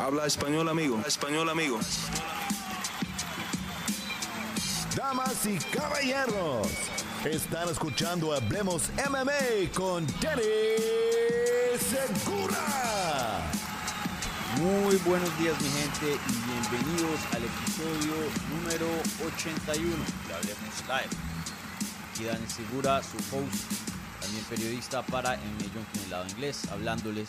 Habla 0.00 0.24
español, 0.24 0.66
amigo. 0.66 0.98
español, 1.06 1.50
amigo. 1.50 1.78
Damas 4.96 5.44
y 5.44 5.58
caballeros, 5.76 6.68
están 7.26 7.68
escuchando 7.68 8.32
Hablemos 8.32 8.90
MMA 8.96 9.70
con 9.74 10.06
Danny 10.22 10.42
Segura. 11.78 13.42
Muy 14.56 14.96
buenos 15.04 15.38
días 15.38 15.60
mi 15.60 15.68
gente 15.68 16.18
y 16.28 16.70
bienvenidos 16.70 17.20
al 17.34 17.44
episodio 17.44 18.14
número 18.54 18.86
81 19.36 19.96
de 20.28 20.34
Hablemos 20.34 20.80
Live. 20.88 21.10
Aquí 22.10 22.24
Dani 22.24 22.46
Segura, 22.48 23.02
su 23.02 23.18
host, 23.36 23.70
también 24.22 24.44
periodista 24.48 25.02
para 25.02 25.34
el 25.34 26.10
lado 26.10 26.26
inglés, 26.30 26.62
hablándoles 26.70 27.28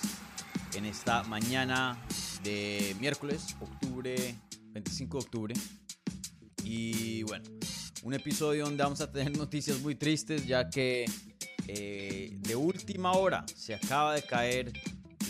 en 0.74 0.86
esta 0.86 1.24
mañana 1.24 1.98
de 2.44 2.96
miércoles, 3.00 3.56
octubre, 3.60 4.16
25 4.74 5.18
de 5.18 5.24
octubre. 5.24 5.54
Y 6.64 7.24
bueno, 7.24 7.46
un 8.04 8.14
episodio 8.14 8.66
donde 8.66 8.84
vamos 8.84 9.02
a 9.02 9.12
tener 9.12 9.36
noticias 9.38 9.80
muy 9.82 9.96
tristes 9.96 10.46
ya 10.46 10.70
que 10.70 11.06
eh, 11.68 12.32
de 12.34 12.56
última 12.56 13.14
hora 13.14 13.46
se 13.56 13.74
acaba 13.74 14.16
de 14.16 14.24
caer 14.24 14.74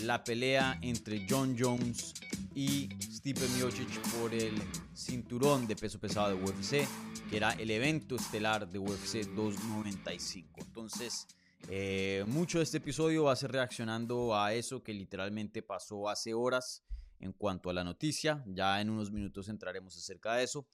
la 0.02 0.24
pelea 0.24 0.78
entre 0.82 1.26
John 1.28 1.56
Jones 1.58 2.14
y 2.54 2.88
Stipe 3.00 3.46
Miocic 3.56 4.00
por 4.18 4.34
el 4.34 4.54
cinturón 4.94 5.66
de 5.66 5.76
peso 5.76 5.98
pesado 5.98 6.28
de 6.28 6.42
UFC, 6.42 6.86
que 7.30 7.36
era 7.36 7.52
el 7.52 7.70
evento 7.70 8.16
estelar 8.16 8.68
de 8.68 8.78
UFC 8.78 9.24
295. 9.34 10.60
Entonces, 10.60 11.26
eh, 11.68 12.24
mucho 12.26 12.58
de 12.58 12.64
este 12.64 12.78
episodio 12.78 13.24
va 13.24 13.32
a 13.32 13.36
ser 13.36 13.52
reaccionando 13.52 14.36
a 14.36 14.52
eso 14.54 14.82
que 14.82 14.92
literalmente 14.92 15.62
pasó 15.62 16.08
hace 16.08 16.34
horas 16.34 16.82
en 17.22 17.32
cuanto 17.32 17.70
a 17.70 17.72
la 17.72 17.84
noticia. 17.84 18.44
Ya 18.46 18.80
en 18.80 18.90
unos 18.90 19.10
minutos 19.10 19.48
entraremos 19.48 19.96
acerca 19.96 20.34
de 20.34 20.44
eso. 20.44 20.66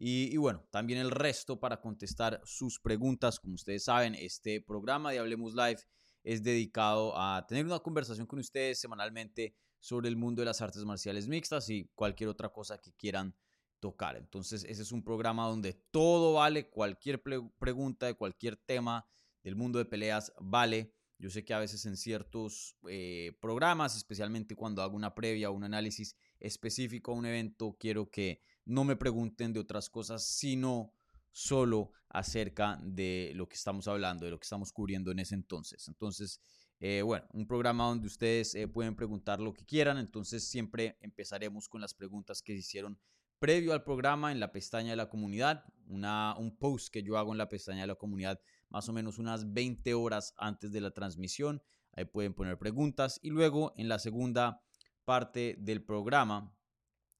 Y, 0.00 0.36
bueno, 0.36 0.64
también 0.70 1.00
el 1.00 1.10
resto 1.10 1.58
para 1.58 1.80
contestar 1.80 2.40
sus 2.44 2.78
preguntas. 2.78 3.40
Como 3.40 3.54
ustedes 3.54 3.84
saben, 3.84 4.14
este 4.14 4.60
programa 4.60 5.10
de 5.10 5.18
Hablemos 5.18 5.54
Live 5.54 5.80
es 6.22 6.44
dedicado 6.44 7.18
a 7.18 7.44
tener 7.48 7.66
una 7.66 7.80
conversación 7.80 8.26
con 8.26 8.38
ustedes 8.38 8.78
semanalmente 8.80 9.56
sobre 9.80 10.08
el 10.08 10.16
mundo 10.16 10.40
de 10.42 10.46
las 10.46 10.60
artes 10.60 10.84
marciales 10.84 11.26
mixtas 11.26 11.68
y 11.68 11.90
cualquier 11.96 12.28
otra 12.28 12.50
cosa 12.50 12.78
que 12.78 12.92
quieran 12.92 13.34
tocar. 13.80 14.16
Entonces, 14.16 14.64
ese 14.68 14.82
es 14.82 14.92
un 14.92 15.02
programa 15.02 15.48
donde 15.48 15.72
todo 15.90 16.34
vale, 16.34 16.70
cualquier 16.70 17.20
pregunta 17.58 18.06
de 18.06 18.14
cualquier 18.14 18.56
tema 18.56 19.08
del 19.42 19.56
mundo 19.56 19.80
de 19.80 19.84
peleas 19.84 20.32
vale. 20.38 20.94
Yo 21.18 21.30
sé 21.30 21.44
que 21.44 21.52
a 21.52 21.58
veces 21.58 21.84
en 21.86 21.96
ciertos 21.96 22.76
eh, 22.88 23.36
programas, 23.40 23.96
especialmente 23.96 24.54
cuando 24.54 24.82
hago 24.82 24.96
una 24.96 25.14
previa 25.14 25.50
o 25.50 25.52
un 25.52 25.64
análisis 25.64 26.16
específico 26.38 27.10
a 27.10 27.16
un 27.16 27.26
evento, 27.26 27.76
quiero 27.78 28.08
que 28.08 28.40
no 28.64 28.84
me 28.84 28.96
pregunten 28.96 29.52
de 29.52 29.60
otras 29.60 29.90
cosas, 29.90 30.24
sino 30.24 30.94
solo 31.32 31.92
acerca 32.08 32.78
de 32.82 33.32
lo 33.34 33.48
que 33.48 33.56
estamos 33.56 33.88
hablando, 33.88 34.24
de 34.24 34.30
lo 34.30 34.38
que 34.38 34.44
estamos 34.44 34.72
cubriendo 34.72 35.10
en 35.10 35.18
ese 35.18 35.34
entonces. 35.34 35.88
Entonces, 35.88 36.40
eh, 36.80 37.02
bueno, 37.02 37.26
un 37.32 37.46
programa 37.46 37.86
donde 37.86 38.06
ustedes 38.06 38.54
eh, 38.54 38.68
pueden 38.68 38.94
preguntar 38.94 39.40
lo 39.40 39.52
que 39.52 39.64
quieran, 39.64 39.98
entonces 39.98 40.48
siempre 40.48 40.96
empezaremos 41.00 41.68
con 41.68 41.80
las 41.80 41.94
preguntas 41.94 42.42
que 42.42 42.52
se 42.52 42.60
hicieron 42.60 43.00
previo 43.40 43.72
al 43.72 43.84
programa 43.84 44.32
en 44.32 44.40
la 44.40 44.52
pestaña 44.52 44.90
de 44.90 44.96
la 44.96 45.08
comunidad, 45.08 45.64
una, 45.86 46.36
un 46.36 46.56
post 46.56 46.92
que 46.92 47.02
yo 47.02 47.18
hago 47.18 47.32
en 47.32 47.38
la 47.38 47.48
pestaña 47.48 47.82
de 47.82 47.86
la 47.88 47.94
comunidad 47.94 48.40
más 48.70 48.88
o 48.88 48.92
menos 48.92 49.18
unas 49.18 49.52
20 49.52 49.94
horas 49.94 50.34
antes 50.36 50.72
de 50.72 50.80
la 50.80 50.90
transmisión. 50.90 51.62
Ahí 51.92 52.04
pueden 52.04 52.34
poner 52.34 52.58
preguntas 52.58 53.18
y 53.22 53.30
luego 53.30 53.72
en 53.76 53.88
la 53.88 53.98
segunda 53.98 54.62
parte 55.04 55.56
del 55.58 55.82
programa 55.82 56.54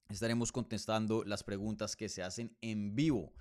estaremos 0.09 0.51
contestando 0.51 1.23
las 1.23 1.43
preguntas 1.43 1.95
que 1.95 2.09
se 2.09 2.23
hacen 2.23 2.55
en 2.61 2.95
vivo 2.95 3.33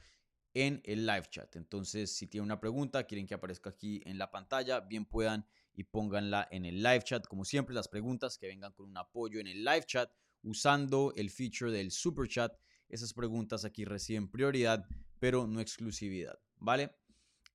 en 0.55 0.81
el 0.85 1.07
live 1.07 1.27
chat. 1.31 1.55
Entonces, 1.57 2.17
si 2.17 2.27
tienen 2.27 2.47
una 2.47 2.61
pregunta, 2.61 3.05
quieren 3.05 3.27
que 3.27 3.35
aparezca 3.35 3.71
aquí 3.71 4.03
en 4.05 4.19
la 4.19 4.31
pantalla, 4.31 4.81
bien 4.81 5.05
puedan 5.05 5.47
y 5.75 5.85
pónganla 5.85 6.49
en 6.51 6.65
el 6.65 6.83
live 6.83 7.03
chat. 7.03 7.27
Como 7.27 7.45
siempre, 7.45 7.75
las 7.75 7.89
preguntas 7.89 8.39
que 8.39 8.49
vengan 8.49 8.73
con 8.73 8.87
un 8.87 8.97
apoyo 8.97 9.39
en 9.39 9.47
el 9.47 9.65
live 9.65 9.85
chat 9.87 10.11
usando 10.43 11.13
el 11.17 11.31
feature 11.31 11.71
del 11.71 11.91
super 11.91 12.29
chat 12.29 12.53
esas 12.89 13.13
preguntas 13.13 13.65
aquí 13.65 13.85
reciben 13.85 14.31
prioridad, 14.31 14.87
pero 15.19 15.47
no 15.47 15.61
exclusividad, 15.61 16.39
¿vale? 16.57 16.97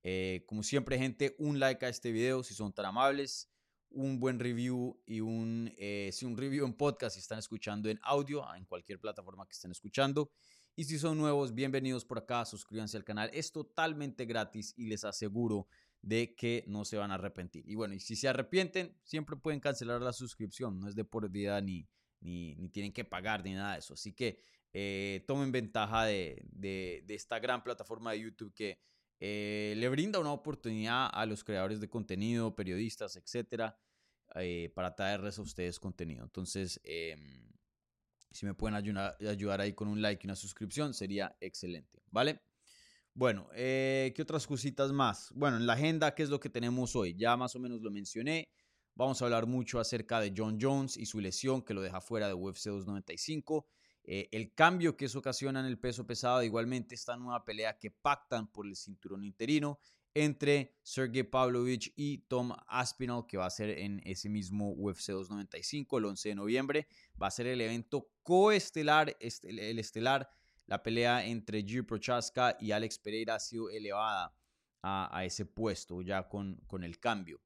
Eh, 0.04 0.44
como 0.46 0.62
siempre, 0.62 0.98
gente, 0.98 1.34
un 1.38 1.58
like 1.58 1.84
a 1.84 1.88
este 1.88 2.12
video 2.12 2.42
si 2.42 2.54
son 2.54 2.72
tan 2.72 2.84
amables, 2.84 3.50
un 3.88 4.20
buen 4.20 4.38
review 4.38 5.00
y 5.06 5.20
un, 5.20 5.72
eh, 5.78 6.10
si 6.12 6.26
un 6.26 6.36
review 6.36 6.66
en 6.66 6.74
podcast 6.74 7.14
si 7.14 7.20
están 7.20 7.38
escuchando 7.38 7.88
en 7.88 7.98
audio, 8.02 8.44
en 8.54 8.66
cualquier 8.66 9.00
plataforma 9.00 9.46
que 9.46 9.52
estén 9.52 9.70
escuchando. 9.70 10.30
Y 10.76 10.84
si 10.84 10.98
son 10.98 11.16
nuevos, 11.16 11.54
bienvenidos 11.54 12.04
por 12.04 12.18
acá, 12.18 12.44
suscríbanse 12.44 12.96
al 12.96 13.04
canal, 13.04 13.30
es 13.32 13.50
totalmente 13.50 14.26
gratis 14.26 14.74
y 14.76 14.86
les 14.86 15.04
aseguro 15.04 15.68
de 16.02 16.34
que 16.34 16.64
no 16.66 16.84
se 16.84 16.98
van 16.98 17.10
a 17.10 17.14
arrepentir. 17.14 17.64
Y 17.66 17.76
bueno, 17.76 17.94
y 17.94 18.00
si 18.00 18.14
se 18.14 18.28
arrepienten, 18.28 18.94
siempre 19.04 19.36
pueden 19.36 19.60
cancelar 19.60 20.02
la 20.02 20.12
suscripción, 20.12 20.80
no 20.80 20.88
es 20.88 20.94
de 20.94 21.04
por 21.04 21.30
vida 21.30 21.60
ni, 21.60 21.88
ni, 22.20 22.68
tienen 22.70 22.92
que 22.92 23.04
pagar 23.04 23.44
ni 23.44 23.54
nada 23.54 23.74
de 23.74 23.78
eso. 23.78 23.94
Así 23.94 24.12
que 24.12 24.40
eh, 24.72 25.24
tomen 25.26 25.52
ventaja 25.52 26.04
de, 26.04 27.04
esta 27.08 27.38
gran 27.38 27.62
plataforma 27.62 28.12
de 28.12 28.20
YouTube 28.20 28.52
que 28.52 28.80
eh, 29.20 29.74
le 29.76 29.88
brinda 29.88 30.18
una 30.18 30.32
oportunidad 30.32 31.08
a 31.12 31.26
los 31.26 31.44
creadores 31.44 31.80
de 31.80 31.88
contenido, 31.88 32.54
periodistas, 32.54 33.16
etcétera, 33.16 33.78
eh, 34.36 34.72
para 34.74 34.94
traerles 34.94 35.38
a 35.38 35.42
ustedes 35.42 35.78
contenido. 35.78 36.24
Entonces, 36.24 36.80
em, 36.84 37.52
si 38.30 38.46
me 38.46 38.54
pueden 38.54 38.74
ayudar, 38.74 39.16
ayudar, 39.28 39.60
ahí 39.60 39.72
con 39.72 39.88
un 39.88 40.02
like 40.02 40.24
y 40.24 40.26
una 40.26 40.36
suscripción, 40.36 40.94
sería 40.94 41.36
excelente, 41.40 42.02
¿vale? 42.10 42.40
Bueno, 43.14 43.48
¿qué 43.54 44.16
otras 44.20 44.44
cositas 44.44 44.90
más? 44.90 45.30
Bueno, 45.36 45.56
en 45.56 45.66
la 45.66 45.74
agenda, 45.74 46.14
¿qué 46.16 46.24
es 46.24 46.30
lo 46.30 46.40
que 46.40 46.50
tenemos 46.50 46.96
hoy? 46.96 47.14
Ya 47.14 47.36
más 47.36 47.54
o 47.54 47.60
menos 47.60 47.80
lo 47.80 47.92
mencioné. 47.92 48.48
Vamos 48.96 49.20
a 49.20 49.24
hablar 49.24 49.46
mucho 49.46 49.80
acerca 49.80 50.20
de 50.20 50.32
John 50.36 50.58
Jones 50.60 50.96
y 50.96 51.06
su 51.06 51.20
lesión 51.20 51.62
que 51.62 51.74
lo 51.74 51.82
deja 51.82 52.00
fuera 52.00 52.28
de 52.28 52.34
UFC 52.34 52.66
295. 52.66 53.66
Eh, 54.04 54.28
el 54.32 54.54
cambio 54.54 54.96
que 54.96 55.06
eso 55.06 55.18
ocasiona 55.18 55.60
en 55.60 55.66
el 55.66 55.78
peso 55.78 56.06
pesado, 56.06 56.42
igualmente 56.42 56.94
esta 56.94 57.16
nueva 57.16 57.44
pelea 57.44 57.78
que 57.78 57.90
pactan 57.90 58.46
por 58.52 58.66
el 58.66 58.76
cinturón 58.76 59.24
interino 59.24 59.78
entre 60.14 60.76
Sergey 60.82 61.24
Pavlovich 61.24 61.92
y 61.96 62.18
Tom 62.18 62.52
Aspinall, 62.68 63.26
que 63.26 63.36
va 63.36 63.46
a 63.46 63.50
ser 63.50 63.70
en 63.70 64.00
ese 64.04 64.28
mismo 64.28 64.70
UFC 64.70 65.08
295 65.08 65.98
el 65.98 66.04
11 66.04 66.28
de 66.28 66.34
noviembre. 66.36 66.86
Va 67.20 67.26
a 67.26 67.32
ser 67.32 67.48
el 67.48 67.60
evento 67.60 68.10
coestelar, 68.22 69.16
el 69.18 69.78
estelar. 69.78 70.30
La 70.66 70.82
pelea 70.82 71.26
entre 71.26 71.62
Gio 71.62 71.84
Prochaska 71.84 72.56
y 72.60 72.70
Alex 72.70 72.98
Pereira 72.98 73.34
ha 73.34 73.40
sido 73.40 73.68
elevada 73.68 74.34
a, 74.82 75.24
ese 75.24 75.46
puesto 75.46 76.00
ya 76.00 76.28
con, 76.28 76.56
con 76.66 76.84
el 76.84 76.98
cambio. 76.98 77.40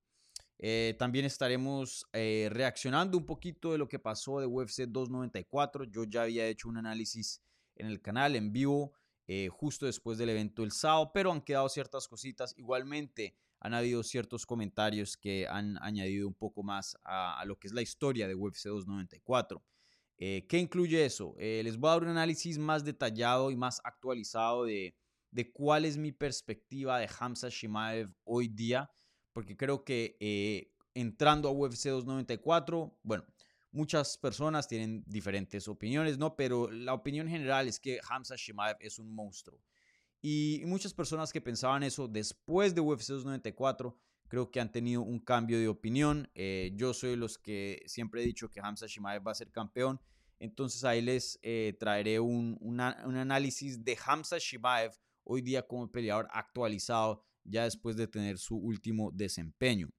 Eh, 0.61 0.97
también 0.99 1.25
estaremos 1.25 2.05
eh, 2.13 2.49
reaccionando 2.51 3.17
un 3.17 3.25
poquito 3.25 3.73
de 3.73 3.79
lo 3.79 3.89
que 3.89 3.99
pasó 3.99 4.41
de 4.41 4.47
UFC 4.47 4.83
294. 4.89 5.85
Yo 5.85 6.05
ya 6.05 6.23
había 6.23 6.47
hecho 6.47 6.69
un 6.69 6.79
análisis 6.79 7.41
en 7.77 7.87
el 7.87 8.01
canal 8.01 8.35
en 8.35 8.53
vivo 8.53 8.93
eh, 9.29 9.49
justo 9.49 9.87
después 9.87 10.19
del 10.19 10.31
evento 10.31 10.65
el 10.65 10.73
sábado, 10.73 11.13
pero 11.15 11.31
han 11.31 11.43
quedado 11.43 11.69
ciertas 11.69 12.09
cositas. 12.09 12.55
Igualmente 12.57 13.37
han 13.61 13.75
habido 13.75 14.03
ciertos 14.03 14.47
comentarios 14.47 15.17
que 15.17 15.47
han 15.47 15.79
añadido 15.83 16.27
un 16.27 16.35
poco 16.35 16.63
más 16.63 16.97
a, 17.05 17.45
lo 17.45 17.59
que 17.59 17.69
es 17.69 17.75
la 17.75 17.83
historia 17.83 18.27
de 18.27 18.35
UFC 18.35 18.65
294. 18.65 19.63
¿Qué 20.17 20.59
incluye 20.59 21.05
eso? 21.05 21.35
les 21.39 21.77
voy 21.77 21.89
a 21.89 21.93
dar 21.93 22.03
un 22.03 22.09
análisis 22.09 22.59
más 22.59 22.85
detallado 22.85 23.53
y 23.53 23.57
más 23.57 23.81
actualizado 23.85 24.65
de, 24.65 24.97
de 25.31 25.53
cuál 25.53 25.85
es 25.85 25.97
mi 25.97 26.11
perspectiva 26.11 26.99
de 26.99 27.09
Hamza 27.19 27.49
Shimaev 27.49 28.13
hoy 28.25 28.49
día 28.49 28.91
porque 29.39 29.57
creo 29.57 29.85
que 29.85 30.17
eh, 30.19 30.75
entrando 30.95 31.49
a 31.49 31.53
UFC 31.53 31.91
294, 31.91 32.99
bueno, 33.05 33.25
muchas 33.71 34.19
personas 34.19 34.67
tienen 34.67 35.05
diferentes 35.07 35.69
opiniones, 35.69 36.19
¿no? 36.19 36.35
Pero 36.35 36.69
la 36.73 36.93
opinión 36.93 37.29
general 37.29 37.69
es 37.69 37.79
que 37.79 38.01
Hamza 38.11 38.35
Shimaev 38.35 38.79
es 38.81 38.99
un 38.99 39.15
monstruo. 39.15 39.63
Y 40.21 40.63
muchas 40.67 40.93
personas 40.93 41.33
que 41.33 41.41
pensaban 41.41 41.85
eso 41.85 42.09
después 42.09 42.75
de 42.75 42.81
UFC 42.81 43.11
294, 43.11 43.97
creo 44.27 44.51
que 44.51 44.59
han 44.59 44.73
tenido 44.73 45.03
un 45.03 45.21
cambio 45.21 45.61
de 45.61 45.69
opinión. 45.69 46.29
Eh, 46.35 46.73
yo 46.75 46.93
soy 46.93 47.15
los 47.15 47.39
que 47.39 47.85
siempre 47.87 48.23
he 48.23 48.27
dicho 48.27 48.51
que 48.51 48.59
Hamza 48.61 48.89
Shimaev 48.89 49.25
va 49.25 49.31
a 49.31 49.37
ser 49.37 49.53
campeón. 49.53 50.01
Entonces 50.41 50.83
ahí 50.83 51.01
les 51.01 51.39
eh, 51.43 51.77
traeré 51.79 52.19
un, 52.19 52.59
un, 52.61 52.81
análisis 52.81 53.85
de 53.85 53.97
Hamza 54.05 54.39
Shimaev 54.39 54.99
hoy 55.23 55.43
día 55.43 55.65
como 55.65 55.89
peleador 55.93 56.27
actualizado 56.33 57.28
ya 57.49 57.65
después 57.65 57.97
de 57.97 58.07
tener 58.07 58.39
su 58.39 58.57
último 58.57 59.11
desempeño. 59.13 59.91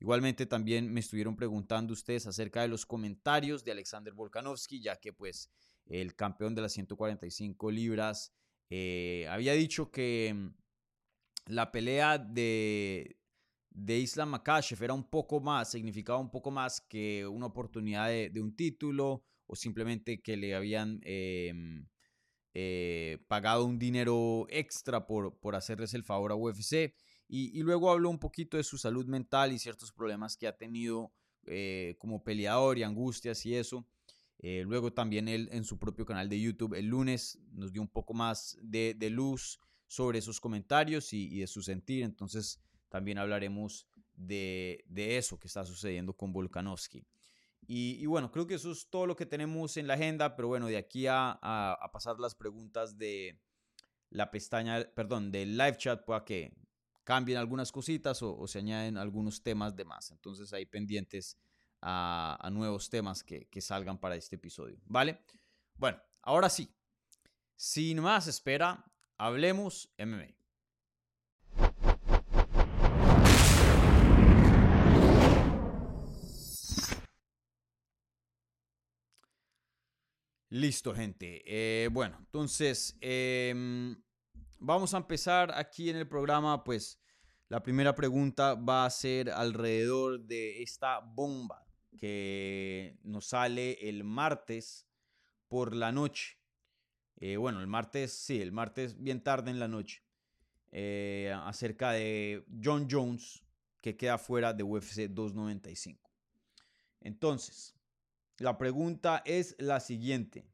Igualmente 0.00 0.46
también 0.46 0.90
me 0.92 1.00
estuvieron 1.00 1.36
preguntando 1.36 1.92
ustedes 1.92 2.26
acerca 2.26 2.62
de 2.62 2.68
los 2.68 2.86
comentarios 2.86 3.64
de 3.64 3.72
Alexander 3.72 4.14
Volkanovski, 4.14 4.80
ya 4.80 4.96
que 4.96 5.12
pues 5.12 5.50
el 5.86 6.14
campeón 6.14 6.54
de 6.54 6.62
las 6.62 6.72
145 6.72 7.70
libras 7.70 8.32
eh, 8.70 9.26
había 9.28 9.52
dicho 9.52 9.90
que 9.90 10.32
mm, 10.34 11.52
la 11.52 11.70
pelea 11.70 12.16
de, 12.16 13.18
de 13.70 13.98
Islam 13.98 14.30
Makashev 14.30 14.82
era 14.82 14.94
un 14.94 15.04
poco 15.04 15.40
más, 15.40 15.70
significaba 15.70 16.18
un 16.18 16.30
poco 16.30 16.50
más 16.50 16.80
que 16.80 17.26
una 17.26 17.46
oportunidad 17.46 18.08
de, 18.08 18.40
un 18.40 18.54
título 18.54 19.24
o 19.46 19.56
simplemente 19.56 20.22
que 20.22 20.36
le 20.36 20.54
habían 20.54 21.00
em, 21.02 21.86
eh, 22.52 23.18
pagado 23.28 23.64
un 23.64 23.78
dinero 23.78 24.46
extra 24.48 25.06
por, 25.06 25.38
por 25.38 25.54
hacerles 25.54 25.94
el 25.94 26.04
favor 26.04 26.32
a 26.32 26.36
UFC. 26.36 26.94
Y, 27.32 27.62
luego 27.62 27.92
habló 27.92 28.10
un 28.10 28.18
poquito 28.18 28.56
de 28.56 28.64
su 28.64 28.76
salud 28.76 29.06
mental 29.06 29.52
y 29.52 29.60
ciertos 29.60 29.92
problemas 29.92 30.36
que 30.36 30.48
ha 30.48 30.56
tenido 30.56 31.12
eh, 31.46 31.94
como 32.00 32.24
peleador 32.24 32.76
y 32.76 32.82
angustias 32.82 33.46
y 33.46 33.54
eso. 33.54 33.86
Eh, 34.40 34.64
luego 34.66 34.92
también 34.92 35.28
él 35.28 35.48
en 35.52 35.62
su 35.62 35.78
propio 35.78 36.04
canal 36.04 36.28
de 36.28 36.40
YouTube 36.40 36.74
el 36.74 36.86
lunes 36.86 37.38
nos 37.52 37.72
dio 37.72 37.82
un 37.82 37.88
poco 37.88 38.14
más 38.14 38.58
de, 38.62 38.96
luz 39.10 39.60
sobre 39.86 40.18
esos 40.18 40.40
comentarios 40.40 41.12
y, 41.12 41.38
de 41.38 41.46
su 41.46 41.62
sentir. 41.62 42.02
Entonces 42.02 42.60
también 42.88 43.18
hablaremos 43.18 43.86
de, 44.16 44.84
eso 44.96 45.38
que 45.38 45.46
está 45.46 45.64
sucediendo 45.64 46.14
con 46.14 46.32
Volkanovski. 46.32 47.06
Y, 47.72 48.04
bueno, 48.06 48.32
creo 48.32 48.48
que 48.48 48.54
eso 48.54 48.72
es 48.72 48.90
todo 48.90 49.06
lo 49.06 49.14
que 49.14 49.26
tenemos 49.26 49.76
en 49.76 49.86
la 49.86 49.94
agenda, 49.94 50.34
pero 50.34 50.48
bueno, 50.48 50.66
de 50.66 50.76
aquí 50.76 51.06
a, 51.06 51.38
a 51.40 51.92
pasar 51.92 52.18
las 52.18 52.34
preguntas 52.34 52.98
de 52.98 53.40
la 54.10 54.32
pestaña, 54.32 54.90
perdón, 54.94 55.30
del 55.30 55.56
live 55.56 55.76
chat, 55.76 56.04
pueda 56.04 56.24
que 56.24 56.52
cambien 57.04 57.38
algunas 57.38 57.72
cositas 57.72 58.22
o, 58.22 58.46
se 58.46 58.58
añaden 58.58 58.96
algunos 58.96 59.42
temas 59.42 59.74
de 59.74 59.84
más. 59.84 60.10
Entonces 60.10 60.52
ahí 60.52 60.66
pendientes 60.66 61.38
a, 61.80 62.48
nuevos 62.52 62.90
temas 62.90 63.24
que, 63.24 63.48
salgan 63.60 63.98
para 63.98 64.16
este 64.16 64.36
episodio. 64.36 64.78
¿Vale? 64.86 65.24
Bueno, 65.74 66.00
ahora 66.22 66.48
sí. 66.48 66.72
Sin 67.56 68.00
más 68.00 68.26
espera, 68.26 68.84
hablemos 69.16 69.92
MMA. 69.98 70.39
Listo, 80.50 80.92
gente. 80.92 81.42
Eh, 81.46 81.88
bueno, 81.92 82.16
entonces 82.18 82.96
em, 83.00 83.96
vamos 84.58 84.94
a 84.94 84.96
empezar 84.96 85.52
aquí 85.56 85.90
en 85.90 85.96
el 85.96 86.08
programa, 86.08 86.64
pues 86.64 87.00
la 87.48 87.62
primera 87.62 87.94
pregunta 87.94 88.54
va 88.54 88.84
a 88.84 88.90
ser 88.90 89.30
alrededor 89.30 90.20
de 90.20 90.60
esta 90.60 90.98
bomba 90.98 91.64
que 91.96 92.98
nos 93.04 93.26
sale 93.26 93.88
el 93.88 94.02
martes 94.02 94.88
por 95.46 95.72
la 95.72 95.92
noche. 95.92 96.36
Eh, 97.16 97.36
bueno, 97.36 97.60
el 97.60 97.68
martes, 97.68 98.12
sí, 98.12 98.42
el 98.42 98.50
martes 98.50 99.00
bien 99.00 99.22
tarde 99.22 99.52
en 99.52 99.60
la 99.60 99.68
noche. 99.68 100.02
Eh, 100.72 101.32
acerca 101.44 101.92
de 101.92 102.44
John 102.62 102.88
Jones 102.90 103.44
que 103.80 103.96
queda 103.96 104.18
fuera 104.18 104.52
de 104.52 104.64
UFC 104.64 105.08
295. 105.08 106.10
Entonces, 107.00 107.74
la 108.40 108.56
pregunta 108.56 109.22
es 109.26 109.54
la 109.58 109.80
siguiente. 109.80 110.46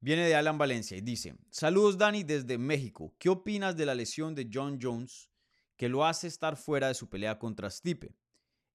Viene 0.00 0.26
de 0.26 0.34
Alan 0.34 0.58
Valencia 0.58 0.96
y 0.96 1.00
dice, 1.00 1.36
saludos 1.50 1.96
Dani 1.96 2.24
desde 2.24 2.58
México, 2.58 3.14
¿qué 3.18 3.30
opinas 3.30 3.76
de 3.76 3.86
la 3.86 3.94
lesión 3.94 4.34
de 4.34 4.50
John 4.52 4.78
Jones 4.82 5.30
que 5.76 5.88
lo 5.88 6.04
hace 6.04 6.26
estar 6.26 6.56
fuera 6.56 6.88
de 6.88 6.94
su 6.94 7.08
pelea 7.08 7.38
contra 7.38 7.70
Stipe? 7.70 8.14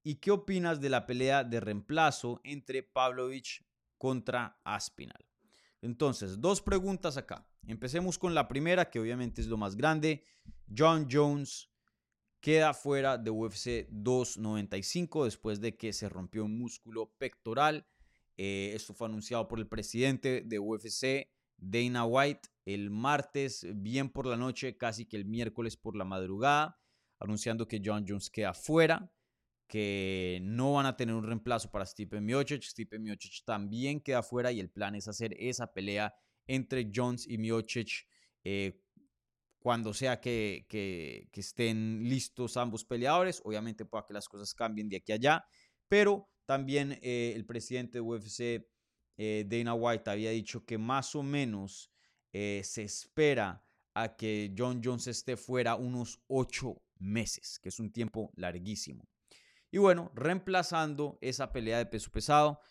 ¿Y 0.01 0.15
qué 0.15 0.31
opinas 0.31 0.79
de 0.79 0.89
la 0.89 1.05
pelea 1.05 1.43
de 1.43 1.59
reemplazo 1.59 2.39
entre 2.45 2.81
Pavlovich 2.81 3.63
contra 3.97 4.59
Aspinal? 4.63 5.25
Entonces, 5.81 6.39
dos 6.39 6.61
preguntas 6.61 7.17
acá. 7.17 7.45
Empecemos 7.67 8.17
con 8.17 8.33
la 8.33 8.47
primera, 8.47 8.89
que 8.89 8.99
obviamente 8.99 9.41
es 9.41 9.47
lo 9.47 9.57
más 9.57 9.75
grande. 9.75 10.25
John 10.75 11.07
Jones 11.11 11.68
queda 12.41 12.73
fuera 12.73 13.17
de 13.17 13.29
UFC 13.29 13.87
295 13.89 15.25
después 15.25 15.59
de 15.61 15.75
que 15.75 15.93
se 15.93 16.09
rompió 16.09 16.45
un 16.45 16.57
músculo 16.57 17.11
pectoral 17.17 17.85
eh, 18.41 18.71
esto 18.73 18.93
fue 18.93 19.07
anunciado 19.07 19.49
por 19.49 19.59
el 19.59 19.67
presidente 19.67 20.39
de 20.39 20.59
UFC, 20.59 21.29
Dana 21.57 22.05
White, 22.05 22.47
el 22.63 22.89
martes, 22.89 23.67
bien 23.75 24.09
por 24.09 24.25
la 24.25 24.37
noche, 24.37 24.77
casi 24.77 25.05
que 25.05 25.17
el 25.17 25.25
miércoles 25.25 25.75
por 25.75 25.97
la 25.97 26.05
madrugada, 26.05 26.79
anunciando 27.19 27.67
que 27.67 27.81
John 27.83 28.05
Jones 28.07 28.29
queda 28.29 28.53
fuera, 28.53 29.11
que 29.67 30.39
no 30.41 30.71
van 30.71 30.85
a 30.85 30.95
tener 30.95 31.15
un 31.15 31.25
reemplazo 31.25 31.69
para 31.69 31.85
Stipe 31.85 32.21
Miocic. 32.21 32.63
Stipe 32.63 32.97
Miocic 32.97 33.43
también 33.43 33.99
queda 33.99 34.23
fuera 34.23 34.53
y 34.53 34.61
el 34.61 34.69
plan 34.69 34.95
es 34.95 35.09
hacer 35.09 35.35
esa 35.37 35.73
pelea 35.73 36.15
entre 36.47 36.89
Jones 36.95 37.27
y 37.27 37.37
Miocic 37.37 38.07
eh, 38.45 38.81
cuando 39.59 39.93
sea 39.93 40.19
que, 40.19 40.65
que, 40.69 41.29
estén 41.33 42.01
listos 42.03 42.57
ambos 42.57 42.85
peleadores. 42.85 43.41
Obviamente 43.43 43.85
pueda 43.85 44.05
que 44.05 44.13
las 44.13 44.27
cosas 44.27 44.53
cambien 44.53 44.89
de 44.89 44.97
aquí 44.97 45.11
a 45.11 45.15
allá, 45.15 45.45
pero 45.87 46.29
también 46.45 46.97
eh, 47.01 47.33
el 47.35 47.45
presidente 47.45 47.99
de 47.99 48.01
UFC, 48.01 48.65
eh, 49.17 49.45
Dana 49.47 49.73
White, 49.73 50.09
había 50.09 50.31
dicho 50.31 50.65
que 50.65 50.77
más 50.77 51.13
o 51.15 51.23
menos 51.23 51.91
eh, 52.31 52.61
se 52.63 52.83
espera 52.83 53.63
a 53.93 54.15
que 54.15 54.53
John 54.57 54.81
Jones 54.83 55.07
esté 55.07 55.35
fuera 55.35 55.75
unos 55.75 56.21
ocho 56.27 56.81
meses, 56.97 57.59
que 57.59 57.69
es 57.69 57.79
un 57.79 57.91
tiempo 57.91 58.31
larguísimo. 58.35 59.07
Y 59.71 59.77
bueno, 59.77 60.11
reemplazando 60.15 61.17
esa 61.21 61.51
pelea 61.51 61.77
de 61.77 61.85
peso 61.85 62.09
pesado, 62.11 62.61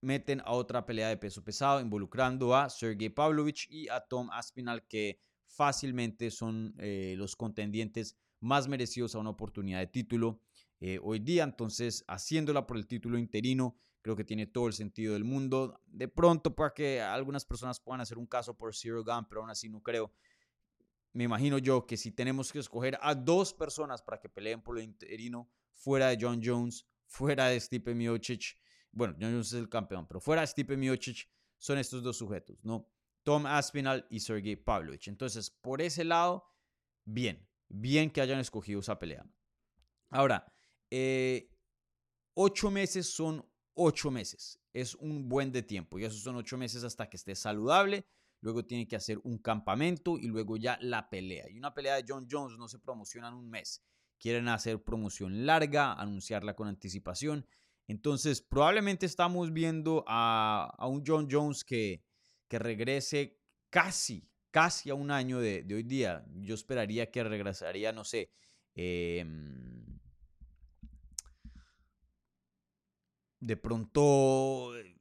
meten 0.00 0.40
a 0.44 0.52
otra 0.52 0.86
pelea 0.86 1.08
de 1.08 1.16
peso 1.16 1.42
pesado, 1.42 1.80
involucrando 1.80 2.54
a 2.54 2.70
Sergey 2.70 3.08
Pavlovich 3.08 3.66
y 3.68 3.88
a 3.88 4.00
Tom 4.00 4.30
Aspinall, 4.30 4.86
que 4.86 5.18
fácilmente 5.54 6.30
son 6.30 6.74
los 6.78 7.36
contendientes 7.36 8.16
más 8.40 8.68
merecidos 8.68 9.14
a 9.14 9.18
una 9.18 9.30
oportunidad 9.30 9.80
de 9.80 9.86
título 9.86 10.40
eh, 10.80 10.98
hoy 11.02 11.18
día. 11.18 11.44
Entonces, 11.44 12.04
haciéndola 12.08 12.66
por 12.66 12.76
el 12.76 12.86
título 12.86 13.18
interino, 13.18 13.76
creo 14.02 14.16
que 14.16 14.24
tiene 14.24 14.46
todo 14.46 14.66
el 14.66 14.74
sentido 14.74 15.14
del 15.14 15.24
mundo. 15.24 15.80
De 15.86 16.08
pronto, 16.08 16.54
para 16.54 16.74
que 16.74 17.00
algunas 17.00 17.44
personas 17.44 17.80
puedan 17.80 18.02
hacer 18.02 18.18
un 18.18 18.26
caso 18.26 18.54
por 18.56 18.74
Zero 18.74 19.02
Gun, 19.02 19.26
pero 19.28 19.40
aún 19.40 19.50
así 19.50 19.68
no 19.68 19.82
creo. 19.82 20.12
Me 21.14 21.24
imagino 21.24 21.58
yo 21.58 21.86
que 21.86 21.96
si 21.96 22.10
tenemos 22.10 22.52
que 22.52 22.58
escoger 22.58 22.98
a 23.00 23.14
dos 23.14 23.54
personas 23.54 24.02
para 24.02 24.20
que 24.20 24.28
peleen 24.28 24.62
por 24.62 24.78
el 24.78 24.84
interino, 24.84 25.48
fuera 25.72 26.08
de 26.08 26.18
John 26.20 26.42
Jones, 26.44 26.86
fuera 27.06 27.48
de 27.48 27.58
Stipe 27.58 27.94
Miocic, 27.94 28.58
bueno, 28.92 29.14
John 29.18 29.30
Jones 29.30 29.48
es 29.48 29.54
el 29.54 29.68
campeón, 29.68 30.06
pero 30.06 30.20
fuera 30.20 30.42
de 30.42 30.48
Stipe 30.48 30.76
Miocic, 30.76 31.28
son 31.58 31.78
estos 31.78 32.02
dos 32.02 32.18
sujetos, 32.18 32.64
¿no? 32.64 32.88
Tom 33.24 33.46
Aspinall 33.46 34.06
y 34.10 34.20
Sergey 34.20 34.54
Pavlovich. 34.54 35.08
Entonces, 35.08 35.50
por 35.50 35.82
ese 35.82 36.04
lado, 36.04 36.44
bien, 37.04 37.48
bien 37.68 38.10
que 38.10 38.20
hayan 38.20 38.38
escogido 38.38 38.80
esa 38.80 38.98
pelea. 38.98 39.26
Ahora, 40.10 40.46
eh, 40.90 41.50
ocho 42.34 42.70
meses 42.70 43.06
son 43.06 43.44
ocho 43.74 44.10
meses. 44.10 44.60
Es 44.72 44.94
un 44.94 45.28
buen 45.28 45.52
de 45.52 45.62
tiempo. 45.62 45.98
Y 45.98 46.04
esos 46.04 46.20
son 46.20 46.36
ocho 46.36 46.56
meses 46.56 46.84
hasta 46.84 47.08
que 47.08 47.16
esté 47.16 47.34
saludable. 47.34 48.06
Luego 48.40 48.64
tiene 48.64 48.86
que 48.86 48.96
hacer 48.96 49.18
un 49.24 49.38
campamento 49.38 50.18
y 50.18 50.26
luego 50.26 50.56
ya 50.56 50.78
la 50.80 51.08
pelea. 51.08 51.48
Y 51.50 51.58
una 51.58 51.72
pelea 51.72 51.96
de 51.96 52.04
John 52.06 52.28
Jones 52.30 52.58
no 52.58 52.68
se 52.68 52.78
promociona 52.78 53.28
en 53.28 53.34
un 53.34 53.48
mes. 53.48 53.82
Quieren 54.18 54.48
hacer 54.48 54.82
promoción 54.82 55.46
larga, 55.46 55.94
anunciarla 55.94 56.54
con 56.54 56.68
anticipación. 56.68 57.46
Entonces, 57.88 58.42
probablemente 58.42 59.06
estamos 59.06 59.52
viendo 59.52 60.04
a, 60.06 60.76
un 60.88 61.02
John 61.06 61.28
Jones 61.30 61.64
que, 61.64 62.02
que, 62.54 62.58
regrese 62.60 63.36
casi, 63.68 64.30
casi 64.52 64.90
a 64.90 64.94
un 64.94 65.10
año 65.10 65.40
de, 65.40 65.66
hoy 65.74 65.82
día. 65.82 66.24
Yo 66.36 66.54
esperaría 66.54 67.10
que 67.10 67.24
regresaría, 67.24 67.92
no 67.92 68.04
sé, 68.04 68.30
eh, 68.76 69.24
de 73.40 73.56
pronto 73.56 74.76
eh, 74.78 74.96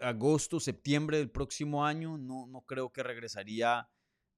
agosto, 0.00 0.60
septiembre 0.60 1.16
del 1.16 1.30
próximo 1.30 1.86
año. 1.86 2.18
No, 2.18 2.46
no 2.46 2.60
creo 2.66 2.92
que 2.92 3.02
regresaría 3.02 3.88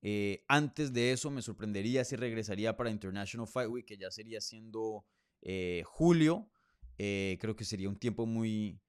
eh, 0.01 0.45
antes 0.47 0.93
de 0.93 1.11
eso. 1.11 1.33
Me 1.33 1.43
sorprendería 1.43 2.05
si 2.05 2.15
regresaría 2.15 2.77
para 2.77 2.91
International 2.91 3.49
Fight 3.49 3.71
Week, 3.71 3.87
que 3.87 3.97
ya 3.97 4.13
sería 4.13 4.41
siendo 4.41 5.05
eh, 5.41 5.83
julio. 5.85 6.49
creo 6.97 7.57
que 7.57 7.65
sería 7.65 7.89
un 7.89 7.99
tiempo 7.99 8.25
muy, 8.25 8.81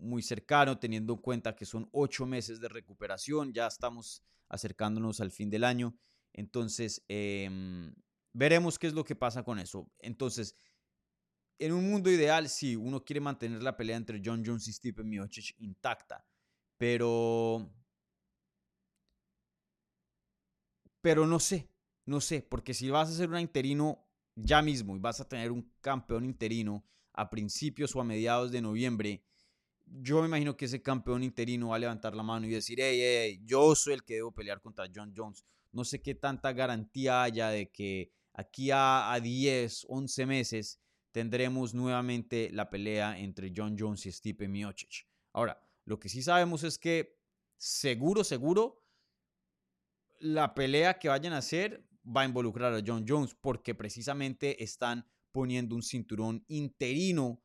muy 0.00 0.22
cercano, 0.22 0.78
teniendo 0.78 1.14
en 1.14 1.20
cuenta 1.20 1.54
que 1.54 1.66
son 1.66 1.88
ocho 1.92 2.26
meses 2.26 2.60
de 2.60 2.68
recuperación. 2.68 3.52
Ya 3.52 3.66
estamos 3.66 4.22
acercándonos 4.48 5.20
al 5.20 5.30
fin 5.30 5.50
del 5.50 5.64
año. 5.64 5.96
Entonces, 6.32 7.04
em, 7.08 7.94
veremos 8.32 8.78
qué 8.78 8.86
es 8.86 8.94
lo 8.94 9.04
que 9.04 9.16
pasa 9.16 9.42
con 9.42 9.58
eso. 9.58 9.90
Entonces, 9.98 10.56
en 11.58 11.72
un 11.72 11.90
mundo 11.90 12.10
ideal, 12.10 12.48
sí, 12.48 12.74
uno 12.76 13.04
quiere 13.04 13.20
mantener 13.20 13.62
la 13.62 13.76
pelea 13.76 13.96
entre 13.96 14.20
John 14.24 14.42
Jones 14.44 14.66
y 14.68 14.72
Stephen 14.72 15.08
Miocic 15.08 15.54
intacta, 15.58 16.24
pero... 16.76 17.70
Pero 21.02 21.26
no 21.26 21.40
sé, 21.40 21.70
no 22.04 22.20
sé, 22.20 22.42
porque 22.42 22.74
si 22.74 22.90
vas 22.90 23.08
a 23.08 23.14
ser 23.14 23.30
un 23.30 23.40
interino 23.40 24.06
ya 24.34 24.60
mismo 24.60 24.96
y 24.96 24.98
vas 24.98 25.20
a 25.20 25.28
tener 25.28 25.50
un 25.50 25.72
campeón 25.80 26.24
interino 26.24 26.84
a 27.12 27.30
principios 27.30 27.94
o 27.96 28.00
a 28.00 28.04
mediados 28.04 28.52
de 28.52 28.60
noviembre, 28.60 29.22
yo 29.92 30.20
me 30.20 30.28
imagino 30.28 30.56
que 30.56 30.66
ese 30.66 30.82
campeón 30.82 31.22
interino 31.22 31.68
va 31.68 31.76
a 31.76 31.80
levantar 31.80 32.14
la 32.14 32.22
mano 32.22 32.46
y 32.46 32.50
decir, 32.50 32.78
hey, 32.80 32.98
hey, 33.00 33.40
yo 33.44 33.74
soy 33.74 33.94
el 33.94 34.04
que 34.04 34.14
debo 34.14 34.32
pelear 34.32 34.60
contra 34.60 34.86
John 34.94 35.12
Jones. 35.16 35.44
No 35.72 35.84
sé 35.84 36.00
qué 36.00 36.14
tanta 36.14 36.52
garantía 36.52 37.22
haya 37.22 37.48
de 37.48 37.70
que 37.70 38.12
aquí 38.32 38.70
a, 38.70 39.12
a 39.12 39.20
10, 39.20 39.86
11 39.88 40.26
meses 40.26 40.80
tendremos 41.12 41.74
nuevamente 41.74 42.50
la 42.52 42.70
pelea 42.70 43.18
entre 43.18 43.52
John 43.54 43.76
Jones 43.78 44.06
y 44.06 44.12
Stipe 44.12 44.48
Miocic. 44.48 45.06
Ahora, 45.32 45.60
lo 45.84 45.98
que 45.98 46.08
sí 46.08 46.22
sabemos 46.22 46.62
es 46.62 46.78
que 46.78 47.18
seguro, 47.56 48.22
seguro, 48.22 48.84
la 50.20 50.54
pelea 50.54 50.98
que 50.98 51.08
vayan 51.08 51.32
a 51.32 51.38
hacer 51.38 51.84
va 52.04 52.22
a 52.22 52.26
involucrar 52.26 52.72
a 52.72 52.82
John 52.84 53.04
Jones 53.06 53.34
porque 53.34 53.74
precisamente 53.74 54.62
están 54.62 55.06
poniendo 55.32 55.74
un 55.74 55.82
cinturón 55.82 56.44
interino 56.48 57.42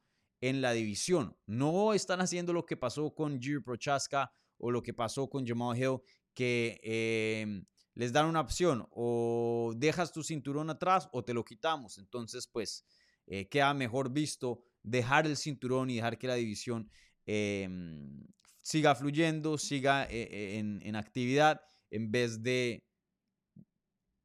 en 0.50 0.62
la 0.62 0.74
división. 0.74 1.36
No 1.48 1.94
están 1.94 2.22
haciendo 2.22 2.54
lo 2.54 2.66
que 2.66 2.78
pasó 2.78 3.14
con 3.14 3.42
Jiri 3.42 3.62
Prochaska 3.62 4.32
o 4.58 4.70
lo 4.70 4.84
que 4.84 4.94
pasó 4.94 5.28
con 5.28 5.46
Jamal 5.46 5.78
Hill, 5.78 5.98
que 6.36 6.80
em, 6.84 7.66
les 7.96 8.14
dan 8.14 8.28
una 8.28 8.42
opción, 8.42 8.88
o 8.92 9.74
dejas 9.76 10.12
tu 10.12 10.22
cinturón 10.22 10.70
atrás 10.70 11.10
o 11.12 11.24
te 11.24 11.34
lo 11.34 11.44
quitamos. 11.44 11.98
Entonces, 11.98 12.48
pues, 12.48 12.86
eh, 13.26 13.48
queda 13.48 13.74
mejor 13.74 14.12
visto 14.12 14.62
dejar 14.84 15.26
el 15.26 15.36
cinturón 15.36 15.90
y 15.90 15.96
dejar 15.96 16.18
que 16.20 16.28
la 16.28 16.36
división 16.36 16.92
em, 17.26 18.24
siga 18.62 18.94
fluyendo, 18.94 19.58
siga 19.58 20.04
eh, 20.06 20.30
eh, 20.32 20.60
en, 20.60 20.80
en 20.84 20.96
actividad, 20.96 21.60
en 21.90 22.12
vez 22.12 22.44
de 22.44 22.84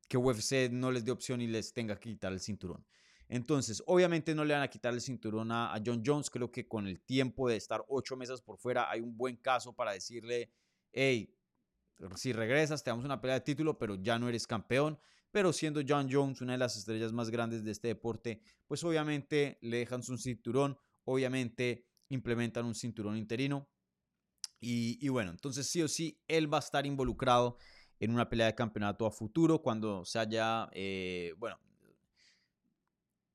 que 0.07 0.19
UFC 0.19 0.71
no 0.71 0.91
les 0.91 1.05
dé 1.05 1.13
opción 1.13 1.41
y 1.41 1.47
les 1.47 1.73
tenga 1.73 1.99
que 1.99 2.11
quitar 2.11 2.33
el 2.33 2.41
cinturón. 2.41 2.85
Entonces, 3.33 3.81
obviamente 3.87 4.35
no 4.35 4.45
le 4.45 4.55
van 4.55 4.63
a 4.65 4.69
quitar 4.69 4.93
el 4.93 5.01
cinturón 5.01 5.53
a, 5.53 5.81
John 5.87 6.03
Jones. 6.05 6.29
Creo 6.31 6.51
que 6.51 6.67
con 6.67 6.89
el 6.89 7.01
tiempo 7.01 7.49
de 7.49 7.57
estar 7.57 7.85
ocho 7.89 8.17
meses 8.17 8.43
por 8.43 8.59
fuera, 8.59 8.91
hay 8.91 9.01
un 9.01 9.17
buen 9.17 9.37
caso 9.37 9.73
para 9.73 9.93
decirle, 9.93 10.51
hey, 10.91 11.33
si 12.17 12.33
regresas, 12.33 12.83
te 12.83 12.91
damos 12.91 13.05
una 13.05 13.21
pelea 13.21 13.35
de 13.35 13.43
título, 13.43 13.79
pero 13.79 13.95
ya 13.95 14.19
no 14.19 14.29
eres 14.29 14.49
campeón. 14.49 14.99
Pero 15.31 15.53
siendo 15.53 15.81
John 15.87 16.09
Jones 16.11 16.41
una 16.41 16.53
de 16.53 16.59
las 16.59 16.77
estrellas 16.77 17.13
más 17.13 17.31
grandes 17.31 17.63
de 17.63 17.71
este 17.71 17.87
deporte, 17.87 18.43
pues 18.67 18.83
obviamente 18.83 19.59
le 19.61 19.77
dejan 19.77 20.03
su 20.03 20.19
cinturón, 20.19 20.77
obviamente 21.05 21.87
implementan 22.09 22.65
un 22.65 22.75
cinturón 22.75 23.17
interino. 23.17 23.69
Y, 24.59 25.09
bueno, 25.09 25.31
entonces 25.31 25.69
sí 25.69 25.81
o 25.83 25.89
sí, 25.89 26.21
él 26.27 26.53
va 26.53 26.59
a 26.59 26.61
estar 26.67 26.85
involucrado 26.85 27.59
en 28.01 28.11
una 28.11 28.29
pelea 28.29 28.47
de 28.47 28.57
campeonato 28.57 29.07
a 29.07 29.13
futuro 29.13 29.63
cuando 29.63 30.05
se 30.05 30.19
haya, 30.19 30.69
eh, 30.73 31.33
bueno, 31.39 31.61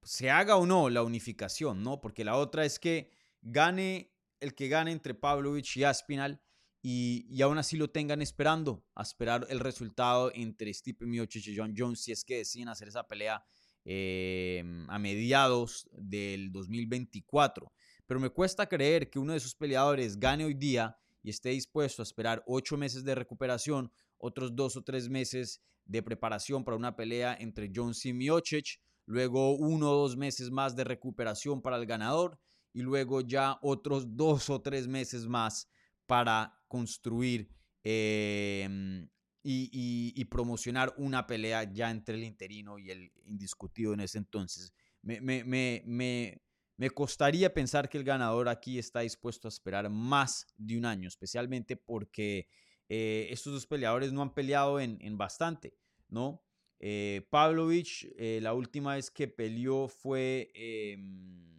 se 0.05 0.29
haga 0.29 0.55
o 0.55 0.65
no 0.65 0.89
la 0.89 1.03
unificación, 1.03 1.83
¿no? 1.83 2.00
Porque 2.00 2.24
la 2.24 2.38
otra 2.38 2.63
es 2.63 2.79
que 2.79 3.12
gane 3.41 4.13
el 4.39 4.53
que 4.53 4.67
gane 4.67 4.91
entre 4.91 5.15
Pavlovich 5.15 5.77
y 5.77 5.83
Aspinal 5.83 6.41
y, 6.81 7.25
y 7.27 7.41
aún 7.41 7.57
así 7.57 7.75
lo 7.75 7.89
tengan 7.89 8.21
esperando, 8.21 8.85
a 8.93 9.01
esperar 9.01 9.47
el 9.50 9.59
resultado 9.59 10.31
entre 10.35 10.71
Stipe 10.71 11.05
Miocic 11.05 11.47
y 11.47 11.57
John 11.57 11.74
Jones 11.75 12.01
si 12.01 12.12
es 12.12 12.24
que 12.24 12.38
deciden 12.38 12.69
hacer 12.69 12.89
esa 12.89 13.07
pelea 13.07 13.43
eh, 13.83 14.63
a 14.88 15.00
mediados 15.00 15.89
del 15.91 16.51
2024. 16.51 17.74
Pero 18.05 18.19
me 18.19 18.29
cuesta 18.29 18.67
creer 18.67 19.09
que 19.09 19.17
uno 19.17 19.31
de 19.31 19.39
esos 19.39 19.55
peleadores 19.55 20.19
gane 20.19 20.45
hoy 20.45 20.53
día 20.53 20.95
y 21.24 21.31
esté 21.31 21.50
dispuesto 21.50 22.03
a 22.03 22.03
esperar 22.03 22.43
ocho 22.45 22.77
meses 22.77 23.03
de 23.03 23.15
recuperación, 23.15 23.91
otros 24.19 24.55
dos 24.55 24.75
o 24.75 24.83
tres 24.83 25.09
meses 25.09 25.63
de 25.85 26.03
preparación 26.03 26.63
para 26.63 26.77
una 26.77 26.95
pelea 26.95 27.35
entre 27.39 27.71
Jones 27.74 28.05
y 28.05 28.13
Miocic 28.13 28.79
luego 29.05 29.55
uno 29.55 29.91
o 29.91 30.01
dos 30.01 30.17
meses 30.17 30.51
más 30.51 30.75
de 30.75 30.83
recuperación 30.83 31.62
para 31.62 31.77
el 31.77 31.85
ganador 31.85 32.39
y 32.74 32.81
luego 32.81 33.21
ya 33.21 33.57
otros 33.62 34.15
dos 34.15 34.50
o 34.50 34.62
tres 34.62 34.88
meses 34.88 35.27
más 35.27 35.69
para 36.05 36.59
construir 36.67 37.50
em, 37.83 39.07
y, 39.43 40.25
promocionar 40.25 40.93
una 40.97 41.25
pelea 41.27 41.71
ya 41.71 41.91
entre 41.91 42.15
el 42.15 42.24
interino 42.24 42.79
y 42.79 42.91
el 42.91 43.12
indiscutido 43.25 43.93
en 43.93 44.01
ese 44.01 44.17
entonces. 44.17 44.74
Me, 45.01 45.21
me, 45.21 46.89
costaría 46.93 47.53
pensar 47.53 47.88
que 47.88 47.97
el 47.97 48.03
ganador 48.03 48.50
aquí 48.50 48.79
está 48.79 49.01
dispuesto 49.01 49.47
a 49.47 49.50
esperar 49.50 49.89
más 49.89 50.47
de 50.57 50.77
un 50.77 50.85
año, 50.85 51.07
especialmente 51.07 51.77
porque 51.77 52.50
eh, 52.89 53.27
estos 53.29 53.53
dos 53.53 53.67
peleadores 53.67 54.12
no 54.12 54.24
han 54.24 54.33
peleado 54.33 54.79
en, 54.79 54.97
en 55.00 55.17
bastante, 55.17 55.77
¿no? 56.09 56.43
Eh, 56.79 57.25
Pavlovich, 57.29 58.08
eh, 58.17 58.39
la 58.41 58.53
última 58.53 58.96
vez 58.96 59.10
que 59.10 59.27
peleó 59.27 59.88
fue... 59.88 60.51
Em, 60.53 61.55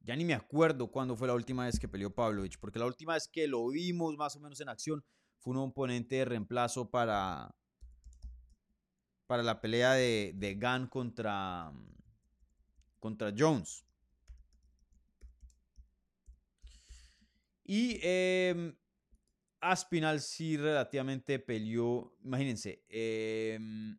ya 0.00 0.14
ni 0.16 0.24
me 0.24 0.34
acuerdo 0.34 0.90
cuándo 0.90 1.16
fue 1.16 1.28
la 1.28 1.34
última 1.34 1.64
vez 1.64 1.80
que 1.80 1.88
peleó 1.88 2.14
Pavlovich, 2.14 2.58
porque 2.58 2.78
la 2.78 2.86
última 2.86 3.14
vez 3.14 3.26
que 3.26 3.46
lo 3.46 3.68
vimos 3.68 4.16
más 4.16 4.36
o 4.36 4.40
menos 4.40 4.60
en 4.60 4.68
acción 4.68 5.02
fue 5.38 5.52
un 5.54 5.60
oponente 5.60 6.16
de 6.16 6.24
reemplazo 6.26 6.90
para, 6.90 7.54
para 9.26 9.42
la 9.42 9.60
pelea 9.60 9.94
de, 9.94 10.32
de 10.34 10.54
Gunn 10.56 10.88
contra, 10.88 11.72
contra 13.00 13.32
Jones. 13.36 13.84
Y 17.64 17.98
eh, 18.02 18.74
Aspinal 19.70 20.20
sí 20.20 20.56
relativamente 20.56 21.38
peleó. 21.38 22.14
Imagínense, 22.22 22.84
em, 22.88 23.98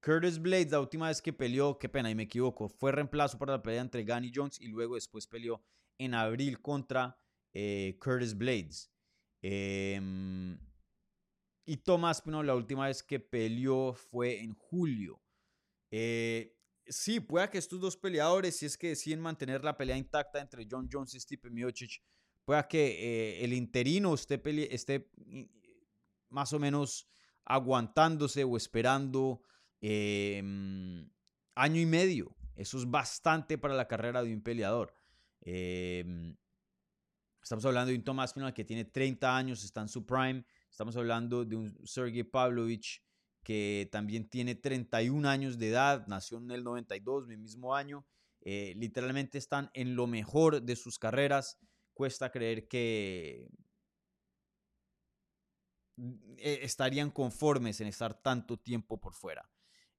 Curtis 0.00 0.38
Blades, 0.38 0.70
la 0.70 0.80
última 0.80 1.08
vez 1.08 1.20
que 1.20 1.32
peleó, 1.32 1.78
qué 1.78 1.88
pena, 1.88 2.10
y 2.10 2.14
me 2.14 2.22
equivoco, 2.24 2.68
fue 2.68 2.92
reemplazo 2.92 3.38
para 3.38 3.52
la 3.52 3.62
pelea 3.62 3.80
entre 3.80 4.04
Gunny 4.04 4.30
Jones 4.32 4.60
y 4.60 4.68
luego 4.68 4.94
después 4.94 5.26
peleó 5.26 5.62
en 5.98 6.14
abril 6.14 6.60
contra 6.60 7.18
eh, 7.52 7.98
Curtis 8.00 8.36
Blades. 8.36 8.90
Em, 9.42 10.58
y 11.66 11.76
Thomas 11.78 12.18
Aspinall, 12.18 12.46
la 12.46 12.54
última 12.54 12.86
vez 12.86 13.02
que 13.02 13.20
peleó 13.20 13.92
fue 13.92 14.40
en 14.40 14.54
julio. 14.54 15.20
Eh, 15.90 16.56
sí, 16.86 17.20
puede 17.20 17.50
que 17.50 17.58
estos 17.58 17.80
dos 17.80 17.96
peleadores, 17.96 18.56
si 18.56 18.66
es 18.66 18.78
que 18.78 18.90
deciden 18.90 19.20
mantener 19.20 19.64
la 19.64 19.76
pelea 19.76 19.96
intacta 19.96 20.40
entre 20.40 20.66
John 20.70 20.88
Jones 20.90 21.14
y 21.14 21.20
Stipe 21.20 21.50
Miocic, 21.50 22.02
pueda 22.48 22.66
que 22.66 22.86
eh, 22.86 23.44
el 23.44 23.52
interino 23.52 24.14
esté, 24.14 24.40
esté 24.74 25.10
más 26.30 26.50
o 26.54 26.58
menos 26.58 27.06
aguantándose 27.44 28.42
o 28.42 28.56
esperando 28.56 29.42
em, 29.82 31.06
año 31.54 31.78
y 31.78 31.84
medio. 31.84 32.34
Eso 32.56 32.78
es 32.78 32.90
bastante 32.90 33.58
para 33.58 33.74
la 33.74 33.86
carrera 33.86 34.22
de 34.22 34.32
un 34.32 34.40
peleador. 34.40 34.94
Em, 35.42 36.38
estamos 37.42 37.66
hablando 37.66 37.90
de 37.90 37.98
un 37.98 38.04
Tomás 38.04 38.32
Pinal 38.32 38.54
que 38.54 38.64
tiene 38.64 38.86
30 38.86 39.36
años, 39.36 39.62
está 39.62 39.82
en 39.82 39.88
su 39.88 40.06
prime. 40.06 40.42
Estamos 40.70 40.96
hablando 40.96 41.44
de 41.44 41.54
un 41.54 41.78
Sergey 41.86 42.22
Pavlovich 42.22 43.02
que 43.42 43.90
también 43.92 44.26
tiene 44.26 44.54
31 44.54 45.28
años 45.28 45.58
de 45.58 45.68
edad, 45.68 46.06
nació 46.06 46.38
en 46.38 46.50
el 46.50 46.64
92, 46.64 47.26
mi 47.26 47.36
mismo 47.36 47.74
año. 47.74 48.06
Eh, 48.40 48.72
literalmente 48.78 49.36
están 49.36 49.70
en 49.74 49.94
lo 49.94 50.06
mejor 50.06 50.62
de 50.62 50.76
sus 50.76 50.98
carreras 50.98 51.58
cuesta 51.98 52.30
creer 52.30 52.68
que 52.68 53.50
e, 56.36 56.60
estarían 56.62 57.10
conformes 57.10 57.80
en 57.80 57.88
estar 57.88 58.22
tanto 58.22 58.56
tiempo 58.56 59.00
por 59.00 59.14
fuera. 59.14 59.50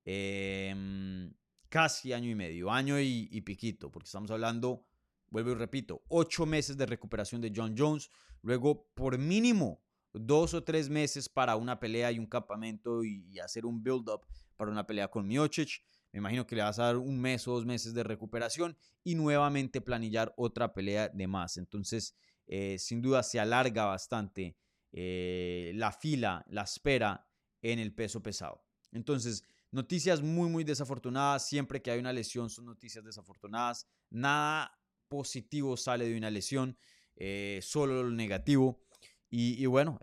Em, 0.05 1.33
casi 1.67 2.13
año 2.13 2.29
y 2.29 2.35
medio, 2.35 2.71
año 2.71 2.97
y, 3.01 3.41
piquito, 3.41 3.91
porque 3.91 4.05
estamos 4.05 4.31
hablando, 4.31 4.87
vuelvo 5.27 5.51
y 5.51 5.55
repito, 5.55 6.01
ocho 6.07 6.45
meses 6.45 6.77
de 6.77 6.85
recuperación 6.85 7.41
de 7.41 7.51
John 7.53 7.75
Jones, 7.77 8.09
luego 8.43 8.87
por 8.93 9.17
mínimo 9.17 9.83
dos 10.13 10.53
o 10.53 10.63
tres 10.63 10.87
meses 10.87 11.27
para 11.27 11.57
una 11.57 11.81
pelea 11.81 12.13
y 12.13 12.17
un 12.17 12.27
campamento 12.27 13.03
y, 13.03 13.27
y 13.29 13.39
hacer 13.39 13.65
un 13.65 13.83
build-up 13.83 14.25
para 14.55 14.71
una 14.71 14.87
pelea 14.87 15.09
con 15.09 15.27
Miocic. 15.27 15.83
Me 16.11 16.19
imagino 16.19 16.47
que 16.47 16.55
le 16.55 16.63
vas 16.63 16.79
a 16.79 16.85
dar 16.85 16.97
un 16.97 17.19
mes 17.19 17.47
o 17.47 17.53
dos 17.53 17.65
meses 17.65 17.93
de 17.93 18.03
recuperación 18.03 18.75
y 19.03 19.15
nuevamente 19.15 19.79
planillar 19.81 20.33
otra 20.37 20.73
pelea 20.73 21.09
de 21.09 21.27
más. 21.27 21.57
Entonces, 21.57 22.15
eh, 22.47 22.77
sin 22.79 23.01
duda 23.01 23.21
se 23.21 23.39
alarga 23.39 23.85
bastante 23.85 24.57
eh, 24.91 25.71
la 25.75 25.91
fila, 25.91 26.43
la 26.49 26.63
espera 26.63 27.27
en 27.61 27.77
el 27.77 27.93
peso 27.93 28.23
pesado. 28.23 28.63
Entonces, 28.91 29.43
noticias 29.71 30.21
muy, 30.23 30.49
muy 30.49 30.63
desafortunadas. 30.63 31.47
Siempre 31.47 31.81
que 31.81 31.91
hay 31.91 31.99
una 31.99 32.13
lesión 32.13 32.49
son 32.49 32.65
noticias 32.65 33.05
desafortunadas. 33.05 33.87
Nada 34.09 34.75
positivo 35.07 35.77
sale 35.77 36.09
de 36.09 36.17
una 36.17 36.31
lesión, 36.31 36.77
eh, 37.15 37.59
solo 37.61 38.01
lo 38.01 38.09
negativo. 38.09 38.81
Y, 39.29 39.61
y 39.61 39.67
bueno, 39.67 39.99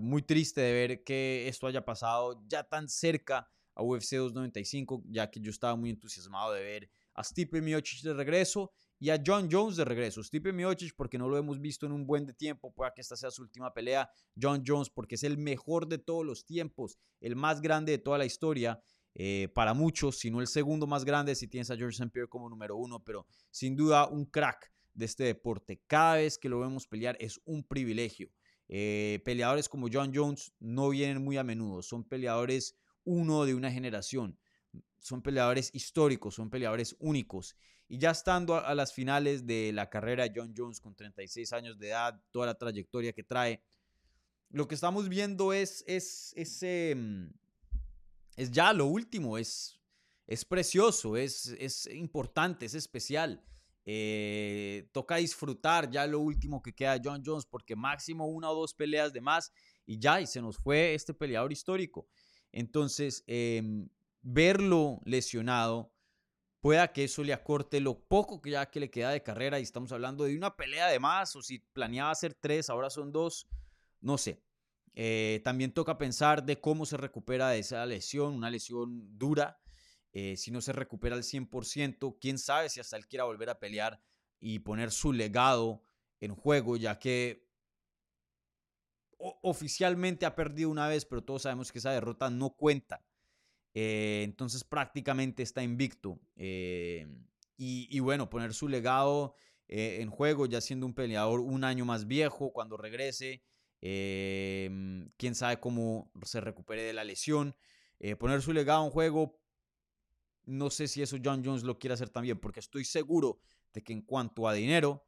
muy 0.00 0.22
triste 0.22 0.62
de 0.62 0.72
ver 0.72 1.04
que 1.04 1.46
esto 1.46 1.66
haya 1.66 1.84
pasado 1.84 2.42
ya 2.48 2.64
tan 2.64 2.88
cerca 2.88 3.50
a 3.74 3.82
UFC 3.82 4.16
295, 4.16 5.04
ya 5.08 5.30
que 5.30 5.40
yo 5.40 5.50
estaba 5.50 5.76
muy 5.76 5.90
entusiasmado 5.90 6.52
de 6.52 6.62
ver 6.62 6.90
a 7.14 7.24
Stipe 7.24 7.60
Miocic 7.60 8.02
de 8.02 8.14
regreso 8.14 8.72
y 8.98 9.10
a 9.10 9.22
John 9.24 9.48
Jones 9.50 9.76
de 9.76 9.84
regreso. 9.84 10.22
Stipe 10.22 10.52
Miocic 10.52 10.94
porque 10.96 11.18
no 11.18 11.28
lo 11.28 11.36
hemos 11.36 11.60
visto 11.60 11.86
en 11.86 11.92
un 11.92 12.06
buen 12.06 12.26
de 12.26 12.34
tiempo, 12.34 12.72
pueda 12.72 12.92
que 12.94 13.00
esta 13.00 13.16
sea 13.16 13.30
su 13.30 13.42
última 13.42 13.72
pelea. 13.72 14.08
John 14.40 14.62
Jones 14.66 14.90
porque 14.90 15.16
es 15.16 15.24
el 15.24 15.38
mejor 15.38 15.88
de 15.88 15.98
todos 15.98 16.24
los 16.24 16.44
tiempos, 16.44 16.98
el 17.20 17.36
más 17.36 17.60
grande 17.60 17.92
de 17.92 17.98
toda 17.98 18.18
la 18.18 18.24
historia. 18.24 18.80
Eh, 19.14 19.48
para 19.54 19.74
muchos, 19.74 20.18
si 20.18 20.30
no 20.30 20.40
el 20.40 20.46
segundo 20.46 20.86
más 20.86 21.04
grande, 21.04 21.34
si 21.34 21.48
tienes 21.48 21.70
a 21.70 21.76
George 21.76 21.96
St. 21.96 22.10
Pierre 22.10 22.28
como 22.28 22.48
número 22.48 22.76
uno, 22.76 23.02
pero 23.04 23.26
sin 23.50 23.76
duda 23.76 24.08
un 24.08 24.24
crack 24.24 24.72
de 24.94 25.04
este 25.04 25.24
deporte. 25.24 25.82
Cada 25.86 26.16
vez 26.16 26.38
que 26.38 26.48
lo 26.48 26.60
vemos 26.60 26.86
pelear 26.86 27.16
es 27.20 27.40
un 27.44 27.64
privilegio. 27.64 28.30
Eh, 28.68 29.20
peleadores 29.24 29.68
como 29.68 29.88
John 29.92 30.12
Jones 30.14 30.52
no 30.58 30.88
vienen 30.88 31.22
muy 31.22 31.36
a 31.36 31.44
menudo, 31.44 31.82
son 31.82 32.04
peleadores 32.04 32.74
uno 33.04 33.44
de 33.44 33.54
una 33.54 33.70
generación. 33.70 34.38
son 34.98 35.20
peleadores 35.20 35.70
históricos, 35.74 36.36
son 36.36 36.48
peleadores 36.48 36.94
únicos. 37.00 37.56
Y 37.88 37.98
ya 37.98 38.12
estando 38.12 38.56
a, 38.56 38.74
las 38.74 38.94
finales 38.94 39.46
de 39.46 39.72
la 39.72 39.90
carrera 39.90 40.24
de 40.24 40.32
John 40.34 40.54
Jones 40.56 40.80
con 40.80 40.94
36 40.94 41.52
años 41.52 41.78
de 41.78 41.88
edad, 41.88 42.22
toda 42.30 42.46
la 42.46 42.54
trayectoria 42.54 43.12
que 43.12 43.24
trae, 43.24 43.62
lo 44.50 44.68
que 44.68 44.74
estamos 44.74 45.08
viendo 45.08 45.52
es, 45.52 45.82
es, 45.86 46.32
es, 46.36 46.62
em, 46.62 47.32
es 48.36 48.50
ya 48.50 48.72
lo 48.72 48.86
último, 48.86 49.38
es, 49.38 49.80
es 50.26 50.44
precioso, 50.44 51.16
es, 51.16 51.48
es 51.58 51.86
importante, 51.86 52.66
es 52.66 52.74
especial. 52.74 53.42
Eh, 53.84 54.88
toca 54.92 55.16
disfrutar 55.16 55.90
ya 55.90 56.06
lo 56.06 56.20
último 56.20 56.62
que 56.62 56.72
queda 56.72 57.00
John 57.02 57.22
Jones, 57.24 57.46
porque 57.46 57.74
máximo 57.74 58.26
una 58.26 58.50
o 58.50 58.54
dos 58.54 58.74
peleas 58.74 59.12
de 59.12 59.20
más 59.20 59.52
y 59.84 59.98
ya, 59.98 60.20
y 60.20 60.26
se 60.26 60.40
nos 60.40 60.56
fue 60.58 60.94
este 60.94 61.14
peleador 61.14 61.52
histórico. 61.52 62.06
Entonces, 62.52 63.24
em, 63.26 63.88
verlo 64.22 65.00
lesionado, 65.04 65.92
pueda 66.60 66.92
que 66.92 67.04
eso 67.04 67.24
le 67.24 67.32
acorte 67.32 67.80
lo 67.80 67.98
poco 67.98 68.40
que 68.40 68.50
ya 68.50 68.70
que 68.70 68.80
le 68.80 68.90
queda 68.90 69.10
de 69.10 69.22
carrera, 69.22 69.58
y 69.58 69.62
estamos 69.62 69.90
hablando 69.92 70.24
de 70.24 70.36
una 70.36 70.56
pelea 70.56 70.86
de 70.86 71.00
más, 71.00 71.34
o 71.34 71.42
si 71.42 71.58
planeaba 71.58 72.10
hacer 72.10 72.34
tres, 72.34 72.70
ahora 72.70 72.90
son 72.90 73.10
dos, 73.12 73.48
no 74.00 74.18
sé. 74.18 74.42
Eh, 74.94 75.40
también 75.42 75.72
toca 75.72 75.96
pensar 75.98 76.44
de 76.44 76.60
cómo 76.60 76.86
se 76.86 76.96
recupera 76.96 77.48
de 77.48 77.60
esa 77.60 77.84
lesión, 77.86 78.34
una 78.34 78.50
lesión 78.50 79.18
dura. 79.18 79.58
Eh, 80.12 80.36
si 80.36 80.50
no 80.50 80.60
se 80.60 80.72
recupera 80.72 81.16
al 81.16 81.24
100%, 81.24 82.18
quién 82.20 82.38
sabe 82.38 82.68
si 82.68 82.80
hasta 82.80 82.96
él 82.98 83.06
quiera 83.06 83.24
volver 83.24 83.48
a 83.48 83.58
pelear 83.58 84.02
y 84.38 84.58
poner 84.58 84.90
su 84.90 85.12
legado 85.12 85.82
en 86.20 86.34
juego, 86.34 86.76
ya 86.76 86.98
que 86.98 87.48
oficialmente 89.42 90.26
ha 90.26 90.34
perdido 90.34 90.70
una 90.70 90.88
vez, 90.88 91.04
pero 91.04 91.22
todos 91.22 91.42
sabemos 91.42 91.70
que 91.70 91.78
esa 91.78 91.92
derrota 91.92 92.30
no 92.30 92.50
cuenta. 92.50 93.04
Eh, 93.74 94.22
entonces 94.24 94.64
prácticamente 94.64 95.42
está 95.42 95.62
invicto. 95.62 96.18
Eh, 96.36 97.06
y, 97.56 98.00
bueno, 98.00 98.28
poner 98.28 98.54
su 98.54 98.68
legado 98.68 99.36
eh, 99.68 99.98
en 100.00 100.10
juego, 100.10 100.46
ya 100.46 100.60
siendo 100.60 100.84
un 100.84 100.94
peleador 100.94 101.38
un 101.38 101.62
año 101.62 101.84
más 101.84 102.08
viejo 102.08 102.52
cuando 102.52 102.76
regrese. 102.76 103.44
quién 103.80 105.34
sabe 105.34 105.60
cómo 105.60 106.10
se 106.24 106.40
recupere 106.40 106.82
de 106.82 106.92
la 106.92 107.04
lesión. 107.04 107.54
poner 108.18 108.42
su 108.42 108.52
legado 108.52 108.84
en 108.84 108.90
juego, 108.90 109.40
no 110.44 110.70
sé 110.70 110.88
si 110.88 111.02
eso 111.02 111.16
John 111.24 111.42
Jones 111.44 111.62
lo 111.62 111.78
quiere 111.78 111.94
hacer 111.94 112.08
también, 112.08 112.40
porque 112.40 112.60
estoy 112.60 112.84
seguro 112.84 113.38
de 113.72 113.82
que 113.82 113.92
en 113.92 114.02
cuanto 114.02 114.48
a 114.48 114.54
dinero, 114.54 115.04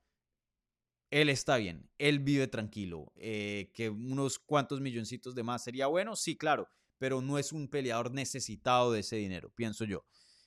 él 1.14 1.28
está 1.28 1.58
bien, 1.58 1.88
él 1.96 2.18
vive 2.18 2.48
tranquilo. 2.48 3.12
Eh, 3.14 3.70
que 3.72 3.88
unos 3.88 4.40
cuantos 4.40 4.80
milloncitos 4.80 5.36
de 5.36 5.44
más 5.44 5.62
sería 5.62 5.86
bueno, 5.86 6.16
sí, 6.16 6.36
claro, 6.36 6.68
pero 6.98 7.20
no 7.22 7.38
es 7.38 7.52
un 7.52 7.68
peleador 7.68 8.10
necesitado 8.10 8.90
de 8.90 8.98
ese 8.98 9.14
dinero, 9.14 9.52
pienso 9.54 9.84
yo. 9.84 10.04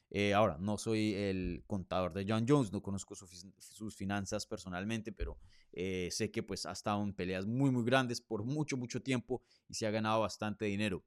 Eh, 0.10 0.34
ahora, 0.34 0.58
no 0.60 0.78
soy 0.78 1.14
el 1.14 1.64
contador 1.68 2.12
de 2.12 2.26
John 2.28 2.46
Jones, 2.46 2.74
no 2.74 2.82
conozco 2.82 3.16
sus 3.16 3.96
finanzas 3.96 4.46
personalmente, 4.46 5.14
pero 5.14 5.38
eh, 5.72 6.10
sé 6.12 6.32
que 6.32 6.44
pues 6.44 6.66
ha 6.66 6.74
estado 6.74 7.02
en 7.02 7.14
peleas 7.14 7.46
muy, 7.46 7.72
muy 7.72 7.86
grandes 7.86 8.20
por 8.20 8.44
mucho, 8.44 8.76
mucho 8.76 9.02
tiempo 9.02 9.42
y 9.70 9.74
se 9.74 9.88
ha 9.88 9.92
ganado 9.92 10.20
bastante 10.20 10.66
dinero. 10.66 11.02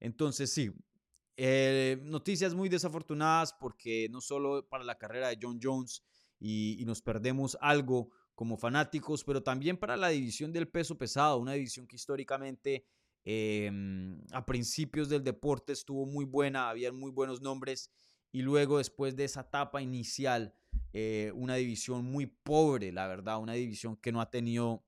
Entonces, 0.00 0.52
sí, 0.52 0.72
noticias 2.02 2.54
muy 2.54 2.68
desafortunadas 2.68 3.52
porque 3.52 4.08
no 4.10 4.20
solo 4.20 4.68
para 4.68 4.82
la 4.82 4.98
carrera 4.98 5.28
de 5.28 5.38
John 5.40 5.60
Jones 5.62 6.02
y 6.40 6.82
nos 6.84 7.02
perdemos 7.02 7.56
algo 7.60 8.10
como 8.36 8.58
fanáticos, 8.58 9.24
pero 9.24 9.42
también 9.42 9.78
para 9.78 9.96
la 9.96 10.10
división 10.10 10.52
del 10.52 10.68
peso 10.68 10.96
pesado, 10.96 11.38
una 11.38 11.54
división 11.54 11.86
que 11.86 11.96
históricamente 11.96 12.84
em, 13.24 14.20
a 14.30 14.44
principios 14.44 15.08
del 15.08 15.24
deporte 15.24 15.72
estuvo 15.72 16.04
muy 16.04 16.26
buena, 16.26 16.68
había 16.68 16.92
muy 16.92 17.10
buenos 17.10 17.40
nombres 17.40 17.90
y 18.30 18.42
luego 18.42 18.76
después 18.76 19.16
de 19.16 19.24
esa 19.24 19.40
etapa 19.40 19.80
inicial, 19.80 20.54
eh, 20.92 21.32
una 21.34 21.56
división 21.56 22.04
muy 22.04 22.26
pobre, 22.26 22.92
la 22.92 23.08
verdad, 23.08 23.40
una 23.40 23.54
división 23.54 23.96
que 23.96 24.12
no 24.12 24.20
ha 24.20 24.30
tenido 24.30 24.84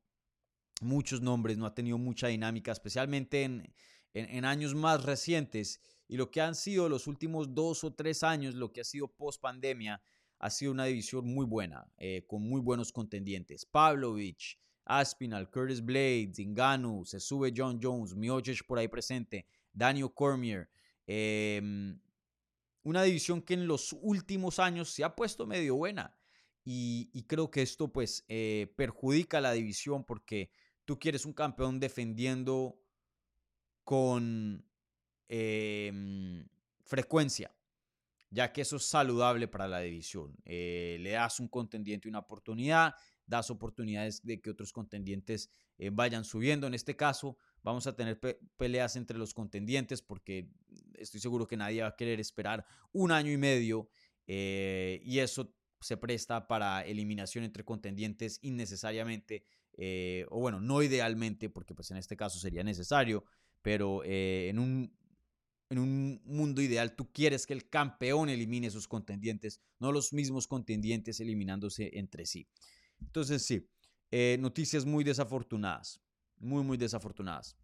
muchos 0.82 1.22
nombres, 1.22 1.56
no 1.56 1.64
ha 1.64 1.74
tenido 1.74 1.96
mucha 1.96 2.28
dinámica, 2.28 2.70
especialmente 2.70 3.44
en, 3.44 3.72
en 4.12 4.44
años 4.44 4.74
más 4.74 5.04
recientes 5.04 5.80
y 6.06 6.18
lo 6.18 6.30
que 6.30 6.42
han 6.42 6.54
sido 6.54 6.90
los 6.90 7.06
últimos 7.06 7.54
dos 7.54 7.82
o 7.82 7.94
tres 7.94 8.22
años, 8.22 8.54
lo 8.54 8.72
que 8.72 8.82
ha 8.82 8.84
sido 8.84 9.08
post 9.08 9.40
pandemia 9.40 10.02
ha 10.38 10.50
sido 10.50 10.72
una 10.72 10.84
división 10.84 11.26
muy 11.26 11.44
buena, 11.44 11.86
eh, 11.98 12.24
con 12.26 12.42
muy 12.42 12.60
buenos 12.60 12.92
contendientes. 12.92 13.64
Pavlovich, 13.64 14.58
Aspinal, 14.84 15.50
Curtis 15.50 15.84
Blades, 15.84 16.38
Ngannou, 16.38 17.04
se 17.04 17.20
sube 17.20 17.52
John 17.54 17.78
Jones, 17.82 18.14
Miocic 18.14 18.64
por 18.66 18.78
ahí 18.78 18.88
presente, 18.88 19.46
Daniel 19.72 20.12
Cormier. 20.14 20.68
Em, 21.06 21.98
una 22.82 23.02
división 23.02 23.42
que 23.42 23.54
en 23.54 23.66
los 23.66 23.94
últimos 24.00 24.58
años 24.58 24.90
se 24.90 25.04
ha 25.04 25.14
puesto 25.14 25.46
medio 25.46 25.76
buena. 25.76 26.14
Y, 26.64 27.24
creo 27.26 27.50
que 27.50 27.62
esto 27.62 27.90
pues 27.90 28.26
eh, 28.28 28.70
perjudica 28.76 29.38
a 29.38 29.40
la 29.40 29.52
división 29.52 30.04
porque 30.04 30.50
tú 30.84 30.98
quieres 30.98 31.24
un 31.24 31.32
campeón 31.32 31.80
defendiendo 31.80 32.78
con 33.84 34.62
em, 35.28 36.46
frecuencia 36.84 37.50
ya 38.30 38.52
que 38.52 38.62
eso 38.62 38.76
es 38.76 38.84
saludable 38.84 39.48
para 39.48 39.68
la 39.68 39.80
división. 39.80 40.36
Eh, 40.44 40.98
le 41.00 41.10
das 41.10 41.40
un 41.40 41.48
contendiente 41.48 42.08
una 42.08 42.18
oportunidad, 42.20 42.94
das 43.26 43.50
oportunidades 43.50 44.24
de 44.24 44.40
que 44.40 44.50
otros 44.50 44.72
contendientes 44.72 45.50
eh, 45.78 45.90
vayan 45.90 46.24
subiendo. 46.24 46.66
En 46.66 46.74
este 46.74 46.96
caso, 46.96 47.36
vamos 47.62 47.86
a 47.86 47.96
tener 47.96 48.20
peleas 48.56 48.96
entre 48.96 49.18
los 49.18 49.34
contendientes 49.34 50.02
porque 50.02 50.50
estoy 50.94 51.20
seguro 51.20 51.46
que 51.46 51.56
nadie 51.56 51.82
va 51.82 51.88
a 51.88 51.96
querer 51.96 52.20
esperar 52.20 52.66
un 52.92 53.12
año 53.12 53.32
y 53.32 53.36
medio 53.36 53.88
eh, 54.26 55.00
y 55.04 55.20
eso 55.20 55.54
se 55.80 55.96
presta 55.96 56.48
para 56.48 56.84
eliminación 56.84 57.44
entre 57.44 57.64
contendientes 57.64 58.40
innecesariamente, 58.42 59.44
o 60.28 60.40
bueno, 60.40 60.60
no 60.60 60.82
idealmente, 60.82 61.48
porque 61.48 61.72
pues 61.72 61.92
en 61.92 61.98
este 61.98 62.16
caso 62.16 62.40
sería 62.40 62.64
necesario, 62.64 63.22
pero 63.62 64.02
en 64.04 64.58
un 64.58 64.97
en 65.70 65.78
un 65.78 66.20
mundo 66.24 66.62
ideal 66.62 66.94
tú 66.94 67.10
quieres 67.12 67.46
que 67.46 67.52
el 67.52 67.68
campeón 67.68 68.28
elimine 68.28 68.70
sus 68.70 68.88
contendientes, 68.88 69.60
no 69.78 69.92
los 69.92 70.12
mismos 70.12 70.46
contendientes 70.46 71.20
eliminándose 71.20 71.90
entre 71.94 72.26
sí. 72.26 72.48
Entonces 73.00 73.44
sí, 73.44 73.68
eh, 74.10 74.36
noticias 74.40 74.84
muy 74.84 75.04
desafortunadas, 75.04 76.00
muy, 76.38 76.62
muy 76.62 76.76
desafortunadas. 76.76 77.56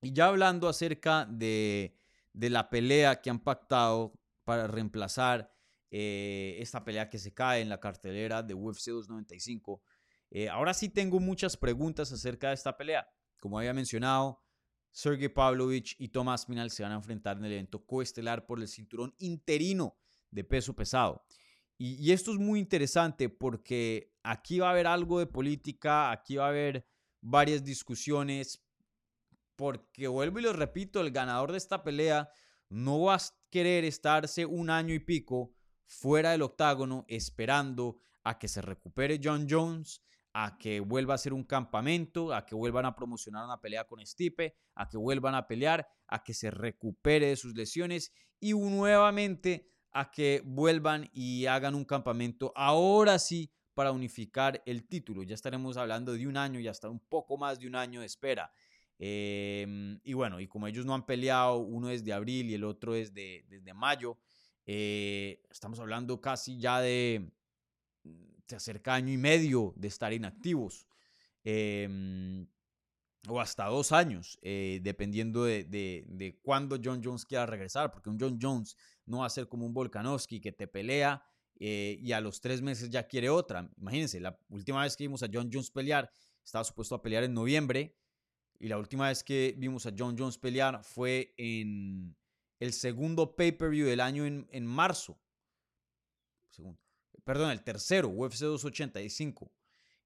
Y 0.00 0.12
ya 0.12 0.26
hablando 0.26 0.68
acerca 0.68 1.26
de, 1.26 1.96
la 2.32 2.68
pelea 2.68 3.20
que 3.20 3.30
han 3.30 3.38
pactado 3.38 4.18
para 4.44 4.66
reemplazar 4.66 5.54
eh, 5.90 6.56
esta 6.58 6.84
pelea 6.84 7.08
que 7.08 7.18
se 7.18 7.32
cae 7.32 7.60
en 7.60 7.68
la 7.68 7.78
cartelera 7.78 8.42
de 8.42 8.54
UFC 8.54 8.86
295, 8.86 9.80
eh, 10.30 10.48
ahora 10.48 10.74
sí 10.74 10.88
tengo 10.88 11.20
muchas 11.20 11.56
preguntas 11.56 12.10
acerca 12.10 12.48
de 12.48 12.54
esta 12.54 12.76
pelea. 12.76 13.06
Como 13.38 13.58
había 13.58 13.74
mencionado, 13.74 14.40
Sergey 14.92 15.28
Pavlovich 15.28 15.96
y 15.98 16.08
Tomás 16.08 16.48
Minal 16.48 16.70
se 16.70 16.82
van 16.82 16.92
a 16.92 16.96
enfrentar 16.96 17.38
en 17.38 17.46
el 17.46 17.52
evento 17.52 17.84
coestelar 17.84 18.46
por 18.46 18.60
el 18.60 18.68
cinturón 18.68 19.14
interino 19.18 19.96
de 20.30 20.44
peso 20.44 20.74
pesado. 20.74 21.24
Y, 21.78 22.12
esto 22.12 22.30
es 22.30 22.38
muy 22.38 22.60
interesante 22.60 23.28
porque 23.28 24.14
aquí 24.22 24.60
va 24.60 24.68
a 24.68 24.70
haber 24.70 24.86
algo 24.86 25.18
de 25.18 25.26
política, 25.26 26.12
aquí 26.12 26.36
va 26.36 26.46
a 26.46 26.50
haber 26.50 26.86
varias 27.20 27.64
discusiones, 27.64 28.62
porque 29.56 30.06
vuelvo 30.06 30.38
y 30.38 30.42
lo 30.42 30.52
repito, 30.52 31.00
el 31.00 31.10
ganador 31.10 31.50
de 31.50 31.58
esta 31.58 31.82
pelea 31.82 32.30
no 32.68 33.00
va 33.00 33.16
a 33.16 33.20
querer 33.50 33.84
estarse 33.84 34.46
un 34.46 34.70
año 34.70 34.94
y 34.94 35.00
pico 35.00 35.54
fuera 35.84 36.30
del 36.30 36.42
octágono 36.42 37.04
esperando 37.08 37.98
a 38.22 38.38
que 38.38 38.48
se 38.48 38.62
recupere 38.62 39.20
John 39.22 39.46
Jones, 39.48 40.02
a 40.32 40.56
que 40.58 40.80
vuelva 40.80 41.14
a 41.14 41.18
ser 41.18 41.32
un 41.32 41.44
campamento, 41.44 42.32
a 42.32 42.46
que 42.46 42.54
vuelvan 42.54 42.86
a 42.86 42.96
promocionar 42.96 43.44
una 43.44 43.60
pelea 43.60 43.84
con 43.84 44.04
Stipe, 44.04 44.54
a 44.74 44.88
que 44.88 44.96
vuelvan 44.96 45.34
a 45.34 45.46
pelear, 45.46 45.86
a 46.06 46.22
que 46.22 46.32
se 46.32 46.50
recupere 46.50 47.26
de 47.26 47.36
sus 47.36 47.54
lesiones 47.54 48.12
y 48.40 48.52
nuevamente 48.54 49.68
a 49.92 50.10
que 50.10 50.42
vuelvan 50.44 51.10
y 51.12 51.46
hagan 51.46 51.74
un 51.74 51.84
campamento 51.84 52.52
ahora 52.56 53.18
sí 53.18 53.52
para 53.74 53.92
unificar 53.92 54.62
el 54.66 54.86
título. 54.88 55.22
Ya 55.22 55.34
estaremos 55.34 55.76
hablando 55.76 56.14
de 56.14 56.26
un 56.26 56.36
año 56.36 56.60
y 56.60 56.68
hasta 56.68 56.88
un 56.88 57.00
poco 57.00 57.36
más 57.36 57.58
de 57.58 57.66
un 57.66 57.74
año 57.74 58.00
de 58.00 58.06
espera. 58.06 58.52
Em, 58.98 59.98
y 60.04 60.12
bueno, 60.14 60.40
y 60.40 60.46
como 60.46 60.66
ellos 60.66 60.86
no 60.86 60.94
han 60.94 61.04
peleado, 61.04 61.58
uno 61.58 61.90
es 61.90 62.04
de 62.04 62.12
abril 62.12 62.50
y 62.50 62.54
el 62.54 62.64
otro 62.64 62.94
es 62.94 63.12
de, 63.12 63.44
desde 63.48 63.74
mayo, 63.74 64.18
eh, 64.64 65.42
estamos 65.50 65.80
hablando 65.80 66.20
casi 66.20 66.58
ya 66.58 66.80
de 66.80 67.32
se 68.52 68.56
acerca 68.56 68.94
año 68.94 69.10
y 69.10 69.16
medio 69.16 69.72
de 69.76 69.88
estar 69.88 70.12
inactivos. 70.12 70.86
Em, 71.42 72.46
o 73.28 73.40
hasta 73.40 73.64
dos 73.66 73.92
años, 73.92 74.38
eh, 74.42 74.80
dependiendo 74.82 75.44
de, 75.44 75.64
de, 75.64 76.38
cuándo 76.42 76.76
John 76.82 77.00
Jones 77.02 77.24
quiera 77.24 77.46
regresar, 77.46 77.90
porque 77.90 78.10
un 78.10 78.18
John 78.20 78.38
Jones 78.40 78.76
no 79.06 79.20
va 79.20 79.26
a 79.26 79.30
ser 79.30 79.48
como 79.48 79.64
un 79.64 79.72
Volkanovski 79.72 80.40
que 80.40 80.52
te 80.52 80.66
pelea 80.66 81.24
eh, 81.58 81.98
y 82.00 82.12
a 82.12 82.20
los 82.20 82.40
tres 82.40 82.60
meses 82.60 82.90
ya 82.90 83.06
quiere 83.06 83.30
otra. 83.30 83.70
Imagínense, 83.78 84.20
la 84.20 84.38
última 84.50 84.82
vez 84.82 84.96
que 84.96 85.04
vimos 85.04 85.22
a 85.22 85.28
John 85.32 85.48
Jones 85.50 85.70
pelear, 85.70 86.10
estaba 86.44 86.64
supuesto 86.64 86.94
a 86.96 87.02
pelear 87.02 87.24
en 87.24 87.32
noviembre, 87.32 87.96
y 88.58 88.68
la 88.68 88.76
última 88.76 89.08
vez 89.08 89.24
que 89.24 89.54
vimos 89.56 89.86
a 89.86 89.92
John 89.96 90.16
Jones 90.18 90.36
pelear 90.36 90.84
fue 90.84 91.32
en, 91.38 92.14
el 92.60 92.72
segundo 92.72 93.34
pay-per-view 93.34 93.86
del 93.86 94.00
año 94.00 94.26
en, 94.26 94.46
en 94.50 94.66
marzo. 94.66 95.18
Segundo, 96.50 96.82
perdón, 97.24 97.50
el 97.50 97.62
tercero, 97.62 98.08
UFC 98.08 98.40
285. 98.40 99.52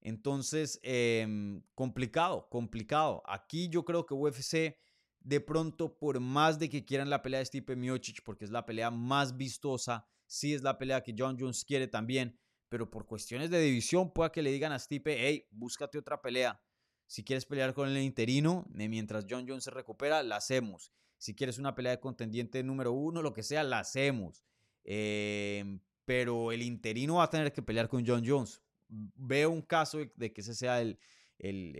Entonces, 0.00 0.78
em, 0.82 1.62
complicado, 1.74 2.48
complicado. 2.48 3.22
Aquí 3.26 3.68
yo 3.68 3.84
creo 3.84 4.06
que 4.06 4.14
UFC, 4.14 4.78
de 5.20 5.40
pronto, 5.40 5.98
por 5.98 6.20
más 6.20 6.58
de 6.58 6.68
que 6.68 6.84
quieran 6.84 7.10
la 7.10 7.22
pelea 7.22 7.40
de 7.40 7.46
Stipe 7.46 7.74
Miocic, 7.74 8.22
porque 8.22 8.44
es 8.44 8.50
la 8.50 8.64
pelea 8.66 8.90
más 8.90 9.36
vistosa, 9.36 10.06
sí 10.26 10.54
es 10.54 10.62
la 10.62 10.78
pelea 10.78 11.02
que 11.02 11.14
John 11.16 11.36
Jones 11.38 11.64
quiere 11.64 11.88
también, 11.88 12.38
pero 12.68 12.90
por 12.90 13.06
cuestiones 13.06 13.50
de 13.50 13.60
división, 13.60 14.12
pueda 14.12 14.30
que 14.30 14.42
le 14.42 14.52
digan 14.52 14.72
a 14.72 14.78
Stipe, 14.78 15.16
hey, 15.18 15.46
búscate 15.50 15.98
otra 15.98 16.20
pelea. 16.20 16.62
Si 17.06 17.24
quieres 17.24 17.46
pelear 17.46 17.74
con 17.74 17.88
el 17.88 17.98
interino, 17.98 18.66
mientras 18.70 19.26
John 19.28 19.46
Jones 19.48 19.64
se 19.64 19.70
recupera, 19.70 20.22
la 20.22 20.36
hacemos. 20.36 20.92
Si 21.18 21.34
quieres 21.34 21.58
una 21.58 21.74
pelea 21.74 21.92
de 21.92 22.00
contendiente 22.00 22.62
número 22.62 22.92
uno, 22.92 23.22
lo 23.22 23.32
que 23.32 23.42
sea, 23.42 23.62
la 23.62 23.78
hacemos. 23.78 24.44
Em, 24.84 25.80
pero 26.06 26.52
el 26.52 26.62
interino 26.62 27.16
va 27.16 27.24
a 27.24 27.30
tener 27.30 27.52
que 27.52 27.60
pelear 27.60 27.88
con 27.88 28.06
John 28.06 28.22
Jones. 28.24 28.62
Veo 28.88 29.50
un 29.50 29.60
caso 29.60 29.98
de 30.14 30.32
que 30.32 30.40
ese 30.40 30.54
sea 30.54 30.80
el, 30.80 30.98
el, 31.38 31.74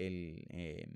em, 0.51 0.91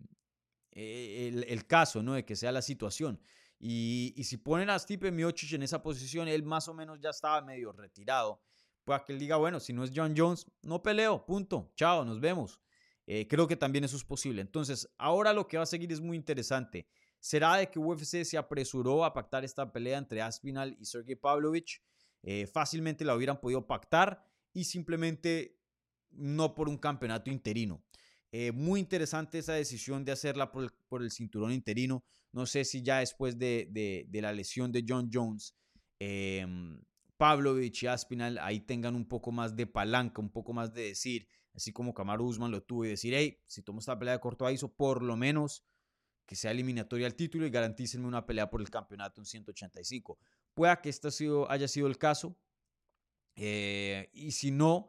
e, 0.73 1.45
el, 1.49 1.67
caso, 1.67 2.03
¿no? 2.03 2.15
De 2.15 2.25
que 2.25 2.37
sea 2.37 2.53
la 2.53 2.61
situación. 2.61 3.19
Y, 3.59 4.13
y 4.17 4.25
si 4.25 4.37
ponen 4.37 4.69
a 4.69 4.79
Stipe 4.79 5.13
Miocic 5.13 5.53
en 5.53 5.63
esa 5.63 5.83
posición, 5.83 6.27
él 6.29 6.43
más 6.43 6.67
o 6.69 6.75
menos 6.75 6.99
ya 7.01 7.11
estaba 7.11 7.41
medio 7.41 7.73
retirado. 7.73 8.43
Pues 8.85 9.03
que 9.03 9.13
él 9.13 9.21
diga, 9.21 9.37
bueno, 9.37 9.61
si 9.61 9.73
no 9.73 9.85
es 9.85 9.93
John 9.95 10.15
Jones, 10.17 10.47
no 10.63 10.83
peleo, 10.83 11.25
punto. 11.25 11.73
Chao, 11.77 12.05
nos 12.05 12.19
vemos. 12.19 12.61
Eh, 13.07 13.29
creo 13.29 13.47
que 13.47 13.57
también 13.57 13.85
eso 13.85 13.97
es 13.97 14.05
posible. 14.05 14.41
Entonces, 14.41 14.89
ahora 14.99 15.33
lo 15.33 15.47
que 15.47 15.57
va 15.57 15.63
a 15.63 15.67
seguir 15.67 15.93
es 15.93 16.01
muy 16.01 16.17
interesante. 16.17 16.89
¿Será 17.21 17.57
de 17.57 17.71
que 17.71 17.79
UFC 17.79 18.25
se 18.25 18.39
apresuró 18.39 19.05
a 19.05 19.13
pactar 19.13 19.45
esta 19.45 19.71
pelea 19.71 19.99
entre 19.99 20.23
Aspinal 20.23 20.77
y 20.81 20.85
Sergey 20.87 21.15
Pavlovich? 21.15 21.83
Eh, 22.23 22.47
fácilmente 22.47 23.05
la 23.05 23.15
hubieran 23.15 23.41
podido 23.41 23.67
pactar 23.67 24.25
y 24.53 24.65
simplemente 24.65 25.59
no 26.11 26.55
por 26.55 26.69
un 26.69 26.77
campeonato 26.77 27.31
interino. 27.31 27.83
Eh, 28.33 28.53
muy 28.53 28.81
interesante 28.81 29.39
esa 29.39 29.55
decisión 29.55 30.05
de 30.05 30.13
hacerla 30.13 30.53
por 30.53 31.03
el, 31.03 31.11
cinturón 31.11 31.53
interino. 31.53 32.05
No 32.33 32.47
sé 32.47 32.65
si 32.65 32.83
ya 32.83 32.99
después 32.99 33.39
de, 33.39 34.07
la 34.13 34.33
lesión 34.33 34.71
de 34.71 34.85
John 34.87 35.11
Jones, 35.13 35.55
em, 35.99 36.81
Pavlovich 37.17 37.83
y 37.83 37.87
Aspinal 37.87 38.39
ahí 38.39 38.61
tengan 38.61 38.95
un 38.95 39.07
poco 39.07 39.33
más 39.33 39.57
de 39.57 39.67
palanca, 39.67 40.23
un 40.23 40.31
poco 40.31 40.53
más 40.53 40.73
de 40.73 40.83
decir, 40.83 41.27
así 41.55 41.73
como 41.73 41.93
Kamaru 41.93 42.27
Usman 42.27 42.51
lo 42.51 42.63
tuvo 42.63 42.85
y 42.85 42.89
decir, 42.89 43.15
hey, 43.15 43.39
si 43.47 43.63
tomo 43.63 43.81
esta 43.81 43.99
pelea 43.99 44.15
de 44.15 44.21
corto 44.21 44.47
aviso, 44.47 44.73
por 44.73 45.03
lo 45.03 45.17
menos 45.17 45.65
que 46.25 46.37
sea 46.37 46.53
eliminatoria 46.53 47.09
al 47.09 47.17
título 47.17 47.45
y 47.45 47.51
garantícenme 47.51 48.07
una 48.07 48.25
pelea 48.25 48.49
por 48.49 48.61
el 48.61 48.71
campeonato 48.71 49.21
en 49.21 49.27
185. 49.27 50.17
Que 50.83 50.89
este 50.89 51.09
haya 51.49 51.69
sido 51.69 51.87
el 51.87 51.99
caso. 51.99 52.37
Eh, 53.37 54.11
y 54.13 54.33
si 54.33 54.51
no, 54.51 54.89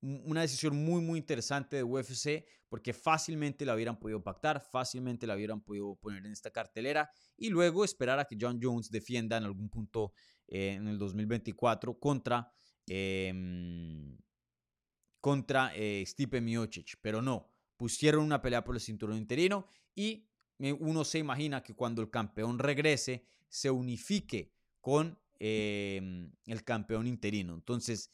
una 0.00 0.42
decisión 0.42 0.76
muy, 0.76 1.02
muy 1.02 1.18
interesante 1.18 1.76
de 1.76 1.82
UFC, 1.82 2.44
porque 2.70 2.92
fácilmente 2.92 3.66
la 3.66 3.74
hubieran 3.74 3.98
podido 3.98 4.22
pactar, 4.22 4.60
fácilmente 4.60 5.26
la 5.26 5.34
hubieran 5.34 5.60
podido 5.60 5.96
poner 5.96 6.24
en 6.24 6.32
esta 6.32 6.50
cartelera 6.50 7.10
y 7.36 7.50
luego 7.50 7.84
esperar 7.84 8.18
a 8.18 8.24
que 8.24 8.38
John 8.40 8.60
Jones 8.62 8.90
defienda 8.90 9.36
en 9.36 9.44
algún 9.44 9.68
punto 9.68 10.12
eh, 10.46 10.74
en 10.74 10.86
el 10.86 10.98
2024 10.98 11.98
contra, 11.98 12.50
eh, 12.86 13.34
contra 15.20 15.72
eh, 15.74 16.04
Stipe 16.06 16.40
Miocic, 16.40 16.96
pero 17.02 17.20
no, 17.20 17.48
pusieron 17.76 18.24
una 18.24 18.40
pelea 18.40 18.62
por 18.64 18.76
el 18.76 18.80
cinturón 18.80 19.16
interino 19.16 19.66
y 19.94 20.26
uno 20.78 21.04
se 21.04 21.18
imagina 21.18 21.62
que 21.62 21.74
cuando 21.74 22.02
el 22.02 22.10
campeón 22.10 22.58
regrese 22.58 23.24
se 23.48 23.70
unifique 23.70 24.52
con 24.80 25.18
em, 25.38 26.32
el 26.46 26.64
campeón 26.64 27.06
interino. 27.06 27.54
Entonces, 27.54 28.10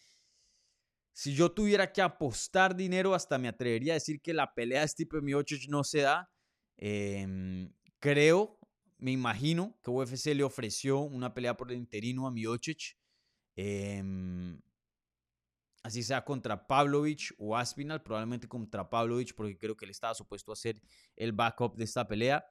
si 1.12 1.34
yo 1.34 1.50
tuviera 1.50 1.92
que 1.92 2.02
apostar 2.02 2.76
dinero, 2.76 3.14
hasta 3.14 3.38
me 3.38 3.48
atrevería 3.48 3.94
a 3.94 4.00
decir 4.00 4.20
que 4.20 4.34
la 4.34 4.52
pelea 4.52 4.82
de 4.82 4.88
Stipe 4.88 5.22
Miocic 5.22 5.68
no 5.68 5.82
se 5.82 6.00
da. 6.00 6.30
Em, 6.76 7.72
creo, 7.98 8.58
me 8.98 9.12
imagino 9.12 9.78
que 9.82 9.90
UFC 9.90 10.34
le 10.34 10.44
ofreció 10.44 11.00
una 11.00 11.32
pelea 11.32 11.56
por 11.56 11.72
el 11.72 11.78
interino 11.78 12.26
a 12.26 12.30
Miocic. 12.30 12.98
Em, 13.56 14.60
así 15.82 16.02
sea 16.02 16.24
contra 16.24 16.66
Pavlovich 16.66 17.32
o 17.38 17.56
Aspinal, 17.56 18.02
probablemente 18.02 18.46
contra 18.46 18.90
Pavlovich, 18.90 19.34
porque 19.34 19.56
creo 19.56 19.76
que 19.76 19.86
él 19.86 19.92
estaba 19.92 20.14
supuesto 20.14 20.52
a 20.52 20.56
ser 20.56 20.82
el 21.16 21.32
backup 21.32 21.76
de 21.76 21.84
esta 21.84 22.06
pelea. 22.06 22.44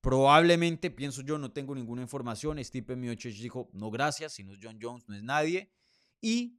Probablemente, 0.00 0.90
pienso 0.90 1.22
yo, 1.22 1.36
no 1.36 1.52
tengo 1.52 1.74
ninguna 1.74 2.02
información. 2.02 2.62
Stipe 2.64 2.96
Miocic 2.96 3.34
dijo, 3.36 3.68
no 3.72 3.90
gracias, 3.90 4.32
si 4.34 4.44
no 4.44 4.54
es 4.54 4.58
John 4.62 4.78
Jones, 4.80 5.06
no 5.08 5.14
es 5.14 5.22
nadie. 5.22 5.70
Y 6.22 6.58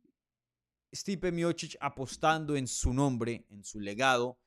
Stipe 0.93 1.31
Miocic 1.31 1.75
apostando 1.79 2.55
en 2.55 2.67
su 2.67 2.93
nombre, 2.93 3.45
en 3.49 3.63
su 3.63 3.79
legado, 3.79 4.39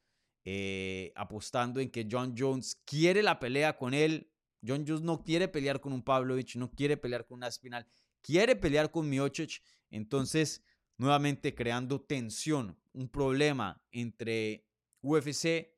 eh, 0.44 1.12
apostando 1.16 1.80
en 1.80 1.90
que 1.90 2.06
John 2.10 2.34
Jones 2.36 2.80
quiere 2.84 3.22
la 3.22 3.40
pelea 3.40 3.76
con 3.76 3.94
él. 3.94 4.30
John 4.66 4.84
Jones 4.86 5.02
no 5.02 5.22
quiere 5.22 5.48
pelear 5.48 5.80
con 5.80 5.92
un 5.92 6.02
Pavlovich, 6.02 6.56
no 6.56 6.70
quiere 6.70 6.96
pelear 6.96 7.26
con 7.26 7.38
un 7.38 7.44
Aspinal, 7.44 7.86
quiere 8.22 8.54
pelear 8.54 8.90
con 8.90 9.08
Miocic. 9.08 9.62
Entonces, 9.90 10.62
nuevamente 10.98 11.54
creando 11.54 12.00
tensión, 12.00 12.78
un 12.92 13.08
problema 13.08 13.82
entre 13.90 14.66
UFC 15.02 15.68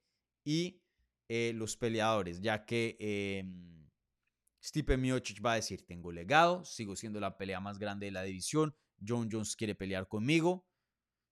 y 0.45 0.83
eh, 1.29 1.53
los 1.55 1.77
peleadores, 1.77 2.41
ya 2.41 2.65
que 2.65 2.97
eh, 3.01 3.45
Stipe 4.63 4.97
Miocic 4.97 5.45
va 5.45 5.53
a 5.53 5.57
decir, 5.57 5.87
tengo 5.87 6.13
legado, 6.13 6.65
sigo 6.65 6.97
siendo 6.97 7.21
la 7.21 7.37
pelea 7.37 7.61
más 7.61 7.79
grande 7.79 8.07
de 8.07 8.13
la 8.13 8.23
división, 8.23 8.75
John 9.07 9.29
Jones 9.31 9.57
quiere 9.57 9.75
pelear 9.75 10.09
conmigo. 10.09 10.67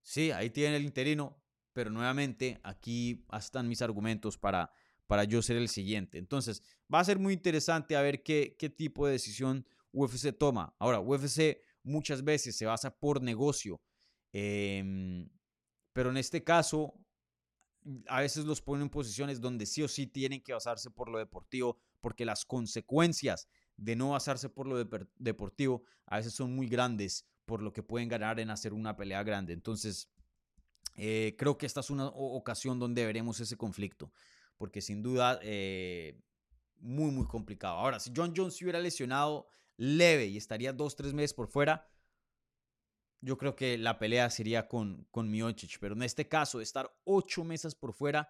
Sí, 0.01 0.31
ahí 0.31 0.49
tiene 0.49 0.77
el 0.77 0.85
interino, 0.85 1.41
pero 1.73 1.89
nuevamente 1.89 2.59
aquí 2.63 3.25
están 3.37 3.67
mis 3.67 3.81
argumentos 3.81 4.37
para, 4.37 4.71
para 5.07 5.23
yo 5.23 5.41
ser 5.41 5.57
el 5.57 5.67
siguiente. 5.67 6.17
Entonces, 6.17 6.61
va 6.93 6.99
a 6.99 7.03
ser 7.03 7.19
muy 7.19 7.33
interesante 7.33 7.95
a 7.95 8.01
ver 8.01 8.23
qué, 8.23 8.55
qué 8.57 8.69
tipo 8.69 9.05
de 9.05 9.13
decisión 9.13 9.65
UFC 9.91 10.37
toma. 10.37 10.75
Ahora, 10.79 10.99
UFC 10.99 11.61
muchas 11.83 12.23
veces 12.23 12.57
se 12.57 12.65
basa 12.65 12.97
por 12.97 13.21
negocio, 13.21 13.81
em, 14.33 15.29
pero 15.93 16.09
en 16.09 16.17
este 16.17 16.43
caso, 16.43 17.04
a 18.07 18.21
veces 18.21 18.45
los 18.45 18.61
ponen 18.61 18.83
en 18.83 18.89
posiciones 18.89 19.41
donde 19.41 19.65
sí 19.65 19.83
o 19.83 19.87
sí 19.87 20.07
tienen 20.07 20.41
que 20.41 20.53
basarse 20.53 20.89
por 20.89 21.09
lo 21.09 21.17
deportivo, 21.17 21.77
porque 22.01 22.25
las 22.25 22.45
consecuencias 22.45 23.47
de 23.77 23.95
no 23.95 24.11
basarse 24.11 24.49
por 24.49 24.67
lo 24.67 24.83
deportivo 25.17 25.83
a 26.05 26.17
veces 26.17 26.33
son 26.33 26.55
muy 26.55 26.67
grandes 26.67 27.25
por 27.45 27.61
lo 27.61 27.73
que 27.73 27.83
pueden 27.83 28.09
ganar 28.09 28.39
en 28.39 28.49
hacer 28.49 28.73
una 28.73 28.95
pelea 28.95 29.23
grande. 29.23 29.53
Entonces, 29.53 30.09
eh, 30.95 31.35
creo 31.37 31.57
que 31.57 31.65
esta 31.65 31.81
es 31.81 31.89
una 31.89 32.07
ocasión 32.07 32.79
donde 32.79 33.05
veremos 33.05 33.39
ese 33.39 33.57
conflicto, 33.57 34.11
porque 34.57 34.81
sin 34.81 35.03
duda, 35.03 35.39
eh, 35.43 36.19
muy, 36.79 37.11
muy 37.11 37.27
complicado. 37.27 37.77
Ahora, 37.77 37.99
si 37.99 38.11
John 38.15 38.33
Jones 38.35 38.55
se 38.55 38.65
hubiera 38.65 38.79
lesionado 38.79 39.47
leve 39.77 40.27
y 40.27 40.37
estaría 40.37 40.73
dos, 40.73 40.95
tres 40.95 41.13
meses 41.13 41.33
por 41.33 41.47
fuera, 41.47 41.87
yo 43.21 43.37
creo 43.37 43.55
que 43.55 43.77
la 43.77 43.97
pelea 43.99 44.29
sería 44.29 44.67
con, 44.67 45.07
con 45.11 45.29
Miocic. 45.29 45.79
Pero 45.79 45.95
en 45.95 46.03
este 46.03 46.27
caso, 46.27 46.61
estar 46.61 46.93
ocho 47.03 47.43
meses 47.43 47.75
por 47.75 47.93
fuera, 47.93 48.29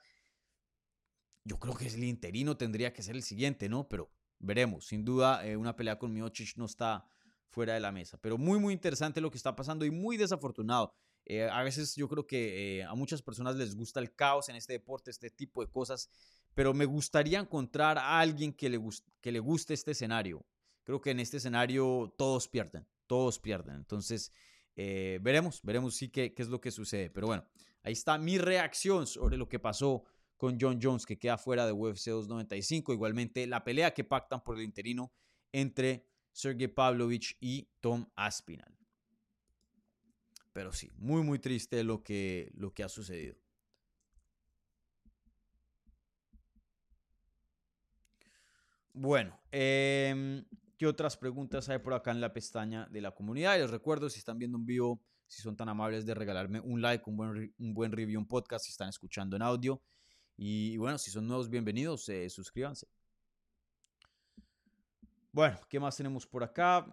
yo 1.43 1.59
creo 1.59 1.75
que 1.75 1.87
el 1.87 2.03
interino 2.03 2.57
tendría 2.57 2.93
que 2.93 3.03
ser 3.03 3.15
el 3.15 3.23
siguiente, 3.23 3.69
¿no? 3.69 3.87
Pero 3.87 4.11
veremos. 4.39 4.87
Sin 4.87 5.05
duda, 5.05 5.45
eh, 5.45 5.55
una 5.57 5.75
pelea 5.75 5.99
con 5.99 6.13
Miocic 6.13 6.57
no 6.57 6.65
está 6.65 7.05
fuera 7.47 7.73
de 7.73 7.79
la 7.79 7.91
mesa. 7.91 8.17
Pero 8.21 8.37
muy, 8.37 8.59
muy 8.59 8.73
interesante 8.73 9.21
lo 9.21 9.31
que 9.31 9.37
está 9.37 9.55
pasando 9.55 9.85
y 9.85 9.91
muy 9.91 10.17
desafortunado. 10.17 10.93
Eh, 11.25 11.49
a 11.49 11.63
veces 11.63 11.95
yo 11.95 12.07
creo 12.07 12.27
que 12.27 12.79
eh, 12.79 12.83
a 12.83 12.93
muchas 12.93 13.21
personas 13.21 13.55
les 13.55 13.75
gusta 13.75 13.99
el 13.99 14.13
caos 14.13 14.49
en 14.49 14.55
este 14.55 14.73
deporte, 14.73 15.09
este 15.09 15.31
tipo 15.31 15.61
de 15.61 15.71
cosas, 15.71 16.09
pero 16.53 16.73
me 16.73 16.85
gustaría 16.85 17.39
encontrar 17.39 17.97
a 17.97 18.19
alguien 18.19 18.53
que 18.53 18.69
le, 18.69 18.79
que 19.21 19.31
le 19.31 19.39
guste 19.39 19.73
este 19.73 19.91
escenario. 19.91 20.45
Creo 20.83 21.01
que 21.01 21.11
en 21.11 21.19
este 21.19 21.37
escenario 21.37 22.13
todos 22.17 22.47
pierden, 22.47 22.85
todos 23.07 23.39
pierden. 23.39 23.75
Entonces, 23.75 24.31
eh, 24.75 25.19
veremos, 25.21 25.61
veremos 25.63 25.95
sí 25.95 26.09
qué, 26.09 26.33
qué 26.33 26.41
es 26.41 26.49
lo 26.49 26.59
que 26.59 26.71
sucede. 26.71 27.09
Pero 27.09 27.27
bueno, 27.27 27.45
ahí 27.83 27.93
está 27.93 28.17
mi 28.17 28.37
reacción 28.37 29.07
sobre 29.07 29.37
lo 29.37 29.47
que 29.47 29.59
pasó 29.59 30.03
con 30.37 30.57
John 30.59 30.79
Jones, 30.81 31.05
que 31.05 31.17
queda 31.17 31.37
fuera 31.37 31.65
de 31.65 31.71
UFC 31.71 32.09
295. 32.09 32.93
Igualmente, 32.93 33.47
la 33.47 33.63
pelea 33.63 33.93
que 33.93 34.03
pactan 34.03 34.43
por 34.43 34.57
el 34.57 34.63
interino 34.63 35.13
entre 35.51 36.05
Sergey 36.31 36.67
Pavlovich 36.67 37.37
y 37.39 37.69
Tom 37.79 38.05
Aspinal. 38.15 38.77
Pero 40.51 40.71
sí, 40.71 40.89
muy, 40.97 41.23
muy 41.23 41.39
triste 41.39 41.83
lo 41.83 42.03
que, 42.03 42.51
lo 42.55 42.73
que 42.73 42.83
ha 42.83 42.89
sucedido. 42.89 43.35
Bueno, 48.93 49.37
eh, 49.51 50.43
¿qué 50.77 50.87
otras 50.87 51.17
preguntas 51.17 51.69
hay 51.69 51.79
por 51.79 51.93
acá 51.93 52.11
en 52.11 52.21
la 52.21 52.33
pestaña 52.33 52.87
de 52.91 53.01
la 53.01 53.11
comunidad? 53.11 53.57
Les 53.57 53.69
recuerdo, 53.69 54.09
si 54.09 54.19
están 54.19 54.37
viendo 54.37 54.57
un 54.57 54.65
vivo, 54.65 55.01
si 55.27 55.41
son 55.41 55.55
tan 55.55 55.69
amables 55.69 56.05
de 56.05 56.13
regalarme 56.13 56.59
un 56.59 56.81
like, 56.81 57.03
un 57.09 57.17
buen, 57.17 57.53
un 57.57 57.73
buen 57.73 57.91
review, 57.91 58.19
un 58.19 58.27
podcast, 58.27 58.65
si 58.65 58.71
están 58.71 58.89
escuchando 58.89 59.35
en 59.35 59.41
audio. 59.41 59.81
Y 60.37 60.77
bueno, 60.77 60.97
si 60.97 61.11
son 61.11 61.27
nuevos, 61.27 61.49
bienvenidos, 61.49 62.07
eh, 62.09 62.29
suscríbanse. 62.29 62.87
Bueno, 65.31 65.59
¿qué 65.69 65.79
más 65.79 65.97
tenemos 65.97 66.25
por 66.25 66.43
acá? 66.43 66.85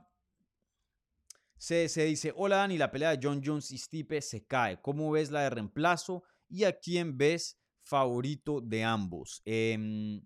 Se, 1.57 1.87
dice, 2.05 2.33
hola 2.35 2.57
Dani, 2.57 2.77
la 2.77 2.90
pelea 2.90 3.11
de 3.11 3.21
John 3.23 3.40
Jones 3.45 3.71
y 3.71 3.79
Stipe 3.79 4.21
se 4.21 4.45
cae. 4.45 4.81
¿Cómo 4.81 5.12
ves 5.12 5.31
la 5.31 5.42
de 5.42 5.51
reemplazo? 5.51 6.25
¿Y 6.49 6.64
a 6.64 6.77
quién 6.77 7.16
ves 7.16 7.57
favorito 7.85 8.61
de 8.61 8.83
ambos? 8.83 9.42
Em, 9.45 10.21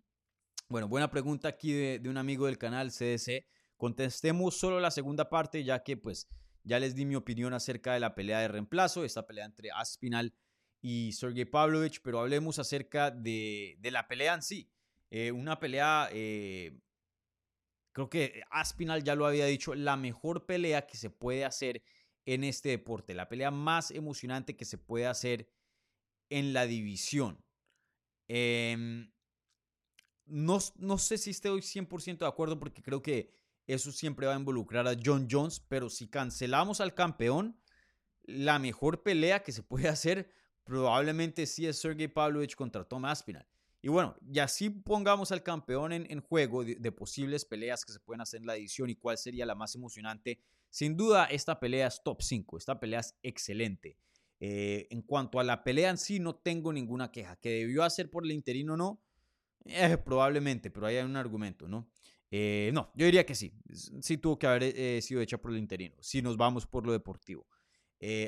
bueno, 0.69 0.89
buena 0.89 1.11
pregunta 1.11 1.49
aquí 1.49 1.73
de, 1.73 2.09
un 2.09 2.17
amigo 2.17 2.47
del 2.47 2.59
canal 2.59 2.91
CDC. 2.91 3.47
Contestemos 3.77 4.57
solo 4.57 4.81
la 4.81 4.91
segunda 4.91 5.29
parte, 5.29 5.65
ya 5.65 5.83
que 5.83 5.97
pues 5.97 6.29
ya 6.65 6.79
les 6.79 6.95
di 6.95 7.05
mi 7.05 7.15
opinión 7.15 7.55
acerca 7.55 7.95
de 7.95 8.01
la 8.01 8.15
pelea 8.15 8.41
de 8.41 8.49
reemplazo, 8.49 9.05
esta 9.05 9.27
pelea 9.27 9.45
entre 9.45 9.71
Aspinal 9.71 10.35
y 10.81 11.13
Sergey 11.13 11.45
Pavlovich, 11.45 12.01
pero 12.03 12.21
hablemos 12.21 12.59
acerca 12.59 13.11
de, 13.11 13.77
de 13.79 13.91
la 13.91 14.09
pelea 14.09 14.35
en 14.35 14.43
sí. 14.43 14.71
Eh, 15.11 15.31
una 15.31 15.61
pelea 15.61 16.09
eh, 16.13 16.81
Creo 17.97 18.11
que 18.11 18.43
Aspinal 18.51 19.03
ya 19.03 19.15
lo 19.15 19.25
había 19.25 19.47
dicho, 19.47 19.75
la 19.75 19.97
mejor 19.97 20.45
pelea 20.45 20.87
que 20.87 20.99
se 20.99 21.09
puede 21.09 21.47
hacer 21.47 21.83
en 22.27 22.45
este 22.45 22.69
deporte, 22.69 23.15
la 23.15 23.27
pelea 23.27 23.51
más 23.51 23.91
emocionante 23.91 24.55
que 24.55 24.67
se 24.67 24.77
puede 24.77 25.07
hacer 25.07 25.49
en 26.29 26.53
la 26.53 26.67
división. 26.67 27.43
Em, 28.29 29.11
no, 30.27 30.59
no, 30.77 30.99
sé 30.99 31.19
si 31.19 31.31
estoy 31.31 31.61
100% 31.61 32.19
de 32.19 32.27
acuerdo 32.27 32.59
porque 32.59 32.83
creo 32.83 33.03
que 33.03 33.33
eso 33.67 33.93
siempre 33.93 34.27
va 34.27 34.35
a 34.35 34.39
involucrar 34.39 34.87
a 34.87 34.97
John 35.03 35.27
Jones, 35.31 35.61
pero 35.61 35.91
si 35.91 36.09
cancelamos 36.09 36.81
al 36.81 36.95
campeón, 36.95 37.61
la 38.23 38.59
mejor 38.59 39.03
pelea 39.03 39.43
que 39.43 39.53
se 39.53 39.63
puede 39.63 39.89
hacer 39.89 40.31
probablemente 40.65 41.47
sí 41.47 41.67
es 41.67 41.79
Sergey 41.79 42.09
Pavlovich 42.09 42.57
contra 42.57 42.85
Tom 42.85 43.05
Aspinal. 43.05 43.47
Y 43.81 43.89
bueno, 43.89 44.17
y 44.21 44.41
así 44.41 44.69
pongamos 44.69 45.31
al 45.31 45.45
campeón 45.45 45.93
en, 45.93 46.21
juego 46.21 46.65
de, 46.65 46.93
posibles 46.93 47.45
peleas 47.45 47.85
que 47.85 47.93
se 47.93 48.01
pueden 48.01 48.21
hacer 48.21 48.41
en 48.41 48.47
la 48.47 48.57
edición 48.57 48.91
y 48.91 48.97
cuál 48.97 49.17
sería 49.17 49.47
la 49.47 49.55
más 49.55 49.77
emocionante. 49.77 50.41
Sin 50.71 50.97
duda, 50.97 51.27
esta 51.27 51.61
pelea 51.61 51.87
es 51.87 52.03
top 52.03 52.21
5, 52.21 52.59
esta 52.59 52.81
pelea 52.81 52.99
es 52.99 53.15
excelente. 53.23 53.97
Eh, 54.41 54.89
en 54.91 55.03
cuanto 55.03 55.39
a 55.39 55.45
la 55.45 55.63
pelea 55.63 55.91
en 55.91 55.99
sí, 55.99 56.19
no 56.19 56.35
tengo 56.35 56.73
ninguna 56.73 57.13
queja. 57.13 57.37
¿Que 57.37 57.51
debió 57.51 57.85
hacer 57.85 58.11
por 58.11 58.25
el 58.25 58.33
interino 58.33 58.77
no? 58.77 59.01
Eh, 59.69 59.99
probablemente, 59.99 60.71
pero 60.71 60.87
hay 60.87 60.97
un 60.99 61.17
argumento, 61.17 61.69
¿no? 61.69 61.89
Eh, 62.31 62.71
no, 62.75 62.91
yo 62.95 63.07
diría 63.07 63.25
que 63.25 63.35
sí. 63.35 63.53
Sí 64.01 64.19
tuvo 64.19 64.39
que 64.39 64.47
haber 64.47 65.03
sido 65.03 65.21
hecha 65.21 65.39
por 65.39 65.53
el 65.53 65.59
interino, 65.59 65.97
si 66.01 66.23
nos 66.23 66.37
vamos 66.37 66.67
por 66.67 66.87
lo 66.87 66.93
deportivo. 66.93 67.47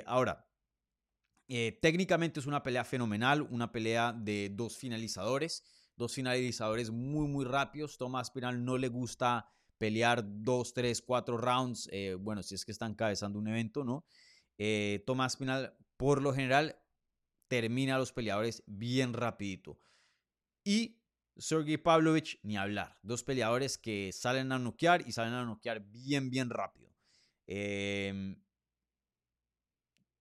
ahora, 0.06 0.48
eh, 1.50 1.78
técnicamente 1.80 2.40
es 2.40 2.46
una 2.46 2.62
pelea 2.62 2.84
fenomenal, 2.84 3.40
una 3.50 3.72
pelea 3.72 4.12
de 4.12 4.50
dos 4.52 4.76
finalizadores, 4.76 5.64
dos 5.96 6.12
finalizadores 6.14 6.90
muy, 6.90 7.26
muy 7.26 7.46
rápidos. 7.46 7.96
Tomás 7.96 8.30
Pinal 8.30 8.62
no 8.62 8.76
le 8.76 8.88
gusta 8.88 9.48
pelear 9.78 10.22
dos, 10.26 10.74
tres, 10.74 11.00
cuatro 11.00 11.38
rounds, 11.38 11.88
eh, 11.90 12.14
bueno, 12.20 12.42
si 12.42 12.54
es 12.54 12.66
que 12.66 12.72
están 12.72 12.94
cabezando 12.94 13.38
un 13.38 13.48
evento, 13.48 13.82
¿no? 13.82 14.04
Eh, 14.58 15.02
Tomás 15.06 15.36
Pinal, 15.36 15.74
por 15.96 16.20
lo 16.20 16.34
general, 16.34 16.76
termina 17.48 17.94
a 17.94 17.98
los 17.98 18.12
peleadores 18.12 18.62
bien 18.66 19.14
rapidito. 19.14 19.78
Y 20.64 21.00
Sergey 21.38 21.76
Pavlovich, 21.76 22.38
ni 22.42 22.56
hablar. 22.56 22.98
Dos 23.02 23.22
peleadores 23.22 23.78
que 23.78 24.12
salen 24.12 24.52
a 24.52 24.58
noquear 24.58 25.06
y 25.06 25.12
salen 25.12 25.34
a 25.34 25.44
noquear 25.44 25.80
bien, 25.80 26.30
bien 26.30 26.50
rápido. 26.50 26.92
Eh, 27.46 28.36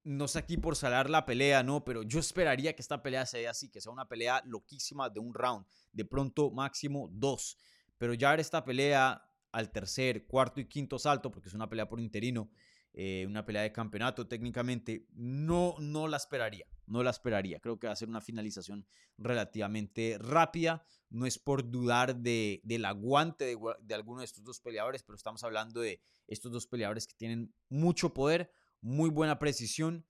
no 0.08 0.28
sé 0.30 0.40
aquí 0.40 0.56
por 0.56 0.78
salar 0.78 1.10
la 1.10 1.26
pelea, 1.26 1.64
¿no? 1.64 1.84
Pero 1.84 2.02
yo 2.02 2.20
esperaría 2.20 2.74
que 2.74 2.82
esta 2.82 3.04
pelea 3.04 3.26
sea 3.26 3.52
así, 3.52 3.70
que 3.70 3.82
sea 3.82 3.92
una 3.92 4.08
pelea 4.08 4.42
loquísima 4.46 5.10
de 5.10 5.20
un 5.20 5.34
round, 5.34 5.66
de 5.92 6.06
pronto 6.06 6.50
máximo 6.50 7.10
dos. 7.12 7.58
Pero 7.98 8.14
ya 8.14 8.32
ver 8.32 8.40
esta 8.40 8.64
pelea 8.64 9.22
al 9.52 9.72
tercer, 9.72 10.26
cuarto 10.26 10.62
y 10.62 10.66
quinto 10.66 10.98
salto, 10.98 11.30
porque 11.30 11.50
es 11.50 11.56
una 11.56 11.68
pelea 11.68 11.90
por 11.90 12.00
interino, 12.00 12.50
eh, 13.00 13.28
una 13.28 13.46
pelea 13.46 13.62
de 13.62 13.72
campeonato 13.72 14.28
técnicamente, 14.28 15.06
no, 15.14 15.76
no 15.78 16.08
la 16.08 16.18
esperaría, 16.18 16.66
no 16.88 17.04
la 17.04 17.12
esperaría. 17.12 17.60
Creo 17.60 17.78
que 17.78 17.86
va 17.86 17.94
a 17.94 17.96
ser 17.96 18.10
una 18.10 18.22
finalización 18.22 18.88
relativamente 19.20 20.18
rápida. 20.20 20.84
No 21.12 21.28
es 21.28 21.38
por 21.38 21.70
dudar 21.70 22.16
de, 22.16 22.60
del 22.64 22.86
aguante 22.86 23.46
de, 23.46 23.56
de 23.82 23.94
alguno 23.94 24.22
de 24.22 24.26
estos 24.26 24.44
dos 24.44 24.60
peleadores, 24.60 25.04
pero 25.04 25.16
estamos 25.16 25.44
hablando 25.44 25.80
de 25.80 26.02
estos 26.26 26.52
dos 26.52 26.66
peleadores 26.66 27.06
que 27.06 27.14
tienen 27.14 27.54
mucho 27.70 28.16
poder, 28.16 28.50
muy 28.82 29.12
buena 29.12 29.38
precisión, 29.38 30.04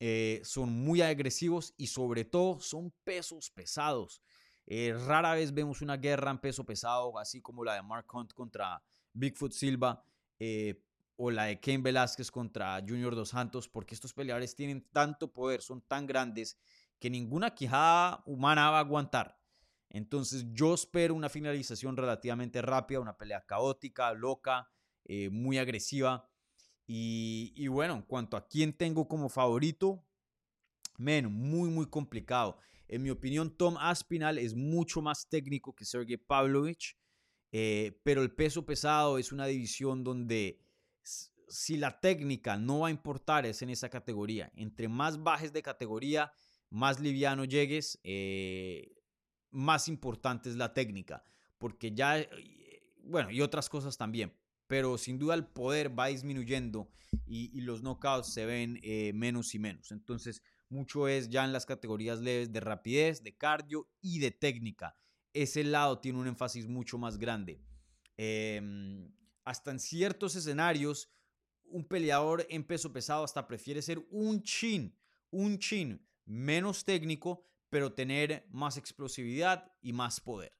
eh, 0.00 0.40
son 0.42 0.72
muy 0.72 1.00
agresivos 1.00 1.74
y 1.76 1.86
sobre 1.86 2.24
todo 2.24 2.58
son 2.58 2.92
pesos 3.04 3.50
pesados. 3.50 4.20
Eh, 4.66 4.96
rara 5.06 5.34
vez 5.34 5.54
vemos 5.54 5.80
una 5.80 5.96
guerra 5.96 6.32
en 6.32 6.40
peso 6.40 6.66
pesado, 6.66 7.16
así 7.20 7.40
como 7.40 7.62
la 7.62 7.74
de 7.74 7.82
Mark 7.82 8.06
Hunt 8.12 8.32
contra 8.32 8.82
Bigfoot 9.12 9.52
Silva 9.52 10.04
o 11.16 11.30
la 11.30 11.44
de 11.44 11.60
Ken 11.60 11.82
Velázquez 11.82 12.30
contra 12.30 12.80
Junior 12.80 13.14
Dos 13.14 13.30
Santos, 13.30 13.68
porque 13.68 13.94
estos 13.94 14.12
peleadores 14.12 14.54
tienen 14.54 14.88
tanto 14.92 15.32
poder, 15.32 15.62
son 15.62 15.82
tan 15.82 16.06
grandes 16.06 16.58
que 16.98 17.10
ninguna 17.10 17.54
quijada 17.54 18.22
humana 18.26 18.70
va 18.70 18.78
a 18.78 18.80
aguantar. 18.80 19.38
Entonces 19.90 20.46
yo 20.52 20.72
espero 20.72 21.14
una 21.14 21.28
finalización 21.28 21.96
relativamente 21.96 22.62
rápida, 22.62 23.00
una 23.00 23.16
pelea 23.16 23.44
caótica, 23.44 24.12
loca, 24.14 24.70
muy 25.30 25.58
agresiva. 25.58 26.28
Y, 26.86 27.66
bueno, 27.68 27.94
en 27.94 28.02
cuanto 28.02 28.36
a 28.36 28.46
quién 28.46 28.72
tengo 28.72 29.08
como 29.08 29.28
favorito, 29.28 30.04
men, 30.98 31.32
muy, 31.32 31.70
muy 31.70 31.86
complicado. 31.86 32.58
En 32.88 33.02
mi 33.02 33.10
opinión, 33.10 33.56
Tom 33.56 33.76
Aspinal 33.78 34.38
es 34.38 34.54
mucho 34.54 35.00
más 35.00 35.28
técnico 35.28 35.74
que 35.74 35.84
Sergey 35.84 36.16
Pavlovich, 36.16 36.98
eh, 37.52 37.98
pero 38.02 38.22
el 38.22 38.34
peso 38.34 38.64
pesado 38.64 39.18
es 39.18 39.32
una 39.32 39.46
división 39.46 40.04
donde 40.04 40.60
si 41.02 41.76
la 41.76 42.00
técnica 42.00 42.56
no 42.56 42.80
va 42.80 42.88
a 42.88 42.90
importar 42.90 43.44
es 43.46 43.62
en 43.62 43.70
esa 43.70 43.88
categoría. 43.88 44.50
Entre 44.56 44.88
más 44.88 45.22
bajes 45.22 45.52
de 45.52 45.62
categoría, 45.62 46.32
más 46.70 47.00
liviano 47.00 47.44
llegues, 47.44 48.00
eh, 48.04 48.96
más 49.50 49.88
importante 49.88 50.48
es 50.48 50.56
la 50.56 50.72
técnica, 50.72 51.22
porque 51.58 51.92
ya, 51.92 52.18
eh, 52.18 52.28
bueno, 53.04 53.30
y 53.30 53.42
otras 53.42 53.68
cosas 53.68 53.98
también, 53.98 54.32
pero 54.66 54.96
sin 54.96 55.18
duda 55.18 55.34
el 55.34 55.46
poder 55.46 55.96
va 55.96 56.06
disminuyendo 56.06 56.88
y, 57.26 57.60
los 57.60 57.82
knockouts 57.82 58.32
se 58.32 58.46
ven 58.46 58.80
eh, 58.82 59.12
menos 59.14 59.54
y 59.54 59.58
menos. 59.58 59.92
Entonces, 59.92 60.42
mucho 60.70 61.08
es 61.08 61.28
ya 61.28 61.44
en 61.44 61.52
las 61.52 61.66
categorías 61.66 62.20
leves 62.20 62.50
de 62.50 62.60
rapidez, 62.60 63.22
de 63.22 63.36
cardio 63.36 63.90
y 64.00 64.18
de 64.18 64.30
técnica. 64.30 64.96
Ese 65.34 65.64
lado 65.64 65.98
tiene 65.98 66.18
un 66.18 66.26
énfasis 66.26 66.66
mucho 66.66 66.96
más 66.96 67.18
grande. 67.18 67.60
Em, 68.16 69.12
hasta 69.44 69.70
en 69.70 69.80
ciertos 69.80 70.36
escenarios, 70.36 71.10
un 71.64 71.84
peleador 71.84 72.46
en 72.50 72.64
peso 72.64 72.92
pesado 72.92 73.24
hasta 73.24 73.46
prefiere 73.46 73.82
ser 73.82 74.04
un 74.10 74.42
chin, 74.42 74.96
un 75.30 75.58
chin 75.58 76.06
menos 76.24 76.84
técnico, 76.84 77.44
pero 77.70 77.92
tener 77.92 78.46
más 78.50 78.76
explosividad 78.76 79.72
y 79.80 79.92
más 79.92 80.20
poder 80.20 80.52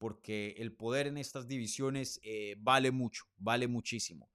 porque 0.00 0.54
el 0.56 0.72
poder 0.72 1.08
en 1.08 1.18
estas 1.18 1.46
divisiones 1.46 2.20
eh, 2.22 2.56
vale 2.58 2.90
mucho, 2.90 3.26
vale 3.36 3.68
muchísimo. 3.68 4.30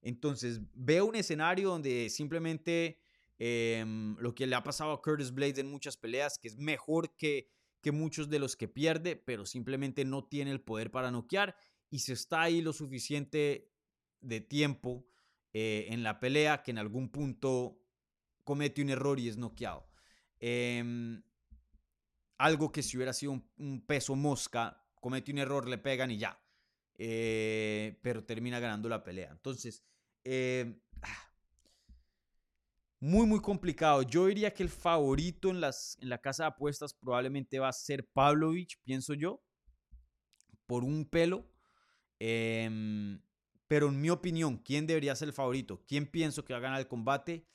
Entonces, 0.00 0.60
veo 0.74 1.06
un 1.06 1.16
escenario 1.16 1.70
donde 1.70 2.08
simplemente 2.08 3.00
em, 3.36 4.16
lo 4.20 4.32
que 4.32 4.46
le 4.46 4.54
ha 4.54 4.62
pasado 4.62 4.92
a 4.92 5.02
Curtis 5.02 5.32
Blades 5.32 5.58
en 5.58 5.68
muchas 5.68 5.96
peleas, 5.96 6.38
que 6.38 6.46
es 6.46 6.56
mejor 6.56 7.16
que, 7.16 7.48
que 7.80 7.90
muchos 7.90 8.30
de 8.30 8.38
los 8.38 8.54
que 8.54 8.68
pierde, 8.68 9.16
pero 9.16 9.44
simplemente 9.44 10.04
no 10.04 10.22
tiene 10.24 10.52
el 10.52 10.60
poder 10.60 10.92
para 10.92 11.10
noquear 11.10 11.56
y 11.90 12.00
se 12.00 12.12
está 12.12 12.42
ahí 12.42 12.60
lo 12.60 12.72
suficiente 12.72 13.72
de 14.20 14.40
tiempo 14.40 15.06
eh, 15.52 15.86
en 15.90 16.02
la 16.02 16.20
pelea 16.20 16.62
que 16.62 16.70
en 16.70 16.78
algún 16.78 17.08
punto 17.08 17.80
comete 18.44 18.82
un 18.82 18.90
error 18.90 19.18
y 19.18 19.28
es 19.28 19.36
noqueado. 19.36 19.88
Em, 20.40 21.22
algo 22.38 22.70
que 22.70 22.82
si 22.82 22.96
hubiera 22.96 23.12
sido 23.12 23.42
un 23.58 23.84
peso 23.86 24.14
mosca, 24.14 24.84
comete 25.00 25.32
un 25.32 25.38
error, 25.38 25.68
le 25.68 25.78
pegan 25.78 26.10
y 26.10 26.18
ya. 26.18 26.40
Eh, 27.00 27.96
pero 28.02 28.24
termina 28.24 28.58
ganando 28.58 28.88
la 28.88 29.04
pelea. 29.04 29.30
Entonces, 29.30 29.84
eh, 30.24 30.80
ah, 31.02 31.32
muy, 32.98 33.24
muy 33.26 33.40
complicado. 33.40 34.02
Yo 34.02 34.26
diría 34.26 34.52
que 34.52 34.64
el 34.64 34.68
favorito 34.68 35.50
en, 35.50 35.60
las, 35.60 35.96
en 36.00 36.08
la 36.08 36.18
casa 36.18 36.44
de 36.44 36.48
apuestas 36.48 36.94
probablemente 36.94 37.60
va 37.60 37.68
a 37.68 37.72
ser 37.72 38.08
Pavlovich, 38.08 38.80
pienso 38.82 39.14
yo, 39.14 39.42
por 40.66 40.82
un 40.82 41.08
pelo. 41.08 41.48
Em, 42.18 43.20
pero 43.66 43.88
en 43.88 44.00
mi 44.00 44.10
opinión, 44.10 44.58
¿quién 44.58 44.86
debería 44.86 45.14
ser 45.14 45.28
el 45.28 45.34
favorito? 45.34 45.82
¿Quién 45.86 46.06
pienso 46.06 46.44
que 46.44 46.52
va 46.52 46.58
a 46.58 46.62
ganar 46.62 46.80
el 46.80 46.88
combate? 46.88 47.46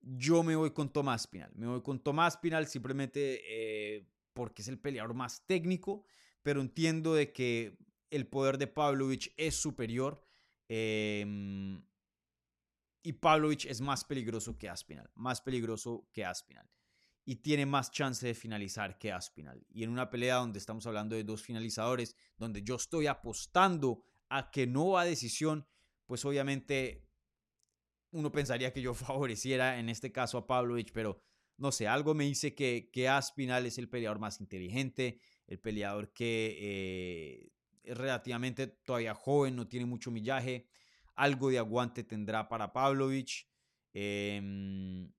Yo 0.00 0.42
me 0.42 0.56
voy 0.56 0.70
con 0.72 0.92
Tomás 0.92 1.26
Pinal. 1.26 1.52
Me 1.54 1.66
voy 1.66 1.82
con 1.82 1.98
Tomás 1.98 2.36
Pinal 2.36 2.66
simplemente 2.66 3.40
eh, 3.46 4.06
porque 4.32 4.62
es 4.62 4.68
el 4.68 4.78
peleador 4.78 5.14
más 5.14 5.44
técnico 5.46 6.04
pero 6.48 6.62
entiendo 6.62 7.14
de 7.14 7.32
que 7.32 7.76
el 8.10 8.26
poder 8.26 8.56
de 8.56 8.66
Pavlovich 8.66 9.34
es 9.36 9.54
superior 9.54 10.24
em, 10.68 11.82
y 13.02 13.12
Pavlovich 13.12 13.66
es 13.66 13.82
más 13.82 14.04
peligroso 14.04 14.56
que 14.56 14.68
Aspinal, 14.68 15.10
más 15.14 15.42
peligroso 15.42 16.08
que 16.10 16.24
Aspinal 16.24 16.66
y 17.28 17.36
tiene 17.36 17.66
más 17.66 17.90
chance 17.90 18.26
de 18.26 18.32
finalizar 18.32 18.98
que 18.98 19.12
Aspinal. 19.12 19.62
Y 19.68 19.84
en 19.84 19.90
una 19.90 20.08
pelea 20.08 20.36
donde 20.36 20.58
estamos 20.58 20.86
hablando 20.86 21.14
de 21.14 21.24
dos 21.24 21.42
finalizadores, 21.42 22.16
donde 22.38 22.62
yo 22.62 22.76
estoy 22.76 23.06
apostando 23.06 24.02
a 24.30 24.50
que 24.50 24.66
no 24.66 24.92
va 24.92 25.04
decisión, 25.04 25.66
pues 26.06 26.24
obviamente 26.24 27.06
uno 28.12 28.32
pensaría 28.32 28.72
que 28.72 28.80
yo 28.80 28.94
favoreciera 28.94 29.78
en 29.78 29.90
este 29.90 30.10
caso 30.10 30.38
a 30.38 30.46
Pavlovich, 30.46 30.90
pero 30.90 31.20
no 31.58 31.70
sé, 31.70 31.86
algo 31.86 32.14
me 32.14 32.24
dice 32.24 32.54
que, 32.54 32.88
que 32.90 33.10
Aspinal 33.10 33.66
es 33.66 33.76
el 33.76 33.90
peleador 33.90 34.20
más 34.20 34.40
inteligente, 34.40 35.20
el 35.48 35.60
peleador 35.60 36.14
que 36.14 36.56
eh, 36.58 37.52
es 37.82 37.98
relativamente 37.98 38.68
todavía 38.68 39.14
joven, 39.14 39.54
no 39.54 39.68
tiene 39.68 39.84
mucho 39.84 40.10
millaje, 40.10 40.66
algo 41.14 41.50
de 41.50 41.58
aguante 41.58 42.04
tendrá 42.04 42.48
para 42.48 42.72
Pavlovich. 42.72 43.46
Em, 43.92 45.12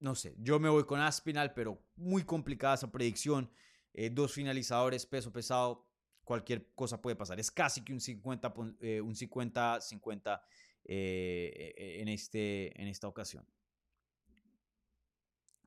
no 0.00 0.14
sé, 0.14 0.34
yo 0.38 0.58
me 0.58 0.68
voy 0.68 0.84
con 0.84 1.00
Aspinal, 1.00 1.54
pero 1.54 1.82
muy 1.96 2.24
complicada 2.24 2.74
esa 2.74 2.90
predicción. 2.90 3.50
Eh, 3.92 4.10
dos 4.10 4.32
finalizadores, 4.32 5.06
peso 5.06 5.32
pesado, 5.32 5.86
cualquier 6.24 6.72
cosa 6.74 7.00
puede 7.00 7.16
pasar. 7.16 7.38
Es 7.38 7.50
casi 7.50 7.84
que 7.84 7.92
un 7.92 8.00
50, 8.00 8.54
eh, 8.80 9.00
un 9.00 9.14
50-50 9.14 10.40
en, 10.84 12.08
este, 12.08 12.80
en 12.80 12.88
esta 12.88 13.06
ocasión. 13.06 13.46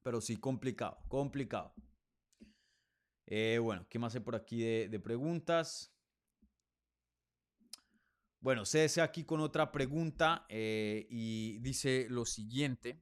Pero 0.04 0.20
sí, 0.20 0.38
complicado, 0.38 0.98
complicado. 1.08 1.74
Eh, 3.26 3.58
bueno, 3.62 3.86
¿qué 3.90 4.00
más 4.00 4.14
hay 4.16 4.22
por 4.22 4.36
aquí 4.36 4.62
de, 4.62 5.00
preguntas? 5.00 5.92
Bueno, 8.42 8.66
cese 8.66 9.02
aquí 9.02 9.24
con 9.24 9.40
otra 9.40 9.72
pregunta 9.72 10.46
eh, 10.50 11.08
y 11.10 11.60
dice 11.60 12.08
lo 12.10 12.26
siguiente. 12.26 13.02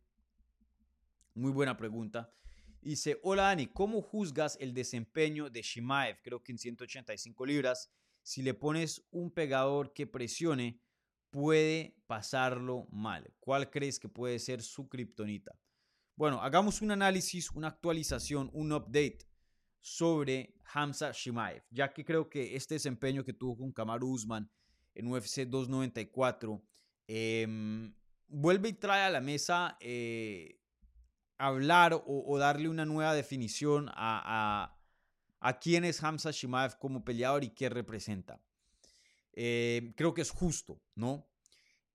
Muy 1.34 1.52
buena 1.52 1.78
pregunta. 1.78 2.34
Dice, 2.82 3.20
hola 3.24 3.44
Dani, 3.44 3.68
¿cómo 3.68 4.02
juzgas 4.02 4.58
el 4.60 4.74
desempeño 4.74 5.50
de 5.50 5.62
Shimaev? 5.62 6.22
Creo 6.24 6.44
que 6.44 6.52
en 6.52 6.58
185 6.58 7.46
libras, 7.46 7.90
si 8.22 8.42
le 8.42 8.54
pones 8.54 9.08
un 9.12 9.32
pegador 9.32 9.94
que 9.94 10.08
presione, 10.08 10.82
puede 11.30 11.96
pasarlo 12.08 12.88
mal. 12.92 13.34
¿Cuál 13.40 13.70
crees 13.70 14.00
que 14.00 14.10
puede 14.10 14.40
ser 14.40 14.62
su 14.62 14.90
kriptonita? 14.90 15.58
Bueno, 16.16 16.42
hagamos 16.42 16.82
un 16.82 16.92
análisis, 16.92 17.50
una 17.52 17.70
actualización, 17.70 18.50
un 18.54 18.74
update 18.74 19.20
sobre 19.80 20.56
Hamza 20.74 21.12
Shimaev, 21.12 21.64
ya 21.70 21.94
que 21.94 22.04
creo 22.04 22.30
que 22.30 22.56
este 22.56 22.76
desempeño 22.76 23.24
que 23.24 23.34
tuvo 23.34 23.58
con 23.58 23.72
Kamaru 23.72 24.10
Usman 24.10 24.50
en 24.94 25.08
UFC 25.08 25.42
294 25.48 26.62
em, 27.08 27.94
vuelve 28.28 28.70
y 28.70 28.74
trae 28.74 29.04
a 29.04 29.10
la 29.10 29.22
mesa 29.22 29.78
eh, 29.80 30.61
hablar 31.42 32.04
o, 32.06 32.38
darle 32.38 32.70
una 32.70 32.86
nueva 32.86 33.16
definición 33.16 33.90
a, 33.94 34.78
a, 35.40 35.60
quién 35.60 35.84
es 35.84 36.04
Hamza 36.04 36.30
Shimaev 36.32 36.78
como 36.78 37.04
peleador 37.04 37.44
y 37.44 37.50
qué 37.50 37.68
representa. 37.68 38.40
Em, 39.34 39.92
creo 39.94 40.14
que 40.14 40.22
es 40.22 40.30
justo, 40.30 40.80
¿no? 40.94 41.28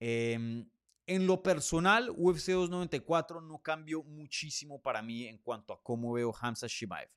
Em, 0.01 0.69
en 1.07 1.27
lo 1.29 1.43
personal, 1.45 2.11
UFC 2.11 2.53
294 2.53 3.41
no 3.41 3.63
cambió 3.63 4.03
muchísimo 4.03 4.83
para 4.83 5.01
mí 5.01 5.27
en 5.27 5.39
cuanto 5.39 5.73
a 5.73 5.83
cómo 5.83 6.13
veo 6.13 6.35
Hamza 6.41 6.67
Shimaev. 6.67 7.09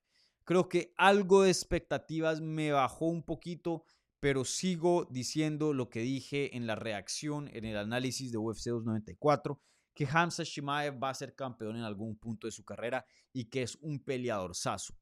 Creo 0.44 0.70
que 0.70 0.94
algo 0.98 1.44
de 1.44 1.50
expectativas 1.50 2.42
me 2.42 2.72
bajó 2.72 3.06
un 3.06 3.24
poquito, 3.24 3.84
pero 4.20 4.46
sigo 4.46 5.08
diciendo 5.10 5.74
lo 5.74 5.90
que 5.90 6.02
dije 6.02 6.56
en 6.56 6.68
la 6.68 6.76
reacción, 6.76 7.50
en 7.54 7.66
el 7.66 7.78
análisis 7.78 8.32
de 8.32 8.38
UFC 8.38 8.66
294, 8.66 9.60
que 10.00 10.08
Hamza 10.10 10.46
Shimaev 10.46 10.98
va 11.04 11.10
a 11.10 11.14
ser 11.14 11.36
campeón 11.36 11.76
en 11.76 11.84
algún 11.84 12.18
punto 12.18 12.48
de 12.48 12.52
su 12.52 12.64
carrera 12.64 13.06
y 13.34 13.50
que 13.50 13.64
es 13.64 13.76
un 13.82 14.00
peleador 14.00 14.56
saso. 14.56 14.98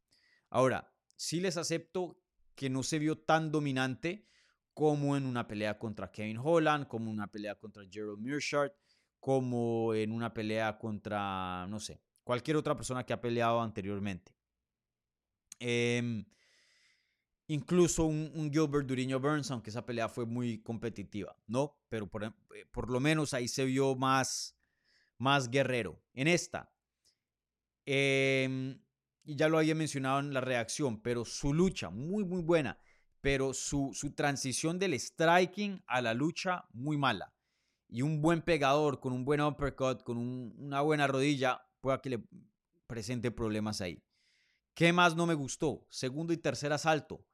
Ahora, 0.49 0.91
sí 1.15 1.39
les 1.39 1.55
acepto 1.55 2.19
que 2.55 2.67
no 2.71 2.81
se 2.81 2.97
vio 2.97 3.15
tan 3.15 3.51
dominante 3.51 4.27
como 4.73 5.15
en 5.15 5.27
una 5.27 5.47
pelea 5.47 5.77
contra 5.77 6.11
Kevin 6.11 6.39
Holland, 6.43 6.87
como 6.87 7.11
en 7.11 7.11
una 7.11 7.29
pelea 7.29 7.59
contra 7.59 7.83
Gerald 7.87 8.17
Mearshart, 8.17 8.73
como 9.19 9.93
en 9.93 10.11
una 10.11 10.33
pelea 10.33 10.79
contra, 10.79 11.67
no 11.67 11.79
sé, 11.79 12.01
cualquier 12.23 12.57
otra 12.57 12.75
persona 12.75 13.05
que 13.05 13.13
ha 13.13 13.21
peleado 13.21 13.61
anteriormente. 13.61 14.35
Em, 15.59 16.25
incluso 17.45 18.05
un, 18.05 18.49
Gilbert 18.51 18.87
Duriño 18.87 19.19
Burns, 19.19 19.51
aunque 19.51 19.69
esa 19.69 19.85
pelea 19.85 20.09
fue 20.09 20.25
muy 20.25 20.63
competitiva, 20.63 21.37
¿no? 21.45 21.77
Pero 21.87 22.09
por, 22.09 22.23
eh, 22.23 22.31
por, 22.71 22.89
lo 22.89 22.99
menos 22.99 23.35
ahí 23.35 23.47
se 23.47 23.63
vio 23.63 23.95
más, 23.95 24.56
más 25.17 25.49
guerrero. 25.49 26.01
En 26.13 26.27
esta, 26.27 26.71
y 27.85 29.35
ya 29.35 29.47
lo 29.47 29.57
había 29.57 29.75
mencionado 29.75 30.19
en 30.19 30.33
la 30.33 30.41
reacción, 30.41 31.01
pero 31.01 31.23
su 31.25 31.53
lucha, 31.53 31.89
muy, 31.89 32.23
muy 32.25 32.41
buena, 32.41 32.77
pero 33.21 33.53
su, 33.53 33.91
su 33.93 34.13
transición 34.13 34.79
del 34.79 34.93
striking 34.99 35.83
a 35.87 36.01
la 36.01 36.13
lucha, 36.13 36.65
muy 36.73 36.97
mala. 36.97 37.33
Y 37.89 38.01
un 38.01 38.21
buen 38.21 38.41
pegador 38.41 38.99
con 38.99 39.13
un 39.13 39.23
buen 39.23 39.41
uppercut, 39.41 40.03
con 40.03 40.17
una 40.17 40.81
buena 40.81 41.07
rodilla, 41.07 41.61
pueda 41.79 42.01
que 42.01 42.09
le 42.09 42.23
presente 42.87 43.31
problemas 43.31 43.81
ahí. 43.81 44.03
¿Qué 44.73 44.93
más 44.93 45.15
no 45.15 45.25
me 45.25 45.33
gustó? 45.33 45.85
Segundo 45.89 46.33
y 46.33 46.37
tercer 46.37 46.71
asalto. 46.71 47.25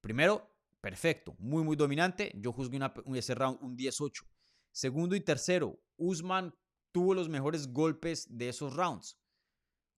Primero, 0.00 0.56
perfecto, 0.80 1.36
muy, 1.38 1.62
muy 1.62 1.76
dominante. 1.76 2.32
Yo 2.36 2.52
juzgué 2.52 2.76
una, 2.76 2.94
ese 3.14 3.34
round 3.34 3.58
un 3.60 3.76
18. 3.76 4.24
Segundo 4.72 5.16
y 5.16 5.20
tercero, 5.20 5.80
Usman 5.96 6.54
tuvo 6.92 7.14
los 7.14 7.28
mejores 7.28 7.72
golpes 7.72 8.26
de 8.30 8.48
esos 8.48 8.74
rounds. 8.74 9.18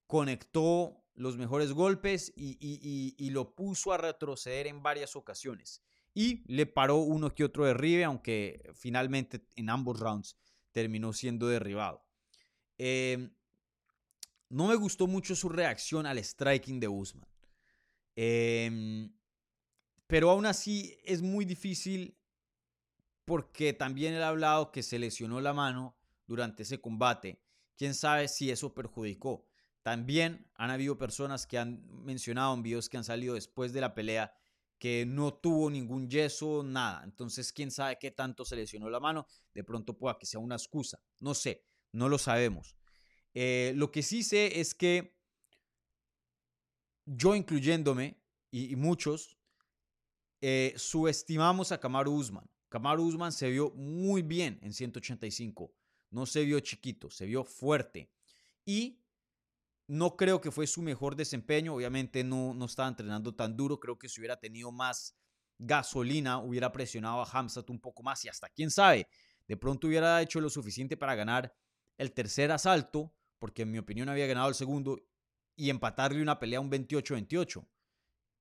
Conectó 0.07 1.03
los 1.15 1.37
mejores 1.37 1.73
golpes 1.73 2.33
y, 2.37 3.31
lo 3.31 3.55
puso 3.55 3.93
a 3.93 3.99
retroceder 3.99 4.67
en 4.67 4.83
varias 4.83 5.17
ocasiones. 5.17 5.83
Y 6.15 6.43
le 6.53 6.67
paró 6.67 6.97
uno 6.97 7.35
que 7.35 7.45
otro 7.45 7.65
derribe, 7.65 8.05
aunque 8.05 8.71
finalmente 8.75 9.47
en 9.57 9.71
ambos 9.71 9.99
rounds 9.99 10.37
terminó 10.73 11.13
siendo 11.13 11.49
derribado. 11.49 12.05
Eh, 12.79 13.31
no 14.49 14.69
me 14.69 14.75
gustó 14.75 15.07
mucho 15.07 15.35
su 15.35 15.49
reacción 15.49 16.05
al 16.05 16.19
striking 16.19 16.79
de 16.79 16.89
Usman. 16.89 17.27
Em, 18.15 19.11
pero 20.07 20.31
aún 20.31 20.45
así 20.45 20.99
es 21.05 21.23
muy 21.23 21.47
difícil 21.47 22.19
porque 23.25 23.73
también 23.73 24.13
él 24.13 24.23
ha 24.23 24.29
hablado 24.29 24.71
que 24.71 24.83
se 24.83 24.99
lesionó 24.99 25.41
la 25.41 25.55
mano 25.55 25.97
durante 26.27 26.63
ese 26.63 26.81
combate. 26.81 27.41
Quién 27.77 27.95
sabe 27.95 28.29
si 28.29 28.51
eso 28.51 28.75
perjudicó. 28.75 29.47
También 29.83 30.49
han 30.55 30.71
habido 30.71 30.97
personas 30.97 31.47
que 31.47 31.59
han 31.59 31.85
mencionado 32.05 32.55
en 32.55 32.63
videos 32.63 32.89
que 32.89 32.97
han 32.97 33.05
salido 33.05 33.35
después 33.35 33.73
de 33.73 33.81
la 33.81 33.95
pelea 33.95 34.33
que 34.79 35.07
no 35.07 35.35
tuvo 35.35 35.71
ningún 35.71 36.11
yeso, 36.11 36.65
nada. 36.65 37.03
Entonces, 37.05 37.53
quién 37.53 37.71
sabe 37.71 37.99
qué 38.01 38.11
tanto 38.11 38.45
se 38.45 38.57
lesionó 38.57 38.91
la 38.91 38.99
mano. 38.99 39.29
De 39.55 39.63
pronto 39.63 39.97
pueda 39.97 40.19
que 40.19 40.27
sea 40.27 40.41
una 40.41 40.57
excusa. 40.57 41.01
No 41.21 41.35
sé, 41.35 41.65
no 41.93 42.09
lo 42.09 42.19
sabemos. 42.19 42.77
Eh, 43.33 43.73
lo 43.77 43.93
que 43.93 44.03
sí 44.03 44.25
sé 44.25 44.61
es 44.61 44.75
que 44.75 45.17
yo 47.07 47.35
incluyéndome 47.37 48.21
y, 48.51 48.75
muchos, 48.77 49.39
eh, 50.41 50.75
subestimamos 50.77 51.73
a 51.73 51.79
Kamaru 51.79 52.13
Usman. 52.13 52.51
Kamaru 52.69 53.05
Usman 53.05 53.33
se 53.33 53.51
vio 53.51 53.71
muy 53.71 54.23
bien 54.23 54.59
en 54.63 54.73
185. 54.73 55.73
No 56.13 56.27
se 56.27 56.45
vio 56.45 56.61
chiquito, 56.61 57.11
se 57.11 57.27
vio 57.27 57.43
fuerte. 57.43 58.09
Y 58.65 59.01
no 59.89 60.17
creo 60.17 60.41
que 60.41 60.53
fue 60.53 60.69
su 60.69 60.81
mejor 60.81 61.17
desempeño. 61.17 61.75
Obviamente 61.75 62.23
no, 62.23 62.55
no 62.55 62.67
estaba 62.67 62.89
entrenando 62.89 63.35
tan 63.35 63.57
duro. 63.57 63.81
Creo 63.81 63.99
que 63.99 64.09
si 64.09 64.21
hubiera 64.21 64.39
tenido 64.39 64.71
más 64.71 65.17
gasolina, 65.59 66.39
hubiera 66.39 66.71
presionado 66.71 67.21
a 67.21 67.29
Hamzat 67.29 67.69
un 67.71 67.81
poco 67.81 68.05
más. 68.05 68.25
Y 68.25 68.29
hasta 68.29 68.49
quién 68.49 68.71
sabe, 68.71 69.09
de 69.49 69.57
pronto 69.57 69.89
hubiera 69.89 70.23
hecho 70.23 70.41
lo 70.41 70.49
suficiente 70.49 70.97
para 70.97 71.17
ganar 71.17 71.53
el 71.99 72.13
tercer 72.13 72.53
asalto 72.53 73.13
porque 73.43 73.63
en 73.63 73.73
mi 73.73 73.79
opinión 73.79 74.09
había 74.09 74.29
ganado 74.29 74.49
el 74.49 74.55
segundo, 74.55 75.05
y 75.57 75.69
empatarle 75.69 76.23
una 76.23 76.39
pelea 76.39 76.61
un 76.61 76.71
28-28. 76.71 77.67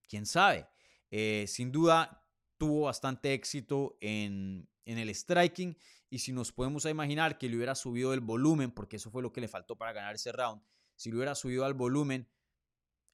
¿Quién 0.08 0.28
sabe? 0.28 0.68
Eh, 1.10 1.46
sin 1.48 1.72
duda 1.72 2.24
tuvo 2.56 2.82
bastante 2.82 3.34
éxito 3.34 3.98
en, 4.00 4.70
en 4.86 5.00
el 5.00 5.10
striking 5.16 5.76
y 6.12 6.20
si 6.20 6.34
nos 6.34 6.52
podemos 6.52 6.84
imaginar 6.86 7.38
que 7.38 7.48
le 7.48 7.56
hubiera 7.56 7.74
subido 7.74 8.14
el 8.14 8.20
volumen, 8.20 8.70
porque 8.70 8.98
eso 8.98 9.10
fue 9.10 9.22
lo 9.24 9.32
que 9.32 9.40
le 9.40 9.48
faltó 9.48 9.78
para 9.78 9.94
ganar 9.94 10.14
ese 10.14 10.34
round, 10.34 10.62
si 10.98 11.10
le 11.10 11.16
hubiera 11.16 11.36
subido 11.36 11.64
al 11.64 11.74
volumen, 11.74 12.30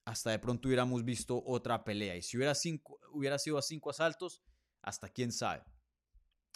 hasta 0.03 0.31
de 0.31 0.39
pronto 0.39 0.67
hubiéramos 0.67 1.05
visto 1.05 1.43
otra 1.45 1.83
pelea. 1.83 2.15
Y 2.15 2.23
si 2.23 2.37
hubiera, 2.37 2.55
sido 2.55 3.57
a 3.59 3.61
cinco 3.61 3.91
asaltos, 3.91 4.41
hasta 4.81 5.09
quién 5.09 5.31
sabe. 5.31 5.63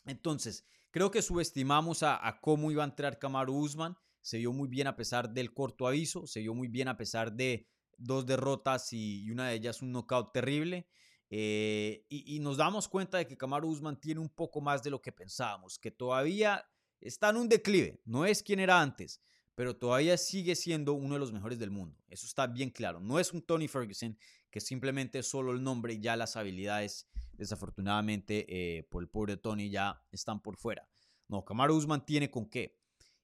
Entonces, 0.06 0.66
creo 0.90 1.12
que 1.12 1.22
subestimamos 1.22 2.02
a, 2.02 2.40
cómo 2.42 2.72
iba 2.72 2.84
a 2.84 2.88
entrar 2.88 3.20
Kamaru 3.20 3.56
Usman 3.56 3.96
se 4.22 4.40
vio 4.40 4.52
muy 4.52 4.68
bien 4.68 4.88
a 4.88 4.96
pesar 4.96 5.30
del 5.32 5.54
corto 5.54 5.88
aviso, 5.88 6.26
se 6.26 6.40
vio 6.40 6.56
muy 6.56 6.68
bien 6.68 6.88
a 6.88 6.98
pesar 6.98 7.34
de 7.34 7.68
dos 7.98 8.26
derrotas 8.26 8.94
y, 8.94 9.30
una 9.30 9.50
de 9.50 9.56
ellas 9.56 9.82
un 9.84 9.92
knockout 9.92 10.34
terrible. 10.34 10.88
Eh, 11.34 12.06
y, 12.10 12.40
nos 12.42 12.58
damos 12.58 12.90
cuenta 12.90 13.18
de 13.18 13.26
que 13.26 13.38
Kamaru 13.38 13.70
Usman 13.70 13.98
tiene 13.98 14.20
un 14.20 14.28
poco 14.28 14.60
más 14.60 14.84
de 14.84 14.90
lo 14.90 15.02
que 15.02 15.14
pensábamos, 15.14 15.80
que 15.80 15.90
todavía 15.90 16.66
está 17.00 17.30
en 17.30 17.38
un 17.38 17.48
declive, 17.48 18.02
no 18.04 18.26
es 18.26 18.44
quien 18.44 18.60
era 18.60 18.82
antes, 18.82 19.22
pero 19.56 19.78
todavía 19.78 20.18
sigue 20.18 20.56
siendo 20.56 20.92
uno 20.92 21.14
de 21.14 21.22
los 21.22 21.32
mejores 21.32 21.58
del 21.58 21.72
mundo. 21.72 21.98
Eso 22.10 22.26
está 22.26 22.48
bien 22.48 22.70
claro. 22.70 23.00
No 23.00 23.18
es 23.18 23.32
un 23.32 23.42
Tony 23.42 23.70
Ferguson 23.70 24.18
que 24.50 24.60
simplemente 24.60 25.20
es 25.20 25.28
solo 25.28 25.54
el 25.54 25.64
nombre 25.64 25.94
y 25.94 26.02
ya 26.02 26.18
las 26.18 26.36
habilidades 26.36 27.08
desafortunadamente 27.32 28.46
eh, 28.50 28.84
por 28.84 29.02
el 29.02 29.08
pobre 29.08 29.38
Tony 29.38 29.70
ya 29.70 30.04
están 30.12 30.42
por 30.42 30.58
fuera. 30.58 30.86
No, 31.30 31.46
Kamaru 31.46 31.78
Usman 31.78 32.06
tiene 32.06 32.30
con 32.30 32.50
qué. 32.50 32.78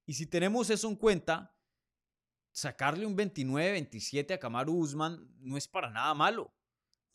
Y 0.05 0.13
si 0.13 0.27
tenemos 0.27 0.69
eso 0.69 0.87
en 0.87 0.95
cuenta, 0.95 1.53
sacarle 2.51 3.05
un 3.05 3.17
29-27 3.17 4.33
a 4.33 4.39
Kamaru 4.39 4.77
Usman 4.77 5.29
no 5.39 5.57
es 5.57 5.67
para 5.67 5.89
nada 5.89 6.13
malo. 6.13 6.53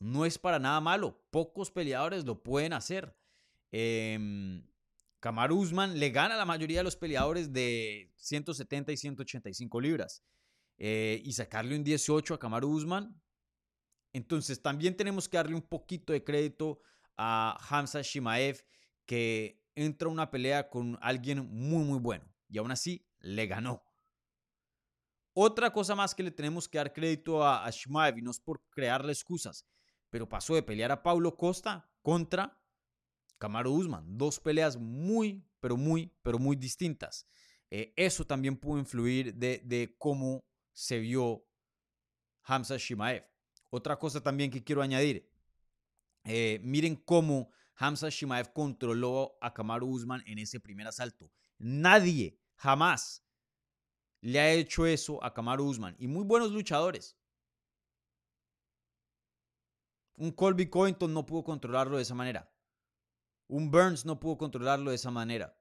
No 0.02 0.26
es 0.26 0.36
para 0.36 0.58
nada 0.58 0.80
malo. 0.80 1.24
Pocos 1.30 1.70
peleadores 1.70 2.24
lo 2.24 2.42
pueden 2.42 2.72
hacer. 2.72 3.16
Eh, 3.70 4.18
Usman 5.50 6.00
le 6.00 6.10
gana 6.10 6.34
a 6.34 6.38
la 6.38 6.44
mayoría 6.44 6.80
de 6.80 6.84
los 6.84 6.96
peleadores 6.96 7.52
de 7.52 8.12
170 8.16 8.90
y 8.90 8.96
185 8.96 9.80
libras. 9.80 10.24
Eh, 10.76 11.22
y 11.24 11.32
sacarle 11.34 11.76
un 11.76 11.84
18 11.84 12.34
a 12.34 12.38
Kamaru 12.40 12.68
Usman. 12.68 13.22
Entonces 14.12 14.60
también 14.60 14.96
tenemos 14.96 15.28
que 15.28 15.36
darle 15.36 15.54
un 15.54 15.62
poquito 15.62 16.12
de 16.12 16.24
crédito 16.24 16.80
a 17.16 17.56
Hamza 17.70 18.02
Shimaev, 18.02 18.64
que 19.06 19.62
entra 19.76 20.08
a 20.08 20.10
una 20.10 20.32
pelea 20.32 20.68
con 20.68 20.98
alguien 21.00 21.48
muy, 21.48 21.84
muy 21.84 22.00
bueno. 22.00 22.24
Y 22.48 22.58
aún 22.58 22.72
así 22.72 23.06
le 23.20 23.46
ganó. 23.46 23.84
Otra 25.32 25.72
cosa 25.72 25.94
más 25.94 26.12
que 26.12 26.24
le 26.24 26.32
tenemos 26.32 26.68
que 26.68 26.78
dar 26.78 26.92
crédito 26.92 27.44
a, 27.44 27.64
a 27.64 27.70
Shimaev, 27.70 28.18
y 28.18 28.22
no 28.22 28.32
es 28.32 28.40
por 28.40 28.60
crearle 28.68 29.12
excusas, 29.12 29.64
pero 30.12 30.28
pasó 30.28 30.54
de 30.54 30.62
pelear 30.62 30.92
a 30.92 31.02
Paulo 31.02 31.38
Costa 31.38 31.90
contra 32.02 32.62
Kamaru 33.38 33.72
Usman. 33.72 34.18
Dos 34.18 34.38
peleas 34.38 34.76
muy, 34.76 35.42
pero 35.58 35.78
muy, 35.78 36.14
pero 36.22 36.38
muy 36.38 36.54
distintas. 36.54 37.26
Eh, 37.70 37.94
eso 37.96 38.26
también 38.26 38.58
pudo 38.58 38.78
influir 38.78 39.34
de, 39.34 39.96
cómo 39.98 40.44
se 40.74 40.98
vio 40.98 41.48
Hamza 42.42 42.76
Shimaev. 42.76 43.24
Otra 43.70 43.98
cosa 43.98 44.22
también 44.22 44.50
que 44.50 44.62
quiero 44.62 44.82
añadir. 44.82 45.30
Eh, 46.24 46.60
miren 46.62 46.94
cómo 46.94 47.50
Hamza 47.76 48.10
Shimaev 48.10 48.52
controló 48.52 49.38
a 49.40 49.54
Kamaru 49.54 49.88
Usman 49.88 50.22
en 50.26 50.38
ese 50.40 50.60
primer 50.60 50.86
asalto. 50.88 51.32
Nadie 51.56 52.38
jamás 52.56 53.24
le 54.20 54.38
ha 54.40 54.52
hecho 54.52 54.84
eso 54.84 55.24
a 55.24 55.32
Kamaru 55.32 55.64
Usman. 55.64 55.96
Y 55.98 56.06
muy 56.06 56.24
buenos 56.24 56.52
luchadores. 56.52 57.16
Un 60.16 60.32
Colby 60.32 60.68
Covington 60.68 61.12
no 61.12 61.26
pudo 61.26 61.44
controlarlo 61.44 61.96
de 61.96 62.02
esa 62.02 62.14
manera. 62.14 62.52
Un 63.48 63.70
Burns 63.70 64.04
no 64.04 64.18
pudo 64.20 64.38
controlarlo 64.38 64.90
de 64.90 64.96
esa 64.96 65.10
manera. 65.10 65.58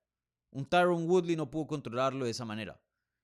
Un 0.52 0.66
Tyron 0.66 1.10
Woodley 1.10 1.36
no 1.36 1.50
pudo 1.50 1.68
controlarlo 1.68 2.26
de 2.26 2.32
esa 2.32 2.46
manera. 2.46 2.82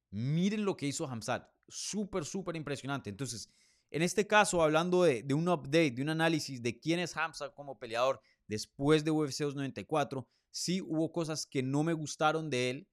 Miren 0.10 0.66
lo 0.66 0.78
que 0.78 0.88
hizo 0.88 1.08
Hamzat. 1.08 1.50
Súper, 1.68 2.26
súper 2.26 2.56
impresionante. 2.56 3.10
Entonces, 3.10 3.50
en 3.90 4.02
este 4.02 4.28
caso, 4.28 4.62
hablando 4.62 5.04
de, 5.04 5.26
un 5.34 5.48
update, 5.48 5.92
de 5.92 6.02
un 6.02 6.10
análisis 6.10 6.62
de 6.62 6.80
quién 6.80 7.00
es 7.00 7.16
Hamzat 7.16 7.54
como 7.54 7.80
peleador 7.80 8.22
después 8.48 9.04
de 9.04 9.12
UFC 9.12 9.40
294, 9.40 10.28
sí 10.52 10.82
hubo 10.82 11.12
cosas 11.12 11.46
que 11.46 11.64
no 11.64 11.84
me 11.84 11.94
gustaron 11.94 12.50
de 12.50 12.70
él, 12.70 12.90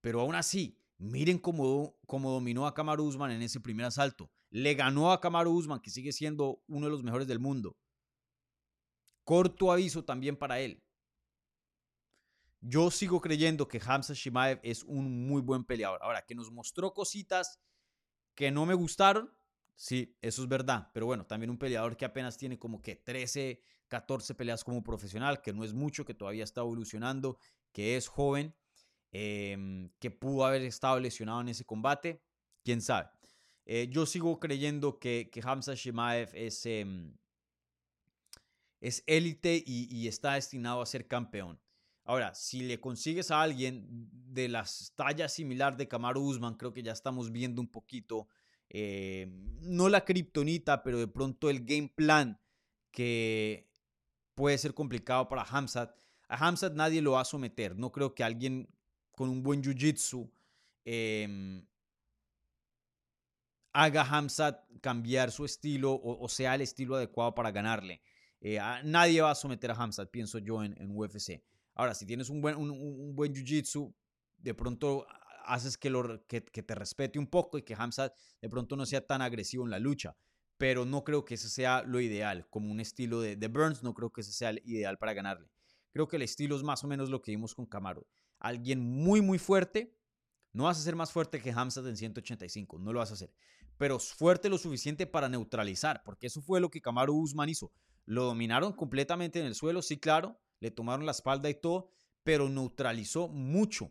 pero 0.00 0.20
aún 0.20 0.34
así, 0.34 0.78
miren 0.98 1.38
cómo, 1.38 1.96
cómo 2.06 2.32
dominó 2.32 2.66
a 2.66 2.74
Kamaru 2.74 3.04
Usman 3.04 3.30
en 3.32 3.42
ese 3.42 3.60
primer 3.60 3.86
asalto. 3.86 4.30
Le 4.52 4.74
ganó 4.74 5.12
a 5.12 5.20
Kamaru 5.20 5.50
Usman, 5.50 5.80
que 5.80 5.88
sigue 5.90 6.12
siendo 6.12 6.62
uno 6.68 6.86
de 6.86 6.92
los 6.92 7.02
mejores 7.02 7.26
del 7.26 7.38
mundo. 7.38 7.74
Corto 9.24 9.72
aviso 9.72 10.04
también 10.04 10.36
para 10.36 10.60
él. 10.60 10.82
Yo 12.60 12.90
sigo 12.90 13.22
creyendo 13.22 13.66
que 13.66 13.80
Hamza 13.84 14.12
Shimaev 14.12 14.60
es 14.62 14.84
un 14.84 15.26
muy 15.26 15.40
buen 15.40 15.64
peleador. 15.64 16.00
Ahora, 16.02 16.22
que 16.26 16.34
nos 16.34 16.52
mostró 16.52 16.92
cositas 16.92 17.60
que 18.34 18.50
no 18.50 18.66
me 18.66 18.74
gustaron, 18.74 19.32
sí, 19.74 20.16
eso 20.20 20.42
es 20.42 20.48
verdad. 20.48 20.90
Pero 20.92 21.06
bueno, 21.06 21.24
también 21.24 21.48
un 21.48 21.58
peleador 21.58 21.96
que 21.96 22.04
apenas 22.04 22.36
tiene 22.36 22.58
como 22.58 22.82
que 22.82 22.94
13, 22.94 23.62
14 23.88 24.34
peleas 24.34 24.64
como 24.64 24.82
profesional, 24.82 25.40
que 25.40 25.54
no 25.54 25.64
es 25.64 25.72
mucho, 25.72 26.04
que 26.04 26.12
todavía 26.14 26.44
está 26.44 26.60
evolucionando, 26.60 27.38
que 27.72 27.96
es 27.96 28.06
joven, 28.06 28.54
em, 29.12 29.90
que 29.98 30.10
pudo 30.10 30.44
haber 30.44 30.60
estado 30.62 31.00
lesionado 31.00 31.40
en 31.40 31.48
ese 31.48 31.64
combate, 31.64 32.22
quién 32.62 32.82
sabe. 32.82 33.08
Eh, 33.64 33.88
yo 33.90 34.06
sigo 34.06 34.40
creyendo 34.40 34.98
que, 34.98 35.30
que 35.32 35.40
Hamza 35.42 35.74
Shimaev 35.74 36.30
es, 36.34 36.66
es 38.80 39.04
élite 39.06 39.62
y, 39.64 40.08
está 40.08 40.34
destinado 40.34 40.82
a 40.82 40.86
ser 40.86 41.06
campeón. 41.06 41.60
Ahora, 42.04 42.34
si 42.34 42.62
le 42.62 42.80
consigues 42.80 43.30
a 43.30 43.40
alguien 43.40 43.86
de 44.10 44.48
las 44.48 44.92
tallas 44.96 45.32
similar 45.32 45.76
de 45.76 45.86
Kamaru 45.86 46.20
Usman, 46.20 46.54
creo 46.54 46.72
que 46.72 46.82
ya 46.82 46.92
estamos 46.92 47.30
viendo 47.30 47.60
un 47.60 47.68
poquito, 47.68 48.26
eh, 48.68 49.28
no 49.60 49.88
la 49.88 50.04
kriptonita, 50.04 50.82
pero 50.82 50.98
de 50.98 51.06
pronto 51.06 51.48
el 51.48 51.64
game 51.64 51.92
plan 51.94 52.40
que 52.90 53.70
puede 54.34 54.58
ser 54.58 54.74
complicado 54.74 55.28
para 55.28 55.44
Hamzat. 55.44 55.96
A 56.28 56.36
Hamzat 56.36 56.74
nadie 56.74 57.00
lo 57.00 57.12
va 57.12 57.20
a 57.20 57.24
someter. 57.24 57.76
No 57.76 57.92
creo 57.92 58.14
que 58.14 58.24
alguien 58.24 58.68
con 59.12 59.28
un 59.28 59.42
buen 59.42 59.62
jiu-jitsu 59.62 60.28
em, 60.84 61.64
haga 63.72 64.02
Hamzat 64.02 64.64
cambiar 64.80 65.30
su 65.30 65.44
estilo 65.44 65.98
o, 66.02 66.28
sea 66.28 66.54
el 66.54 66.60
estilo 66.60 66.96
adecuado 66.96 67.34
para 67.34 67.50
ganarle. 67.50 68.02
Eh, 68.40 68.58
nadie 68.84 69.20
va 69.20 69.30
a 69.30 69.34
someter 69.34 69.70
a 69.70 69.74
Hamzat, 69.74 70.10
pienso 70.10 70.38
yo, 70.38 70.62
en, 70.62 70.90
UFC. 70.90 71.42
Ahora, 71.74 71.94
si 71.94 72.04
tienes 72.04 72.28
un 72.28 72.40
buen, 72.42 72.56
un, 72.56 73.16
jiu-jitsu, 73.16 73.94
de 74.38 74.54
pronto 74.54 75.06
haces 75.44 75.78
que, 75.78 75.90
te 76.40 76.74
respete 76.74 77.18
un 77.18 77.26
poco 77.26 77.58
y 77.58 77.62
que 77.62 77.74
Hamzat 77.74 78.14
de 78.40 78.48
pronto 78.48 78.76
no 78.76 78.84
sea 78.84 79.06
tan 79.06 79.22
agresivo 79.22 79.64
en 79.64 79.70
la 79.70 79.78
lucha. 79.78 80.16
Pero 80.58 80.84
no 80.84 81.02
creo 81.02 81.24
que 81.24 81.34
ese 81.34 81.48
sea 81.48 81.82
lo 81.82 82.00
ideal. 82.00 82.46
Como 82.50 82.70
un 82.70 82.78
estilo 82.78 83.20
de, 83.20 83.36
de 83.36 83.48
Burns, 83.48 83.82
no 83.82 83.94
creo 83.94 84.12
que 84.12 84.20
ese 84.20 84.32
sea 84.32 84.50
el 84.50 84.62
ideal 84.64 84.98
para 84.98 85.12
ganarle. 85.12 85.50
Creo 85.92 86.06
que 86.08 86.16
el 86.16 86.22
estilo 86.22 86.56
es 86.56 86.62
más 86.62 86.84
o 86.84 86.88
menos 86.88 87.10
lo 87.10 87.20
que 87.20 87.32
vimos 87.32 87.54
con 87.54 87.66
Camaro. 87.66 88.06
Alguien 88.38 88.80
muy, 88.80 89.20
muy 89.20 89.38
fuerte. 89.38 89.96
No 90.52 90.64
vas 90.64 90.78
a 90.78 90.82
ser 90.82 90.94
más 90.94 91.10
fuerte 91.10 91.40
que 91.40 91.50
Hamzat 91.50 91.86
en 91.86 91.96
185, 91.96 92.78
no 92.78 92.92
lo 92.92 92.98
vas 92.98 93.10
a 93.10 93.14
hacer. 93.14 93.32
Pero 93.82 93.98
fuerte 93.98 94.48
lo 94.48 94.58
suficiente 94.58 95.08
para 95.08 95.28
neutralizar, 95.28 96.04
porque 96.04 96.28
eso 96.28 96.40
fue 96.40 96.60
lo 96.60 96.70
que 96.70 96.80
Camaro 96.80 97.14
Usman 97.14 97.48
hizo. 97.48 97.72
Lo 98.04 98.26
dominaron 98.26 98.74
completamente 98.74 99.40
en 99.40 99.46
el 99.46 99.56
suelo, 99.56 99.82
sí, 99.82 99.98
claro, 99.98 100.38
le 100.60 100.70
tomaron 100.70 101.04
la 101.04 101.10
espalda 101.10 101.50
y 101.50 101.54
todo, 101.54 101.90
pero 102.22 102.48
neutralizó 102.48 103.26
mucho. 103.26 103.90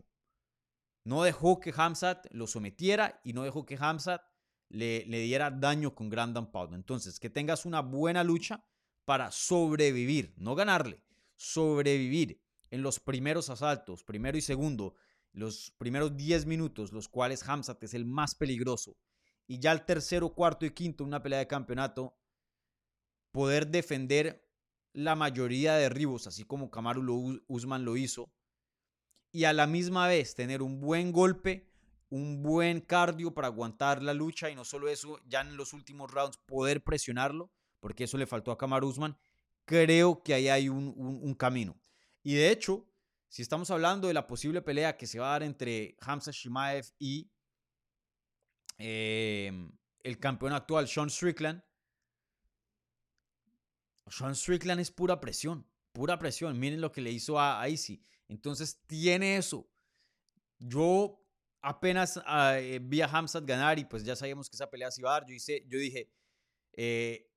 No 1.03 1.23
dejó 1.23 1.59
que 1.59 1.73
Hamzat 1.75 2.25
lo 2.31 2.47
sometiera 2.47 3.19
y 3.25 3.33
no 3.33 3.43
dejó 3.43 3.65
que 3.65 3.75
Hamzat 3.77 4.21
le, 4.69 5.05
le 5.07 5.19
diera 5.19 5.51
daño 5.51 5.93
con 5.93 6.07
Grand 6.07 6.37
Pound. 6.51 6.73
Entonces, 6.73 7.19
que 7.19 7.29
tengas 7.29 7.65
una 7.65 7.81
buena 7.81 8.23
lucha 8.23 8.63
para 9.03 9.29
sobrevivir, 9.29 10.33
no 10.37 10.55
ganarle, 10.55 11.03
sobrevivir 11.35 12.41
en 12.69 12.81
los 12.81 13.01
primeros 13.01 13.49
asaltos, 13.49 14.05
primero 14.05 14.37
y 14.37 14.41
segundo, 14.41 14.95
los 15.33 15.73
primeros 15.77 16.15
10 16.15 16.45
minutos, 16.45 16.93
los 16.93 17.09
cuales 17.09 17.45
Hamzat 17.45 17.83
es 17.83 17.93
el 17.93 18.05
más 18.05 18.35
peligroso. 18.35 18.95
Y 19.51 19.59
ya 19.59 19.73
el 19.73 19.83
tercero, 19.83 20.29
cuarto 20.29 20.65
y 20.65 20.71
quinto, 20.71 21.03
una 21.03 21.21
pelea 21.21 21.39
de 21.39 21.47
campeonato, 21.47 22.17
poder 23.33 23.67
defender 23.67 24.47
la 24.93 25.13
mayoría 25.13 25.73
de 25.73 25.81
derribos, 25.81 26.25
así 26.25 26.45
como 26.45 26.71
Kamaru 26.71 27.43
Usman 27.49 27.83
lo 27.83 27.97
hizo, 27.97 28.31
y 29.29 29.43
a 29.43 29.51
la 29.51 29.67
misma 29.67 30.07
vez 30.07 30.35
tener 30.35 30.61
un 30.61 30.79
buen 30.79 31.11
golpe, 31.11 31.69
un 32.07 32.41
buen 32.41 32.79
cardio 32.79 33.33
para 33.33 33.47
aguantar 33.47 34.01
la 34.01 34.13
lucha 34.13 34.49
y 34.49 34.55
no 34.55 34.63
solo 34.63 34.87
eso, 34.87 35.19
ya 35.25 35.41
en 35.41 35.57
los 35.57 35.73
últimos 35.73 36.09
rounds 36.09 36.37
poder 36.45 36.81
presionarlo, 36.81 37.51
porque 37.81 38.05
eso 38.05 38.17
le 38.17 38.27
faltó 38.27 38.51
a 38.51 38.57
Kamaru 38.57 38.87
Usman, 38.87 39.17
creo 39.65 40.23
que 40.23 40.33
ahí 40.33 40.47
hay 40.47 40.69
un, 40.69 41.35
camino. 41.37 41.77
Y 42.23 42.35
de 42.35 42.51
hecho, 42.51 42.87
si 43.27 43.41
estamos 43.41 43.69
hablando 43.69 44.07
de 44.07 44.13
la 44.13 44.27
posible 44.27 44.61
pelea 44.61 44.95
que 44.95 45.07
se 45.07 45.19
va 45.19 45.27
a 45.27 45.31
dar 45.31 45.43
entre 45.43 45.97
Hamza 45.99 46.31
Shimaev 46.31 46.85
y 46.97 47.29
eh, 48.83 49.51
el 50.03 50.19
campeón 50.19 50.53
actual 50.53 50.87
Sean 50.87 51.09
Strickland, 51.09 51.63
sean 54.07 54.35
Strickland 54.35 54.81
es 54.81 54.91
pura 54.91 55.19
presión, 55.19 55.67
pura 55.91 56.17
presión. 56.17 56.59
Miren 56.59 56.81
lo 56.81 56.91
que 56.91 57.01
le 57.01 57.11
hizo 57.11 57.39
a, 57.39 57.67
Icy. 57.69 58.03
Entonces 58.27 58.81
tiene 58.87 59.37
eso. 59.37 59.69
Yo 60.57 61.23
apenas 61.61 62.19
ah, 62.25 62.57
eh, 62.57 62.79
vi 62.81 63.01
a 63.01 63.07
Hamzat 63.07 63.45
ganar 63.45 63.77
y 63.77 63.85
pues 63.85 64.03
ya 64.03 64.15
sabíamos 64.15 64.49
que 64.49 64.55
esa 64.55 64.69
pelea 64.69 64.89
se 64.91 65.01
iba 65.01 65.11
a 65.11 65.19
dar. 65.19 65.27
Yo, 65.27 65.33
hice, 65.33 65.63
yo 65.67 65.77
dije, 65.77 66.11
eh, 66.73 67.29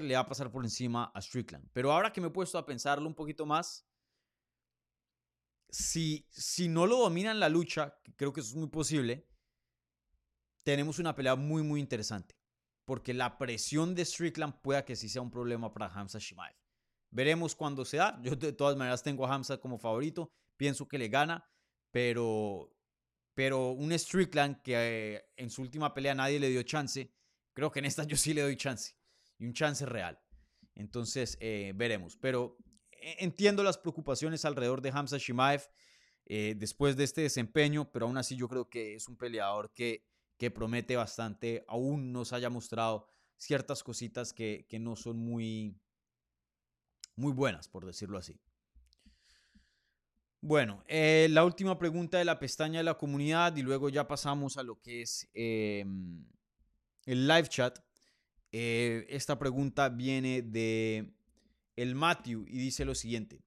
le 0.00 0.14
va 0.14 0.20
a 0.20 0.26
pasar 0.26 0.50
por 0.50 0.64
encima 0.64 1.10
a 1.14 1.20
Strickland. 1.20 1.68
Pero 1.72 1.92
ahora 1.92 2.12
que 2.12 2.20
me 2.20 2.28
he 2.28 2.30
puesto 2.30 2.58
a 2.58 2.66
pensarlo 2.66 3.08
un 3.08 3.14
poquito 3.14 3.46
más, 3.46 3.86
si, 5.70 6.26
si 6.30 6.68
no 6.68 6.86
lo 6.86 6.98
dominan 6.98 7.40
la 7.40 7.48
lucha, 7.48 7.98
creo 8.16 8.32
que 8.32 8.40
eso 8.40 8.50
es 8.50 8.56
muy 8.56 8.68
posible, 8.68 9.27
tenemos 10.68 10.98
una 10.98 11.14
pelea 11.14 11.34
muy, 11.34 11.62
muy 11.62 11.80
interesante 11.80 12.36
porque 12.84 13.14
la 13.14 13.38
presión 13.38 13.94
de 13.94 14.04
Strickland 14.04 14.60
pueda 14.60 14.84
que 14.84 14.96
sí 14.96 15.08
sea 15.08 15.22
un 15.22 15.30
problema 15.30 15.72
para 15.72 15.86
Hamza 15.86 16.18
Shimaev. 16.18 16.54
Veremos 17.08 17.54
cuándo 17.54 17.86
se 17.86 17.96
da. 17.96 18.20
Yo 18.20 18.36
de 18.36 18.52
todas 18.52 18.76
maneras 18.76 19.02
tengo 19.02 19.26
a 19.26 19.34
Hamza 19.34 19.56
como 19.56 19.78
favorito. 19.78 20.30
Pienso 20.58 20.86
que 20.86 20.98
le 20.98 21.08
gana, 21.08 21.42
pero, 21.90 22.70
pero 23.32 23.70
un 23.70 23.98
Strickland 23.98 24.60
que 24.60 24.74
eh, 24.76 25.24
en 25.38 25.48
su 25.48 25.62
última 25.62 25.94
pelea 25.94 26.14
nadie 26.14 26.38
le 26.38 26.50
dio 26.50 26.62
chance, 26.64 27.14
creo 27.54 27.72
que 27.72 27.78
en 27.78 27.86
esta 27.86 28.04
yo 28.04 28.18
sí 28.18 28.34
le 28.34 28.42
doy 28.42 28.56
chance. 28.58 28.92
Y 29.38 29.46
un 29.46 29.54
chance 29.54 29.86
real. 29.86 30.20
Entonces, 30.74 31.38
eh, 31.40 31.72
veremos. 31.74 32.18
Pero 32.18 32.58
eh, 32.90 33.16
entiendo 33.20 33.62
las 33.62 33.78
preocupaciones 33.78 34.44
alrededor 34.44 34.82
de 34.82 34.90
Hamza 34.90 35.16
Shimaev 35.16 35.62
después 36.26 36.94
de 36.94 37.04
este 37.04 37.22
desempeño, 37.22 37.90
pero 37.90 38.04
aún 38.04 38.18
así 38.18 38.36
yo 38.36 38.48
creo 38.48 38.68
que 38.68 38.94
es 38.94 39.08
un 39.08 39.16
peleador 39.16 39.72
que, 39.72 40.04
que 40.38 40.50
promete 40.50 40.96
bastante. 40.96 41.64
Aún 41.68 42.12
nos 42.12 42.32
haya 42.32 42.48
mostrado 42.48 43.08
ciertas 43.36 43.82
cositas 43.82 44.32
que, 44.32 44.66
que 44.68 44.78
no 44.78 44.96
son 44.96 45.18
muy, 45.18 45.76
muy 47.16 47.32
buenas, 47.32 47.68
por 47.68 47.84
decirlo 47.84 48.18
así. 48.18 48.40
Bueno, 50.40 50.84
la 50.88 51.44
última 51.44 51.76
pregunta 51.78 52.18
de 52.18 52.24
la 52.24 52.38
pestaña 52.38 52.78
de 52.78 52.84
la 52.84 52.96
comunidad 52.96 53.56
y 53.56 53.62
luego 53.62 53.88
ya 53.88 54.06
pasamos 54.06 54.56
a 54.56 54.62
lo 54.62 54.80
que 54.80 55.02
es 55.02 55.28
em, 55.34 56.24
el 57.06 57.26
live 57.26 57.48
chat. 57.48 57.78
Eh, 58.52 59.04
esta 59.08 59.36
pregunta 59.38 59.88
viene 59.88 60.42
de 60.42 61.12
el 61.74 61.94
Matthew 61.96 62.46
y 62.46 62.58
dice 62.58 62.84
lo 62.84 62.94
siguiente. 62.94 63.42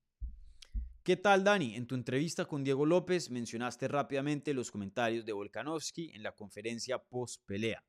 ¿Qué 1.03 1.17
tal, 1.17 1.43
Dani? 1.43 1.75
En 1.75 1.87
tu 1.87 1.95
entrevista 1.95 2.45
con 2.45 2.63
Diego 2.63 2.85
López 2.85 3.31
mencionaste 3.31 3.87
rápidamente 3.87 4.53
los 4.53 4.69
comentarios 4.69 5.25
de 5.25 5.33
Volkanovski 5.33 6.11
en 6.13 6.21
la 6.21 6.35
conferencia 6.35 6.99
post-pelea, 6.99 7.83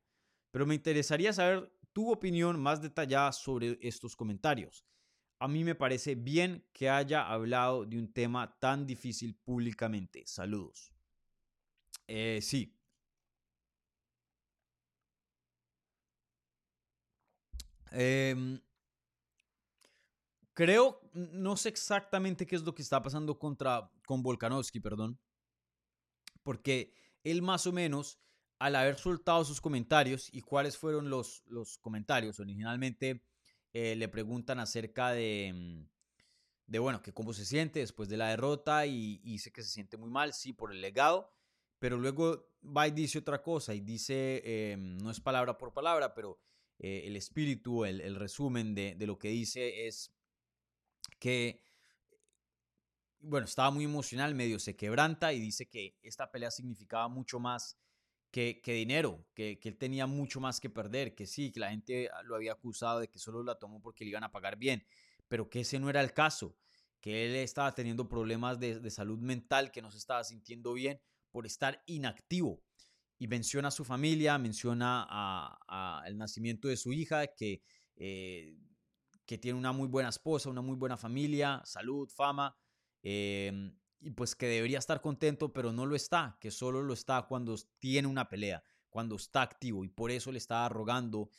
pero 0.49 0.65
me 0.65 0.73
interesaría 0.73 1.31
saber 1.31 1.71
tu 1.91 2.11
opinión 2.11 2.59
más 2.59 2.81
detallada 2.81 3.31
sobre 3.31 3.77
estos 3.83 4.15
comentarios. 4.15 4.83
A 5.37 5.47
mí 5.47 5.63
me 5.63 5.75
parece 5.75 6.15
bien 6.15 6.65
que 6.73 6.89
haya 6.89 7.27
hablado 7.27 7.85
de 7.85 7.99
un 7.99 8.11
tema 8.11 8.57
tan 8.59 8.87
difícil 8.87 9.35
públicamente. 9.35 10.23
Saludos. 10.25 10.91
Eh, 12.07 12.39
sí, 12.41 12.75
Em, 17.93 18.59
creo, 20.53 21.01
no 21.13 21.57
sé 21.57 21.69
exactamente 21.69 22.45
qué 22.45 22.55
es 22.55 22.63
lo 22.63 22.73
que 22.73 22.81
está 22.81 23.01
pasando 23.01 23.37
contra, 23.37 23.91
con 24.05 24.21
Volkanovski, 24.21 24.79
perdón, 24.79 25.19
porque 26.43 26.93
él 27.23 27.41
más 27.41 27.67
o 27.67 27.71
menos, 27.71 28.19
al 28.59 28.75
haber 28.75 28.97
soltado 28.97 29.43
sus 29.45 29.61
comentarios, 29.61 30.29
y 30.33 30.41
cuáles 30.41 30.77
fueron 30.77 31.09
los, 31.09 31.43
los 31.47 31.77
comentarios, 31.77 32.39
originalmente 32.39 33.23
eh, 33.73 33.95
le 33.95 34.07
preguntan 34.07 34.59
acerca 34.59 35.11
de, 35.11 35.51
mm, 35.53 35.93
de, 36.67 36.79
bueno, 36.79 37.01
que 37.01 37.13
cómo 37.13 37.33
se 37.33 37.45
siente 37.45 37.79
después 37.79 38.09
de 38.09 38.17
la 38.17 38.29
derrota 38.29 38.85
y, 38.85 39.17
dice 39.19 39.51
que 39.51 39.63
se 39.63 39.69
siente 39.69 39.97
muy 39.97 40.09
mal, 40.09 40.33
sí, 40.33 40.53
por 40.53 40.71
el 40.71 40.81
legado, 40.81 41.31
pero 41.79 41.97
luego 41.97 42.47
va 42.65 42.87
y 42.87 42.91
dice 42.91 43.19
otra 43.19 43.41
cosa 43.41 43.73
y 43.73 43.81
dice, 43.81 44.71
em, 44.71 44.97
no 44.97 45.11
es 45.11 45.19
palabra 45.19 45.57
por 45.57 45.73
palabra, 45.73 46.13
pero 46.13 46.39
eh, 46.79 47.03
el 47.05 47.15
espíritu, 47.15 47.85
el, 47.85 48.15
resumen 48.15 48.73
de, 48.75 48.95
lo 49.05 49.17
que 49.17 49.29
dice 49.29 49.87
es 49.87 50.13
que, 51.23 51.63
bueno, 53.21 53.45
estaba 53.45 53.71
muy 53.71 53.85
emocional, 53.85 54.35
medio 54.35 54.59
se 54.59 54.75
quebranta 54.75 55.31
y 55.31 55.39
dice 55.39 55.69
que 55.69 55.97
esta 56.01 56.29
pelea 56.29 56.51
significaba 56.51 57.07
mucho 57.07 57.39
más 57.39 57.79
que, 58.29 58.59
dinero, 58.65 59.25
que, 59.33 59.57
él 59.63 59.77
tenía 59.77 60.05
mucho 60.05 60.41
más 60.41 60.59
que 60.59 60.69
perder, 60.69 61.15
que 61.15 61.25
sí, 61.25 61.49
que 61.53 61.61
la 61.61 61.69
gente 61.69 62.09
lo 62.25 62.35
había 62.35 62.51
acusado 62.51 62.99
de 62.99 63.07
que 63.07 63.19
solo 63.19 63.41
la 63.41 63.57
tomó 63.57 63.81
porque 63.81 64.03
le 64.03 64.09
iban 64.09 64.25
a 64.25 64.33
pagar 64.33 64.57
bien, 64.57 64.85
pero 65.29 65.49
que 65.49 65.61
ese 65.61 65.79
no 65.79 65.89
era 65.89 66.01
el 66.01 66.11
caso, 66.11 66.57
que 66.99 67.25
él 67.25 67.37
estaba 67.37 67.73
teniendo 67.73 68.09
problemas 68.09 68.59
de, 68.59 68.81
de 68.81 68.91
salud 68.91 69.19
mental, 69.19 69.71
que 69.71 69.81
no 69.81 69.91
se 69.91 69.99
estaba 69.99 70.25
sintiendo 70.25 70.73
bien 70.73 70.99
por 71.31 71.45
estar 71.45 71.81
inactivo. 71.85 72.61
Y 73.17 73.29
menciona 73.29 73.69
a 73.69 73.71
su 73.71 73.85
familia, 73.85 74.37
menciona 74.37 75.07
a, 75.09 76.03
el 76.05 76.17
nacimiento 76.17 76.67
de 76.67 76.75
su 76.75 76.91
hija, 76.91 77.27
que, 77.27 77.61
eh, 77.95 78.57
que 79.33 79.39
tiene 79.39 79.57
una 79.57 79.71
muy 79.71 79.87
buena 79.87 80.09
esposa, 80.09 80.51
una 80.51 80.61
muy 80.61 80.75
buena 80.75 80.95
familia, 80.95 81.59
salud, 81.65 82.07
fama, 82.07 82.55
em, 83.01 83.75
y 83.99 84.11
pues 84.11 84.35
que 84.35 84.45
debería 84.45 84.77
estar 84.77 85.01
contento, 85.01 85.51
pero 85.51 85.73
no 85.73 85.87
lo 85.87 85.95
está, 85.95 86.37
que 86.39 86.51
solo 86.51 86.83
lo 86.83 86.93
está 86.93 87.23
cuando 87.23 87.55
tiene 87.79 88.07
una 88.07 88.29
pelea, 88.29 88.63
cuando 88.91 89.15
está 89.15 89.41
activo, 89.41 89.83
y 89.83 89.87
por 89.89 90.11
eso 90.11 90.31
le 90.31 90.37
estaba 90.37 90.69
rogando 90.69 91.31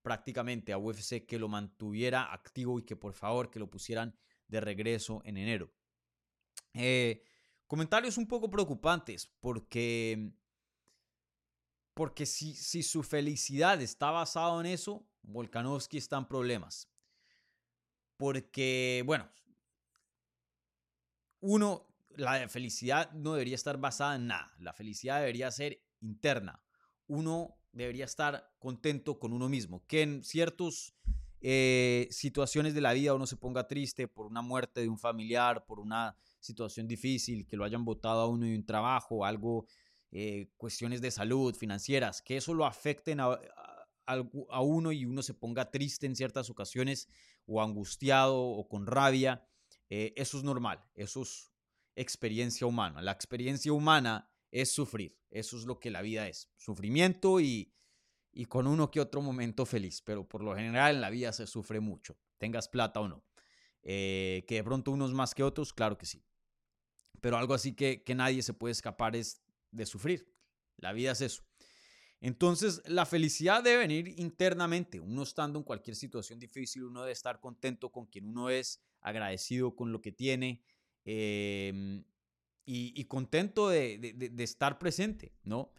prácticamente 0.00 0.72
a 0.72 0.78
UFC 0.78 1.26
que 1.26 1.38
lo 1.38 1.46
mantuviera 1.46 2.32
activo 2.32 2.78
y 2.78 2.84
que 2.84 2.96
por 2.96 3.12
favor 3.12 3.50
que 3.50 3.58
lo 3.58 3.68
pusieran 3.68 4.16
de 4.48 4.62
regreso 4.62 5.20
en 5.26 5.36
enero. 5.36 5.70
Eh, 6.72 7.22
comentarios 7.66 8.16
un 8.16 8.26
poco 8.28 8.48
preocupantes 8.48 9.30
porque 9.40 10.32
porque 11.92 12.24
si, 12.24 12.54
si 12.54 12.82
su 12.82 13.02
felicidad 13.02 13.82
está 13.82 14.10
basada 14.10 14.58
en 14.60 14.64
eso, 14.64 15.06
Volkanovski 15.20 15.98
está 15.98 16.16
en 16.16 16.24
problemas. 16.24 16.88
Porque, 18.22 19.02
bueno, 19.04 19.28
uno, 21.40 21.88
la 22.10 22.48
felicidad 22.48 23.10
no 23.14 23.32
debería 23.32 23.56
estar 23.56 23.78
basada 23.78 24.14
en 24.14 24.28
nada. 24.28 24.54
La 24.60 24.72
felicidad 24.72 25.18
debería 25.18 25.50
ser 25.50 25.82
interna. 25.98 26.62
Uno 27.08 27.58
debería 27.72 28.04
estar 28.04 28.54
contento 28.60 29.18
con 29.18 29.32
uno 29.32 29.48
mismo. 29.48 29.84
Que 29.88 30.02
en 30.02 30.22
ciertas 30.22 30.94
eh, 31.40 32.06
situaciones 32.12 32.74
de 32.74 32.80
la 32.80 32.92
vida 32.92 33.12
uno 33.12 33.26
se 33.26 33.36
ponga 33.36 33.66
triste 33.66 34.06
por 34.06 34.26
una 34.26 34.40
muerte 34.40 34.82
de 34.82 34.88
un 34.88 35.00
familiar, 35.00 35.66
por 35.66 35.80
una 35.80 36.16
situación 36.38 36.86
difícil, 36.86 37.44
que 37.44 37.56
lo 37.56 37.64
hayan 37.64 37.84
votado 37.84 38.20
a 38.20 38.28
uno 38.28 38.46
de 38.46 38.54
un 38.54 38.64
trabajo, 38.64 39.24
algo 39.24 39.66
eh, 40.12 40.48
cuestiones 40.56 41.00
de 41.00 41.10
salud, 41.10 41.56
financieras, 41.56 42.22
que 42.22 42.36
eso 42.36 42.54
lo 42.54 42.66
afecten 42.66 43.18
a, 43.18 43.36
uno 44.06 44.92
y 44.92 45.04
uno 45.04 45.22
se 45.22 45.34
ponga 45.34 45.70
triste 45.70 46.06
en 46.06 46.16
ciertas 46.16 46.50
ocasiones 46.50 47.08
o 47.46 47.62
angustiado 47.62 48.40
o 48.40 48.68
con 48.68 48.86
rabia, 48.86 49.46
eh, 49.88 50.12
eso 50.16 50.38
es 50.38 50.44
normal, 50.44 50.84
eso 50.94 51.22
es 51.22 51.52
experiencia 51.96 52.66
humana. 52.66 53.02
La 53.02 53.12
experiencia 53.12 53.72
humana 53.72 54.30
es 54.50 54.70
sufrir, 54.70 55.18
eso 55.30 55.56
es 55.56 55.64
lo 55.64 55.78
que 55.78 55.90
la 55.90 56.02
vida 56.02 56.28
es, 56.28 56.50
sufrimiento 56.56 57.40
y, 57.40 57.74
y 58.32 58.46
con 58.46 58.66
uno 58.66 58.90
que 58.90 59.00
otro 59.00 59.20
momento 59.20 59.66
feliz, 59.66 60.02
pero 60.02 60.28
por 60.28 60.42
lo 60.42 60.54
general 60.54 60.94
en 60.94 61.00
la 61.00 61.10
vida 61.10 61.32
se 61.32 61.46
sufre 61.46 61.80
mucho, 61.80 62.16
tengas 62.38 62.68
plata 62.68 63.00
o 63.00 63.08
no. 63.08 63.24
Eh, 63.84 64.44
que 64.46 64.56
de 64.56 64.64
pronto 64.64 64.92
unos 64.92 65.12
más 65.12 65.34
que 65.34 65.42
otros, 65.42 65.72
claro 65.72 65.98
que 65.98 66.06
sí. 66.06 66.24
Pero 67.20 67.36
algo 67.36 67.54
así 67.54 67.74
que, 67.74 68.04
que 68.04 68.14
nadie 68.14 68.42
se 68.42 68.54
puede 68.54 68.72
escapar 68.72 69.16
es 69.16 69.42
de 69.70 69.86
sufrir. 69.86 70.32
La 70.76 70.92
vida 70.92 71.12
es 71.12 71.20
eso. 71.20 71.44
Entonces, 72.22 72.80
la 72.86 73.04
felicidad 73.04 73.64
debe 73.64 73.78
venir 73.78 74.14
internamente. 74.16 75.00
Uno 75.00 75.24
estando 75.24 75.58
en 75.58 75.64
cualquier 75.64 75.96
situación 75.96 76.38
difícil, 76.38 76.84
uno 76.84 77.00
debe 77.00 77.12
estar 77.12 77.40
contento 77.40 77.90
con 77.90 78.06
quien 78.06 78.28
uno 78.28 78.48
es, 78.48 78.80
agradecido 79.00 79.74
con 79.74 79.90
lo 79.90 80.00
que 80.00 80.12
tiene 80.12 80.62
em, 81.04 82.04
y, 82.64 83.04
contento 83.06 83.68
de, 83.68 84.32
estar 84.38 84.78
presente, 84.78 85.34
¿no? 85.42 85.72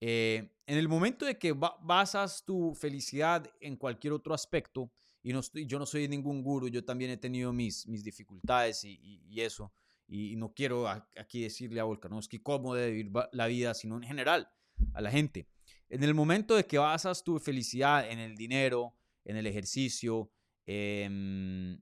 Eh, 0.00 0.50
en 0.66 0.76
el 0.76 0.88
momento 0.88 1.24
de 1.24 1.38
que 1.38 1.52
basas 1.52 2.44
tu 2.44 2.74
felicidad 2.74 3.48
en 3.60 3.76
cualquier 3.76 4.12
otro 4.12 4.34
aspecto, 4.34 4.90
y 5.22 5.32
yo 5.66 5.78
no 5.78 5.86
soy 5.86 6.08
ningún 6.08 6.42
guru, 6.42 6.66
yo 6.66 6.84
también 6.84 7.12
he 7.12 7.16
tenido 7.16 7.52
mis, 7.52 7.86
mis 7.86 8.02
dificultades 8.02 8.82
y 8.84 9.40
eso, 9.40 9.72
y 10.08 10.34
no 10.34 10.52
quiero 10.52 10.88
aquí 10.88 11.42
decirle 11.42 11.78
a 11.78 11.84
Volkanovski 11.84 12.38
cómo 12.40 12.74
debe 12.74 12.90
vivir 12.90 13.12
la 13.30 13.46
vida, 13.46 13.72
sino 13.74 13.96
en 13.96 14.02
general 14.02 14.50
a 14.92 15.00
la 15.00 15.12
gente. 15.12 15.46
En 15.88 16.02
el 16.02 16.14
momento 16.14 16.56
de 16.56 16.66
que 16.66 16.78
basas 16.78 17.22
tu 17.22 17.38
felicidad 17.38 18.10
en 18.10 18.18
el 18.18 18.36
dinero, 18.36 18.96
en 19.24 19.36
el 19.36 19.46
ejercicio, 19.46 20.32
em, 20.66 21.80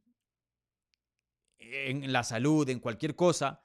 en 1.59 2.13
la 2.13 2.23
salud, 2.23 2.69
en 2.69 2.81
cualquier 2.81 3.15
cosa, 3.17 3.65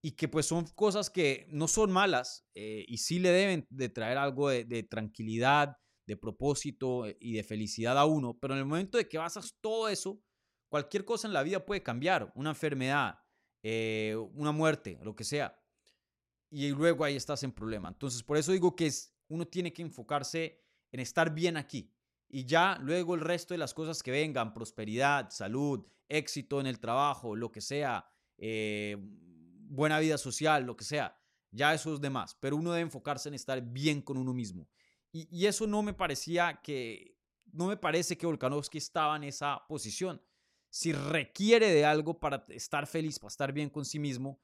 y 0.00 0.12
que 0.12 0.28
pues 0.28 0.46
son 0.46 0.66
cosas 0.74 1.10
que 1.10 1.46
no 1.50 1.66
son 1.66 1.90
malas 1.90 2.46
eh, 2.54 2.84
y 2.86 2.98
sí 2.98 3.18
le 3.18 3.30
deben 3.30 3.66
de 3.70 3.88
traer 3.88 4.18
algo 4.18 4.48
de, 4.48 4.82
tranquilidad, 4.84 5.76
de 6.06 6.16
propósito 6.16 7.06
eh, 7.06 7.16
y 7.20 7.34
de 7.34 7.42
felicidad 7.42 7.98
a 7.98 8.04
uno, 8.04 8.38
pero 8.40 8.54
en 8.54 8.60
el 8.60 8.66
momento 8.66 8.98
de 8.98 9.08
que 9.08 9.18
basas 9.18 9.56
todo 9.60 9.88
eso, 9.88 10.22
cualquier 10.68 11.04
cosa 11.04 11.26
en 11.26 11.34
la 11.34 11.42
vida 11.42 11.64
puede 11.64 11.82
cambiar, 11.82 12.30
una 12.34 12.50
enfermedad, 12.50 13.18
eh, 13.62 14.14
una 14.34 14.52
muerte, 14.52 14.98
lo 15.02 15.16
que 15.16 15.24
sea. 15.24 15.58
Y 16.50 16.68
luego 16.70 17.04
ahí 17.04 17.16
estás 17.16 17.42
en 17.42 17.52
problema. 17.52 17.88
Entonces, 17.88 18.22
por 18.22 18.38
eso 18.38 18.52
digo 18.52 18.74
que 18.74 18.86
es, 18.86 19.14
uno 19.28 19.46
tiene 19.46 19.72
que 19.72 19.82
enfocarse 19.82 20.60
en 20.90 21.00
estar 21.00 21.32
bien 21.32 21.56
aquí. 21.56 21.92
Y 22.28 22.44
ya 22.44 22.78
luego 22.80 23.14
el 23.14 23.20
resto 23.20 23.54
de 23.54 23.58
las 23.58 23.74
cosas 23.74 24.02
que 24.02 24.10
vengan, 24.10 24.52
prosperidad, 24.52 25.30
salud, 25.30 25.86
éxito 26.08 26.60
en 26.60 26.66
el 26.66 26.78
trabajo, 26.78 27.36
lo 27.36 27.50
que 27.50 27.60
sea, 27.60 28.06
eh, 28.36 28.96
buena 28.98 29.98
vida 29.98 30.18
social, 30.18 30.64
lo 30.64 30.76
que 30.76 30.84
sea, 30.84 31.18
ya 31.50 31.72
eso 31.72 31.94
es 31.94 32.00
demás. 32.00 32.36
Pero 32.40 32.56
uno 32.56 32.72
debe 32.72 32.82
enfocarse 32.82 33.28
en 33.28 33.34
estar 33.34 33.60
bien 33.62 34.02
con 34.02 34.18
uno 34.18 34.34
mismo. 34.34 34.68
Y, 35.12 35.28
y 35.30 35.46
eso 35.46 35.66
no 35.66 35.82
me 35.82 35.94
parecía 35.94 36.60
que, 36.62 37.16
no 37.52 37.66
me 37.66 37.76
parece 37.76 38.18
que 38.18 38.26
Volkanovski 38.26 38.78
estaba 38.78 39.16
en 39.16 39.24
esa 39.24 39.62
posición 39.66 40.20
si 40.70 40.92
requiere 40.92 41.72
de 41.72 41.84
algo 41.84 42.18
para 42.18 42.44
estar 42.48 42.86
feliz, 42.86 43.18
para 43.18 43.28
estar 43.28 43.52
bien 43.52 43.70
con 43.70 43.84
sí 43.84 43.98
mismo, 43.98 44.40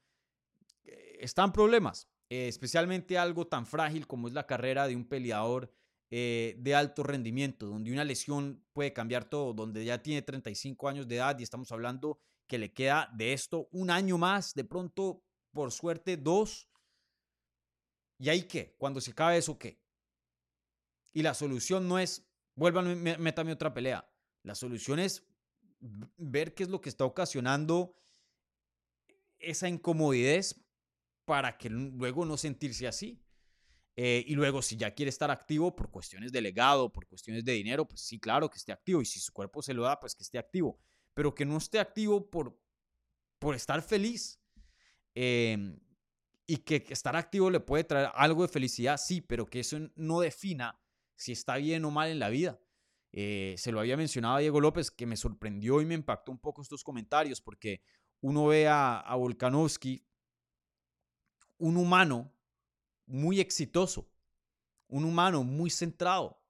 eh, 0.83 1.17
están 1.19 1.51
problemas. 1.51 2.09
Eh, 2.29 2.47
especialmente 2.47 3.17
algo 3.17 3.45
tan 3.47 3.67
frágil 3.67 4.07
como 4.07 4.27
es 4.27 4.33
la 4.33 4.47
carrera 4.47 4.87
de 4.87 4.95
un 4.95 5.05
peleador 5.05 5.71
eh, 6.09 6.55
de 6.59 6.75
alto 6.75 7.03
rendimiento, 7.03 7.67
donde 7.67 7.91
una 7.91 8.03
lesión 8.03 8.63
puede 8.73 8.93
cambiar 8.93 9.25
todo, 9.25 9.53
donde 9.53 9.85
ya 9.85 10.01
tiene 10.01 10.21
35 10.21 10.87
años 10.87 11.07
de 11.07 11.17
edad 11.17 11.37
y 11.37 11.43
estamos 11.43 11.71
hablando 11.71 12.19
que 12.47 12.57
le 12.57 12.73
queda 12.73 13.09
de 13.13 13.33
esto 13.33 13.67
un 13.71 13.89
año 13.89 14.17
más, 14.17 14.53
de 14.53 14.63
pronto, 14.63 15.23
por 15.51 15.71
suerte, 15.71 16.17
dos. 16.17 16.67
¿Y 18.17 18.29
ahí 18.29 18.43
qué? 18.43 18.75
Cuando 18.77 19.01
se 19.01 19.11
acabe 19.11 19.37
eso, 19.37 19.57
¿qué? 19.57 19.79
Y 21.13 21.21
la 21.21 21.33
solución 21.33 21.87
no 21.87 21.99
es, 21.99 22.27
vuelvan, 22.55 23.01
métame 23.01 23.51
otra 23.51 23.73
pelea. 23.73 24.07
La 24.43 24.55
solución 24.55 24.99
es 24.99 25.27
ver 26.17 26.53
qué 26.53 26.63
es 26.63 26.69
lo 26.69 26.81
que 26.81 26.89
está 26.89 27.05
ocasionando 27.05 27.95
esa 29.39 29.67
incomodidad 29.67 30.41
para 31.25 31.57
que 31.57 31.69
luego 31.69 32.25
no 32.25 32.37
sentirse 32.37 32.87
así. 32.87 33.21
Eh, 33.97 34.23
y 34.27 34.35
luego, 34.35 34.61
si 34.61 34.75
ya 34.75 34.93
quiere 34.93 35.09
estar 35.09 35.31
activo 35.31 35.75
por 35.75 35.89
cuestiones 35.89 36.31
de 36.31 36.41
legado, 36.41 36.91
por 36.91 37.07
cuestiones 37.07 37.45
de 37.45 37.53
dinero, 37.53 37.87
pues 37.87 38.01
sí, 38.01 38.19
claro 38.19 38.49
que 38.49 38.57
esté 38.57 38.71
activo. 38.71 39.01
Y 39.01 39.05
si 39.05 39.19
su 39.19 39.31
cuerpo 39.31 39.61
se 39.61 39.73
lo 39.73 39.83
da, 39.83 39.99
pues 39.99 40.15
que 40.15 40.23
esté 40.23 40.37
activo. 40.37 40.79
Pero 41.13 41.33
que 41.33 41.45
no 41.45 41.57
esté 41.57 41.79
activo 41.79 42.29
por, 42.29 42.59
por 43.39 43.55
estar 43.55 43.81
feliz. 43.81 44.39
Em, 45.13 45.79
y 46.45 46.57
que 46.57 46.85
estar 46.89 47.15
activo 47.15 47.49
le 47.49 47.59
puede 47.59 47.85
traer 47.85 48.09
algo 48.13 48.43
de 48.43 48.49
felicidad, 48.49 48.97
sí, 48.97 49.21
pero 49.21 49.47
que 49.47 49.61
eso 49.61 49.79
no 49.95 50.19
defina 50.19 50.79
si 51.15 51.31
está 51.31 51.55
bien 51.55 51.85
o 51.85 51.91
mal 51.91 52.09
en 52.09 52.19
la 52.19 52.29
vida. 52.29 52.59
Eh, 53.13 53.55
se 53.57 53.71
lo 53.71 53.79
había 53.79 53.95
mencionado 53.95 54.35
a 54.35 54.39
Diego 54.39 54.59
López, 54.59 54.91
que 54.91 55.05
me 55.05 55.15
sorprendió 55.15 55.81
y 55.81 55.85
me 55.85 55.95
impactó 55.95 56.31
un 56.31 56.37
poco 56.37 56.61
estos 56.61 56.83
comentarios, 56.83 57.41
porque 57.41 57.81
uno 58.19 58.47
ve 58.47 58.67
a, 58.67 58.99
a 58.99 59.15
Volkanovski, 59.15 60.05
un 61.57 61.77
humano 61.77 62.33
muy 63.05 63.39
exitoso, 63.39 64.09
un 64.87 65.05
humano 65.05 65.43
muy 65.43 65.69
centrado, 65.69 66.41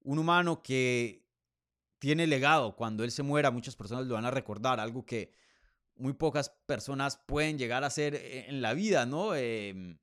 un 0.00 0.18
humano 0.18 0.62
que 0.62 1.24
tiene 1.98 2.26
legado. 2.26 2.76
Cuando 2.76 3.04
él 3.04 3.10
se 3.10 3.22
muera, 3.22 3.50
muchas 3.50 3.76
personas 3.76 4.06
lo 4.06 4.14
van 4.14 4.24
a 4.24 4.30
recordar, 4.30 4.80
algo 4.80 5.04
que 5.04 5.32
muy 5.96 6.12
pocas 6.12 6.50
personas 6.66 7.16
pueden 7.26 7.58
llegar 7.58 7.84
a 7.84 7.88
hacer 7.88 8.14
e, 8.14 8.48
en 8.48 8.60
la 8.60 8.74
vida, 8.74 9.06
¿no? 9.06 9.34
Em, 9.34 9.98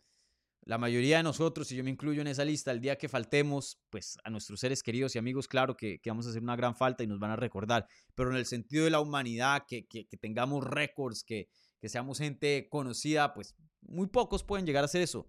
la 0.65 0.77
mayoría 0.77 1.17
de 1.17 1.23
nosotros, 1.23 1.71
y 1.71 1.75
yo 1.75 1.83
me 1.83 1.89
incluyo 1.89 2.21
en 2.21 2.27
esa 2.27 2.45
lista, 2.45 2.71
el 2.71 2.79
día 2.79 2.97
que 2.97 3.09
faltemos, 3.09 3.81
pues 3.89 4.17
a 4.23 4.29
nuestros 4.29 4.59
seres 4.61 4.81
queridos 4.81 5.13
y 5.15 5.19
amigos, 5.19 5.47
claro 5.47 5.75
que, 5.75 5.99
vamos 6.05 6.25
a 6.25 6.29
hacer 6.29 6.41
una 6.41 6.55
gran 6.55 6.75
falta 6.75 7.03
y 7.03 7.07
nos 7.07 7.19
van 7.19 7.31
a 7.31 7.35
recordar, 7.35 7.87
pero 8.15 8.31
en 8.31 8.37
el 8.37 8.45
sentido 8.45 8.85
de 8.85 8.91
la 8.91 9.01
humanidad, 9.01 9.63
que, 9.67 9.85
tengamos 10.21 10.63
récords, 10.63 11.23
que, 11.23 11.49
que 11.83 11.89
seamos 11.89 12.19
gente 12.19 12.69
conocida, 12.69 13.33
pues 13.33 13.55
muy 13.81 14.07
pocos 14.07 14.41
pueden 14.41 14.65
llegar 14.65 14.83
a 14.83 14.85
hacer 14.85 15.01
eso. 15.01 15.27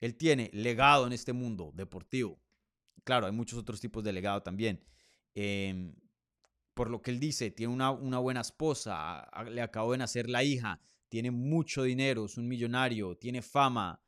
Él 0.00 0.16
tiene 0.16 0.48
legado 0.54 1.06
en 1.06 1.12
este 1.12 1.34
mundo 1.34 1.70
deportivo. 1.74 2.40
Claro, 3.04 3.26
hay 3.26 3.32
muchos 3.32 3.58
otros 3.58 3.78
tipos 3.78 4.02
de 4.02 4.14
legado 4.14 4.42
también. 4.42 4.82
Em, 5.34 5.94
por 6.72 6.88
lo 6.88 7.02
que 7.02 7.10
él 7.10 7.20
dice, 7.20 7.50
tiene 7.50 7.70
una, 7.70 7.90
una 7.90 8.18
buena 8.18 8.40
esposa, 8.40 9.28
le 9.50 9.60
acabó 9.60 9.92
de 9.92 9.98
nacer 9.98 10.30
la 10.30 10.42
hija, 10.42 10.80
tiene 11.10 11.30
mucho 11.30 11.82
dinero, 11.82 12.24
es 12.24 12.38
un 12.38 12.48
millonario, 12.48 13.18
tiene 13.18 13.42
fama, 13.42 14.02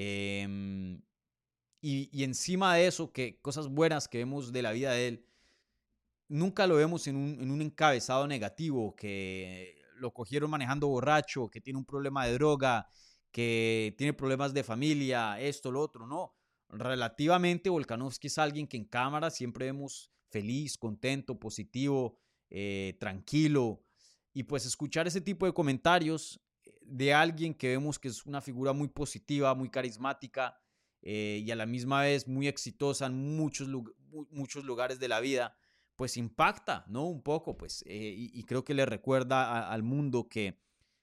Em, 0.00 1.02
y, 1.80 2.22
encima 2.22 2.76
de 2.76 2.86
eso, 2.86 3.10
que 3.12 3.40
cosas 3.40 3.66
buenas 3.66 4.06
que 4.06 4.18
vemos 4.18 4.52
de 4.52 4.62
la 4.62 4.70
vida 4.70 4.92
de 4.92 5.08
él, 5.08 5.26
nunca 6.28 6.68
lo 6.68 6.76
vemos 6.76 7.08
en 7.08 7.16
un, 7.16 7.60
encabezado 7.60 8.28
negativo, 8.28 8.94
que 8.94 9.77
lo 9.98 10.12
cogieron 10.12 10.50
manejando 10.50 10.88
borracho, 10.88 11.48
que 11.48 11.60
tiene 11.60 11.78
un 11.78 11.84
problema 11.84 12.26
de 12.26 12.34
droga, 12.34 12.88
que 13.30 13.94
tiene 13.98 14.12
problemas 14.12 14.54
de 14.54 14.64
familia, 14.64 15.40
esto, 15.40 15.70
lo 15.70 15.80
otro, 15.80 16.06
no. 16.06 16.34
Relativamente, 16.70 17.70
Volkanovski 17.70 18.26
es 18.26 18.38
alguien 18.38 18.66
que 18.66 18.76
en 18.76 18.84
cámara 18.84 19.30
siempre 19.30 19.66
vemos 19.66 20.10
feliz, 20.30 20.76
contento, 20.76 21.38
positivo, 21.38 22.18
eh, 22.50 22.96
tranquilo. 23.00 23.82
Y 24.32 24.44
pues 24.44 24.66
escuchar 24.66 25.06
ese 25.06 25.20
tipo 25.20 25.46
de 25.46 25.52
comentarios 25.52 26.40
de 26.82 27.14
alguien 27.14 27.54
que 27.54 27.68
vemos 27.68 27.98
que 27.98 28.08
es 28.08 28.24
una 28.26 28.40
figura 28.40 28.72
muy 28.72 28.88
positiva, 28.88 29.54
muy 29.54 29.70
carismática 29.70 30.58
eh, 31.02 31.42
y 31.44 31.50
a 31.50 31.56
la 31.56 31.66
misma 31.66 32.02
vez 32.02 32.26
muy 32.26 32.48
exitosa 32.48 33.06
en 33.06 33.36
muchos, 33.36 33.68
muchos 34.30 34.64
lugares 34.64 34.98
de 34.98 35.08
la 35.08 35.20
vida, 35.20 35.56
pues 35.98 36.16
impacta, 36.16 36.84
¿no? 36.86 37.06
Un 37.06 37.22
poco, 37.22 37.58
pues, 37.58 37.82
eh, 37.84 38.14
y, 38.16 38.44
creo 38.44 38.64
que 38.64 38.72
le 38.72 38.86
recuerda 38.86 39.68
al 39.68 39.82
mundo 39.82 40.28
que 40.28 40.56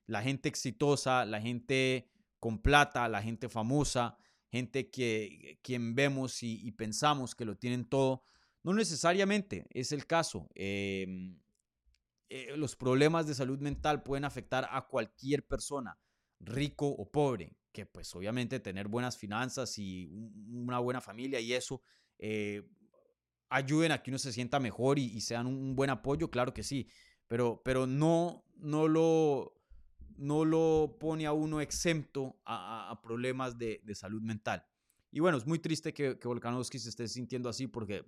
la 0.07 0.21
gente 0.21 0.47
exitosa, 0.47 1.25
la 1.25 1.41
gente 1.41 2.09
con 2.39 2.59
plata, 2.59 3.09
la 3.09 3.21
gente 3.21 3.49
famosa, 3.49 4.17
gente 4.49 4.89
que 4.89 5.59
quien 5.61 5.95
vemos 5.95 6.41
y, 6.43 6.71
pensamos 6.71 7.35
que 7.35 7.43
lo 7.43 7.57
tienen 7.57 7.83
todo, 7.83 8.23
no 8.63 8.73
necesariamente 8.73 9.67
es 9.71 9.91
el 9.91 10.07
caso. 10.07 10.47
Em, 10.55 11.41
eh, 12.29 12.55
los 12.55 12.77
problemas 12.77 13.27
de 13.27 13.33
salud 13.35 13.59
mental 13.59 14.01
pueden 14.01 14.23
afectar 14.23 14.65
a 14.71 14.87
cualquier 14.87 15.45
persona, 15.45 15.99
rico 16.39 16.87
o 16.87 17.11
pobre, 17.11 17.57
que 17.73 17.85
pues 17.85 18.15
obviamente 18.15 18.61
tener 18.61 18.87
buenas 18.87 19.17
finanzas 19.17 19.77
y 19.77 20.07
una 20.53 20.79
buena 20.79 21.01
familia 21.01 21.41
y 21.41 21.51
eso 21.51 21.81
eh, 22.17 22.63
ayuden 23.49 23.91
a 23.91 24.01
que 24.01 24.11
uno 24.11 24.17
se 24.17 24.33
sienta 24.33 24.59
mejor 24.59 24.99
y, 24.99 25.21
sean 25.21 25.47
un, 25.47 25.75
buen 25.75 25.89
apoyo, 25.89 26.29
claro 26.29 26.53
que 26.53 26.63
sí, 26.63 26.87
pero, 27.27 27.61
pero 27.63 27.87
no, 27.87 28.45
no, 28.57 28.87
lo, 28.87 29.53
no 30.17 30.45
lo 30.45 30.97
pone 30.99 31.25
a 31.25 31.33
uno 31.33 31.61
exento 31.61 32.39
a, 32.45 32.99
problemas 33.03 33.57
de, 33.57 33.81
salud 33.93 34.21
mental. 34.21 34.65
Y 35.11 35.19
bueno, 35.19 35.37
es 35.37 35.45
muy 35.45 35.59
triste 35.59 35.93
que, 35.93 36.17
que 36.19 36.79
se 36.79 36.89
esté 36.89 37.07
sintiendo 37.07 37.47
así 37.47 37.67
porque 37.67 38.05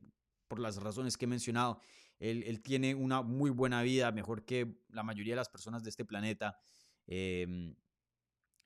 por 0.47 0.59
las 0.59 0.77
razones 0.77 1.17
que 1.17 1.25
he 1.25 1.27
mencionado. 1.27 1.79
Él, 2.19 2.61
tiene 2.63 2.95
una 2.95 3.21
muy 3.21 3.51
buena 3.51 3.83
vida, 3.83 4.11
mejor 4.11 4.43
que 4.43 4.81
la 4.89 5.03
mayoría 5.03 5.33
de 5.33 5.38
las 5.38 5.49
personas 5.49 5.83
de 5.83 5.89
este 5.89 6.03
planeta. 6.03 6.57
Em, 7.05 7.75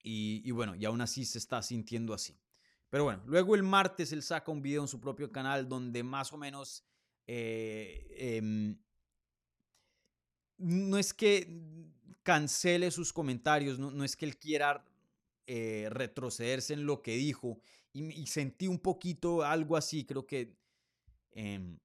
y, 0.03 0.49
bueno, 0.51 0.75
y 0.75 0.85
aún 0.85 1.01
así 1.01 1.25
se 1.25 1.37
está 1.37 1.61
sintiendo 1.61 2.13
así. 2.13 2.39
Pero 2.91 3.05
bueno, 3.05 3.23
luego 3.25 3.55
el 3.55 3.63
martes 3.63 4.11
él 4.11 4.21
saca 4.21 4.51
un 4.51 4.61
video 4.61 4.81
en 4.81 4.87
su 4.89 4.99
propio 4.99 5.31
canal 5.31 5.67
donde 5.67 6.03
más 6.03 6.33
o 6.33 6.37
menos 6.37 6.83
eh, 7.25 8.05
em, 8.17 8.77
no 10.57 10.97
es 10.97 11.13
que 11.13 11.47
cancele 12.21 12.91
sus 12.91 13.13
comentarios, 13.13 13.79
no, 13.79 14.03
es 14.03 14.17
que 14.17 14.25
él 14.25 14.37
quiera 14.37 14.85
eh, 15.47 15.87
retrocederse 15.89 16.73
en 16.73 16.85
lo 16.85 17.01
que 17.01 17.15
dijo. 17.15 17.61
Y, 17.93 18.27
sentí 18.27 18.67
un 18.67 18.79
poquito 18.79 19.43
algo 19.43 19.77
así, 19.77 20.05
creo 20.05 20.27
que 20.27 20.57
em, 21.31 21.79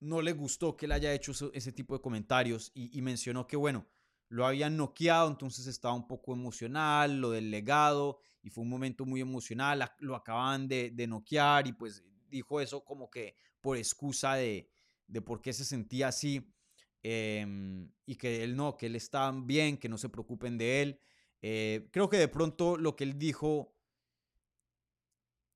no 0.00 0.20
le 0.20 0.32
gustó 0.32 0.76
que 0.76 0.84
él 0.84 0.92
haya 0.92 1.14
hecho 1.14 1.32
ese 1.54 1.72
tipo 1.72 1.94
de 1.94 2.02
comentarios 2.02 2.70
y, 2.74 3.00
mencionó 3.00 3.46
que, 3.46 3.56
bueno, 3.56 3.86
lo 4.28 4.46
habían 4.46 4.76
noqueado, 4.76 5.30
entonces 5.30 5.66
estaba 5.66 5.94
un 5.94 6.06
poco 6.06 6.34
emocional, 6.34 7.18
lo 7.18 7.30
del 7.30 7.50
legado, 7.50 8.20
y 8.42 8.50
fue 8.50 8.62
un 8.62 8.70
momento 8.70 9.04
muy 9.04 9.20
emocional, 9.20 9.90
lo 9.98 10.14
acaban 10.14 10.68
de, 10.68 10.90
de 10.90 11.06
noquear 11.06 11.66
y 11.66 11.72
pues 11.72 12.04
dijo 12.28 12.60
eso 12.60 12.84
como 12.84 13.10
que 13.10 13.36
por 13.60 13.76
excusa 13.76 14.34
de, 14.34 14.70
de 15.06 15.22
por 15.22 15.40
qué 15.40 15.52
se 15.52 15.64
sentía 15.64 16.08
así 16.08 16.54
em, 17.02 17.90
y 18.06 18.16
que 18.16 18.44
él 18.44 18.54
no, 18.56 18.76
que 18.76 18.86
él 18.86 18.96
está 18.96 19.32
bien, 19.32 19.78
que 19.78 19.88
no 19.88 19.98
se 19.98 20.08
preocupen 20.08 20.58
de 20.58 20.82
él. 20.82 21.00
Eh, 21.42 21.88
creo 21.92 22.08
que 22.08 22.18
de 22.18 22.28
pronto 22.28 22.76
lo 22.76 22.94
que 22.94 23.04
él 23.04 23.18
dijo 23.18 23.74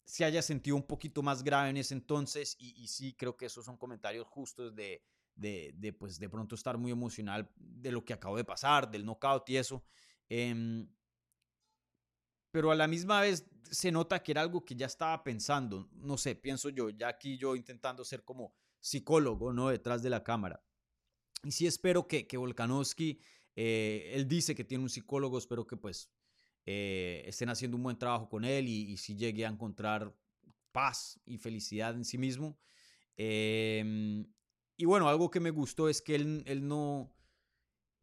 se 0.05 0.25
haya 0.25 0.43
sentido 0.43 0.77
un 0.77 0.87
poquito 0.87 1.23
más 1.23 1.43
grave 1.43 1.71
en 1.71 1.77
ese 1.77 1.95
entonces 1.95 2.57
y, 2.59 2.87
sí 2.89 3.15
creo 3.15 3.37
que 3.37 3.47
esos 3.47 3.65
son 3.65 3.77
comentarios 3.77 4.27
justos 4.27 4.75
de, 4.75 5.03
de, 5.35 5.97
pues 5.99 6.19
de 6.19 6.29
pronto 6.29 6.55
estar 6.55 6.77
muy 6.77 6.93
emocional 6.93 7.51
de 7.57 7.93
lo 7.93 8.05
que 8.05 8.13
acabó 8.13 8.37
de 8.37 8.45
pasar, 8.45 8.91
del 8.91 9.05
knockout 9.05 9.49
y 9.49 9.57
eso. 9.57 9.85
Em, 10.29 10.89
pero 12.53 12.71
a 12.71 12.77
la 12.77 12.87
misma 12.87 13.21
vez 13.21 13.47
se 13.71 13.91
nota 13.91 14.23
que 14.23 14.33
era 14.33 14.43
algo 14.43 14.65
que 14.65 14.77
ya 14.77 14.87
estaba 14.87 15.25
pensando, 15.25 15.89
no 15.95 16.17
sé, 16.19 16.37
pienso 16.37 16.69
yo, 16.69 16.91
ya 16.91 17.09
aquí 17.09 17.39
yo 17.39 17.57
intentando 17.57 18.05
ser 18.05 18.23
como 18.23 18.55
psicólogo, 18.79 19.53
¿no? 19.53 19.71
Detrás 19.71 20.03
de 20.03 20.11
la 20.11 20.23
cámara. 20.23 20.63
Y 21.43 21.53
sí 21.53 21.67
espero 21.67 22.07
que, 22.07 22.27
que 22.27 22.37
Volkanovski, 22.37 23.19
eh, 23.57 24.13
él 24.15 24.29
dice 24.29 24.55
que 24.55 24.65
tiene 24.65 24.85
un 24.85 24.91
psicólogo, 24.91 25.39
espero 25.39 25.67
que 25.67 25.77
pues 25.77 26.11
eh, 26.67 27.25
estén 27.27 27.49
haciendo 27.49 27.77
un 27.77 27.83
buen 27.83 27.99
trabajo 27.99 28.29
con 28.29 28.45
él 28.45 28.69
y, 28.69 28.97
si 28.99 29.17
llegue 29.17 29.47
a 29.47 29.49
encontrar 29.49 30.15
paz 30.71 31.19
y 31.25 31.39
felicidad 31.39 31.95
en 31.95 32.05
sí 32.05 32.19
mismo. 32.19 32.59
Em, 33.17 34.27
y 34.77 34.85
bueno, 34.85 35.09
algo 35.09 35.31
que 35.31 35.41
me 35.41 35.51
gustó 35.51 35.89
es 35.89 36.03
que 36.03 36.15
él, 36.15 36.43
él, 36.47 36.67
no, 36.67 37.13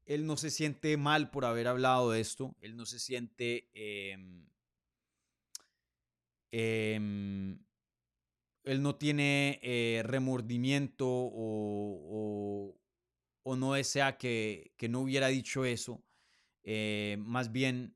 él 0.10 0.26
no 0.26 0.38
se 0.38 0.50
siente 0.50 0.98
mal 0.98 1.30
por 1.30 1.46
haber 1.46 1.68
hablado 1.68 2.10
de 2.10 2.20
esto, 2.20 2.56
él 2.62 2.76
no 2.76 2.88
se 2.88 2.98
siente... 3.00 3.70
Em, 3.74 4.48
em, 6.52 7.60
él 8.64 8.82
no 8.82 8.96
tiene 8.96 9.60
eh, 9.62 10.02
remordimiento 10.04 11.06
o, 11.08 12.76
no 13.46 13.74
desea 13.74 14.18
que, 14.18 14.74
que, 14.78 14.90
no 14.90 15.02
hubiera 15.02 15.28
dicho 15.28 15.64
eso. 15.64 16.04
Eh, 16.64 17.18
más 17.20 17.52
bien 17.52 17.96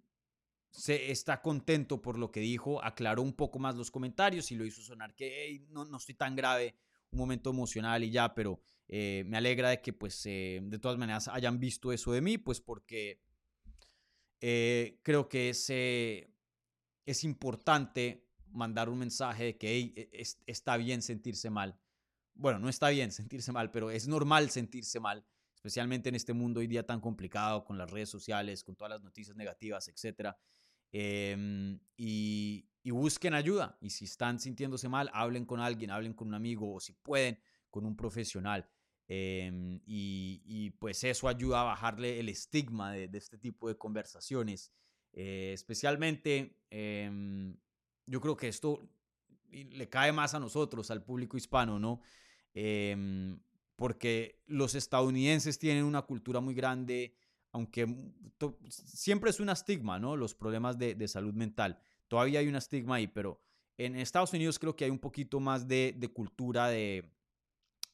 se 0.69 1.11
está 1.11 1.41
contento 1.41 2.01
por 2.01 2.19
lo 2.19 2.31
que 2.31 2.41
dijo, 2.41 2.83
aclaró 2.83 3.23
un 3.23 3.33
poco 3.33 3.57
más 3.57 3.75
los 3.75 3.89
comentarios 3.89 4.51
y 4.51 4.55
lo 4.55 4.65
hizo 4.65 4.81
sonar 4.81 5.15
que 5.15 5.65
no 5.69 5.97
estoy 5.97 6.15
tan 6.15 6.35
grave, 6.35 6.75
un 7.11 7.19
momento 7.19 7.49
emocional 7.49 8.03
y 8.03 8.11
ya, 8.11 8.33
pero 8.35 8.61
eh, 8.87 9.23
me 9.25 9.37
alegra 9.37 9.69
de 9.69 9.81
que 9.81 9.93
pues 9.93 10.25
eh, 10.25 10.59
de 10.61 10.79
todas 10.79 10.97
maneras 10.97 11.27
hayan 11.27 11.59
visto 11.59 11.91
eso 11.91 12.11
de 12.11 12.21
mí, 12.21 12.37
pues 12.37 12.59
porque 12.61 13.21
eh, 14.41 14.99
creo 15.03 15.29
que 15.29 15.49
es, 15.49 15.69
es 15.69 17.23
importante 17.23 18.27
mandar 18.51 18.89
un 18.89 18.99
mensaje 18.99 19.45
de 19.45 19.57
que 19.57 19.79
e, 19.79 20.23
está 20.45 20.77
bien 20.77 21.01
sentirse 21.01 21.49
mal. 21.49 21.79
Bueno, 22.33 22.59
no 22.59 22.69
está 22.69 22.89
bien 22.89 23.11
sentirse 23.11 23.51
mal, 23.51 23.71
pero 23.71 23.89
es 23.89 24.07
normal 24.07 24.49
sentirse 24.49 24.99
mal, 24.99 25.25
especialmente 25.55 26.09
en 26.09 26.15
este 26.15 26.33
mundo 26.33 26.59
hoy 26.59 26.67
día 26.67 26.85
tan 26.85 26.99
complicado 26.99 27.63
con 27.63 27.77
las 27.77 27.89
redes 27.89 28.09
sociales, 28.09 28.63
con 28.63 28.75
todas 28.75 28.91
las 28.91 29.01
noticias 29.01 29.35
negativas, 29.35 29.87
etc. 29.87 30.35
Em, 30.91 31.79
y, 31.95 32.67
y 32.83 32.91
busquen 32.91 33.33
ayuda. 33.33 33.77
Y 33.81 33.89
si 33.89 34.05
están 34.05 34.39
sintiéndose 34.39 34.89
mal, 34.89 35.09
hablen 35.13 35.45
con 35.45 35.61
alguien, 35.61 35.89
hablen 35.89 36.13
con 36.13 36.27
un 36.27 36.35
amigo 36.35 36.73
o 36.73 36.79
si 36.79 36.93
pueden, 36.93 37.39
con 37.69 37.85
un 37.85 37.95
profesional. 37.95 38.69
Em, 39.07 39.81
y, 39.85 40.71
pues 40.79 41.03
eso 41.03 41.27
ayuda 41.27 41.61
a 41.61 41.65
bajarle 41.65 42.19
el 42.19 42.29
estigma 42.29 42.93
de, 42.93 43.09
este 43.13 43.37
tipo 43.37 43.67
de 43.67 43.77
conversaciones. 43.77 44.71
Eh, 45.11 45.51
especialmente, 45.53 46.57
em, 46.69 47.55
yo 48.05 48.21
creo 48.21 48.35
que 48.37 48.47
esto 48.47 48.81
le 49.51 49.87
cae 49.89 50.11
más 50.11 50.33
a 50.33 50.39
nosotros, 50.39 50.89
al 50.89 51.03
público 51.03 51.37
hispano, 51.37 51.79
¿no? 51.79 52.01
Em, 52.53 53.39
porque 53.75 54.41
los 54.47 54.75
estadounidenses 54.75 55.59
tienen 55.59 55.83
una 55.83 56.03
cultura 56.03 56.39
muy 56.39 56.55
grande, 56.55 57.15
aunque 57.51 57.87
siempre 58.69 59.29
es 59.29 59.39
un 59.39 59.49
estigma, 59.49 59.99
¿no? 59.99 60.15
Los 60.17 60.33
problemas 60.33 60.77
de, 60.77 60.95
de, 60.95 61.07
salud 61.07 61.33
mental. 61.33 61.79
Todavía 62.07 62.39
hay 62.39 62.47
un 62.47 62.55
estigma 62.55 62.95
ahí, 62.95 63.07
pero 63.07 63.41
en 63.77 63.95
Estados 63.95 64.33
Unidos 64.33 64.59
creo 64.59 64.75
que 64.75 64.85
hay 64.85 64.91
un 64.91 64.99
poquito 64.99 65.39
más 65.39 65.67
de, 65.67 65.93
de 65.97 66.07
cultura 66.07 66.67
de, 66.69 67.11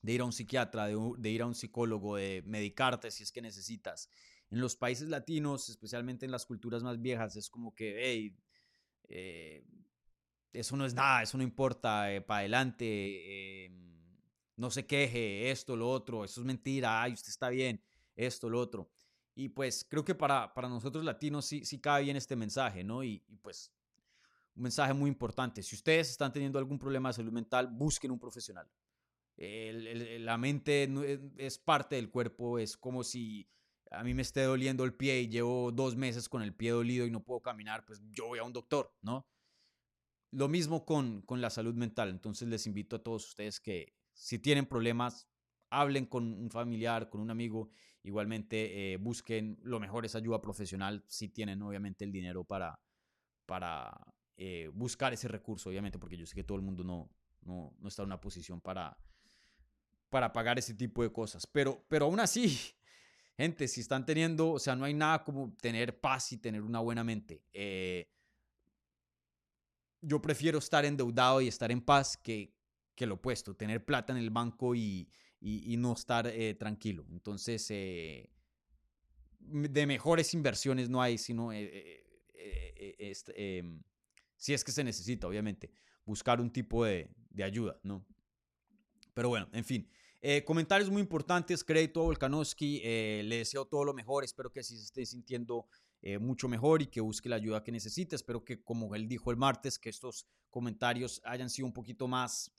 de 0.01 0.13
ir 0.13 0.21
a 0.21 0.25
un 0.25 0.31
psiquiatra, 0.31 0.87
de, 0.87 1.29
ir 1.29 1.41
a 1.41 1.45
un 1.45 1.55
psicólogo, 1.55 2.15
de 2.15 2.43
medicarte 2.45 3.11
si 3.11 3.23
es 3.23 3.31
que 3.31 3.41
necesitas. 3.41 4.09
En 4.49 4.61
los 4.61 4.75
países 4.75 5.09
latinos, 5.09 5.69
especialmente 5.69 6.25
en 6.25 6.31
las 6.31 6.45
culturas 6.45 6.83
más 6.83 7.01
viejas, 7.01 7.35
es 7.35 7.49
como 7.49 7.75
que, 7.75 7.97
hey, 8.01 8.37
eh, 9.09 9.65
eso 10.53 10.75
no 10.75 10.85
es 10.85 10.93
nada, 10.93 11.21
eso 11.21 11.37
no 11.37 11.43
importa, 11.43 12.11
eh, 12.11 12.21
para 12.21 12.39
adelante, 12.39 13.65
em, 13.65 13.99
no 14.55 14.71
se 14.71 14.85
queje, 14.85 15.51
esto, 15.51 15.75
lo 15.75 15.89
otro, 15.89 16.23
eso 16.25 16.41
es 16.41 16.45
mentira, 16.45 17.01
ay, 17.01 17.13
usted 17.13 17.29
está 17.29 17.49
bien, 17.49 17.81
esto, 18.15 18.49
lo 18.49 18.59
otro. 18.59 18.89
Y 19.35 19.49
pues 19.49 19.85
creo 19.87 20.03
que 20.03 20.15
para, 20.15 20.53
para 20.53 20.67
nosotros 20.67 21.03
latinos 21.05 21.45
sí, 21.45 21.63
sí 21.63 21.79
cabe 21.79 22.03
bien 22.03 22.17
este 22.17 22.35
mensaje, 22.35 22.83
¿no? 22.83 23.03
Y, 23.03 23.23
y 23.27 23.37
pues 23.37 23.71
un 24.55 24.63
mensaje 24.63 24.93
muy 24.93 25.09
importante, 25.09 25.61
si 25.63 25.75
ustedes 25.75 26.09
están 26.09 26.33
teniendo 26.33 26.59
algún 26.59 26.79
problema 26.79 27.09
de 27.09 27.13
salud 27.13 27.31
mental, 27.31 27.67
busquen 27.67 28.11
un 28.11 28.19
profesional 28.19 28.69
la 29.39 30.37
mente 30.37 30.89
es 31.37 31.57
parte 31.57 31.95
del 31.95 32.09
cuerpo, 32.09 32.59
es 32.59 32.75
como 32.75 33.03
si 33.03 33.47
a 33.91 34.03
mí 34.03 34.13
me 34.13 34.21
esté 34.21 34.43
doliendo 34.43 34.83
el 34.83 34.93
pie 34.93 35.21
y 35.21 35.29
llevo 35.29 35.71
dos 35.71 35.95
meses 35.95 36.27
con 36.29 36.41
el 36.41 36.53
pie 36.53 36.71
dolido 36.71 37.05
y 37.05 37.11
no 37.11 37.23
puedo 37.23 37.41
caminar, 37.41 37.85
pues 37.85 38.01
yo 38.11 38.27
voy 38.27 38.39
a 38.39 38.43
un 38.43 38.53
doctor, 38.53 38.93
¿no? 39.01 39.25
Lo 40.31 40.47
mismo 40.47 40.85
con, 40.85 41.21
con 41.23 41.41
la 41.41 41.49
salud 41.49 41.73
mental. 41.73 42.09
Entonces 42.09 42.47
les 42.47 42.67
invito 42.67 42.97
a 42.97 43.03
todos 43.03 43.27
ustedes 43.27 43.59
que 43.59 43.95
si 44.13 44.37
tienen 44.37 44.67
problemas, 44.67 45.27
hablen 45.71 46.05
con 46.05 46.33
un 46.33 46.51
familiar, 46.51 47.09
con 47.09 47.21
un 47.21 47.31
amigo. 47.31 47.71
Igualmente 48.03 48.93
eh, 48.93 48.97
busquen 48.97 49.59
lo 49.63 49.79
mejor 49.79 50.05
es 50.05 50.15
ayuda 50.15 50.41
profesional 50.41 51.03
si 51.07 51.29
tienen 51.29 51.61
obviamente 51.61 52.05
el 52.05 52.11
dinero 52.11 52.43
para, 52.43 52.79
para 53.45 53.91
eh, 54.37 54.69
buscar 54.73 55.13
ese 55.13 55.27
recurso, 55.27 55.69
obviamente, 55.69 55.97
porque 55.97 56.17
yo 56.17 56.25
sé 56.25 56.35
que 56.35 56.43
todo 56.43 56.57
el 56.57 56.63
mundo 56.63 56.83
no, 56.83 57.09
no, 57.41 57.75
no 57.79 57.87
está 57.87 58.03
en 58.03 58.07
una 58.07 58.21
posición 58.21 58.61
para, 58.61 58.97
para 60.09 60.33
pagar 60.33 60.57
ese 60.59 60.73
tipo 60.73 61.03
de 61.03 61.11
cosas. 61.11 61.45
Pero, 61.47 61.85
pero 61.87 62.05
aún 62.05 62.19
así, 62.19 62.59
gente, 63.37 63.67
si 63.67 63.81
están 63.81 64.05
teniendo, 64.05 64.51
o 64.51 64.59
sea, 64.59 64.75
no 64.75 64.85
hay 64.85 64.93
nada 64.93 65.23
como 65.23 65.55
tener 65.61 65.99
paz 65.99 66.31
y 66.31 66.37
tener 66.37 66.61
una 66.61 66.79
buena 66.79 67.03
mente. 67.03 67.43
Eh, 67.53 68.09
yo 70.01 70.21
prefiero 70.21 70.59
estar 70.59 70.85
endeudado 70.85 71.41
y 71.41 71.47
estar 71.47 71.71
en 71.71 71.81
paz 71.81 72.17
que, 72.17 72.55
que 72.95 73.05
lo 73.05 73.15
opuesto, 73.15 73.55
tener 73.55 73.83
plata 73.83 74.13
en 74.13 74.19
el 74.19 74.29
banco 74.29 74.75
y, 74.75 75.09
y, 75.41 75.75
no 75.77 75.93
estar 75.93 76.27
eh, 76.27 76.53
tranquilo. 76.55 77.05
Entonces, 77.11 77.69
eh, 77.69 78.29
de 79.39 79.87
mejores 79.87 80.33
inversiones 80.33 80.89
no 80.89 81.01
hay, 81.01 81.17
sino 81.17 81.51
em, 81.51 81.67
si 84.37 84.53
es 84.53 84.63
que 84.63 84.71
se 84.71 84.83
necesita, 84.83 85.27
obviamente, 85.27 85.69
buscar 86.05 86.39
un 86.39 86.49
tipo 86.49 86.85
de, 86.85 87.09
de 87.29 87.43
ayuda, 87.43 87.77
¿no? 87.83 88.05
Pero 89.13 89.29
bueno, 89.29 89.49
en 89.51 89.65
fin. 89.65 89.89
Eh, 90.21 90.43
comentarios 90.43 90.89
muy 90.89 91.01
importantes, 91.01 91.63
crédito 91.63 92.01
a 92.01 92.03
Volkanovski, 92.03 92.81
eh, 92.83 93.21
le 93.23 93.37
deseo 93.37 93.65
todo 93.65 93.85
lo 93.85 93.93
mejor, 93.93 94.25
espero 94.25 94.51
que 94.51 94.59
así 94.59 94.75
se 94.77 94.83
esté 94.83 95.05
sintiendo 95.05 95.67
eh, 96.01 96.17
mucho 96.17 96.49
mejor 96.49 96.81
y 96.81 96.87
que 96.87 96.99
busque 96.99 97.29
la 97.29 97.37
ayuda 97.37 97.63
que 97.63 97.71
necesite, 97.71 98.17
espero 98.17 98.43
que 98.43 98.61
como 98.61 98.93
él 98.95 99.07
dijo 99.07 99.31
el 99.31 99.37
martes, 99.37 99.79
que 99.79 99.89
estos 99.89 100.27
comentarios 100.49 101.21
hayan 101.23 101.49
sido 101.49 101.67
un 101.67 101.73
poquito 101.73 102.09
más, 102.09 102.51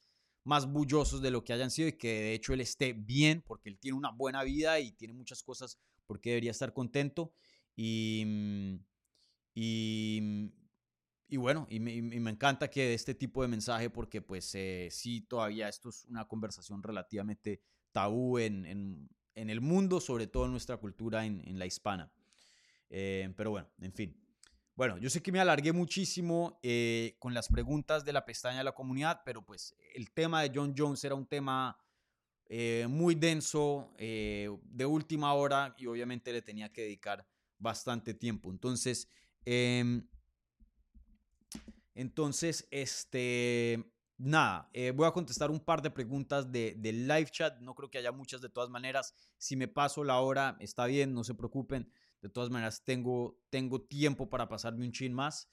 más 0.42 0.66
bullosos 0.72 1.20
de 1.20 1.30
lo 1.30 1.44
que 1.44 1.52
hayan 1.52 1.70
sido 1.70 1.88
y 1.88 1.98
que 1.98 2.08
de 2.08 2.34
hecho 2.34 2.54
él 2.54 2.62
esté 2.62 2.94
bien, 2.94 3.42
porque 3.46 3.68
él 3.68 3.78
tiene 3.78 3.98
una 3.98 4.10
buena 4.10 4.42
vida 4.42 4.80
y 4.80 4.92
tiene 4.92 5.12
muchas 5.12 5.42
cosas 5.42 5.78
porque 6.06 6.30
debería 6.30 6.52
estar 6.52 6.72
contento. 6.72 7.32
Y, 7.76 8.24
mm, 8.26 8.74
y, 11.30 11.36
mm, 11.36 11.36
y 11.36 11.36
bueno, 11.36 11.66
y 11.70 11.80
me, 11.80 12.30
encanta 12.30 12.68
que 12.68 12.94
este 12.94 13.14
tipo 13.14 13.42
de 13.42 13.48
mensaje, 13.48 13.90
porque 13.90 14.20
pues 14.20 14.54
eh, 14.54 14.88
sí, 14.90 15.22
todavía 15.22 15.68
esto 15.68 15.88
es 15.88 16.04
una 16.04 16.26
conversación 16.26 16.82
relativamente 16.82 17.60
tabú 17.92 18.38
en, 18.38 18.66
en, 18.66 19.08
en 19.34 19.50
el 19.50 19.60
mundo, 19.60 20.00
sobre 20.00 20.26
todo 20.26 20.46
en 20.46 20.52
nuestra 20.52 20.76
cultura, 20.76 21.24
en, 21.24 21.42
en 21.46 21.58
la 21.58 21.66
hispana. 21.66 22.12
Eh, 22.88 23.32
pero 23.36 23.50
bueno, 23.50 23.68
en 23.80 23.92
fin. 23.92 24.16
Bueno, 24.74 24.98
yo 24.98 25.10
sé 25.10 25.22
que 25.22 25.30
me 25.30 25.40
alargué 25.40 25.72
muchísimo 25.72 26.58
eh, 26.62 27.16
con 27.18 27.34
las 27.34 27.48
preguntas 27.48 28.04
de 28.04 28.12
la 28.12 28.24
pestaña 28.24 28.58
de 28.58 28.64
la 28.64 28.72
comunidad, 28.72 29.22
pero 29.24 29.44
pues 29.44 29.74
el 29.94 30.10
tema 30.12 30.42
de 30.42 30.50
John 30.54 30.74
Jones 30.76 31.04
era 31.04 31.14
un 31.14 31.26
tema 31.26 31.78
muy 32.88 33.14
denso, 33.14 33.92
de 33.96 34.84
última 34.84 35.34
hora, 35.34 35.72
y 35.78 35.86
obviamente 35.86 36.32
le 36.32 36.42
tenía 36.42 36.72
que 36.72 36.82
dedicar 36.82 37.24
bastante 37.58 38.12
tiempo. 38.12 38.50
Entonces, 38.50 39.08
em, 39.44 40.04
entonces, 41.94 42.66
este, 42.70 43.92
nada, 44.16 44.68
eh, 44.72 44.92
voy 44.92 45.06
a 45.06 45.12
contestar 45.12 45.50
un 45.50 45.60
par 45.60 45.82
de 45.82 45.90
preguntas 45.90 46.50
del 46.50 46.80
de 46.80 46.92
live 46.92 47.30
chat. 47.30 47.58
No 47.60 47.74
creo 47.74 47.90
que 47.90 47.98
haya 47.98 48.12
muchas 48.12 48.40
de 48.40 48.48
todas 48.48 48.70
maneras. 48.70 49.14
Si 49.38 49.56
me 49.56 49.68
paso 49.68 50.04
la 50.04 50.20
hora, 50.20 50.56
está 50.60 50.86
bien, 50.86 51.14
no 51.14 51.24
se 51.24 51.34
preocupen. 51.34 51.90
De 52.20 52.28
todas 52.28 52.50
maneras, 52.50 52.84
tengo, 52.84 53.38
tengo 53.48 53.80
tiempo 53.80 54.28
para 54.28 54.48
pasarme 54.48 54.84
un 54.84 54.92
chin 54.92 55.12
más. 55.12 55.48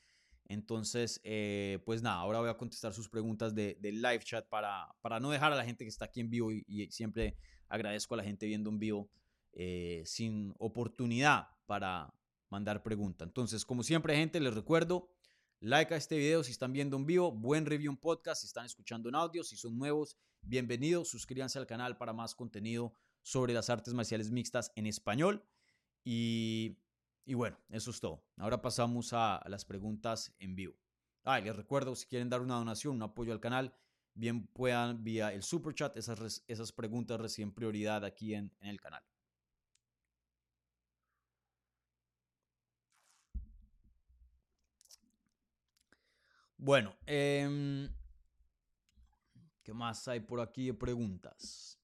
Entonces, 0.49 1.19
eh, 1.23 1.79
pues 1.85 2.01
nada, 2.01 2.17
ahora 2.17 2.39
voy 2.39 2.49
a 2.49 2.57
contestar 2.57 2.93
sus 2.93 3.09
preguntas 3.09 3.53
del 3.53 3.81
de 3.81 3.91
live 3.91 4.19
chat 4.19 4.47
para, 4.47 4.87
para 5.01 5.19
no 5.19 5.29
dejar 5.29 5.51
a 5.51 5.55
la 5.55 5.65
gente 5.65 5.83
que 5.83 5.89
está 5.89 6.05
aquí 6.05 6.21
en 6.21 6.29
vivo 6.29 6.51
y, 6.51 6.89
siempre 6.89 7.35
agradezco 7.67 8.13
a 8.13 8.17
la 8.17 8.23
gente 8.23 8.45
viendo 8.45 8.69
en 8.69 8.79
vivo 8.79 9.09
eh, 9.51 10.03
sin 10.05 10.53
oportunidad 10.57 11.49
para 11.65 12.13
mandar 12.49 12.81
preguntas. 12.81 13.27
Entonces, 13.27 13.65
como 13.65 13.83
siempre, 13.83 14.15
gente, 14.15 14.39
les 14.39 14.53
recuerdo, 14.53 15.09
Like 15.59 15.91
a 15.95 15.97
este 15.97 16.15
video 16.15 16.43
si 16.43 16.51
están 16.51 16.71
viendo 16.71 16.97
en 16.97 17.07
vivo, 17.07 17.31
buen 17.31 17.65
review 17.65 17.91
en 17.91 17.97
podcast 17.97 18.41
si 18.41 18.45
están 18.45 18.67
escuchando 18.67 19.09
en 19.09 19.15
audio, 19.15 19.43
si 19.43 19.57
son 19.57 19.75
nuevos, 19.75 20.15
bienvenidos, 20.41 21.09
suscríbanse 21.09 21.57
al 21.57 21.65
canal 21.65 21.97
para 21.97 22.13
más 22.13 22.35
contenido 22.35 22.93
sobre 23.23 23.53
las 23.53 23.71
artes 23.71 23.95
marciales 23.95 24.29
mixtas 24.29 24.71
en 24.75 24.85
español. 24.85 25.43
Y, 26.03 26.77
bueno, 27.25 27.57
eso 27.69 27.89
es 27.89 27.99
todo. 27.99 28.23
Ahora 28.37 28.61
pasamos 28.61 29.13
a, 29.13 29.43
las 29.47 29.65
preguntas 29.65 30.31
en 30.37 30.55
vivo. 30.55 30.75
Ah, 31.23 31.39
les 31.39 31.55
recuerdo, 31.55 31.95
si 31.95 32.05
quieren 32.05 32.29
dar 32.29 32.41
una 32.41 32.55
donación, 32.55 32.95
un 32.95 33.01
apoyo 33.01 33.33
al 33.33 33.39
canal, 33.39 33.73
bien 34.13 34.45
puedan 34.45 35.03
vía 35.03 35.33
el 35.33 35.41
super 35.41 35.73
chat, 35.73 35.97
esas, 35.97 36.43
esas 36.47 36.71
preguntas 36.71 37.19
reciben 37.19 37.51
prioridad 37.51 38.05
aquí 38.05 38.35
en 38.35 38.53
el 38.61 38.79
canal. 38.79 39.01
Bueno, 46.59 46.95
em, 47.05 47.87
¿qué 49.61 49.73
más 49.73 50.07
hay 50.07 50.19
por 50.19 50.41
aquí 50.41 50.65
de 50.65 50.73
preguntas? 50.73 51.79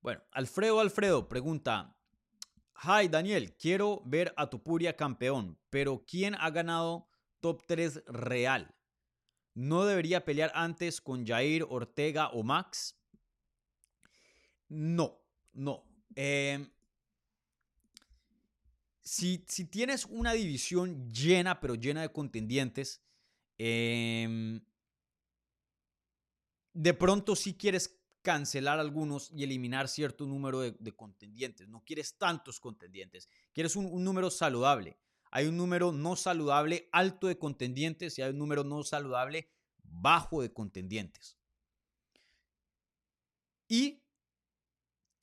Bueno, 0.00 0.22
Alfredo 0.30 0.78
Alfredo 0.80 1.28
pregunta, 1.28 1.96
Hi 2.84 3.08
Daniel, 3.08 3.56
quiero 3.56 4.02
ver 4.04 4.32
a 4.36 4.48
Tupuria 4.50 4.94
campeón, 4.96 5.58
pero 5.70 6.04
¿quién 6.06 6.36
ha 6.36 6.50
ganado 6.50 7.08
top 7.40 7.62
3 7.66 8.04
real? 8.06 8.72
¿No 9.54 9.84
debería 9.84 10.24
pelear 10.24 10.52
antes 10.54 11.00
con 11.00 11.26
Jair, 11.26 11.64
Ortega 11.68 12.28
o 12.28 12.42
Max? 12.44 13.00
No, 14.68 15.23
no. 15.54 15.84
Em, 16.14 16.70
si, 19.00 19.44
si, 19.48 19.64
tienes 19.64 20.04
una 20.06 20.32
división 20.32 21.10
llena, 21.10 21.60
pero 21.60 21.74
llena 21.74 22.02
de 22.02 22.12
contendientes, 22.12 23.02
eh, 23.58 24.60
de 26.74 26.94
pronto 26.94 27.36
sí 27.36 27.54
quieres 27.54 28.00
cancelar 28.22 28.80
algunos 28.80 29.30
y 29.32 29.44
eliminar 29.44 29.86
cierto 29.88 30.26
número 30.26 30.60
de, 30.60 30.92
contendientes. 30.92 31.68
No 31.68 31.84
quieres 31.84 32.16
tantos 32.16 32.58
contendientes, 32.58 33.28
quieres 33.52 33.76
un, 33.76 34.02
número 34.02 34.30
saludable. 34.30 34.98
Hay 35.30 35.46
un 35.46 35.56
número 35.56 35.92
no 35.92 36.16
saludable 36.16 36.88
alto 36.92 37.26
de 37.26 37.38
contendientes 37.38 38.18
y 38.18 38.22
hay 38.22 38.30
un 38.30 38.38
número 38.38 38.64
no 38.64 38.82
saludable 38.82 39.48
bajo 39.82 40.42
de 40.42 40.52
contendientes. 40.52 41.36
Y 43.68 44.03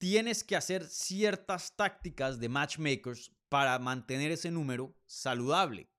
tienes 0.02 0.44
que 0.44 0.56
hacer 0.56 0.88
ciertas 0.88 1.76
tácticas 1.76 2.40
de 2.40 2.50
matchmakers 2.50 3.32
para 3.50 3.78
mantener 3.78 4.32
ese 4.32 4.50
número 4.50 4.96
saludable. 5.06 5.92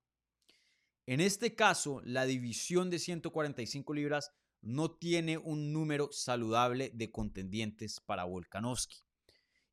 En 1.07 1.21
este 1.21 1.55
caso, 1.55 2.03
la 2.05 2.25
división 2.25 2.91
de 2.91 2.99
145 2.99 3.95
libras 3.95 4.33
no 4.61 4.91
tiene 4.91 5.39
un 5.39 5.73
número 5.73 6.09
saludable 6.11 6.91
de 6.93 7.13
contendientes 7.13 8.01
para 8.01 8.25
Volkanovski. 8.25 9.05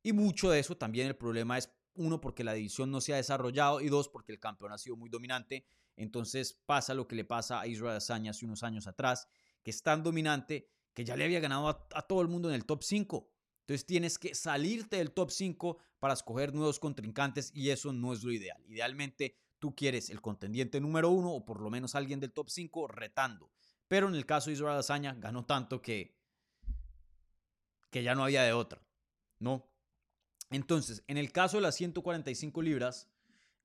Y 0.04 0.12
mucho 0.12 0.50
de 0.50 0.60
eso 0.60 0.76
también 0.76 1.08
el 1.08 1.16
problema 1.16 1.58
es, 1.58 1.72
uno, 1.94 2.20
porque 2.20 2.44
la 2.44 2.54
división 2.54 2.92
no 2.92 3.00
se 3.00 3.12
ha 3.12 3.16
desarrollado 3.16 3.80
y 3.80 3.88
dos, 3.88 4.08
porque 4.08 4.30
el 4.30 4.38
campeón 4.38 4.70
ha 4.70 4.78
sido 4.78 4.94
muy 4.94 5.10
dominante. 5.10 5.66
Entonces 5.96 6.56
pasa 6.66 6.94
lo 6.94 7.08
que 7.08 7.16
le 7.16 7.24
pasa 7.24 7.60
a 7.60 7.66
Israel 7.66 7.90
Adesanya 7.90 8.30
hace 8.30 8.46
unos 8.46 8.62
años 8.62 8.86
atrás, 8.86 9.26
que 9.64 9.72
es 9.72 9.82
tan 9.82 10.04
dominante 10.04 10.68
que 10.94 11.04
ya 11.04 11.16
le 11.16 11.24
había 11.24 11.40
ganado 11.40 11.68
a, 11.68 11.88
a 11.94 12.02
todo 12.02 12.22
el 12.22 12.28
mundo 12.28 12.48
en 12.48 12.54
el 12.54 12.64
top 12.64 12.84
5. 12.84 13.28
Entonces 13.70 13.86
tienes 13.86 14.18
que 14.18 14.34
salirte 14.34 14.96
del 14.96 15.12
top 15.12 15.30
5 15.30 15.78
para 16.00 16.14
escoger 16.14 16.52
nuevos 16.52 16.80
contrincantes 16.80 17.52
y 17.54 17.70
eso 17.70 17.92
no 17.92 18.12
es 18.12 18.24
lo 18.24 18.32
ideal. 18.32 18.60
Idealmente 18.66 19.36
tú 19.60 19.76
quieres 19.76 20.10
el 20.10 20.20
contendiente 20.20 20.80
número 20.80 21.10
uno 21.10 21.30
o 21.30 21.44
por 21.44 21.60
lo 21.60 21.70
menos 21.70 21.94
alguien 21.94 22.18
del 22.18 22.32
top 22.32 22.50
5 22.50 22.88
retando. 22.88 23.48
Pero 23.86 24.08
en 24.08 24.16
el 24.16 24.26
caso 24.26 24.50
de 24.50 24.54
Israel 24.54 24.76
Azaña 24.76 25.14
ganó 25.14 25.46
tanto 25.46 25.80
que, 25.80 26.16
que 27.92 28.02
ya 28.02 28.16
no 28.16 28.24
había 28.24 28.42
de 28.42 28.52
otra, 28.52 28.84
¿no? 29.38 29.70
Entonces, 30.50 31.04
en 31.06 31.16
el 31.16 31.30
caso 31.30 31.58
de 31.58 31.60
las 31.60 31.76
145 31.76 32.62
libras, 32.62 33.08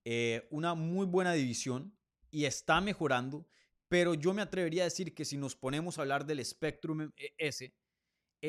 eh, 0.04 0.48
una 0.52 0.76
muy 0.76 1.08
buena 1.08 1.34
división 1.34 1.98
y 2.30 2.46
está 2.46 2.80
mejorando, 2.80 3.48
pero 3.88 4.14
yo 4.14 4.36
me 4.36 4.44
atrevería 4.44 4.84
a 4.84 4.86
decir 4.86 5.16
que 5.16 5.26
si 5.26 5.36
nos 5.36 5.56
ponemos 5.56 5.98
a 5.98 6.04
hablar 6.04 6.28
del 6.28 6.46
Spectrum 6.46 7.12
e, 7.18 7.34
S, 7.40 7.74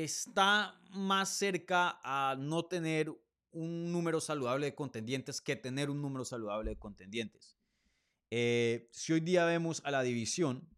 está 0.04 0.80
más 0.90 1.30
cerca 1.30 2.00
a 2.02 2.36
no 2.36 2.64
tener 2.64 3.10
un 3.52 3.90
número 3.90 4.20
saludable 4.20 4.66
de 4.66 4.74
contendientes 4.74 5.40
que 5.40 5.56
tener 5.56 5.88
un 5.90 6.02
número 6.02 6.24
saludable 6.24 6.70
de 6.70 6.78
contendientes. 6.78 7.58
Eh, 8.30 8.88
si 8.92 9.12
hoy 9.12 9.20
día 9.20 9.44
vemos 9.44 9.80
a 9.84 9.90
la 9.90 10.02
división, 10.02 10.68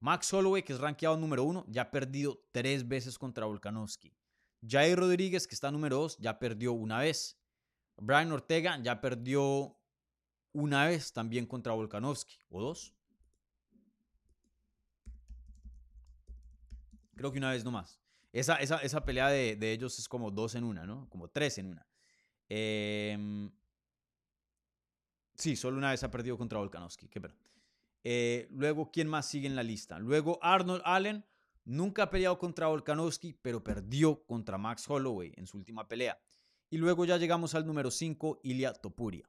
Max 0.00 0.32
Holloway, 0.32 0.62
que 0.62 0.72
es 0.72 0.78
rankeado 0.78 1.16
número 1.16 1.42
uno, 1.42 1.64
ya 1.68 1.82
ha 1.82 1.90
perdido 1.90 2.44
tres 2.52 2.86
veces 2.86 3.18
contra 3.18 3.46
Volkanovski. 3.46 4.14
Jair 4.66 4.96
Rodríguez, 4.98 5.48
que 5.48 5.54
está 5.54 5.70
número 5.70 5.96
dos, 5.96 6.16
ya 6.18 6.38
perdió 6.38 6.72
una 6.72 7.00
vez. 7.00 7.40
Brian 7.96 8.30
Ortega 8.30 8.80
ya 8.80 9.00
perdió 9.00 9.76
una 10.52 10.86
vez 10.86 11.12
también 11.12 11.46
contra 11.46 11.72
Volkanovski, 11.72 12.38
o 12.48 12.60
dos. 12.62 12.94
Creo 17.18 17.30
que 17.30 17.38
una 17.38 17.50
vez 17.50 17.64
nomás. 17.64 18.00
Esa, 18.32 18.56
esa, 18.56 18.78
esa 18.78 19.04
pelea 19.04 19.28
de, 19.28 19.56
de, 19.56 19.72
ellos 19.72 19.98
es 19.98 20.08
como 20.08 20.30
dos 20.30 20.54
en 20.54 20.64
una, 20.64 20.86
¿no? 20.86 21.08
Como 21.10 21.28
tres 21.28 21.58
en 21.58 21.66
una. 21.66 21.86
Eh, 22.48 23.50
sí, 25.34 25.56
solo 25.56 25.76
una 25.76 25.90
vez 25.90 26.02
ha 26.02 26.10
perdido 26.10 26.38
contra 26.38 26.58
Volkanovski. 26.58 27.08
Qué 27.08 27.20
pena. 27.20 27.34
Eh, 28.04 28.48
luego, 28.50 28.90
¿quién 28.90 29.08
más 29.08 29.26
sigue 29.26 29.46
en 29.46 29.56
la 29.56 29.62
lista? 29.62 29.98
Luego, 29.98 30.38
Arnold 30.42 30.82
Allen 30.84 31.24
nunca 31.64 32.04
ha 32.04 32.10
peleado 32.10 32.38
contra 32.38 32.68
Volkanovski, 32.68 33.34
pero 33.34 33.62
perdió 33.62 34.24
contra 34.24 34.58
Max 34.58 34.88
Holloway 34.88 35.32
en 35.36 35.46
su 35.46 35.58
última 35.58 35.86
pelea. 35.86 36.18
Y 36.70 36.78
luego 36.78 37.04
ya 37.04 37.16
llegamos 37.16 37.54
al 37.54 37.66
número 37.66 37.90
5, 37.90 38.40
Ilya 38.42 38.72
Topuria. 38.74 39.28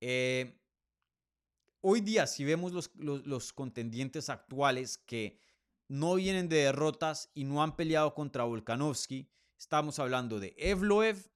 Eh, 0.00 0.60
hoy 1.80 2.00
día, 2.00 2.26
si 2.26 2.44
vemos 2.44 2.72
los, 2.72 2.90
los, 2.96 3.52
contendientes 3.52 4.28
actuales 4.28 4.98
que 4.98 5.38
no 5.88 6.14
vienen 6.14 6.48
de 6.48 6.56
derrotas 6.56 7.30
y 7.34 7.44
no 7.44 7.62
han 7.62 7.76
peleado 7.76 8.14
contra 8.14 8.44
Volkanovski, 8.44 9.30
estamos 9.58 9.98
hablando 9.98 10.40
de 10.40 10.54
Evloev, 10.58 11.30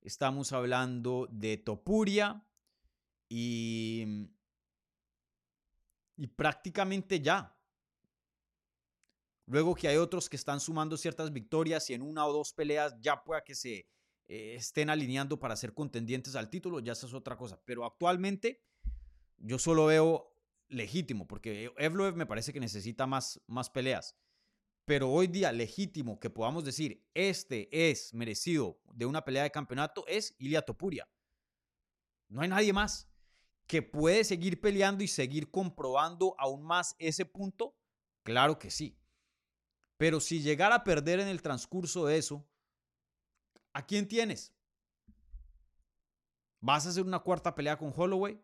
estamos 0.00 0.52
hablando 0.52 1.28
de 1.30 1.56
Topuria 1.56 2.46
y 3.28 4.28
y 6.16 6.26
prácticamente 6.26 7.20
ya. 7.20 7.56
Luego 9.46 9.74
que 9.74 9.88
hay 9.88 9.96
otros 9.96 10.28
que 10.28 10.36
están 10.36 10.60
sumando 10.60 10.96
ciertas 10.96 11.32
victorias 11.32 11.90
y 11.90 11.94
en 11.94 12.02
una 12.02 12.26
o 12.26 12.32
dos 12.32 12.52
peleas 12.52 12.94
ya 13.00 13.22
pueda 13.22 13.44
que 13.44 13.54
se 13.54 13.86
eh, 14.26 14.54
estén 14.54 14.88
alineando 14.88 15.38
para 15.38 15.56
ser 15.56 15.74
contendientes 15.74 16.34
al 16.34 16.48
título, 16.48 16.80
ya 16.80 16.92
esa 16.92 17.06
es 17.06 17.14
otra 17.14 17.36
cosa. 17.36 17.60
Pero 17.64 17.84
actualmente 17.84 18.62
yo 19.36 19.58
solo 19.58 19.86
veo 19.86 20.33
legítimo, 20.68 21.26
porque 21.26 21.72
Evloev 21.78 22.16
me 22.16 22.26
parece 22.26 22.52
que 22.52 22.60
necesita 22.60 23.06
más, 23.06 23.40
más 23.46 23.70
peleas. 23.70 24.16
Pero 24.86 25.10
hoy 25.10 25.28
día 25.28 25.50
legítimo 25.52 26.20
que 26.20 26.30
podamos 26.30 26.64
decir, 26.64 27.06
este 27.14 27.68
es 27.90 28.12
merecido 28.12 28.80
de 28.92 29.06
una 29.06 29.24
pelea 29.24 29.44
de 29.44 29.50
campeonato, 29.50 30.04
es 30.06 30.34
Ilia 30.38 30.62
Topuria. 30.62 31.08
No 32.28 32.42
hay 32.42 32.48
nadie 32.48 32.72
más 32.72 33.08
que 33.66 33.82
puede 33.82 34.24
seguir 34.24 34.60
peleando 34.60 35.02
y 35.02 35.08
seguir 35.08 35.50
comprobando 35.50 36.34
aún 36.38 36.62
más 36.62 36.96
ese 36.98 37.24
punto? 37.24 37.76
Claro 38.22 38.58
que 38.58 38.70
sí. 38.70 38.98
Pero 39.96 40.20
si 40.20 40.42
llegara 40.42 40.76
a 40.76 40.84
perder 40.84 41.20
en 41.20 41.28
el 41.28 41.40
transcurso 41.40 42.06
de 42.06 42.18
eso, 42.18 42.46
¿a 43.72 43.86
quién 43.86 44.06
tienes? 44.06 44.52
¿Vas 46.60 46.86
a 46.86 46.90
hacer 46.90 47.04
una 47.04 47.20
cuarta 47.20 47.54
pelea 47.54 47.78
con 47.78 47.92
Holloway? 47.94 48.40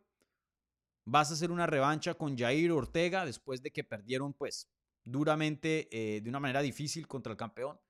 ¿Vas 1.05 1.31
a 1.31 1.35
hacer 1.35 1.51
una 1.51 1.67
revancha 1.67 2.15
con 2.15 2.37
Jair 2.37 2.73
Ortega 2.73 3.25
después 3.25 3.63
de 3.63 3.71
que 3.71 3.85
perdieron 3.85 4.35
pues 4.35 4.69
duramente 5.05 5.89
eh, 5.91 6.21
de 6.21 6.29
una 6.29 6.41
manera 6.41 6.63
difícil 6.63 7.07
contra 7.07 7.33
el 7.33 7.39
campeón? 7.39 7.81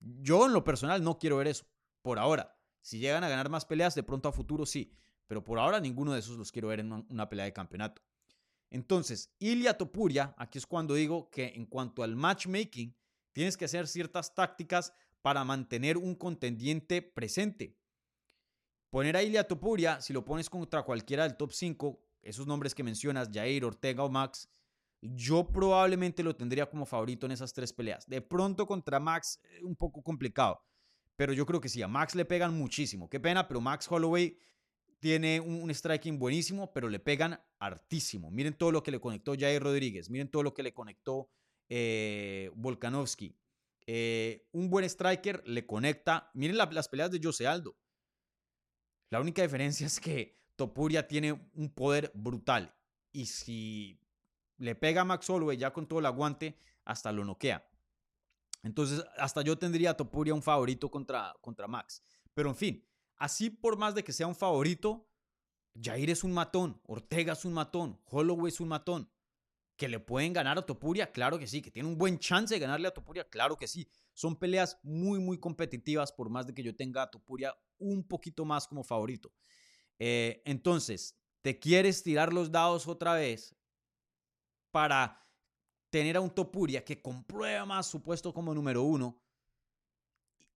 Yo 0.00 0.46
en 0.46 0.52
lo 0.52 0.64
personal 0.64 1.02
no 1.04 1.18
quiero 1.18 1.36
ver 1.36 1.48
eso, 1.48 1.64
por 2.02 2.18
ahora. 2.18 2.58
Si 2.80 2.98
llegan 2.98 3.22
a 3.22 3.28
ganar 3.28 3.48
más 3.48 3.64
peleas, 3.64 3.94
de 3.94 4.02
pronto 4.02 4.28
a 4.28 4.32
futuro 4.32 4.66
sí. 4.66 4.92
Pero 5.26 5.44
por 5.44 5.58
ahora 5.58 5.80
ninguno 5.80 6.12
de 6.12 6.18
esos 6.18 6.36
los 6.36 6.50
quiero 6.50 6.68
ver 6.68 6.80
en 6.80 6.92
una, 6.92 7.28
pelea 7.28 7.44
de 7.44 7.52
campeonato. 7.52 8.02
Entonces, 8.70 9.34
Ilia 9.38 9.78
Topuria, 9.78 10.34
aquí 10.36 10.58
es 10.58 10.66
cuando 10.66 10.94
digo 10.94 11.30
que 11.30 11.52
en 11.54 11.66
cuanto 11.66 12.02
al 12.02 12.16
matchmaking, 12.16 12.96
tienes 13.32 13.56
que 13.56 13.66
hacer 13.66 13.86
ciertas 13.86 14.34
tácticas 14.34 14.92
para 15.20 15.44
mantener 15.44 15.96
un 15.96 16.14
contendiente 16.16 17.00
presente. 17.00 17.78
Poner 18.92 19.16
a 19.16 19.22
Ilia 19.22 19.48
Topuria, 19.48 20.02
si 20.02 20.12
lo 20.12 20.22
pones 20.22 20.50
contra 20.50 20.82
cualquiera 20.82 21.22
del 21.22 21.38
top 21.38 21.50
5, 21.50 21.98
esos 22.20 22.46
nombres 22.46 22.74
que 22.74 22.82
mencionas, 22.82 23.30
Jair, 23.32 23.64
Ortega 23.64 24.04
o 24.04 24.10
Max, 24.10 24.50
yo 25.00 25.48
probablemente 25.48 26.22
lo 26.22 26.36
tendría 26.36 26.68
como 26.68 26.84
favorito 26.84 27.24
en 27.24 27.32
esas 27.32 27.54
tres 27.54 27.72
peleas. 27.72 28.06
De 28.06 28.20
pronto 28.20 28.66
contra 28.66 29.00
Max, 29.00 29.40
eh, 29.44 29.62
un 29.62 29.76
poco 29.76 30.02
complicado. 30.02 30.60
Pero 31.16 31.32
yo 31.32 31.46
creo 31.46 31.58
que 31.58 31.70
sí, 31.70 31.80
a 31.80 31.88
Max 31.88 32.14
le 32.14 32.26
pegan 32.26 32.52
muchísimo. 32.52 33.08
Qué 33.08 33.18
pena, 33.18 33.48
pero 33.48 33.62
Max 33.62 33.90
Holloway 33.90 34.36
tiene 35.00 35.40
un, 35.40 35.70
striking 35.70 36.18
buenísimo, 36.18 36.70
pero 36.74 36.90
le 36.90 36.98
pegan 36.98 37.40
hartísimo. 37.60 38.30
Miren 38.30 38.52
todo 38.52 38.72
lo 38.72 38.82
que 38.82 38.90
le 38.90 39.00
conectó 39.00 39.32
Jair 39.32 39.62
Rodríguez, 39.62 40.10
miren 40.10 40.30
todo 40.30 40.42
lo 40.42 40.52
que 40.52 40.62
le 40.62 40.74
conectó 40.74 41.30
eh, 41.70 42.50
Volkanovski. 42.56 43.34
Eh, 43.86 44.46
un 44.52 44.68
buen 44.68 44.84
striker 44.84 45.42
le 45.46 45.64
conecta. 45.64 46.30
Miren 46.34 46.58
las 46.58 46.88
peleas 46.90 47.10
de 47.10 47.20
Jose 47.22 47.46
Aldo. 47.46 47.74
La 49.12 49.20
única 49.20 49.42
diferencia 49.42 49.86
es 49.86 50.00
que 50.00 50.42
Topuria 50.56 51.06
tiene 51.06 51.32
un 51.54 51.68
poder 51.68 52.10
brutal. 52.14 52.74
Y 53.12 53.26
si 53.26 54.00
le 54.56 54.74
pega 54.74 55.02
a 55.02 55.04
Max 55.04 55.28
Holloway 55.28 55.56
ya 55.56 55.72
con 55.72 55.86
todo 55.86 55.98
el 55.98 56.06
aguante, 56.06 56.58
hasta 56.84 57.12
lo 57.12 57.24
noquea. 57.24 57.64
Entonces, 58.62 59.04
hasta 59.18 59.42
yo 59.42 59.58
tendría 59.58 59.90
a 59.90 59.96
Topuria 59.96 60.34
un 60.34 60.42
favorito 60.42 60.90
contra, 60.90 61.36
contra 61.42 61.68
Max. 61.68 62.02
Pero 62.32 62.48
en 62.48 62.56
fin, 62.56 62.84
Así 63.22 63.50
por 63.50 63.76
más 63.76 63.94
de 63.94 64.02
que 64.02 64.12
sea 64.12 64.26
un 64.26 64.34
favorito, 64.34 65.08
Jair 65.80 66.10
es 66.10 66.24
un 66.24 66.32
matón, 66.32 66.80
Ortega 66.88 67.34
es 67.34 67.44
un 67.44 67.52
matón, 67.52 68.00
Holloway 68.06 68.52
es 68.52 68.58
un 68.58 68.66
matón. 68.66 69.08
¿Que 69.76 69.88
le 69.88 70.00
pueden 70.00 70.32
ganar 70.32 70.58
a 70.58 70.66
Topuria? 70.66 71.12
Claro 71.12 71.38
que 71.38 71.46
sí. 71.46 71.62
¿Que 71.62 71.70
tiene 71.70 71.88
un 71.88 71.96
buen 71.96 72.18
chance 72.18 72.52
de 72.52 72.58
ganarle 72.58 72.88
a 72.88 72.90
Topuria? 72.90 73.22
Claro 73.30 73.56
que 73.56 73.68
sí. 73.68 73.88
Son 74.14 74.36
peleas 74.36 74.78
muy, 74.82 75.18
muy 75.18 75.38
competitivas 75.38 76.12
por 76.12 76.28
más 76.28 76.46
de 76.46 76.54
que 76.54 76.62
yo 76.62 76.76
tenga 76.76 77.02
a 77.02 77.10
Topuria 77.10 77.54
un 77.78 78.04
poquito 78.06 78.44
más 78.44 78.66
como 78.66 78.84
favorito. 78.84 79.32
Eh, 79.98 80.42
entonces, 80.44 81.18
¿te 81.40 81.58
quieres 81.58 82.02
tirar 82.02 82.32
los 82.32 82.50
dados 82.50 82.86
otra 82.86 83.14
vez 83.14 83.56
para 84.70 85.22
tener 85.90 86.16
a 86.16 86.20
un 86.20 86.30
Topuria 86.30 86.84
que 86.84 87.00
comprueba 87.00 87.66
más 87.66 87.86
su 87.86 88.02
puesto 88.02 88.32
como 88.32 88.54
número 88.54 88.82
uno 88.82 89.22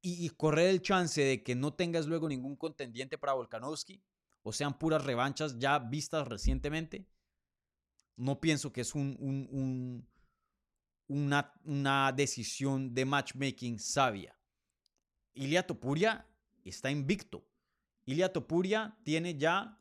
y, 0.01 0.29
correr 0.31 0.69
el 0.69 0.83
chance 0.83 1.21
de 1.21 1.43
que 1.43 1.57
no 1.57 1.75
tengas 1.75 2.07
luego 2.07 2.29
ningún 2.29 2.55
contendiente 2.55 3.19
para 3.19 3.33
Volkanovski 3.33 4.01
o 4.43 4.53
sean 4.53 4.79
puras 4.79 5.05
revanchas 5.05 5.59
ya 5.59 5.81
vistas 5.81 6.29
recientemente, 6.29 7.09
no 8.15 8.41
pienso 8.41 8.73
que 8.73 8.83
es 8.83 8.95
un, 8.95 10.09
una, 11.09 11.53
una, 11.65 12.13
decisión 12.13 12.95
de 12.95 13.05
matchmaking 13.05 13.79
sabia. 13.79 14.39
Ilia 15.35 15.67
Topuria 15.67 16.27
está 16.65 16.91
invicto. 16.91 17.47
Ilia 18.05 18.33
Topuria 18.33 18.99
tiene 19.05 19.37
ya 19.37 19.79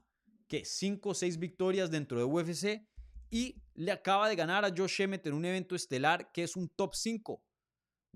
que 0.48 0.66
5 0.66 1.10
o 1.10 1.14
6 1.14 1.38
victorias 1.40 1.90
dentro 1.90 2.18
de 2.18 2.24
UFC 2.26 2.88
y 3.30 3.62
le 3.74 3.92
acaba 3.92 4.30
de 4.30 4.36
ganar 4.36 4.66
a 4.66 4.74
Josh 4.76 5.02
Emmett 5.02 5.26
en 5.28 5.34
un 5.34 5.46
evento 5.46 5.76
estelar 5.76 6.32
que 6.32 6.44
es 6.44 6.56
un 6.56 6.70
top 6.70 6.94
5. 6.94 7.44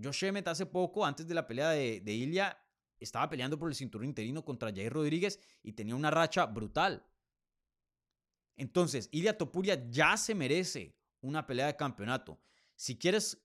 Josh 0.01 0.23
Emmett 0.25 0.47
hace 0.47 0.65
poco, 0.65 1.05
antes 1.05 1.27
de 1.27 1.33
la 1.33 1.47
pelea 1.47 1.71
de, 1.71 2.01
de 2.01 2.13
Ilya, 2.13 2.57
estaba 2.99 3.29
peleando 3.29 3.57
por 3.57 3.69
el 3.69 3.75
cinturón 3.75 4.07
interino 4.07 4.43
contra 4.43 4.71
Jair 4.71 4.91
Rodríguez 4.91 5.39
y 5.63 5.73
tenía 5.73 5.95
una 5.95 6.11
racha 6.11 6.45
brutal. 6.45 7.05
Entonces, 8.55 9.07
Ilya 9.11 9.37
Topuria 9.37 9.89
ya 9.89 10.17
se 10.17 10.35
merece 10.35 10.95
una 11.21 11.47
pelea 11.47 11.67
de 11.67 11.75
campeonato. 11.75 12.39
Si 12.79 12.97
quieres, 12.97 13.37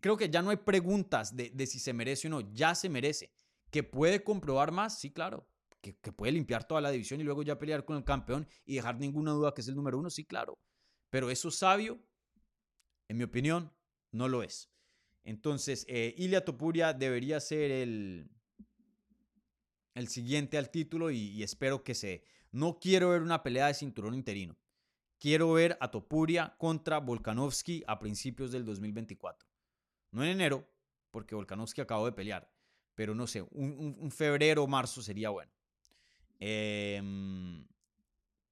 creo 0.00 0.16
que 0.16 0.30
ya 0.30 0.40
no 0.40 0.50
hay 0.50 0.56
preguntas 0.58 1.34
de, 1.34 1.66
si 1.66 1.80
se 1.80 1.92
merece 1.92 2.28
o 2.28 2.30
no, 2.30 2.52
ya 2.52 2.76
se 2.76 2.88
merece. 2.88 3.32
¿Que 3.72 3.82
puede 3.82 4.22
comprobar 4.22 4.70
más? 4.70 5.00
Sí, 5.00 5.10
claro. 5.10 5.50
Que, 5.80 5.94
puede 6.12 6.30
limpiar 6.30 6.62
toda 6.62 6.80
la 6.80 6.92
división 6.92 7.20
y 7.20 7.24
luego 7.24 7.42
ya 7.42 7.58
pelear 7.58 7.84
con 7.84 7.96
el 7.96 8.04
campeón 8.04 8.46
y 8.64 8.76
dejar 8.76 9.00
ninguna 9.00 9.32
duda 9.32 9.52
que 9.52 9.62
es 9.62 9.68
el 9.68 9.74
número 9.74 9.98
uno, 9.98 10.10
sí, 10.10 10.24
claro. 10.24 10.60
Pero 11.10 11.28
eso 11.28 11.50
sabio, 11.50 11.98
en 13.08 13.16
mi 13.16 13.24
opinión, 13.24 13.72
no 14.12 14.28
lo 14.28 14.44
es. 14.44 14.70
Entonces, 15.24 15.84
eh, 15.88 16.14
Ilia 16.16 16.44
Topuria 16.44 16.92
debería 16.92 17.40
ser 17.40 17.72
el, 17.72 18.30
el 19.94 20.06
siguiente 20.06 20.56
al 20.56 20.70
título 20.70 21.10
y, 21.10 21.42
espero 21.42 21.82
que 21.82 21.96
se... 21.96 22.22
No 22.52 22.78
quiero 22.78 23.10
ver 23.10 23.22
una 23.22 23.42
pelea 23.42 23.66
de 23.66 23.74
cinturón 23.74 24.14
interino. 24.14 24.56
Quiero 25.24 25.54
ver 25.54 25.78
a 25.80 25.90
Topuria 25.90 26.54
contra 26.58 27.00
Volkanovski 27.00 27.82
a 27.86 27.98
principios 27.98 28.52
del 28.52 28.62
2024. 28.66 29.48
No 30.10 30.22
en 30.22 30.28
enero, 30.28 30.68
porque 31.10 31.34
Volkanovski 31.34 31.80
acabó 31.80 32.04
de 32.04 32.12
pelear. 32.12 32.52
Pero 32.94 33.14
no 33.14 33.26
sé, 33.26 33.40
un, 33.40 34.10
febrero 34.10 34.64
o 34.64 34.66
marzo 34.66 35.00
sería 35.00 35.30
bueno. 35.30 35.50
Em, 36.38 37.66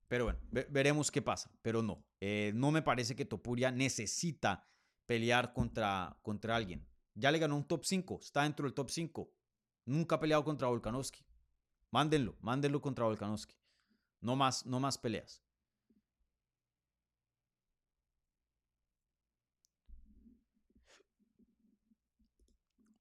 pero 0.08 0.24
bueno, 0.24 0.38
veremos 0.70 1.10
qué 1.10 1.20
pasa. 1.20 1.50
Pero 1.60 1.82
no, 1.82 2.06
eh, 2.22 2.52
no 2.54 2.70
me 2.70 2.80
parece 2.80 3.14
que 3.14 3.26
Topuria 3.26 3.70
necesita 3.70 4.66
pelear 5.04 5.52
contra, 5.52 6.18
contra 6.22 6.56
alguien. 6.56 6.88
Ya 7.12 7.30
le 7.30 7.38
ganó 7.38 7.54
un 7.54 7.68
top 7.68 7.84
5, 7.84 8.20
está 8.22 8.44
dentro 8.44 8.64
del 8.64 8.72
top 8.72 8.88
5. 8.88 9.30
Nunca 9.84 10.14
ha 10.14 10.20
peleado 10.20 10.42
contra 10.42 10.68
Volkanovski. 10.68 11.22
Mándenlo, 11.90 12.34
mándenlo 12.40 12.80
contra 12.80 13.04
Volkanovski. 13.04 13.58
No 14.22 14.36
más, 14.36 14.64
no 14.64 14.80
más 14.80 14.96
peleas. 14.96 15.42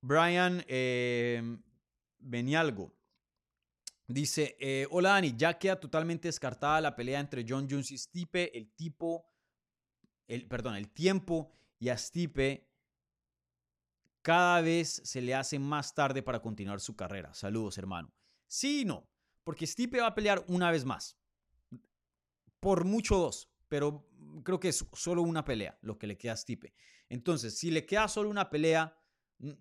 Brian 0.01 0.63
eh, 0.67 1.57
Benialgo 2.19 2.93
dice: 4.07 4.57
eh, 4.59 4.87
Hola 4.91 5.11
Dani, 5.11 5.35
ya 5.37 5.57
queda 5.57 5.79
totalmente 5.79 6.27
descartada 6.27 6.81
la 6.81 6.95
pelea 6.95 7.19
entre 7.19 7.45
John 7.47 7.67
Jones 7.69 7.91
y 7.91 7.97
Stipe. 7.97 8.55
El 8.57 8.71
tipo, 8.73 9.25
el, 10.27 10.47
perdón, 10.47 10.75
el 10.75 10.89
tiempo 10.89 11.51
y 11.79 11.89
a 11.89 11.97
Stipe 11.97 12.67
cada 14.21 14.61
vez 14.61 15.01
se 15.03 15.21
le 15.21 15.33
hace 15.33 15.57
más 15.59 15.95
tarde 15.95 16.21
para 16.21 16.41
continuar 16.41 16.79
su 16.79 16.95
carrera. 16.95 17.33
Saludos, 17.33 17.77
hermano. 17.77 18.13
Sí 18.47 18.81
y 18.81 18.85
no, 18.85 19.09
porque 19.43 19.65
Stipe 19.65 19.99
va 19.99 20.07
a 20.07 20.15
pelear 20.15 20.43
una 20.47 20.71
vez 20.71 20.85
más. 20.85 21.17
Por 22.59 22.85
mucho 22.85 23.17
dos, 23.17 23.49
pero 23.67 24.07
creo 24.43 24.59
que 24.59 24.69
es 24.69 24.85
solo 24.93 25.23
una 25.23 25.43
pelea 25.43 25.77
lo 25.81 25.97
que 25.97 26.05
le 26.05 26.17
queda 26.17 26.33
a 26.33 26.37
Stipe. 26.37 26.73
Entonces, 27.09 27.57
si 27.57 27.71
le 27.71 27.85
queda 27.85 28.07
solo 28.07 28.29
una 28.29 28.49
pelea, 28.49 28.95
mm, 29.39 29.51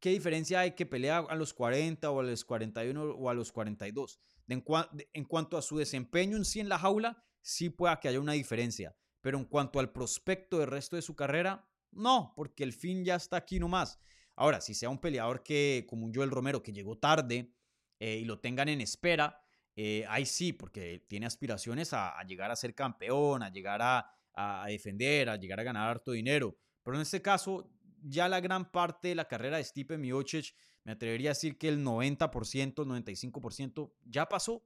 ¿qué 0.00 0.10
diferencia 0.10 0.60
hay 0.60 0.72
que 0.72 0.86
pelea 0.86 1.18
a 1.18 1.34
los 1.36 1.54
40 1.54 2.10
o 2.10 2.20
a 2.20 2.22
los 2.22 2.44
41 2.44 3.02
o 3.02 3.30
a 3.30 3.34
los 3.34 3.52
42? 3.52 4.20
En, 4.48 4.64
en 5.12 5.24
cuanto 5.24 5.56
a 5.56 5.62
su 5.62 5.78
desempeño 5.78 6.36
en 6.36 6.44
sí 6.44 6.60
en 6.60 6.68
la 6.68 6.78
jaula, 6.78 7.22
sí 7.40 7.70
pueda 7.70 7.98
que 8.00 8.08
haya 8.08 8.20
una 8.20 8.32
diferencia. 8.32 8.96
Pero 9.20 9.38
en 9.38 9.44
cuanto 9.44 9.80
al 9.80 9.90
prospecto 9.90 10.58
del 10.58 10.68
resto 10.68 10.96
de 10.96 11.02
su 11.02 11.16
carrera, 11.16 11.68
no, 11.90 12.32
porque 12.36 12.64
el 12.64 12.72
fin 12.72 13.04
ya 13.04 13.16
está 13.16 13.36
aquí 13.36 13.58
nomás. 13.58 13.98
Ahora, 14.36 14.60
si 14.60 14.74
sea 14.74 14.88
un 14.88 15.00
peleador 15.00 15.42
que, 15.42 15.84
como 15.88 16.06
un 16.06 16.14
Joel 16.14 16.30
Romero, 16.30 16.62
que 16.62 16.72
llegó 16.72 16.96
tarde 16.96 17.52
eh, 17.98 18.18
y 18.18 18.24
lo 18.24 18.38
tengan 18.38 18.68
en 18.68 18.80
espera, 18.80 19.42
eh, 19.74 20.04
ahí 20.08 20.26
sí, 20.26 20.52
porque 20.52 21.04
tiene 21.08 21.26
aspiraciones 21.26 21.92
a, 21.92 22.22
llegar 22.24 22.50
a 22.50 22.56
ser 22.56 22.74
campeón, 22.74 23.42
a 23.42 23.50
llegar 23.50 23.80
a, 23.82 24.14
defender, 24.66 25.28
a 25.28 25.36
llegar 25.36 25.58
a 25.58 25.64
ganar 25.64 25.88
harto 25.88 26.12
dinero. 26.12 26.56
Pero 26.84 26.96
en 26.96 27.02
este 27.02 27.20
caso, 27.20 27.68
ya 28.02 28.28
la 28.28 28.40
gran 28.40 28.70
parte 28.70 29.08
de 29.08 29.14
la 29.14 29.26
carrera 29.26 29.56
de 29.56 29.64
Stipe 29.64 29.98
Miocic, 29.98 30.54
me 30.84 30.92
atrevería 30.92 31.30
a 31.30 31.34
decir 31.34 31.58
que 31.58 31.68
el 31.68 31.84
90%, 31.84 32.74
95% 32.74 33.92
ya 34.04 34.28
pasó. 34.28 34.64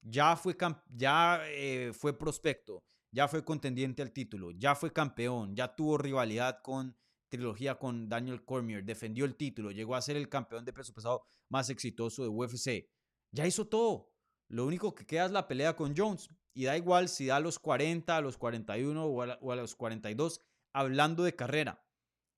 Ya 0.00 0.34
fue, 0.34 0.56
ya, 0.90 1.42
eh, 1.46 1.92
fue 1.92 2.18
prospecto 2.18 2.82
ya 3.12 3.28
fue 3.28 3.44
contendiente 3.44 4.02
al 4.02 4.10
título, 4.10 4.50
ya 4.52 4.74
fue 4.74 4.92
campeón, 4.92 5.54
ya 5.54 5.76
tuvo 5.76 5.98
rivalidad 5.98 6.60
con 6.62 6.96
trilogía 7.28 7.78
con 7.78 8.08
Daniel 8.08 8.44
Cormier, 8.44 8.84
defendió 8.84 9.24
el 9.24 9.36
título, 9.36 9.70
llegó 9.70 9.94
a 9.94 10.02
ser 10.02 10.16
el 10.16 10.28
campeón 10.28 10.64
de 10.64 10.72
peso 10.72 10.92
pesado 10.92 11.22
más 11.48 11.70
exitoso 11.70 12.22
de 12.22 12.28
UFC. 12.28 12.88
Ya 13.30 13.46
hizo 13.46 13.68
todo. 13.68 14.10
Lo 14.48 14.66
único 14.66 14.94
que 14.94 15.06
queda 15.06 15.26
es 15.26 15.30
la 15.30 15.48
pelea 15.48 15.74
con 15.74 15.94
Jones. 15.96 16.28
Y 16.54 16.64
da 16.64 16.76
igual 16.76 17.08
si 17.08 17.26
da 17.26 17.36
a 17.36 17.40
los 17.40 17.58
40, 17.58 18.14
a 18.14 18.20
los 18.20 18.36
41 18.36 19.06
o 19.06 19.22
a, 19.22 19.56
los 19.56 19.74
42, 19.74 20.40
hablando 20.74 21.22
de 21.22 21.34
carrera. 21.34 21.82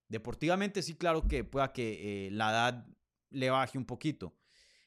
Deportivamente 0.09 0.83
sí, 0.83 0.95
claro 0.95 1.27
que 1.27 1.45
pueda 1.45 1.73
que 1.73 2.27
eh, 2.27 2.31
la 2.31 2.51
edad 2.51 2.87
le 3.31 3.51
baje 3.51 3.79
un 3.79 3.85
poquito. 3.85 4.37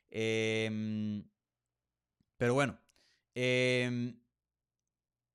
Em, 0.09 1.27
pero 2.37 2.53
bueno, 2.53 2.79
eh, 3.35 4.15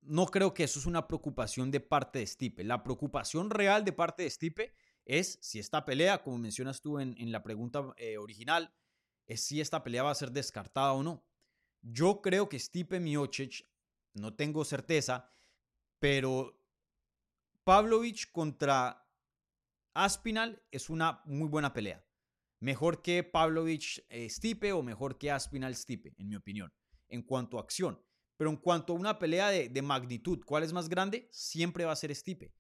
no 0.03 0.27
creo 0.27 0.53
que 0.53 0.65
eso 0.65 0.79
es 0.79 0.87
una 0.87 1.07
preocupación 1.07 1.71
de 1.71 1.81
parte 1.81 2.19
de 2.19 2.27
Stipe. 2.27 2.65
La 2.65 2.83
preocupación 2.83 3.51
real 3.51 3.85
de 3.85 3.93
parte 3.93 4.25
de 4.25 4.31
Stipe 4.31 4.75
es 5.05 5.39
si 5.41 5.59
esta 5.59 5.85
pelea, 5.85 6.23
como 6.23 6.39
mencionas 6.39 6.81
tú 6.81 6.99
en, 6.99 7.33
la 7.33 7.43
pregunta 7.43 7.93
eh, 7.97 8.19
original, 8.19 8.73
es 9.27 9.43
si 9.43 9.61
esta 9.61 9.83
pelea 9.83 10.03
va 10.03 10.11
a 10.11 10.17
ser 10.17 10.33
descartada 10.33 10.93
o 10.93 11.03
no. 11.03 11.25
Yo 11.81 12.21
creo 12.23 12.49
que 12.49 12.59
Stipe 12.59 13.01
Miocic, 13.01 13.67
no 14.15 14.35
tengo 14.35 14.65
certeza, 14.65 15.29
pero 15.99 16.61
Pavlovich 17.65 18.31
contra 18.31 19.09
Aspinal 19.95 20.63
es 20.71 20.89
una 20.89 21.21
muy 21.25 21.49
buena 21.49 21.73
pelea. 21.73 22.05
Mejor 22.61 23.03
que 23.03 23.25
Pavlovich 23.25 24.05
eh, 24.09 24.29
Stipe 24.31 24.73
o 24.73 24.83
mejor 24.83 25.19
que 25.19 25.31
Aspinal 25.31 25.75
Stipe, 25.75 26.15
en 26.17 26.29
mi 26.29 26.37
opinión, 26.37 26.73
en 27.09 27.23
cuanto 27.23 27.59
a 27.59 27.63
acción. 27.63 28.01
Pero 28.37 28.51
en 28.51 28.57
cuanto 28.57 28.93
a 28.93 28.97
una 28.97 29.19
pelea 29.19 29.49
de, 29.49 29.83
magnitud, 29.83 30.41
¿cuál 30.45 30.63
es 30.63 30.73
más 30.73 30.89
grande? 30.89 31.29
Siempre 31.31 31.85
va 31.85 31.93
a 31.93 31.97
ser 31.97 32.15
Stipe. 32.15 32.55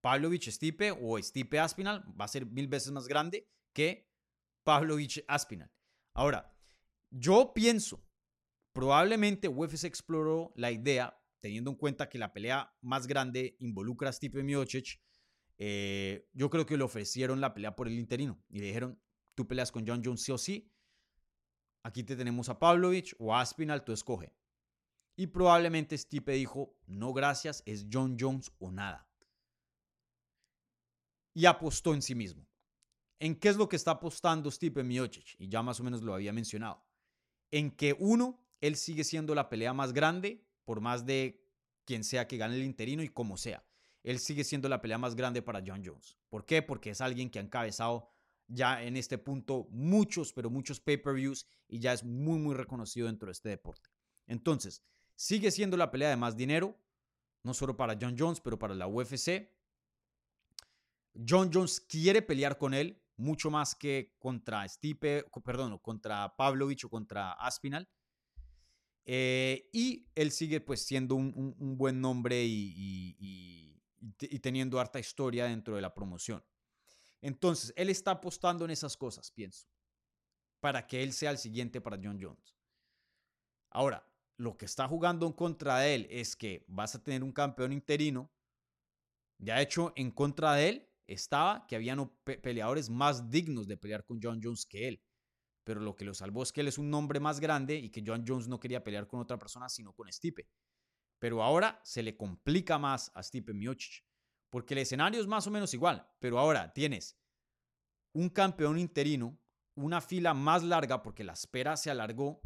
Pavlovich 0.00 0.50
Stipe 0.50 0.90
o 0.90 1.18
Stipe 1.22 1.58
Aspinal 1.58 2.04
va 2.20 2.24
a 2.24 2.28
ser 2.28 2.46
mil 2.46 2.68
veces 2.68 2.92
más 2.92 3.06
grande 3.06 3.48
que 3.72 4.10
Pavlovich 4.64 5.24
Aspinal. 5.28 5.70
Ahora, 6.14 6.54
yo 7.10 7.52
pienso, 7.54 8.04
probablemente 8.72 9.48
UFC 9.48 9.84
exploró 9.84 10.52
la 10.56 10.72
idea, 10.72 11.18
teniendo 11.40 11.70
en 11.70 11.76
cuenta 11.76 12.08
que 12.08 12.18
la 12.18 12.32
pelea 12.32 12.74
más 12.80 13.06
grande 13.06 13.56
involucra 13.60 14.10
a 14.10 14.12
Stipe 14.12 14.42
Miocic, 14.42 15.00
eh, 15.58 16.28
yo 16.32 16.50
creo 16.50 16.66
que 16.66 16.76
le 16.76 16.84
ofrecieron 16.84 17.40
la 17.40 17.54
pelea 17.54 17.76
por 17.76 17.88
el 17.88 17.98
interino 17.98 18.42
y 18.48 18.58
le 18.58 18.66
dijeron, 18.66 19.00
tú 19.34 19.46
peleas 19.46 19.70
con 19.70 19.86
John 19.86 20.02
Jones 20.04 20.22
sí 20.22 20.32
o 20.32 20.38
sí, 20.38 20.72
aquí 21.82 22.02
te 22.02 22.16
tenemos 22.16 22.48
a 22.48 22.58
Pavlovich 22.58 23.14
o 23.18 23.34
a 23.34 23.40
Aspinal, 23.40 23.84
tú 23.84 23.92
escoge. 23.92 24.34
Y 25.16 25.28
probablemente 25.28 25.96
Stipe 25.96 26.32
dijo, 26.32 26.76
no 26.86 27.12
gracias, 27.12 27.62
es 27.66 27.86
John 27.92 28.16
Jones 28.18 28.50
o 28.58 28.72
nada. 28.72 29.08
Y 31.34 31.46
apostó 31.46 31.94
en 31.94 32.02
sí 32.02 32.14
mismo. 32.14 32.48
¿En 33.20 33.36
qué 33.38 33.48
es 33.48 33.56
lo 33.56 33.68
que 33.68 33.76
está 33.76 33.92
apostando 33.92 34.50
Stipe 34.50 34.82
Miocic? 34.82 35.36
Y 35.38 35.48
ya 35.48 35.62
más 35.62 35.78
o 35.78 35.84
menos 35.84 36.02
lo 36.02 36.14
había 36.14 36.32
mencionado. 36.32 36.84
En 37.50 37.70
que 37.70 37.94
uno, 37.98 38.44
él 38.60 38.76
sigue 38.76 39.04
siendo 39.04 39.34
la 39.34 39.48
pelea 39.48 39.72
más 39.72 39.92
grande, 39.92 40.44
por 40.64 40.80
más 40.80 41.06
de 41.06 41.44
quien 41.84 42.02
sea 42.02 42.26
que 42.26 42.36
gane 42.36 42.56
el 42.56 42.64
interino 42.64 43.02
y 43.02 43.08
como 43.08 43.36
sea. 43.36 43.64
Él 44.04 44.20
sigue 44.20 44.44
siendo 44.44 44.68
la 44.68 44.80
pelea 44.80 44.98
más 44.98 45.16
grande 45.16 45.42
para 45.42 45.62
John 45.66 45.82
Jones. 45.84 46.16
¿Por 46.28 46.46
qué? 46.46 46.62
Porque 46.62 46.90
es 46.90 47.00
alguien 47.00 47.28
que 47.28 47.40
ha 47.40 47.42
encabezado 47.42 48.08
ya 48.46 48.84
en 48.84 48.96
este 48.96 49.18
punto 49.18 49.66
muchos, 49.70 50.32
pero 50.32 50.50
muchos 50.50 50.78
pay-per-views 50.78 51.46
y 51.66 51.80
ya 51.80 51.92
es 51.92 52.04
muy, 52.04 52.38
muy 52.38 52.54
reconocido 52.54 53.08
dentro 53.08 53.26
de 53.26 53.32
este 53.32 53.48
deporte. 53.48 53.90
Entonces, 54.28 54.84
Sigue 55.16 55.50
siendo 55.50 55.76
la 55.76 55.90
pelea 55.90 56.10
de 56.10 56.16
más 56.16 56.36
dinero, 56.36 56.76
no 57.42 57.54
solo 57.54 57.76
para 57.76 57.96
John 58.00 58.16
Jones, 58.18 58.40
pero 58.40 58.58
para 58.58 58.74
la 58.74 58.88
UFC. 58.88 59.48
John 61.26 61.50
Jones 61.52 61.80
quiere 61.80 62.22
pelear 62.22 62.58
con 62.58 62.74
él 62.74 63.00
mucho 63.16 63.48
más 63.48 63.76
que 63.76 64.16
contra 64.18 64.68
Stipe, 64.68 65.24
perdón, 65.44 65.78
contra 65.78 66.34
Pavlovich 66.36 66.84
o 66.84 66.90
contra 66.90 67.32
Aspinal. 67.32 67.88
Eh, 69.06 69.68
y 69.72 70.08
él 70.14 70.32
sigue 70.32 70.60
pues 70.60 70.80
siendo 70.80 71.14
un, 71.14 71.76
buen 71.76 72.00
nombre 72.00 72.44
y, 72.44 72.74
y, 73.20 73.80
teniendo 74.42 74.80
harta 74.80 74.98
historia 74.98 75.46
dentro 75.46 75.76
de 75.76 75.82
la 75.82 75.94
promoción. 75.94 76.44
Entonces, 77.20 77.72
él 77.76 77.88
está 77.88 78.12
apostando 78.12 78.64
en 78.64 78.70
esas 78.70 78.96
cosas, 78.96 79.30
pienso, 79.30 79.66
para 80.60 80.86
que 80.86 81.02
él 81.02 81.12
sea 81.12 81.30
el 81.30 81.38
siguiente 81.38 81.80
para 81.80 81.98
John 82.02 82.18
Jones. 82.20 82.54
Ahora, 83.70 84.06
lo 84.36 84.56
que 84.56 84.66
está 84.66 84.86
jugando 84.88 85.26
en 85.26 85.32
contra 85.32 85.78
de 85.78 85.94
él 85.94 86.06
es 86.10 86.36
que 86.36 86.64
vas 86.68 86.94
a 86.94 87.02
tener 87.02 87.22
un 87.22 87.32
campeón 87.32 87.72
interino. 87.72 88.30
Ya 89.38 89.60
hecho, 89.60 89.92
en 89.96 90.10
contra 90.10 90.54
de 90.54 90.68
él 90.68 90.90
estaba 91.06 91.66
que 91.66 91.76
habían 91.76 92.10
peleadores 92.24 92.90
más 92.90 93.30
dignos 93.30 93.66
de 93.66 93.76
pelear 93.76 94.04
con 94.04 94.20
John 94.22 94.40
Jones 94.42 94.66
que 94.66 94.88
él. 94.88 95.02
Pero 95.64 95.80
lo 95.80 95.96
que 95.96 96.04
lo 96.04 96.14
salvó 96.14 96.42
es 96.42 96.52
que 96.52 96.60
él 96.60 96.68
es 96.68 96.78
un 96.78 96.90
nombre 96.90 97.20
más 97.20 97.40
grande 97.40 97.76
y 97.76 97.90
que 97.90 98.02
John 98.06 98.24
Jones 98.26 98.48
no 98.48 98.60
quería 98.60 98.84
pelear 98.84 99.06
con 99.06 99.20
otra 99.20 99.38
persona 99.38 99.68
sino 99.68 99.92
con 99.92 100.12
Stipe. 100.12 100.46
Pero 101.24 101.42
ahora 101.42 101.80
se 101.82 102.02
le 102.02 102.18
complica 102.18 102.78
más 102.78 103.10
a 103.14 103.22
Stipe 103.22 103.54
Miocic. 103.54 104.04
Porque 104.50 104.74
el 104.74 104.80
escenario 104.80 105.22
es 105.22 105.26
más 105.26 105.46
o 105.46 105.50
menos 105.50 105.72
igual. 105.72 106.06
Pero 106.18 106.38
ahora 106.38 106.74
tienes 106.74 107.18
un 108.12 108.28
campeón 108.28 108.78
interino, 108.78 109.40
una 109.74 110.02
fila 110.02 110.34
más 110.34 110.62
larga 110.62 111.02
porque 111.02 111.24
la 111.24 111.32
espera 111.32 111.78
se 111.78 111.90
alargó 111.90 112.42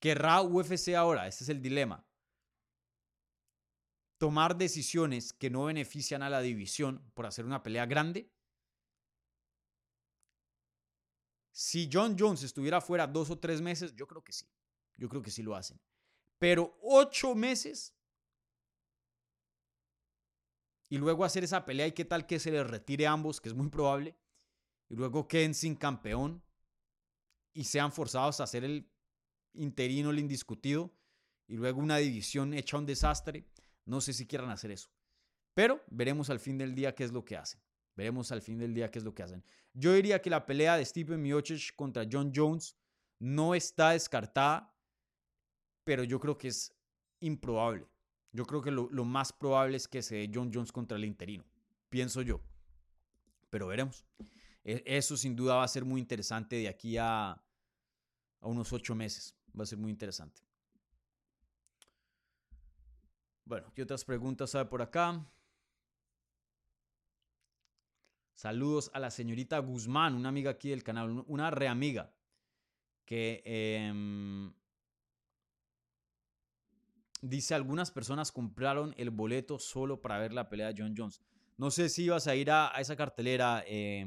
¿Querrá 0.00 0.42
UFC 0.42 0.88
ahora? 0.94 1.26
Ese 1.26 1.44
es 1.44 1.48
el 1.48 1.62
dilema. 1.62 2.06
Tomar 4.18 4.58
decisiones 4.58 5.32
que 5.32 5.48
no 5.48 5.64
benefician 5.64 6.22
a 6.22 6.28
la 6.28 6.42
división 6.42 7.10
por 7.14 7.24
hacer 7.24 7.46
una 7.46 7.62
pelea 7.62 7.86
grande. 7.86 8.35
Si 11.58 11.88
John 11.90 12.16
Jones 12.18 12.42
estuviera 12.42 12.82
fuera 12.82 13.06
dos 13.06 13.30
o 13.30 13.38
tres 13.38 13.62
meses, 13.62 13.96
yo 13.96 14.06
creo 14.06 14.22
que 14.22 14.30
sí. 14.30 14.46
Yo 14.94 15.08
creo 15.08 15.22
que 15.22 15.30
sí 15.30 15.42
lo 15.42 15.56
hacen. 15.56 15.80
Pero 16.38 16.76
ocho 16.82 17.34
meses 17.34 17.94
y 20.90 20.98
luego 20.98 21.24
hacer 21.24 21.44
esa 21.44 21.64
pelea 21.64 21.86
y 21.86 21.92
qué 21.92 22.04
tal 22.04 22.26
que 22.26 22.38
se 22.38 22.50
les 22.50 22.68
retire 22.68 23.06
a 23.06 23.12
ambos, 23.12 23.40
que 23.40 23.48
es 23.48 23.54
muy 23.54 23.70
probable, 23.70 24.14
y 24.90 24.96
luego 24.96 25.26
queden 25.26 25.54
sin 25.54 25.76
campeón 25.76 26.42
y 27.54 27.64
sean 27.64 27.90
forzados 27.90 28.38
a 28.40 28.44
hacer 28.44 28.62
el 28.62 28.90
interino, 29.54 30.10
el 30.10 30.18
indiscutido, 30.18 30.92
y 31.46 31.54
luego 31.54 31.80
una 31.80 31.96
división 31.96 32.52
hecha 32.52 32.76
un 32.76 32.84
desastre. 32.84 33.46
No 33.86 34.02
sé 34.02 34.12
si 34.12 34.26
quieran 34.26 34.50
hacer 34.50 34.72
eso. 34.72 34.90
Pero 35.54 35.82
veremos 35.86 36.28
al 36.28 36.38
fin 36.38 36.58
del 36.58 36.74
día 36.74 36.94
qué 36.94 37.04
es 37.04 37.12
lo 37.12 37.24
que 37.24 37.38
hacen. 37.38 37.62
Veremos 37.96 38.30
al 38.30 38.42
fin 38.42 38.58
del 38.58 38.74
día 38.74 38.90
qué 38.90 38.98
es 38.98 39.04
lo 39.04 39.14
que 39.14 39.22
hacen. 39.22 39.42
Yo 39.72 39.92
diría 39.94 40.20
que 40.20 40.30
la 40.30 40.44
pelea 40.44 40.76
de 40.76 40.84
Stephen 40.84 41.22
Miocic 41.22 41.74
contra 41.74 42.06
John 42.10 42.30
Jones 42.34 42.76
no 43.18 43.54
está 43.54 43.90
descartada, 43.90 44.74
pero 45.82 46.04
yo 46.04 46.20
creo 46.20 46.36
que 46.36 46.48
es 46.48 46.74
improbable. 47.20 47.86
Yo 48.32 48.44
creo 48.44 48.60
que 48.60 48.70
lo, 48.70 49.04
más 49.04 49.32
probable 49.32 49.78
es 49.78 49.88
que 49.88 50.02
se 50.02 50.16
dé 50.16 50.30
John 50.32 50.50
Jones 50.52 50.70
contra 50.70 50.98
el 50.98 51.06
interino. 51.06 51.44
Pienso 51.88 52.20
yo. 52.20 52.42
Pero 53.48 53.68
veremos. 53.68 54.04
E, 54.62 54.82
eso 54.84 55.16
sin 55.16 55.34
duda 55.34 55.56
va 55.56 55.64
a 55.64 55.68
ser 55.68 55.86
muy 55.86 56.00
interesante 56.00 56.56
de 56.56 56.68
aquí 56.68 56.98
a, 56.98 57.30
a 57.30 57.42
unos 58.46 58.72
ocho 58.74 58.94
meses. 58.94 59.34
Va 59.58 59.62
a 59.62 59.66
ser 59.66 59.78
muy 59.78 59.90
interesante. 59.90 60.42
Bueno, 63.46 63.72
¿qué 63.74 63.82
otras 63.82 64.04
preguntas 64.04 64.54
hay 64.54 64.64
por 64.64 64.82
acá? 64.82 65.24
Saludos 68.36 68.90
a 68.92 69.00
la 69.00 69.10
señorita 69.10 69.58
Guzmán, 69.60 70.14
una 70.14 70.28
amiga 70.28 70.50
aquí 70.50 70.68
del 70.68 70.84
canal, 70.84 71.24
una 71.26 71.50
reamiga, 71.50 72.14
que 73.06 73.42
em, 73.46 74.52
dice, 77.22 77.54
algunas 77.54 77.90
personas 77.90 78.32
compraron 78.32 78.94
el 78.98 79.08
boleto 79.08 79.58
solo 79.58 80.02
para 80.02 80.18
ver 80.18 80.34
la 80.34 80.50
pelea 80.50 80.70
de 80.70 80.82
John 80.82 80.94
Jones. 80.94 81.22
No 81.56 81.70
sé 81.70 81.88
si 81.88 82.04
ibas 82.04 82.26
a 82.26 82.36
ir 82.36 82.50
a, 82.50 82.72
esa 82.78 82.94
cartelera, 82.94 83.64
eh, 83.66 84.04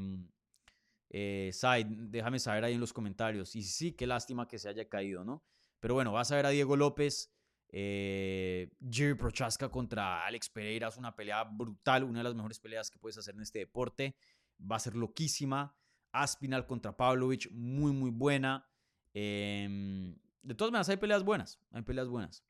eh, 1.08 1.50
déjame 1.88 2.38
saber 2.38 2.62
ahí 2.62 2.74
en 2.74 2.80
los 2.80 2.92
comentarios. 2.92 3.56
Y 3.56 3.64
sí, 3.64 3.94
qué 3.94 4.06
lástima 4.06 4.46
que 4.46 4.60
se 4.60 4.68
haya 4.68 4.88
caído, 4.88 5.24
¿no? 5.24 5.42
Pero 5.80 5.94
bueno, 5.94 6.12
vas 6.12 6.30
a 6.30 6.36
ver 6.36 6.46
a 6.46 6.50
Diego 6.50 6.76
López, 6.76 7.34
eh, 7.72 8.70
Jerry 8.88 9.14
Prochaska 9.14 9.68
contra 9.68 10.26
Alex 10.26 10.48
Pereira. 10.50 10.88
Es 10.88 10.96
una 10.96 11.14
pelea 11.14 11.44
brutal, 11.44 12.04
una 12.04 12.20
de 12.20 12.24
las 12.24 12.34
mejores 12.34 12.58
peleas 12.58 12.90
que 12.90 12.98
puedes 12.98 13.18
hacer 13.18 13.34
en 13.34 13.42
este 13.42 13.60
deporte. 13.60 14.16
Va 14.60 14.76
a 14.76 14.80
ser 14.80 14.96
loquísima. 14.96 15.76
Aspinal 16.12 16.66
contra 16.66 16.96
Pavlovich, 16.96 17.50
muy, 17.52 17.92
muy 17.92 18.10
buena. 18.10 18.68
Em, 19.14 20.16
de 20.42 20.54
todas 20.54 20.72
maneras, 20.72 20.88
hay 20.88 20.96
peleas 20.96 21.22
buenas. 21.22 21.60
Hay 21.70 21.82
peleas 21.82 22.08
buenas. 22.08 22.44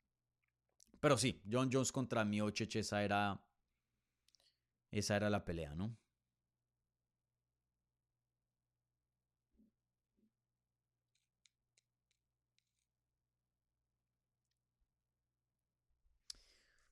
Pero 0.99 1.17
sí, 1.17 1.41
John 1.49 1.69
Jones 1.71 1.91
contra 1.91 2.25
Miocic, 2.25 2.75
esa 2.75 3.03
era, 3.03 3.43
esa 4.91 5.15
era 5.15 5.29
la 5.29 5.45
pelea, 5.45 5.75
¿no? 5.75 5.95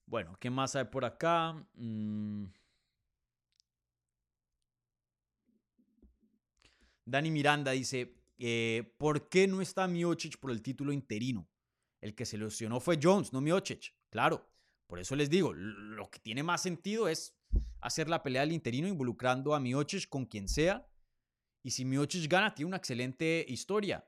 Bueno, 0.09 0.35
¿qué 0.39 0.49
más 0.49 0.75
hay 0.75 0.85
por 0.85 1.05
acá? 1.05 1.53
Mm. 1.75 2.45
Dani 7.05 7.29
Miranda 7.29 7.71
dice, 7.71 8.15
eh, 8.39 8.95
¿por 8.97 9.29
qué 9.29 9.47
no 9.47 9.61
está 9.61 9.87
Miocic 9.87 10.39
por 10.39 10.49
el 10.49 10.63
título 10.63 10.91
interino? 10.91 11.47
El 12.01 12.15
que 12.15 12.25
se 12.25 12.39
lesionó 12.39 12.79
fue 12.79 12.97
Jones, 13.01 13.33
no 13.33 13.39
Miocic. 13.39 13.93
Claro, 14.09 14.49
por 14.87 14.97
eso 14.97 15.15
les 15.15 15.29
digo, 15.29 15.53
lo 15.53 16.09
que 16.09 16.17
tiene 16.17 16.41
más 16.41 16.63
sentido 16.63 17.07
es 17.07 17.37
hacer 17.79 18.09
la 18.09 18.23
pelea 18.23 18.41
del 18.41 18.53
interino 18.53 18.87
involucrando 18.87 19.53
a 19.53 19.59
Miocic 19.59 20.09
con 20.09 20.25
quien 20.25 20.47
sea. 20.47 20.89
Y 21.61 21.69
si 21.69 21.85
Miocic 21.85 22.27
gana, 22.27 22.55
tiene 22.55 22.69
una 22.69 22.77
excelente 22.77 23.45
historia. 23.47 24.03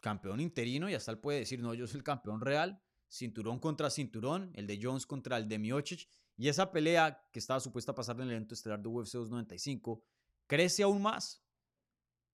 Campeón 0.00 0.40
interino 0.40 0.90
y 0.90 0.94
hasta 0.94 1.12
él 1.12 1.18
puede 1.18 1.40
decir, 1.40 1.60
no, 1.60 1.74
yo 1.74 1.86
soy 1.86 1.98
el 1.98 2.04
campeón 2.04 2.40
real 2.40 2.82
cinturón 3.08 3.58
contra 3.58 3.90
cinturón, 3.90 4.50
el 4.54 4.66
de 4.66 4.78
Jones 4.80 5.06
contra 5.06 5.36
el 5.38 5.48
de 5.48 5.58
Miocic, 5.58 6.08
y 6.36 6.48
esa 6.48 6.70
pelea 6.70 7.26
que 7.32 7.38
estaba 7.38 7.60
supuesta 7.60 7.92
a 7.92 7.94
pasar 7.94 8.16
en 8.16 8.22
el 8.22 8.30
evento 8.32 8.54
estelar 8.54 8.80
de 8.80 8.88
UFC 8.88 9.14
295 9.14 10.02
crece 10.46 10.82
aún 10.82 11.02
más. 11.02 11.42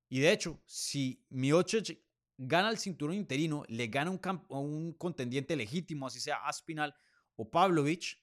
Y 0.09 0.20
de 0.20 0.32
hecho, 0.32 0.61
si 0.66 1.24
Miocic 1.31 1.99
gana 2.36 2.70
el 2.70 2.78
cinturón 2.78 3.15
interino, 3.15 3.65
le 3.69 3.86
gana 3.86 4.11
un, 4.11 4.20
un 4.49 4.93
contendiente 4.94 5.57
legítimo, 5.57 6.07
así 6.07 6.20
sea 6.20 6.47
Aspinal 6.47 6.94
o 7.36 7.51
Pavlovich, 7.51 8.20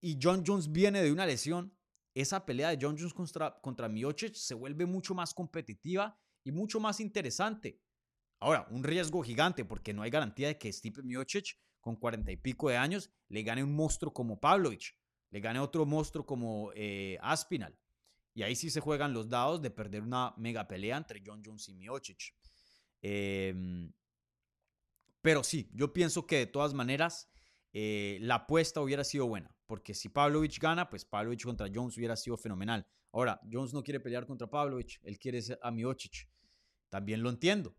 y 0.00 0.18
John 0.20 0.42
Jones 0.46 0.72
viene 0.72 1.02
de 1.02 1.12
una 1.12 1.26
lesión, 1.26 1.76
esa 2.14 2.44
pelea 2.44 2.70
de 2.70 2.78
John 2.80 2.96
Jones 2.98 3.14
contra, 3.14 3.60
contra 3.60 3.88
Miocic 3.88 4.34
se 4.34 4.54
vuelve 4.54 4.86
mucho 4.86 5.14
más 5.14 5.34
competitiva 5.34 6.18
y 6.42 6.52
mucho 6.52 6.80
más 6.80 7.00
interesante. 7.00 7.80
Ahora, 8.40 8.66
un 8.70 8.82
riesgo 8.82 9.22
gigante 9.22 9.64
porque 9.64 9.92
no 9.92 10.02
hay 10.02 10.10
garantía 10.10 10.48
de 10.48 10.58
que 10.58 10.72
Stipe 10.72 11.02
Miocic 11.02 11.58
con 11.80 11.96
cuarenta 11.96 12.30
y 12.32 12.36
pico 12.36 12.68
de 12.68 12.76
años 12.76 13.10
le 13.28 13.42
gane 13.42 13.62
un 13.62 13.74
monstruo 13.74 14.12
como 14.12 14.40
Pavlovich, 14.40 14.96
le 15.30 15.40
gane 15.40 15.60
otro 15.60 15.86
monstruo 15.86 16.26
como 16.26 16.72
eh, 16.74 17.18
Aspinal. 17.20 17.78
Y 18.34 18.42
ahí 18.42 18.54
sí 18.54 18.70
se 18.70 18.80
juegan 18.80 19.12
los 19.12 19.28
dados 19.28 19.60
de 19.60 19.70
perder 19.70 20.02
una 20.02 20.34
mega 20.36 20.68
pelea 20.68 20.96
entre 20.96 21.22
John 21.24 21.42
Jones 21.44 21.68
y 21.68 21.74
Miocic. 21.74 22.34
Em, 23.02 23.92
pero 25.20 25.42
sí, 25.42 25.70
yo 25.74 25.92
pienso 25.92 26.26
que 26.26 26.36
de 26.36 26.46
todas 26.46 26.74
maneras 26.74 27.30
eh, 27.72 28.18
la 28.20 28.36
apuesta 28.36 28.80
hubiera 28.80 29.04
sido 29.04 29.26
buena, 29.26 29.54
porque 29.66 29.94
si 29.94 30.08
Pavlovich 30.08 30.58
gana, 30.58 30.88
pues 30.88 31.04
Pavlovich 31.04 31.44
contra 31.44 31.68
Jones 31.72 31.96
hubiera 31.96 32.16
sido 32.16 32.36
fenomenal. 32.36 32.86
Ahora, 33.12 33.40
Jones 33.50 33.74
no 33.74 33.82
quiere 33.82 34.00
pelear 34.00 34.26
contra 34.26 34.48
Pavlovich, 34.48 35.00
él 35.02 35.18
quiere 35.18 35.40
a 35.62 35.70
Miocic. 35.70 36.28
También 36.88 37.22
lo 37.22 37.30
entiendo. 37.30 37.74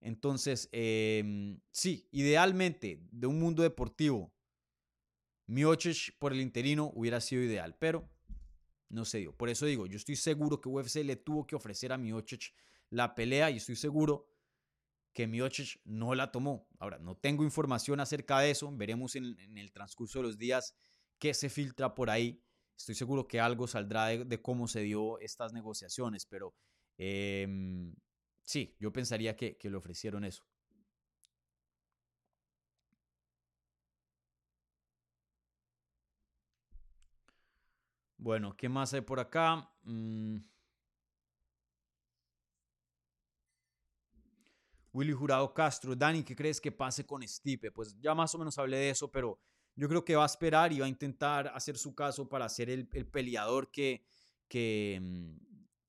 Entonces, 0.00 0.68
em, 0.72 1.60
sí, 1.70 2.08
idealmente 2.12 3.00
de 3.10 3.26
un 3.26 3.38
mundo 3.38 3.62
deportivo, 3.62 4.32
Miocic 5.46 6.16
por 6.18 6.32
el 6.32 6.40
interino 6.40 6.90
hubiera 6.94 7.20
sido 7.20 7.42
ideal, 7.42 7.76
pero 7.78 8.08
no 8.88 9.04
se 9.04 9.18
dio. 9.18 9.36
Por 9.36 9.48
eso 9.48 9.66
digo, 9.66 9.86
yo 9.86 9.96
estoy 9.96 10.16
seguro 10.16 10.60
que 10.60 10.68
UFC 10.68 10.96
le 11.04 11.16
tuvo 11.16 11.46
que 11.46 11.56
ofrecer 11.56 11.92
a 11.92 11.98
Miocic 11.98 12.52
la 12.90 13.14
pelea 13.14 13.50
y 13.50 13.56
estoy 13.56 13.76
seguro 13.76 14.28
que 15.12 15.26
Miocic 15.26 15.80
no 15.84 16.14
la 16.14 16.30
tomó. 16.30 16.68
Ahora, 16.78 16.98
no 16.98 17.16
tengo 17.16 17.42
información 17.42 18.00
acerca 18.00 18.40
de 18.40 18.50
eso, 18.50 18.70
veremos 18.76 19.16
en, 19.16 19.56
el 19.56 19.72
transcurso 19.72 20.18
de 20.18 20.24
los 20.24 20.38
días 20.38 20.76
qué 21.18 21.32
se 21.32 21.48
filtra 21.48 21.94
por 21.94 22.10
ahí. 22.10 22.42
Estoy 22.76 22.94
seguro 22.94 23.26
que 23.26 23.40
algo 23.40 23.66
saldrá 23.66 24.08
de, 24.08 24.42
cómo 24.42 24.68
se 24.68 24.80
dio 24.80 25.18
estas 25.20 25.54
negociaciones, 25.54 26.26
pero 26.26 26.54
em, 26.98 27.94
Sí, 28.46 28.74
yo 28.80 28.92
pensaría 28.92 29.36
que, 29.36 29.58
que 29.58 29.68
le 29.68 29.76
ofrecieron 29.76 30.24
eso. 30.24 30.44
Bueno, 38.18 38.56
¿qué 38.56 38.68
más 38.68 38.92
hay 38.94 39.02
por 39.02 39.20
acá? 39.20 39.70
Mm. 39.84 40.38
Willy 44.92 45.12
Jurado 45.12 45.52
Castro, 45.52 45.94
Dani, 45.94 46.22
¿qué 46.24 46.34
crees 46.34 46.60
que 46.60 46.72
pase 46.72 47.04
con 47.04 47.22
Stipe? 47.26 47.70
Pues 47.70 47.94
ya 48.00 48.14
más 48.14 48.34
o 48.34 48.38
menos 48.38 48.56
hablé 48.58 48.78
de 48.78 48.90
eso, 48.90 49.10
pero 49.10 49.38
yo 49.74 49.88
creo 49.88 50.04
que 50.04 50.16
va 50.16 50.22
a 50.22 50.26
esperar 50.26 50.72
y 50.72 50.80
va 50.80 50.86
a 50.86 50.88
intentar 50.88 51.48
hacer 51.48 51.76
su 51.76 51.94
caso 51.94 52.28
para 52.28 52.48
ser 52.48 52.70
el, 52.70 52.88
el 52.94 53.06
peleador 53.06 53.70
que, 53.70 54.06
que, 54.48 54.98
mm, 55.00 55.36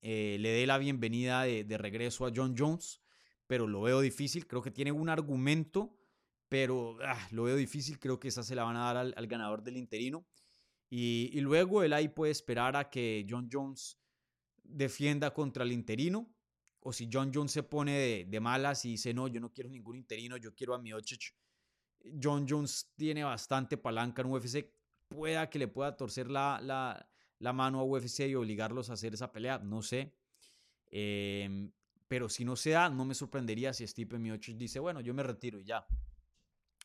eh, 0.00 0.36
le 0.38 0.50
dé 0.50 0.66
la 0.66 0.78
bienvenida 0.78 1.42
de, 1.42 1.78
regreso 1.78 2.26
a 2.26 2.32
John 2.34 2.54
Jones, 2.56 3.00
pero 3.46 3.66
lo 3.66 3.82
veo 3.82 4.00
difícil. 4.00 4.46
Creo 4.46 4.62
que 4.62 4.70
tiene 4.70 4.92
un 4.92 5.08
argumento, 5.08 5.96
pero 6.48 6.98
ah, 7.04 7.28
lo 7.32 7.44
veo 7.44 7.56
difícil. 7.56 7.98
Creo 7.98 8.20
que 8.20 8.28
esa 8.28 8.42
se 8.42 8.54
la 8.54 8.64
van 8.64 8.76
a 8.76 8.92
dar 8.92 8.96
al, 8.96 9.26
ganador 9.26 9.62
del 9.62 9.76
interino. 9.76 10.26
Y, 10.90 11.38
luego 11.40 11.82
él 11.82 11.92
ahí 11.92 12.08
puede 12.08 12.32
esperar 12.32 12.76
a 12.76 12.88
que 12.88 13.26
John 13.28 13.48
Jones 13.52 13.98
defienda 14.62 15.32
contra 15.32 15.64
el 15.64 15.72
interino 15.72 16.34
o 16.80 16.92
si 16.92 17.08
John 17.12 17.30
Jones 17.34 17.52
se 17.52 17.62
pone 17.62 18.24
de, 18.24 18.40
malas 18.40 18.84
y 18.84 18.90
dice, 18.90 19.12
no, 19.12 19.28
yo 19.28 19.40
no 19.40 19.52
quiero 19.52 19.68
ningún 19.68 19.96
interino, 19.96 20.36
yo 20.36 20.54
quiero 20.54 20.74
a 20.74 20.78
Miocic. 20.78 21.34
John 22.22 22.46
Jones 22.48 22.92
tiene 22.96 23.24
bastante 23.24 23.76
palanca 23.76 24.22
en 24.22 24.30
UFC, 24.30 24.72
pueda 25.08 25.50
que 25.50 25.58
le 25.58 25.68
pueda 25.68 25.96
torcer 25.96 26.30
la, 26.30 26.60
la, 26.62 27.10
mano 27.52 27.80
a 27.80 27.84
UFC 27.84 28.20
y 28.28 28.34
obligarlos 28.34 28.90
a 28.90 28.94
hacer 28.94 29.14
esa 29.14 29.32
pelea, 29.32 29.58
no 29.58 29.82
sé. 29.82 30.14
Em, 30.90 31.70
pero 32.08 32.28
si 32.28 32.44
no 32.44 32.56
se 32.56 32.70
da, 32.70 32.88
no 32.88 33.04
me 33.04 33.14
sorprendería 33.14 33.72
si 33.72 33.86
Stipe 33.86 34.18
Miocic 34.18 34.56
dice, 34.56 34.78
bueno, 34.78 35.00
yo 35.00 35.14
me 35.14 35.22
retiro 35.22 35.60
y 35.60 35.64
ya. 35.64 35.86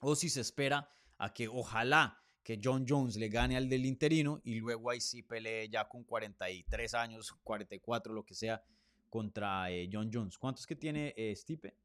O 0.01 0.15
si 0.15 0.29
se 0.29 0.41
espera 0.41 0.89
a 1.17 1.33
que 1.33 1.47
ojalá 1.47 2.21
que 2.43 2.59
John 2.61 2.85
Jones 2.87 3.15
le 3.15 3.29
gane 3.29 3.55
al 3.55 3.69
del 3.69 3.85
interino 3.85 4.41
y 4.43 4.55
luego 4.55 4.89
ahí 4.89 4.99
sí 4.99 5.23
pelee 5.23 5.69
ya 5.69 5.87
con 5.87 6.03
43 6.03 6.93
años, 6.93 7.33
44, 7.43 8.13
lo 8.13 8.25
que 8.25 8.35
sea, 8.35 8.61
contra 9.09 9.71
eh, 9.71 9.89
John 9.91 10.09
Jones. 10.13 10.37
¿Cuántos 10.37 10.67
que 10.67 10.75
tiene 10.75 11.13
eh, 11.15 11.33
Stipe? 11.35 11.77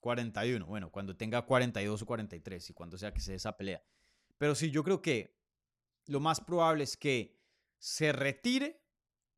41. 0.00 0.64
Em, 0.64 0.68
bueno, 0.68 0.90
cuando 0.90 1.16
tenga 1.16 1.42
42 1.42 2.02
o 2.02 2.06
43 2.06 2.70
y 2.70 2.72
cuando 2.74 2.98
sea 2.98 3.12
que 3.12 3.20
se 3.20 3.34
esa 3.34 3.56
pelea. 3.56 3.82
Pero 4.38 4.54
sí, 4.54 4.70
yo 4.70 4.84
creo 4.84 5.00
que 5.00 5.36
lo 6.06 6.20
más 6.20 6.40
probable 6.40 6.84
es 6.84 6.96
que 6.96 7.40
se 7.78 8.12
retire 8.12 8.82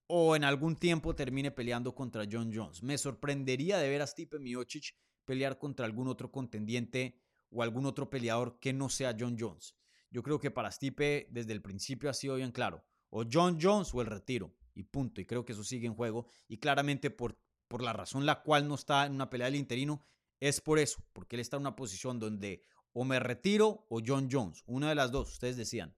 o 0.06 0.34
en 0.36 0.44
algún 0.44 0.76
tiempo 0.76 1.14
termine 1.14 1.50
peleando 1.50 1.94
contra 1.94 2.24
John 2.30 2.50
Jones. 2.52 2.82
Me 2.82 2.98
sorprendería 2.98 3.78
de 3.78 3.88
ver 3.88 4.02
a 4.02 4.06
Stipe 4.06 4.38
Miocic 4.38 4.94
pelear 5.24 5.58
contra 5.58 5.84
algún 5.84 6.08
otro 6.08 6.32
contendiente 6.32 7.20
o 7.50 7.62
algún 7.62 7.86
otro 7.86 8.08
peleador 8.08 8.58
que 8.58 8.72
no 8.72 8.88
sea 8.88 9.14
John 9.18 9.36
Jones. 9.38 9.74
Yo 10.10 10.22
creo 10.22 10.38
que 10.38 10.50
para 10.50 10.70
Stipe 10.70 11.28
desde 11.30 11.52
el 11.52 11.60
principio 11.60 12.08
ha 12.08 12.14
sido 12.14 12.36
bien 12.36 12.52
claro. 12.52 12.84
O 13.10 13.24
John 13.30 13.58
Jones 13.60 13.92
o 13.92 14.00
el 14.00 14.06
retiro. 14.06 14.54
Y 14.74 14.84
punto. 14.84 15.20
Y 15.20 15.26
creo 15.26 15.44
que 15.44 15.52
eso 15.52 15.64
sigue 15.64 15.86
en 15.86 15.94
juego. 15.94 16.26
Y 16.46 16.58
claramente 16.58 17.10
por, 17.10 17.38
por 17.68 17.82
la 17.82 17.92
razón 17.92 18.24
la 18.24 18.42
cual 18.42 18.66
no 18.66 18.74
está 18.74 19.06
en 19.06 19.12
una 19.12 19.28
pelea 19.28 19.46
del 19.46 19.56
interino 19.56 20.02
es 20.40 20.60
por 20.60 20.78
eso. 20.78 21.02
Porque 21.12 21.36
él 21.36 21.40
está 21.40 21.56
en 21.56 21.62
una 21.62 21.76
posición 21.76 22.18
donde 22.18 22.64
o 22.92 23.04
me 23.04 23.20
retiro 23.20 23.86
o 23.88 24.00
John 24.04 24.28
Jones. 24.30 24.62
Una 24.66 24.88
de 24.88 24.94
las 24.94 25.12
dos, 25.12 25.32
ustedes 25.32 25.56
decían. 25.56 25.94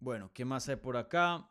Bueno, 0.00 0.30
¿qué 0.32 0.44
más 0.44 0.68
hay 0.68 0.76
por 0.76 0.96
acá? 0.96 1.50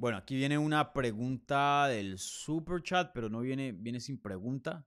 Bueno, 0.00 0.18
aquí 0.18 0.36
viene 0.36 0.56
una 0.56 0.92
pregunta 0.92 1.88
del 1.88 2.18
super 2.18 2.80
chat, 2.84 3.10
pero 3.12 3.28
no 3.28 3.40
viene, 3.40 3.72
viene 3.72 3.98
sin 3.98 4.16
pregunta. 4.22 4.86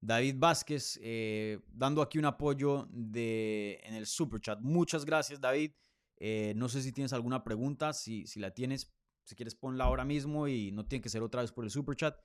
David 0.00 0.34
Vázquez, 0.36 0.98
eh, 1.00 1.60
dando 1.68 2.02
aquí 2.02 2.18
un 2.18 2.24
apoyo 2.24 2.88
de, 2.90 3.78
en 3.84 3.94
el 3.94 4.04
super 4.04 4.40
chat. 4.40 4.58
Muchas 4.60 5.04
gracias, 5.04 5.40
David. 5.40 5.70
Eh, 6.16 6.54
no 6.56 6.68
sé 6.68 6.82
si 6.82 6.90
tienes 6.90 7.12
alguna 7.12 7.44
pregunta. 7.44 7.92
Si, 7.92 8.26
si 8.26 8.40
la 8.40 8.50
tienes, 8.52 8.92
si 9.22 9.36
quieres, 9.36 9.54
ponla 9.54 9.84
ahora 9.84 10.04
mismo 10.04 10.48
y 10.48 10.72
no 10.72 10.86
tiene 10.86 11.02
que 11.02 11.08
ser 11.08 11.22
otra 11.22 11.42
vez 11.42 11.52
por 11.52 11.62
el 11.62 11.70
super 11.70 11.94
chat 11.94 12.18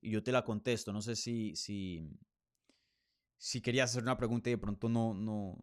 y 0.00 0.12
yo 0.12 0.22
te 0.22 0.30
la 0.30 0.44
contesto. 0.44 0.92
No 0.92 1.02
sé 1.02 1.16
si, 1.16 1.56
si, 1.56 2.08
si 3.36 3.60
querías 3.60 3.90
hacer 3.90 4.04
una 4.04 4.16
pregunta 4.16 4.48
y 4.48 4.52
de 4.52 4.58
pronto 4.58 4.88
no, 4.88 5.12
no, 5.12 5.58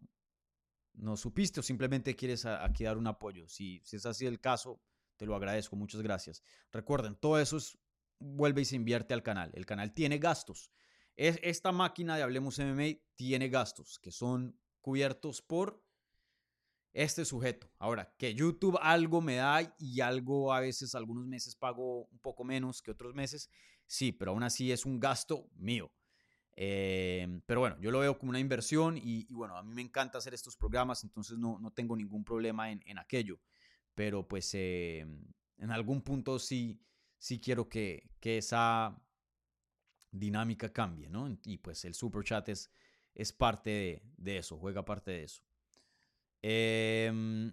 no 0.92 1.16
supiste 1.16 1.60
o 1.60 1.62
simplemente 1.62 2.14
quieres 2.14 2.44
aquí 2.44 2.84
dar 2.84 2.98
un 2.98 3.06
apoyo. 3.06 3.48
Si, 3.48 3.80
si 3.82 3.96
es 3.96 4.04
así 4.04 4.26
el 4.26 4.40
caso, 4.40 4.78
te 5.16 5.26
lo 5.26 5.34
agradezco, 5.34 5.76
muchas 5.76 6.02
gracias. 6.02 6.42
Recuerden, 6.70 7.16
todo 7.16 7.38
eso 7.38 7.56
es, 7.56 7.78
vuelve 8.18 8.62
y 8.62 8.64
se 8.64 8.76
invierte 8.76 9.14
al 9.14 9.22
canal. 9.22 9.50
El 9.54 9.66
canal 9.66 9.92
tiene 9.92 10.18
gastos. 10.18 10.70
Es, 11.16 11.38
esta 11.42 11.72
máquina 11.72 12.16
de 12.16 12.22
Hablemos 12.22 12.58
MMA 12.58 13.00
tiene 13.14 13.48
gastos 13.48 13.98
que 13.98 14.10
son 14.10 14.58
cubiertos 14.80 15.42
por 15.42 15.82
este 16.92 17.24
sujeto. 17.24 17.70
Ahora, 17.78 18.14
que 18.18 18.34
YouTube 18.34 18.78
algo 18.80 19.20
me 19.20 19.36
da 19.36 19.74
y 19.78 20.00
algo 20.00 20.52
a 20.52 20.60
veces, 20.60 20.94
algunos 20.94 21.26
meses 21.26 21.56
pago 21.56 22.04
un 22.04 22.18
poco 22.18 22.44
menos 22.44 22.82
que 22.82 22.90
otros 22.90 23.14
meses, 23.14 23.50
sí, 23.86 24.12
pero 24.12 24.32
aún 24.32 24.42
así 24.42 24.72
es 24.72 24.84
un 24.84 25.00
gasto 25.00 25.48
mío. 25.54 25.90
Eh, 26.54 27.40
pero 27.46 27.60
bueno, 27.60 27.78
yo 27.80 27.90
lo 27.90 28.00
veo 28.00 28.18
como 28.18 28.30
una 28.30 28.38
inversión 28.38 28.98
y, 28.98 29.24
bueno, 29.32 29.56
a 29.56 29.62
mí 29.62 29.72
me 29.72 29.80
encanta 29.80 30.18
hacer 30.18 30.34
estos 30.34 30.56
programas, 30.56 31.02
entonces 31.02 31.38
no, 31.38 31.58
no 31.58 31.70
tengo 31.70 31.96
ningún 31.96 32.24
problema 32.24 32.70
en, 32.70 32.82
en 32.84 32.98
aquello 32.98 33.40
pero 33.94 34.26
pues 34.26 34.50
eh, 34.54 35.06
en 35.58 35.70
algún 35.70 36.02
punto 36.02 36.38
sí, 36.38 36.80
sí 37.18 37.40
quiero 37.40 37.68
que, 37.68 38.10
esa 38.20 38.96
dinámica 40.10 40.72
cambie, 40.72 41.08
¿no? 41.08 41.38
Y 41.44 41.58
pues 41.58 41.84
el 41.84 41.94
super 41.94 42.22
chat 42.24 42.48
es, 42.48 42.70
es 43.14 43.32
parte 43.32 44.02
de, 44.16 44.38
eso, 44.38 44.58
juega 44.58 44.84
parte 44.84 45.10
de 45.10 45.24
eso. 45.24 45.42
Em, 46.42 47.52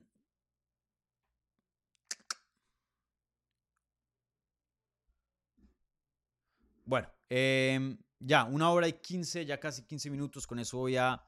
bueno, 6.86 7.10
em, 7.30 7.98
ya, 8.20 8.46
una 8.46 8.72
hora 8.72 8.88
y 8.88 8.94
quince, 8.94 9.46
ya 9.46 9.60
casi 9.60 9.84
quince 9.84 10.10
minutos, 10.10 10.48
con 10.48 10.60
eso 10.60 10.78
voy 10.78 10.98
a 10.98 11.24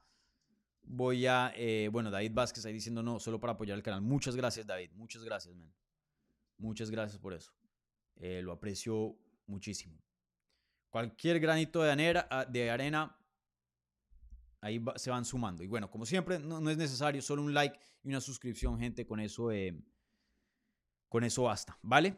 voy 0.84 1.26
a, 1.26 1.52
eh, 1.56 1.88
bueno, 1.90 2.10
David 2.10 2.32
Vázquez 2.32 2.64
ahí 2.66 2.72
diciendo 2.72 3.02
no, 3.02 3.18
solo 3.18 3.40
para 3.40 3.54
apoyar 3.54 3.76
el 3.76 3.82
canal. 3.82 4.00
Muchas 4.00 4.36
gracias, 4.36 4.66
David. 4.66 4.90
Muchas 4.94 5.24
gracias, 5.24 5.54
man. 5.54 5.72
Muchas 6.58 6.90
gracias 6.90 7.18
por 7.18 7.32
eso. 7.32 7.52
Eh, 8.16 8.40
lo 8.42 8.52
aprecio 8.52 9.16
muchísimo. 9.46 9.98
Cualquier 10.90 11.40
granito 11.40 11.82
de 11.82 11.90
arena, 11.90 12.26
ah, 12.30 12.44
de 12.44 12.70
arena 12.70 13.16
ahí 14.60 14.82
se 14.96 15.10
van 15.10 15.24
sumando. 15.24 15.62
Y 15.62 15.66
bueno, 15.66 15.90
como 15.90 16.06
siempre, 16.06 16.38
no, 16.38 16.68
es 16.70 16.76
necesario, 16.76 17.22
solo 17.22 17.42
un 17.42 17.54
like 17.54 17.78
y 18.04 18.08
una 18.08 18.20
suscripción, 18.20 18.78
gente. 18.78 19.06
Con 19.06 19.18
eso, 19.18 19.50
eh, 19.50 19.74
con 21.08 21.24
eso 21.24 21.44
basta, 21.44 21.78
¿vale? 21.82 22.16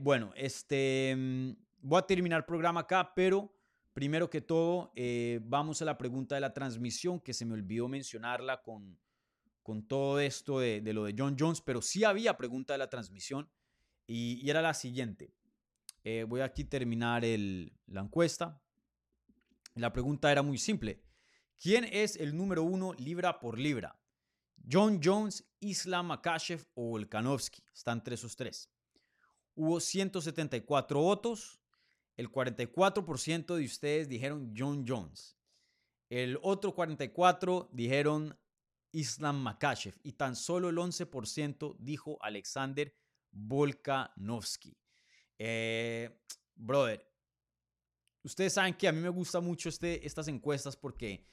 bueno, 0.00 0.32
este, 0.36 1.14
mm, 1.16 1.50
voy 1.82 1.98
a 1.98 2.02
terminar 2.02 2.38
el 2.38 2.44
programa 2.44 2.80
acá, 2.80 3.12
pero 3.14 3.52
Primero 3.92 4.30
que 4.30 4.40
todo, 4.40 4.92
eh, 4.94 5.40
vamos 5.42 5.82
a 5.82 5.84
la 5.84 5.98
pregunta 5.98 6.36
de 6.36 6.40
la 6.40 6.52
transmisión, 6.52 7.20
que 7.20 7.34
se 7.34 7.44
me 7.44 7.54
olvidó 7.54 7.88
mencionarla 7.88 8.62
con, 8.62 8.98
con 9.62 9.86
todo 9.86 10.20
esto 10.20 10.60
de, 10.60 10.80
lo 10.92 11.04
de 11.04 11.14
John 11.16 11.36
Jones, 11.38 11.60
pero 11.60 11.82
sí 11.82 12.04
había 12.04 12.36
pregunta 12.36 12.74
de 12.74 12.78
la 12.78 12.88
transmisión 12.88 13.50
y, 14.06 14.48
era 14.48 14.62
la 14.62 14.74
siguiente. 14.74 15.32
Eh, 16.04 16.24
voy 16.26 16.40
aquí 16.40 16.62
a 16.62 16.68
terminar 16.68 17.24
la 17.24 18.00
encuesta. 18.00 18.62
La 19.74 19.92
pregunta 19.92 20.32
era 20.32 20.42
muy 20.42 20.58
simple. 20.58 21.02
¿Quién 21.58 21.84
es 21.84 22.16
el 22.16 22.36
número 22.36 22.62
uno 22.62 22.94
libra 22.94 23.38
por 23.38 23.58
libra? 23.58 24.00
¿John 24.70 25.00
Jones, 25.02 25.44
Islam 25.60 26.06
Makashev 26.06 26.66
o 26.74 26.90
Volkanovski? 26.90 27.62
Están 27.72 27.98
entre 27.98 28.14
esos 28.14 28.36
tres. 28.36 28.70
Hubo 29.54 29.78
174 29.78 31.00
votos 31.00 31.59
el 32.20 32.30
44% 32.30 33.56
de 33.56 33.64
ustedes 33.64 34.06
dijeron 34.06 34.52
John 34.54 34.84
Jones. 34.86 35.38
El 36.10 36.38
otro 36.42 36.76
44% 36.76 37.70
dijeron 37.72 38.38
Islam 38.92 39.40
Makashev. 39.40 39.94
Y 40.02 40.12
tan 40.12 40.36
solo 40.36 40.68
el 40.68 40.76
11% 40.76 41.76
dijo 41.78 42.18
Alexander 42.20 42.94
Volkanovski. 43.30 44.76
Eh, 45.38 46.20
brother, 46.54 47.10
ustedes 48.22 48.52
saben 48.52 48.74
que 48.74 48.86
a 48.86 48.92
mí 48.92 49.00
me 49.00 49.08
gusta 49.08 49.40
mucho 49.40 49.70
este, 49.70 50.06
estas 50.06 50.28
encuestas 50.28 50.76
porque 50.76 51.26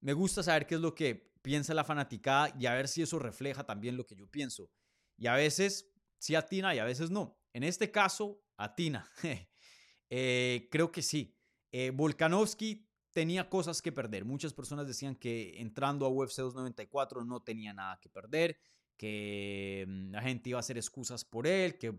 me 0.00 0.14
gusta 0.14 0.42
saber 0.42 0.66
qué 0.66 0.76
es 0.76 0.80
lo 0.80 0.94
que 0.94 1.30
piensa 1.42 1.74
la 1.74 1.84
fanaticada 1.84 2.56
y 2.58 2.64
a 2.64 2.74
ver 2.74 2.88
si 2.88 3.02
eso 3.02 3.18
refleja 3.18 3.64
también 3.64 3.98
lo 3.98 4.06
que 4.06 4.16
yo 4.16 4.26
pienso. 4.30 4.70
Y 5.18 5.26
a 5.26 5.34
veces 5.34 5.90
sí 6.16 6.34
atina 6.34 6.74
y 6.74 6.78
a 6.78 6.84
veces 6.84 7.10
no. 7.10 7.38
En 7.52 7.64
este 7.64 7.90
caso, 7.90 8.42
atina. 8.56 9.06
Eh, 10.10 10.68
creo 10.70 10.90
que 10.90 11.02
sí. 11.02 11.36
Eh, 11.72 11.90
Volkanovski 11.90 12.88
tenía 13.12 13.48
cosas 13.48 13.82
que 13.82 13.92
perder. 13.92 14.24
Muchas 14.24 14.52
personas 14.52 14.86
decían 14.86 15.16
que 15.16 15.60
entrando 15.60 16.06
a 16.06 16.08
UFC 16.08 16.38
294 16.38 17.24
no 17.24 17.42
tenía 17.42 17.72
nada 17.72 17.98
que 18.00 18.08
perder, 18.08 18.58
que 18.96 19.84
mm, 19.88 20.10
la 20.10 20.22
gente 20.22 20.50
iba 20.50 20.58
a 20.58 20.60
hacer 20.60 20.76
excusas 20.76 21.24
por 21.24 21.46
él, 21.46 21.78
que 21.78 21.94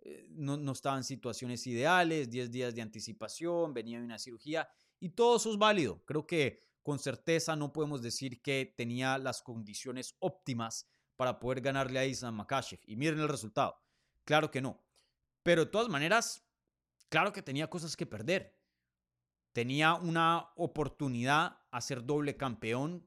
eh, 0.00 0.26
no, 0.30 0.56
no 0.56 0.72
estaba 0.72 0.96
en 0.96 1.04
situaciones 1.04 1.66
ideales, 1.66 2.30
10 2.30 2.50
días 2.50 2.74
de 2.74 2.82
anticipación, 2.82 3.72
venía 3.74 3.98
de 3.98 4.04
una 4.04 4.18
cirugía 4.18 4.68
y 4.98 5.10
todo 5.10 5.36
eso 5.36 5.50
es 5.50 5.58
válido. 5.58 6.02
Creo 6.04 6.26
que 6.26 6.60
con 6.82 6.98
certeza 6.98 7.54
no 7.56 7.72
podemos 7.72 8.02
decir 8.02 8.42
que 8.42 8.74
tenía 8.76 9.18
las 9.18 9.42
condiciones 9.42 10.16
óptimas 10.18 10.88
para 11.16 11.38
poder 11.38 11.60
ganarle 11.60 11.98
a 11.98 12.06
Islam 12.06 12.36
Makashev. 12.36 12.80
Y 12.86 12.96
miren 12.96 13.20
el 13.20 13.28
resultado. 13.28 13.76
Claro 14.24 14.50
que 14.50 14.60
no. 14.60 14.84
Pero 15.42 15.64
de 15.64 15.70
todas 15.70 15.88
maneras, 15.88 16.44
claro 17.12 17.30
que 17.30 17.42
tenía 17.42 17.68
cosas 17.68 17.94
que 17.94 18.06
perder. 18.06 18.58
Tenía 19.52 19.94
una 19.94 20.48
oportunidad 20.56 21.58
a 21.70 21.80
ser 21.82 22.06
doble 22.06 22.38
campeón. 22.38 23.04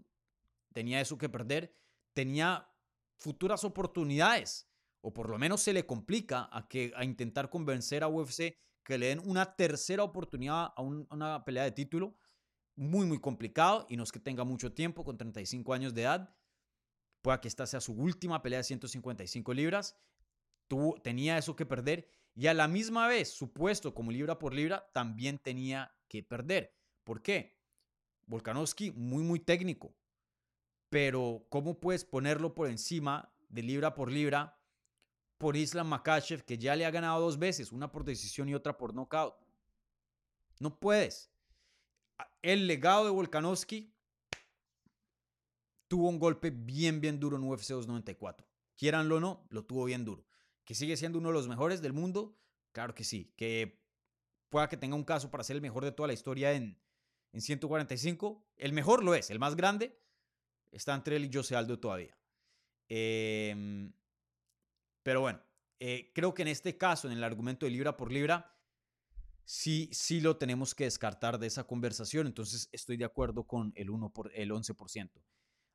Tenía 0.73 1.01
eso 1.01 1.17
que 1.17 1.27
perder. 1.27 1.75
Tenía 2.13 2.69
futuras 3.17 3.63
oportunidades. 3.63 4.69
O 5.01 5.11
por 5.11 5.27
lo 5.27 5.39
menos 5.39 5.61
se 5.61 5.73
le 5.73 5.87
complica 5.87 6.47
a, 6.51 6.67
que, 6.67 6.93
a 6.95 7.03
intentar 7.03 7.49
convencer 7.49 8.03
a 8.03 8.07
UFC 8.07 8.55
que 8.83 8.99
le 8.99 9.07
den 9.07 9.21
una 9.25 9.55
tercera 9.55 10.03
oportunidad 10.03 10.71
a 10.75 10.81
una 10.83 11.43
pelea 11.43 11.63
de 11.63 11.71
título 11.71 12.15
muy, 12.75 13.07
muy 13.07 13.19
complicado 13.19 13.87
y 13.89 13.97
no 13.97 14.03
es 14.03 14.11
que 14.11 14.19
tenga 14.19 14.43
mucho 14.43 14.71
tiempo, 14.71 15.03
con 15.03 15.17
35 15.17 15.73
años 15.73 15.95
de 15.95 16.03
edad. 16.03 16.35
Pueda 17.23 17.41
que 17.41 17.47
esta 17.47 17.65
sea 17.65 17.81
su 17.81 17.93
última 17.93 18.43
pelea 18.43 18.59
de 18.59 18.65
155 18.65 19.51
libras. 19.55 19.97
Tuvo, 20.67 20.93
tenía 21.01 21.39
eso 21.39 21.55
que 21.55 21.65
perder 21.65 22.07
y 22.35 22.47
a 22.47 22.53
la 22.53 22.67
misma 22.67 23.07
vez, 23.07 23.29
su 23.31 23.51
puesto 23.51 23.93
como 23.93 24.11
libra 24.11 24.37
por 24.37 24.53
libra 24.53 24.89
también 24.93 25.39
tenía 25.39 25.95
que 26.07 26.21
perder. 26.21 26.75
¿Por 27.03 27.21
qué? 27.21 27.57
Volkanovski, 28.27 28.91
muy, 28.91 29.23
muy 29.23 29.39
técnico. 29.39 29.95
Pero, 30.89 31.45
¿cómo 31.49 31.79
puedes 31.79 32.05
ponerlo 32.05 32.53
por 32.53 32.69
encima 32.69 33.33
de 33.49 33.63
libra 33.63 33.93
por 33.93 34.11
libra 34.11 34.59
por 35.37 35.55
Islam 35.55 35.87
Makachev, 35.87 36.43
que 36.43 36.57
ya 36.57 36.75
le 36.75 36.85
ha 36.85 36.91
ganado 36.91 37.21
dos 37.21 37.39
veces, 37.39 37.71
una 37.71 37.91
por 37.91 38.03
decisión 38.03 38.49
y 38.49 38.55
otra 38.55 38.77
por 38.77 38.93
knockout? 38.93 39.35
No 40.59 40.79
puedes 40.79 41.31
el 42.41 42.67
legado 42.67 43.05
de 43.05 43.11
Volkanovski 43.11 43.91
tuvo 45.87 46.09
un 46.09 46.19
golpe 46.19 46.51
bien, 46.51 47.01
bien 47.01 47.19
duro 47.19 47.37
en 47.37 47.43
UFC 47.43 47.69
294. 47.69 48.45
Quieranlo 48.75 49.17
o 49.17 49.19
no, 49.19 49.47
lo 49.49 49.65
tuvo 49.65 49.85
bien 49.85 50.05
duro. 50.05 50.23
Que 50.65 50.75
sigue 50.75 50.97
siendo 50.97 51.19
uno 51.19 51.29
de 51.29 51.35
los 51.35 51.47
mejores 51.47 51.81
del 51.81 51.93
mundo, 51.93 52.37
claro 52.73 52.93
que 52.93 53.03
sí. 53.03 53.31
Que 53.37 53.81
pueda 54.49 54.67
que 54.67 54.77
tenga 54.77 54.95
un 54.95 55.03
caso 55.03 55.31
para 55.31 55.43
ser 55.43 55.55
el 55.55 55.61
mejor 55.61 55.85
de 55.85 55.91
toda 55.91 56.07
la 56.07 56.13
historia 56.13 56.51
en, 56.51 56.77
en 57.31 57.41
145. 57.41 58.45
El 58.57 58.73
mejor 58.73 59.03
lo 59.03 59.15
es, 59.15 59.29
el 59.29 59.39
más 59.39 59.55
grande 59.55 59.97
está 60.71 60.93
entre 60.93 61.15
él 61.15 61.25
y 61.25 61.31
Jose 61.33 61.55
Aldo 61.55 61.79
todavía. 61.79 62.17
Em, 62.87 63.93
pero 65.03 65.21
bueno, 65.21 65.41
eh, 65.79 66.11
creo 66.13 66.33
que 66.33 66.41
en 66.41 66.49
este 66.49 66.77
caso, 66.77 67.07
en 67.07 67.13
el 67.17 67.23
argumento 67.23 67.65
de 67.65 67.71
libra 67.71 67.95
por 67.95 68.11
libra, 68.11 68.55
sí, 69.43 69.89
sí 69.91 70.19
lo 70.21 70.37
tenemos 70.37 70.75
que 70.75 70.83
descartar 70.85 71.39
de 71.39 71.47
esa 71.47 71.65
conversación. 71.65 72.27
Entonces 72.27 72.69
estoy 72.71 72.97
de 72.97 73.05
acuerdo 73.05 73.45
con 73.45 73.71
el, 73.75 73.89
1 73.89 74.13
por, 74.13 74.31
el 74.33 74.51
11%. 74.51 75.11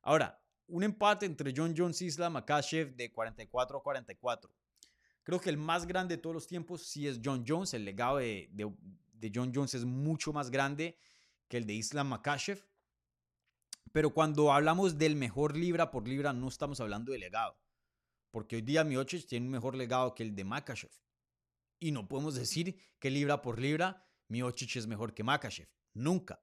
Ahora, 0.03 0.41
un 0.67 0.83
empate 0.83 1.25
entre 1.25 1.53
John 1.55 1.73
Jones 1.75 2.01
y 2.01 2.05
Islam 2.05 2.33
Makashev 2.33 2.95
de 2.95 3.11
44 3.11 3.77
a 3.77 3.83
44. 3.83 4.53
Creo 5.23 5.39
que 5.39 5.49
el 5.49 5.57
más 5.57 5.85
grande 5.85 6.15
de 6.15 6.21
todos 6.21 6.33
los 6.33 6.47
tiempos 6.47 6.83
sí 6.83 7.07
es 7.07 7.19
John 7.23 7.43
Jones. 7.47 7.73
El 7.73 7.85
legado 7.85 8.17
de, 8.17 8.49
John 9.33 9.51
Jones 9.53 9.73
es 9.73 9.85
mucho 9.85 10.33
más 10.33 10.49
grande 10.49 10.97
que 11.47 11.57
el 11.57 11.65
de 11.65 11.73
Islam 11.73 12.09
Makashev. 12.09 12.65
Pero 13.91 14.13
cuando 14.13 14.51
hablamos 14.51 14.97
del 14.97 15.15
mejor 15.15 15.55
libra 15.55 15.91
por 15.91 16.07
libra, 16.07 16.33
no 16.33 16.47
estamos 16.47 16.79
hablando 16.79 17.11
de 17.11 17.19
legado. 17.19 17.57
Porque 18.31 18.55
hoy 18.55 18.61
día 18.61 18.83
Miocic 18.83 19.27
tiene 19.27 19.45
un 19.45 19.51
mejor 19.51 19.75
legado 19.75 20.15
que 20.15 20.23
el 20.23 20.33
de 20.33 20.43
Makashev. 20.43 20.91
Y 21.79 21.91
no 21.91 22.07
podemos 22.07 22.35
decir 22.35 22.79
que 22.99 23.09
libra 23.09 23.41
por 23.41 23.59
libra 23.59 24.07
Miocic 24.31 24.77
es 24.77 24.87
mejor 24.87 25.13
que 25.13 25.23
Makachev. 25.23 25.67
Nunca. 25.93 26.41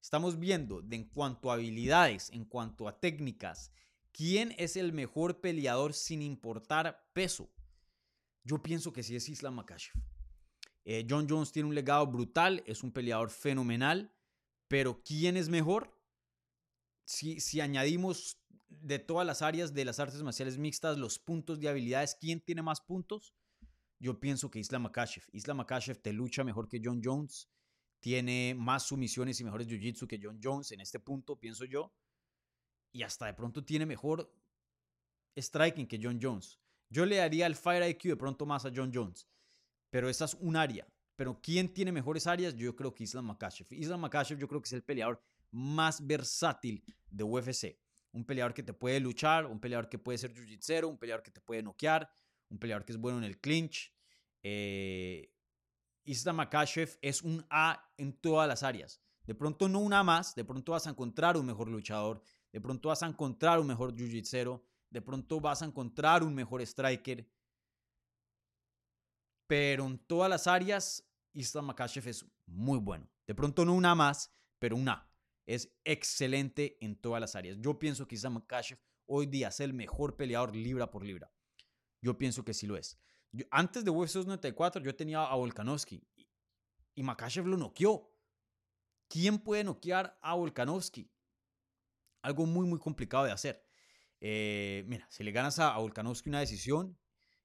Estamos 0.00 0.38
viendo 0.38 0.82
de 0.82 0.96
en 0.96 1.04
cuanto 1.04 1.50
a 1.50 1.54
habilidades, 1.54 2.28
en 2.30 2.44
cuanto 2.44 2.86
a 2.86 3.00
técnicas, 3.00 3.72
quién 4.12 4.54
es 4.58 4.76
el 4.76 4.92
mejor 4.92 5.40
peleador 5.40 5.94
sin 5.94 6.20
importar 6.20 7.08
peso. 7.14 7.50
Yo 8.44 8.62
pienso 8.62 8.92
que 8.92 9.02
sí 9.02 9.16
es 9.16 9.28
Islam 9.28 9.54
Makachev. 9.54 9.94
Eh, 10.84 11.06
John 11.08 11.26
Jones 11.28 11.50
tiene 11.50 11.68
un 11.68 11.74
legado 11.74 12.06
brutal, 12.06 12.62
es 12.66 12.82
un 12.82 12.92
peleador 12.92 13.30
fenomenal, 13.30 14.14
pero 14.68 15.02
¿quién 15.02 15.36
es 15.36 15.48
mejor? 15.48 15.98
Si, 17.06 17.40
si 17.40 17.60
añadimos 17.60 18.38
de 18.68 18.98
todas 18.98 19.26
las 19.26 19.40
áreas 19.40 19.72
de 19.72 19.84
las 19.84 19.98
artes 19.98 20.22
marciales 20.22 20.58
mixtas 20.58 20.98
los 20.98 21.18
puntos 21.18 21.58
de 21.58 21.68
habilidades, 21.68 22.16
¿quién 22.20 22.40
tiene 22.40 22.62
más 22.62 22.80
puntos? 22.80 23.34
Yo 23.98 24.20
pienso 24.20 24.50
que 24.50 24.58
Islam 24.58 24.82
Makashev. 24.82 25.24
Islam 25.32 25.58
Makashev 25.58 26.00
te 26.02 26.12
lucha 26.12 26.44
mejor 26.44 26.68
que 26.68 26.80
John 26.84 27.00
Jones. 27.02 27.48
Tiene 28.00 28.54
más 28.54 28.82
sumisiones 28.82 29.40
y 29.40 29.44
mejores 29.44 29.66
jiu-jitsu 29.66 30.06
que 30.06 30.20
John 30.22 30.38
Jones 30.42 30.72
en 30.72 30.80
este 30.80 31.00
punto, 31.00 31.36
pienso 31.40 31.64
yo. 31.64 31.94
Y 32.92 33.02
hasta 33.02 33.26
de 33.26 33.32
pronto 33.32 33.64
tiene 33.64 33.86
mejor 33.86 34.30
striking 35.34 35.86
que 35.86 35.98
John 36.02 36.18
Jones. 36.20 36.60
Yo 36.94 37.04
le 37.04 37.16
daría 37.16 37.46
el 37.46 37.56
Fire 37.56 37.88
IQ 37.88 38.02
de 38.04 38.16
pronto 38.16 38.46
más 38.46 38.64
a 38.64 38.72
John 38.74 38.92
Jones. 38.94 39.26
Pero 39.90 40.08
esa 40.08 40.26
es 40.26 40.34
un 40.34 40.54
área. 40.54 40.86
Pero 41.16 41.40
¿quién 41.42 41.74
tiene 41.74 41.90
mejores 41.90 42.28
áreas? 42.28 42.54
Yo 42.54 42.76
creo 42.76 42.94
que 42.94 43.02
Islam 43.02 43.26
Makashev. 43.26 43.66
Islam 43.70 44.00
Makashev 44.00 44.38
yo 44.38 44.46
creo 44.46 44.60
que 44.60 44.68
es 44.68 44.72
el 44.74 44.84
peleador 44.84 45.20
más 45.50 46.06
versátil 46.06 46.84
de 47.10 47.24
UFC. 47.24 47.80
Un 48.12 48.24
peleador 48.24 48.54
que 48.54 48.62
te 48.62 48.72
puede 48.72 49.00
luchar, 49.00 49.46
un 49.46 49.58
peleador 49.58 49.88
que 49.88 49.98
puede 49.98 50.18
ser 50.18 50.32
jiu-jitsu, 50.32 50.88
un 50.88 50.96
peleador 50.96 51.24
que 51.24 51.32
te 51.32 51.40
puede 51.40 51.64
noquear, 51.64 52.08
un 52.48 52.58
peleador 52.58 52.84
que 52.84 52.92
es 52.92 52.98
bueno 52.98 53.18
en 53.18 53.24
el 53.24 53.40
clinch. 53.40 53.92
Eh, 54.44 55.32
Islam 56.04 56.36
Makashev 56.36 56.96
es 57.02 57.22
un 57.22 57.44
A 57.50 57.90
en 57.96 58.12
todas 58.12 58.46
las 58.46 58.62
áreas. 58.62 59.00
De 59.24 59.34
pronto 59.34 59.68
no 59.68 59.80
una 59.80 60.04
más, 60.04 60.36
de 60.36 60.44
pronto 60.44 60.72
vas 60.72 60.86
a 60.86 60.90
encontrar 60.90 61.36
un 61.36 61.46
mejor 61.46 61.68
luchador, 61.68 62.22
de 62.52 62.60
pronto 62.60 62.90
vas 62.90 63.02
a 63.02 63.06
encontrar 63.06 63.58
un 63.58 63.66
mejor 63.66 63.92
jiu-jitsu, 63.96 64.62
de 64.94 65.02
pronto 65.02 65.40
vas 65.40 65.60
a 65.60 65.64
encontrar 65.64 66.22
un 66.22 66.32
mejor 66.32 66.62
striker. 66.62 67.28
Pero 69.48 69.86
en 69.86 69.98
todas 69.98 70.30
las 70.30 70.46
áreas, 70.46 71.04
Islam 71.32 71.66
Makashev 71.66 72.06
es 72.08 72.24
muy 72.46 72.78
bueno. 72.78 73.10
De 73.26 73.34
pronto 73.34 73.64
no 73.64 73.74
una 73.74 73.96
más, 73.96 74.32
pero 74.60 74.76
una. 74.76 75.10
Es 75.46 75.76
excelente 75.82 76.78
en 76.80 76.94
todas 76.94 77.20
las 77.20 77.34
áreas. 77.34 77.58
Yo 77.58 77.76
pienso 77.76 78.06
que 78.06 78.14
Islam 78.14 78.34
Makashev 78.34 78.78
hoy 79.06 79.26
día 79.26 79.48
es 79.48 79.58
el 79.58 79.74
mejor 79.74 80.16
peleador 80.16 80.54
libra 80.54 80.88
por 80.92 81.04
libra. 81.04 81.30
Yo 82.00 82.16
pienso 82.16 82.44
que 82.44 82.54
sí 82.54 82.68
lo 82.68 82.76
es. 82.76 82.96
antes 83.50 83.84
de 83.84 83.90
UFC 83.90 84.24
94 84.24 84.80
yo 84.80 84.94
tenía 84.94 85.24
a 85.24 85.34
Volkanovski 85.34 86.06
y, 86.94 87.02
Makashev 87.02 87.46
lo 87.46 87.56
noqueó. 87.56 88.12
¿Quién 89.08 89.40
puede 89.40 89.64
noquear 89.64 90.16
a 90.22 90.34
Volkanovski? 90.34 91.10
Algo 92.22 92.46
muy, 92.46 92.64
muy 92.64 92.78
complicado 92.78 93.24
de 93.24 93.32
hacer. 93.32 93.66
Eh, 94.26 94.84
mira, 94.86 95.06
si 95.10 95.22
le 95.22 95.32
ganas 95.32 95.58
a, 95.58 95.76
Volkanovski 95.76 96.30
una 96.30 96.40
decisión 96.40 96.96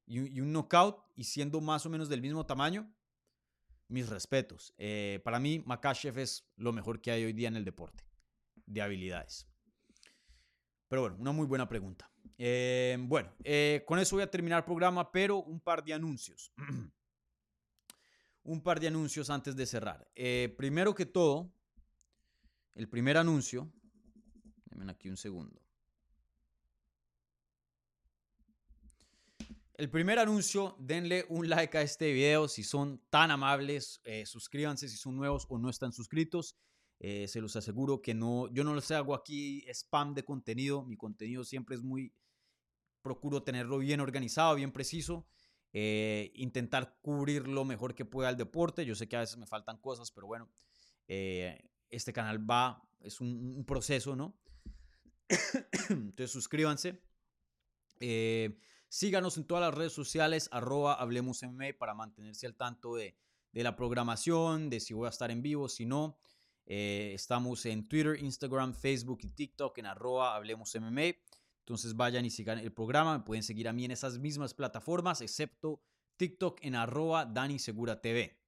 y, 0.05 0.39
un 0.39 0.53
knockout 0.53 1.03
y 1.13 1.25
siendo 1.25 1.59
más 1.59 1.85
o 1.85 1.89
menos 1.89 2.07
del 2.07 2.21
mismo 2.21 2.45
tamaño, 2.45 2.89
mis 3.89 4.07
respetos. 4.07 4.73
Eh, 4.77 5.19
para 5.25 5.41
mí, 5.41 5.61
Makashev 5.65 6.17
es 6.19 6.49
lo 6.55 6.71
mejor 6.71 7.01
que 7.01 7.11
hay 7.11 7.25
hoy 7.25 7.33
día 7.33 7.49
en 7.49 7.57
el 7.57 7.65
deporte 7.65 8.05
de 8.65 8.81
habilidades. 8.81 9.45
Pero 10.87 11.01
bueno, 11.01 11.17
una 11.19 11.33
muy 11.33 11.45
buena 11.45 11.67
pregunta. 11.67 12.09
Eh, 12.37 12.95
bueno, 12.97 13.33
con 13.85 13.99
eso 13.99 14.15
voy 14.15 14.23
a 14.23 14.31
terminar 14.31 14.59
el 14.59 14.65
programa, 14.65 15.11
pero 15.11 15.39
un 15.39 15.59
par 15.59 15.83
de 15.83 15.93
anuncios. 15.93 16.53
un 18.43 18.63
par 18.63 18.79
de 18.79 18.87
anuncios 18.87 19.29
antes 19.29 19.53
de 19.53 19.65
cerrar. 19.65 20.09
Primero 20.55 20.95
que 20.95 21.05
todo, 21.05 21.51
el 22.73 22.87
primer 22.87 23.17
anuncio. 23.17 23.69
Denme 24.63 24.89
aquí 24.89 25.09
un 25.09 25.17
segundo. 25.17 25.68
El 29.79 29.89
primer 29.89 30.19
anuncio, 30.19 30.75
denle 30.77 31.25
un 31.29 31.47
like 31.47 31.77
a 31.77 31.81
este 31.81 32.11
video 32.11 32.49
si 32.49 32.63
son 32.63 33.01
tan 33.09 33.31
amables, 33.31 34.01
suscríbanse 34.25 34.89
si 34.89 34.97
son 34.97 35.15
nuevos 35.15 35.45
o 35.47 35.57
no 35.57 35.69
están 35.69 35.93
suscritos. 35.93 36.57
Eh, 36.99 37.29
se 37.29 37.39
los 37.39 37.55
aseguro 37.55 38.01
que 38.01 38.13
no, 38.13 38.49
yo 38.49 38.65
no 38.65 38.75
les 38.75 38.91
hago 38.91 39.15
aquí 39.15 39.63
spam 39.69 40.13
de 40.15 40.25
contenido. 40.25 40.83
Mi 40.83 40.97
contenido 40.97 41.45
siempre 41.45 41.77
es 41.77 41.81
muy 41.81 42.13
procuro 43.01 43.41
tenerlo 43.41 43.77
bien 43.77 44.01
organizado, 44.01 44.53
bien 44.55 44.73
preciso, 44.73 45.25
eh, 45.71 46.33
intentar 46.35 46.97
cubrir 47.01 47.47
lo 47.47 47.63
mejor 47.63 47.95
que 47.95 48.03
pueda 48.03 48.29
el 48.29 48.35
deporte. 48.35 48.85
Yo 48.85 48.95
sé 48.95 49.07
que 49.07 49.15
a 49.15 49.21
veces 49.21 49.37
me 49.37 49.47
faltan 49.47 49.77
cosas, 49.77 50.11
pero 50.11 50.27
bueno, 50.27 50.51
eh, 51.07 51.71
este 51.89 52.11
canal 52.11 52.37
va, 52.37 52.83
es 52.99 53.21
un, 53.21 53.63
proceso, 53.65 54.17
¿no? 54.17 54.37
Entonces 55.89 56.31
suscríbanse. 56.31 57.01
Eh, 58.01 58.59
síganos 58.89 59.37
en 59.37 59.45
todas 59.45 59.61
las 59.61 59.73
redes 59.73 59.93
sociales, 59.93 60.49
arroba 60.51 60.95
Hablemos 60.95 61.41
para 61.77 61.93
mantenerse 61.93 62.45
al 62.45 62.55
tanto 62.55 62.95
de, 62.95 63.15
de, 63.53 63.63
la 63.63 63.75
programación, 63.75 64.69
de 64.69 64.81
si 64.81 64.93
voy 64.93 65.07
a 65.07 65.09
estar 65.09 65.31
en 65.31 65.41
vivo, 65.41 65.69
si 65.69 65.85
no. 65.85 66.17
estamos 66.65 67.65
en 67.65 67.87
Twitter, 67.87 68.21
Instagram, 68.21 68.73
Facebook 68.73 69.19
y 69.23 69.29
TikTok 69.29 69.77
en 69.77 69.85
arroba 69.85 70.35
Hablemos 70.35 70.75
entonces 71.69 71.95
vayan 71.95 72.25
y 72.25 72.31
sigan 72.31 72.57
el 72.57 72.73
programa. 72.73 73.19
Me 73.19 73.23
pueden 73.23 73.43
seguir 73.43 73.67
a 73.67 73.73
mí 73.73 73.85
en 73.85 73.91
esas 73.91 74.17
mismas 74.17 74.55
plataformas, 74.55 75.21
excepto 75.21 75.83
TikTok 76.17 76.57
en 76.63 76.73
arroba 76.73 77.27
Dani 77.27 77.59
Segura 77.59 78.01
TV. 78.01 78.41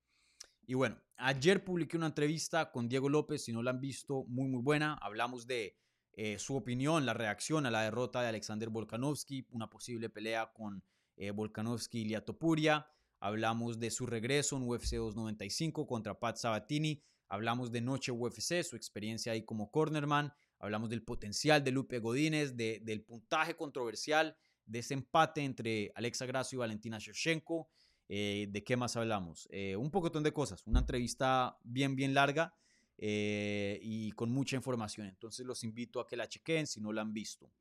Y 0.66 0.74
bueno, 0.74 1.00
ayer 1.18 1.64
publiqué 1.64 1.98
una 1.98 2.08
entrevista 2.08 2.72
con 2.72 2.90
Diego 2.90 3.10
López, 3.10 3.44
si 3.44 3.54
no 3.54 3.62
la 3.62 3.70
han 3.70 3.80
visto, 3.80 4.26
muy 4.28 4.50
muy 4.50 4.64
buena. 4.64 4.96
Hablamos 4.96 5.46
de 5.46 5.78
eh, 6.14 6.38
su 6.40 6.56
opinión, 6.56 7.06
la 7.06 7.14
reacción 7.14 7.66
a 7.66 7.72
la 7.72 7.84
derrota 7.84 8.22
de 8.22 8.28
Alexander 8.28 8.70
Volkanovski, 8.70 9.46
una 9.52 9.70
posible 9.70 10.10
pelea 10.10 10.52
con 10.54 10.84
eh, 11.16 11.32
Volkanovski 11.32 12.02
y 12.02 12.06
Liatopuria. 12.06 12.88
Hablamos 13.20 13.80
de 13.80 13.92
su 13.92 14.06
regreso 14.06 14.58
en 14.58 14.64
UFC 14.64 14.96
295 14.96 15.86
contra 15.86 16.20
Pat 16.20 16.38
Sabatini. 16.38 17.02
Hablamos 17.28 17.72
de 17.72 17.82
Noche 17.82 18.12
UFC, 18.12 18.64
su 18.64 18.76
experiencia 18.76 19.32
ahí 19.32 19.44
como 19.44 19.72
cornerman. 19.72 20.34
Hablamos 20.60 20.90
del 20.90 21.04
potencial 21.04 21.64
de 21.64 21.72
Lupe 21.72 22.00
Godínez, 22.00 22.56
del 22.56 23.04
puntaje 23.04 23.56
controversial 23.56 24.36
de 24.66 24.80
ese 24.80 24.94
empate 24.94 25.44
entre 25.44 25.92
Alexa 25.96 26.26
Grasso 26.26 26.56
y 26.56 26.60
Valentina 26.60 26.98
Shevchenko. 27.00 27.70
Eh, 28.10 28.48
¿De 28.50 28.64
qué 28.64 28.76
más 28.76 28.98
hablamos? 28.98 29.48
Eh, 29.52 29.76
un 29.76 29.92
poquitón 29.92 30.24
de 30.24 30.34
cosas. 30.34 30.66
Una 30.66 30.80
entrevista 30.80 31.58
bien, 31.64 31.96
bien 31.96 32.14
larga 32.14 32.54
eh, 33.02 33.78
y 33.82 34.14
con 34.14 34.32
mucha 34.32 34.56
información. 34.56 35.08
Entonces 35.08 35.46
los 35.46 35.66
invito 35.66 36.00
a 36.00 36.08
que 36.08 36.16
la 36.16 36.30
chequen 36.30 36.66
si 36.66 36.80
no 36.80 36.94
la 36.94 37.02
han 37.02 37.14
visto. 37.14 37.52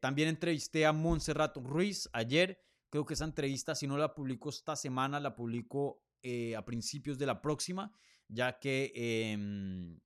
también 0.00 0.28
entrevisté 0.28 0.86
a 0.86 0.92
Montserrat 0.92 1.56
Ruiz 1.58 2.08
ayer. 2.14 2.58
Creo 2.88 3.04
que 3.04 3.14
esa 3.14 3.24
entrevista, 3.24 3.74
si 3.74 3.86
no 3.86 3.98
la 3.98 4.14
publico 4.14 4.48
esta 4.48 4.76
semana, 4.76 5.20
la 5.20 5.34
publico 5.34 6.02
a 6.56 6.64
principios 6.64 7.18
de 7.18 7.26
la 7.26 7.42
próxima, 7.42 7.92
ya 8.28 8.58
que 8.58 8.92
em, 8.94 10.00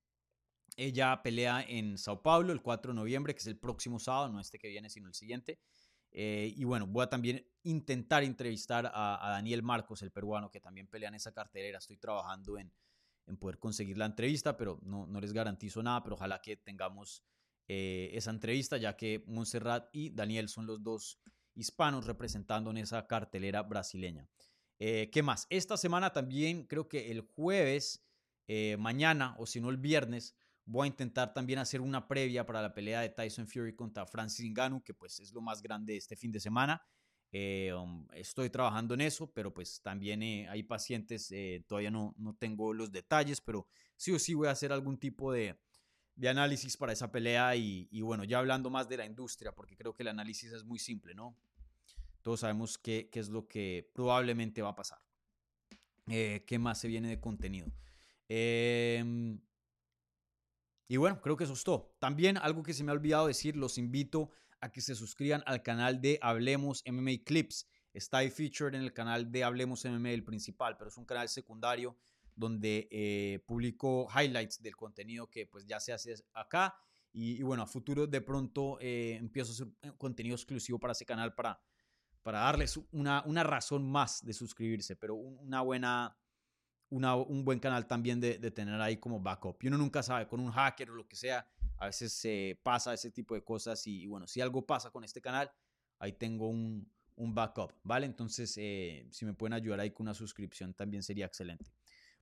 ella 0.76 1.20
pelea 1.22 1.64
en 1.68 1.98
Sao 1.98 2.22
Paulo 2.22 2.52
el 2.52 2.62
4 2.62 2.92
de 2.92 2.96
noviembre, 2.96 3.34
que 3.34 3.40
es 3.40 3.46
el 3.46 3.58
próximo 3.58 3.98
sábado, 3.98 4.28
no 4.32 4.40
este 4.40 4.58
que 4.58 4.68
viene, 4.68 4.88
sino 4.88 5.08
el 5.08 5.14
siguiente. 5.14 5.60
Eh, 6.10 6.52
y 6.56 6.64
bueno, 6.64 6.86
voy 6.86 7.04
a 7.04 7.08
también 7.08 7.46
intentar 7.64 8.22
entrevistar 8.22 8.90
a, 8.92 9.30
Daniel 9.30 9.62
Marcos, 9.62 10.02
el 10.02 10.10
peruano, 10.10 10.50
que 10.50 10.60
también 10.60 10.86
pelea 10.86 11.08
en 11.08 11.16
esa 11.16 11.32
cartelera. 11.32 11.78
Estoy 11.78 11.98
trabajando 11.98 12.58
en, 12.58 12.72
en 13.28 13.36
poder 13.36 13.58
conseguir 13.58 13.98
la 13.98 14.06
entrevista, 14.06 14.56
pero 14.56 14.78
no, 14.82 15.06
no 15.06 15.20
les 15.20 15.32
garantizo 15.32 15.82
nada, 15.82 16.02
pero 16.02 16.16
ojalá 16.16 16.40
que 16.40 16.56
tengamos 16.56 17.22
eh, 17.68 18.10
esa 18.14 18.30
entrevista, 18.30 18.76
ya 18.76 18.96
que 18.96 19.24
Montserrat 19.26 19.88
y 19.92 20.10
Daniel 20.10 20.48
son 20.48 20.66
los 20.66 20.82
dos 20.82 21.20
hispanos 21.54 22.06
representando 22.06 22.70
en 22.70 22.78
esa 22.78 23.06
cartelera 23.06 23.62
brasileña. 23.62 24.28
Eh, 24.78 25.10
¿Qué 25.12 25.22
más? 25.22 25.46
Esta 25.50 25.76
semana 25.76 26.12
también 26.12 26.64
creo 26.64 26.88
que 26.88 27.10
el 27.10 27.20
jueves, 27.20 28.04
mañana 28.78 29.36
o 29.38 29.44
si 29.44 29.60
no 29.60 29.68
el 29.68 29.76
viernes, 29.76 30.34
Voy 30.70 30.84
a 30.84 30.88
intentar 30.88 31.32
también 31.32 31.58
hacer 31.60 31.80
una 31.80 32.06
previa 32.06 32.44
para 32.44 32.60
la 32.60 32.74
pelea 32.74 33.00
de 33.00 33.08
Tyson 33.08 33.48
Fury 33.48 33.74
contra 33.74 34.04
Francis 34.04 34.50
Ngannou, 34.50 34.82
que 34.82 34.92
pues 34.92 35.18
es 35.18 35.32
lo 35.32 35.40
más 35.40 35.62
grande 35.62 35.94
de 35.94 35.98
este 35.98 36.14
fin 36.14 36.30
de 36.30 36.40
semana. 36.40 36.82
Eh, 37.30 37.72
um, 37.74 38.06
estoy 38.14 38.48
trabajando 38.48 38.94
en 38.94 39.02
eso, 39.02 39.30
pero 39.32 39.52
pues 39.52 39.82
también 39.82 40.22
eh, 40.22 40.48
hay 40.48 40.62
pacientes, 40.62 41.30
eh, 41.30 41.62
todavía 41.66 41.90
no, 41.90 42.14
no 42.16 42.34
tengo 42.34 42.72
los 42.72 42.90
detalles, 42.90 43.40
pero 43.40 43.66
sí 43.96 44.12
o 44.12 44.18
sí 44.18 44.34
voy 44.34 44.48
a 44.48 44.52
hacer 44.52 44.72
algún 44.72 44.96
tipo 44.96 45.30
de, 45.32 45.58
de 46.14 46.28
análisis 46.28 46.76
para 46.76 46.92
esa 46.92 47.12
pelea 47.12 47.54
y, 47.54 47.86
y, 47.90 48.00
bueno, 48.00 48.24
ya 48.24 48.38
hablando 48.38 48.70
más 48.70 48.88
de 48.88 48.96
la 48.96 49.04
industria, 49.04 49.54
porque 49.54 49.76
creo 49.76 49.94
que 49.94 50.02
el 50.02 50.08
análisis 50.08 50.52
es 50.52 50.64
muy 50.64 50.78
simple, 50.78 51.14
¿no? 51.14 51.36
Todos 52.22 52.40
sabemos 52.40 52.78
qué, 52.78 53.08
qué 53.10 53.20
es 53.20 53.28
lo 53.28 53.46
que 53.46 53.90
probablemente 53.94 54.62
va 54.62 54.70
a 54.70 54.76
pasar. 54.76 55.00
¿Qué 56.06 56.58
más 56.58 56.80
se 56.80 56.88
viene 56.88 57.08
de 57.08 57.20
contenido? 57.20 57.70
Eh, 58.30 59.38
y 60.88 60.96
bueno, 60.96 61.20
creo 61.20 61.36
que 61.36 61.44
eso 61.44 61.52
es 61.52 61.62
todo. 61.62 61.94
También 61.98 62.38
algo 62.38 62.62
que 62.62 62.72
se 62.72 62.82
me 62.82 62.90
ha 62.90 62.94
olvidado 62.94 63.26
decir, 63.26 63.56
los 63.56 63.76
invito 63.76 64.22
a 64.22 64.47
que 64.72 64.80
se 64.80 64.94
suscriban 64.94 65.42
al 65.46 65.62
canal 65.62 66.00
de 66.00 66.18
Hablemos 66.20 66.82
MMA 66.86 67.24
Clips. 67.24 67.66
Está 67.92 68.18
ahí 68.18 68.30
featured 68.30 68.74
en 68.74 68.82
el 68.82 68.92
canal 68.92 69.30
de 69.30 69.44
Hablemos 69.44 69.84
MMA, 69.84 70.10
el 70.10 70.24
principal, 70.24 70.76
pero 70.76 70.88
es 70.88 70.96
un 70.96 71.04
canal 71.04 71.28
secundario 71.28 71.96
donde 72.34 72.88
eh, 72.90 73.42
publico 73.46 74.08
highlights 74.14 74.62
del 74.62 74.76
contenido 74.76 75.28
que 75.28 75.46
pues 75.46 75.66
ya 75.66 75.80
se 75.80 75.92
hace 75.92 76.14
acá. 76.32 76.74
Y, 77.10 77.42
bueno, 77.42 77.62
a 77.62 77.66
futuro 77.66 78.06
de 78.06 78.20
pronto 78.20 78.78
eh, 78.80 79.16
empiezo 79.16 79.50
a 79.50 79.54
hacer 79.54 79.66
eh, 79.82 79.92
contenido 79.96 80.36
exclusivo 80.36 80.78
para 80.78 80.92
ese 80.92 81.06
canal 81.06 81.34
para, 81.34 81.60
para 82.22 82.40
darles 82.40 82.78
una, 82.92 83.22
una 83.24 83.42
razón 83.42 83.90
más 83.90 84.24
de 84.24 84.34
suscribirse, 84.34 84.94
pero 84.94 85.14
una 85.14 85.62
buena 85.62 86.16
un 86.90 87.44
buen 87.44 87.58
canal 87.58 87.86
también 87.86 88.20
de, 88.20 88.38
tener 88.50 88.80
ahí 88.80 88.96
como 88.96 89.20
backup. 89.20 89.62
Y 89.62 89.68
uno 89.68 89.78
nunca 89.78 90.02
sabe, 90.02 90.26
con 90.26 90.40
un 90.40 90.50
hacker 90.50 90.90
o 90.90 90.94
lo 90.94 91.06
que 91.06 91.16
sea, 91.16 91.46
a 91.78 91.86
veces 91.86 92.12
se 92.12 92.60
pasa 92.62 92.94
ese 92.94 93.10
tipo 93.10 93.34
de 93.34 93.42
cosas 93.42 93.86
y, 93.86 94.06
bueno, 94.06 94.26
si 94.26 94.40
algo 94.40 94.66
pasa 94.66 94.90
con 94.90 95.04
este 95.04 95.20
canal, 95.20 95.50
ahí 95.98 96.12
tengo 96.12 96.48
un, 96.48 96.90
backup, 97.16 97.72
¿vale? 97.82 98.06
Entonces, 98.06 98.54
eh, 98.58 99.08
si 99.10 99.24
me 99.24 99.34
pueden 99.34 99.52
ayudar 99.52 99.80
ahí 99.80 99.90
con 99.90 100.04
una 100.04 100.14
suscripción 100.14 100.72
también 100.72 101.02
sería 101.02 101.26
excelente. 101.26 101.72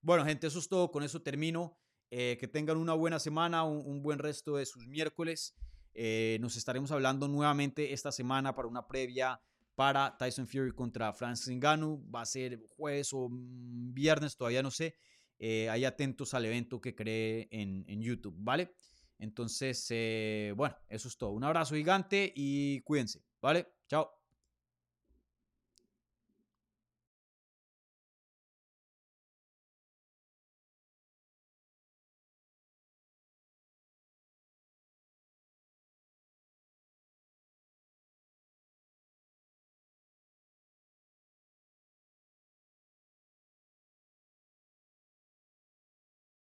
Bueno, 0.01 0.25
gente, 0.25 0.47
eso 0.47 0.59
es 0.59 0.69
todo, 0.69 0.91
con 0.91 1.03
eso 1.03 1.21
termino. 1.21 1.77
Eh, 2.11 2.37
que 2.39 2.47
tengan 2.47 2.77
una 2.77 2.95
buena 2.95 3.19
semana, 3.19 3.65
un, 3.65 4.03
buen 4.03 4.19
resto 4.19 4.57
de 4.57 4.67
sus 4.67 4.87
miércoles. 4.87 5.55
Eh, 5.93 6.39
nos 6.41 6.57
estaremos 6.57 6.93
hablando 6.93 7.27
nuevamente 7.27 7.93
esta 7.93 8.13
semana 8.13 8.55
para 8.55 8.69
una 8.69 8.87
previa 8.87 9.41
para 9.75 10.17
Tyson 10.17 10.47
Fury 10.47 10.73
contra 10.73 11.13
Francis 11.13 11.55
Ngannou. 11.55 12.09
Va 12.11 12.23
a 12.23 12.27
ser 12.27 12.63
jueves 12.77 13.13
o 13.13 13.29
viernes, 13.31 14.37
todavía 14.37 14.63
no 14.63 14.71
sé. 14.71 14.97
Eh, 15.39 15.69
ahí 15.69 15.85
atentos 15.85 16.33
al 16.33 16.47
evento 16.47 16.81
que 16.81 16.95
cree 16.95 17.49
en, 17.51 18.01
YouTube, 18.01 18.37
¿vale? 18.39 18.73
Entonces, 19.19 19.87
eh, 19.91 20.53
bueno, 20.57 20.77
eso 20.89 21.09
es 21.09 21.17
todo. 21.17 21.31
Un 21.31 21.45
abrazo 21.45 21.75
gigante 21.75 22.33
y 22.35 22.81
cuídense, 22.83 23.23
¿vale? 23.41 23.67
Chao. 23.89 24.26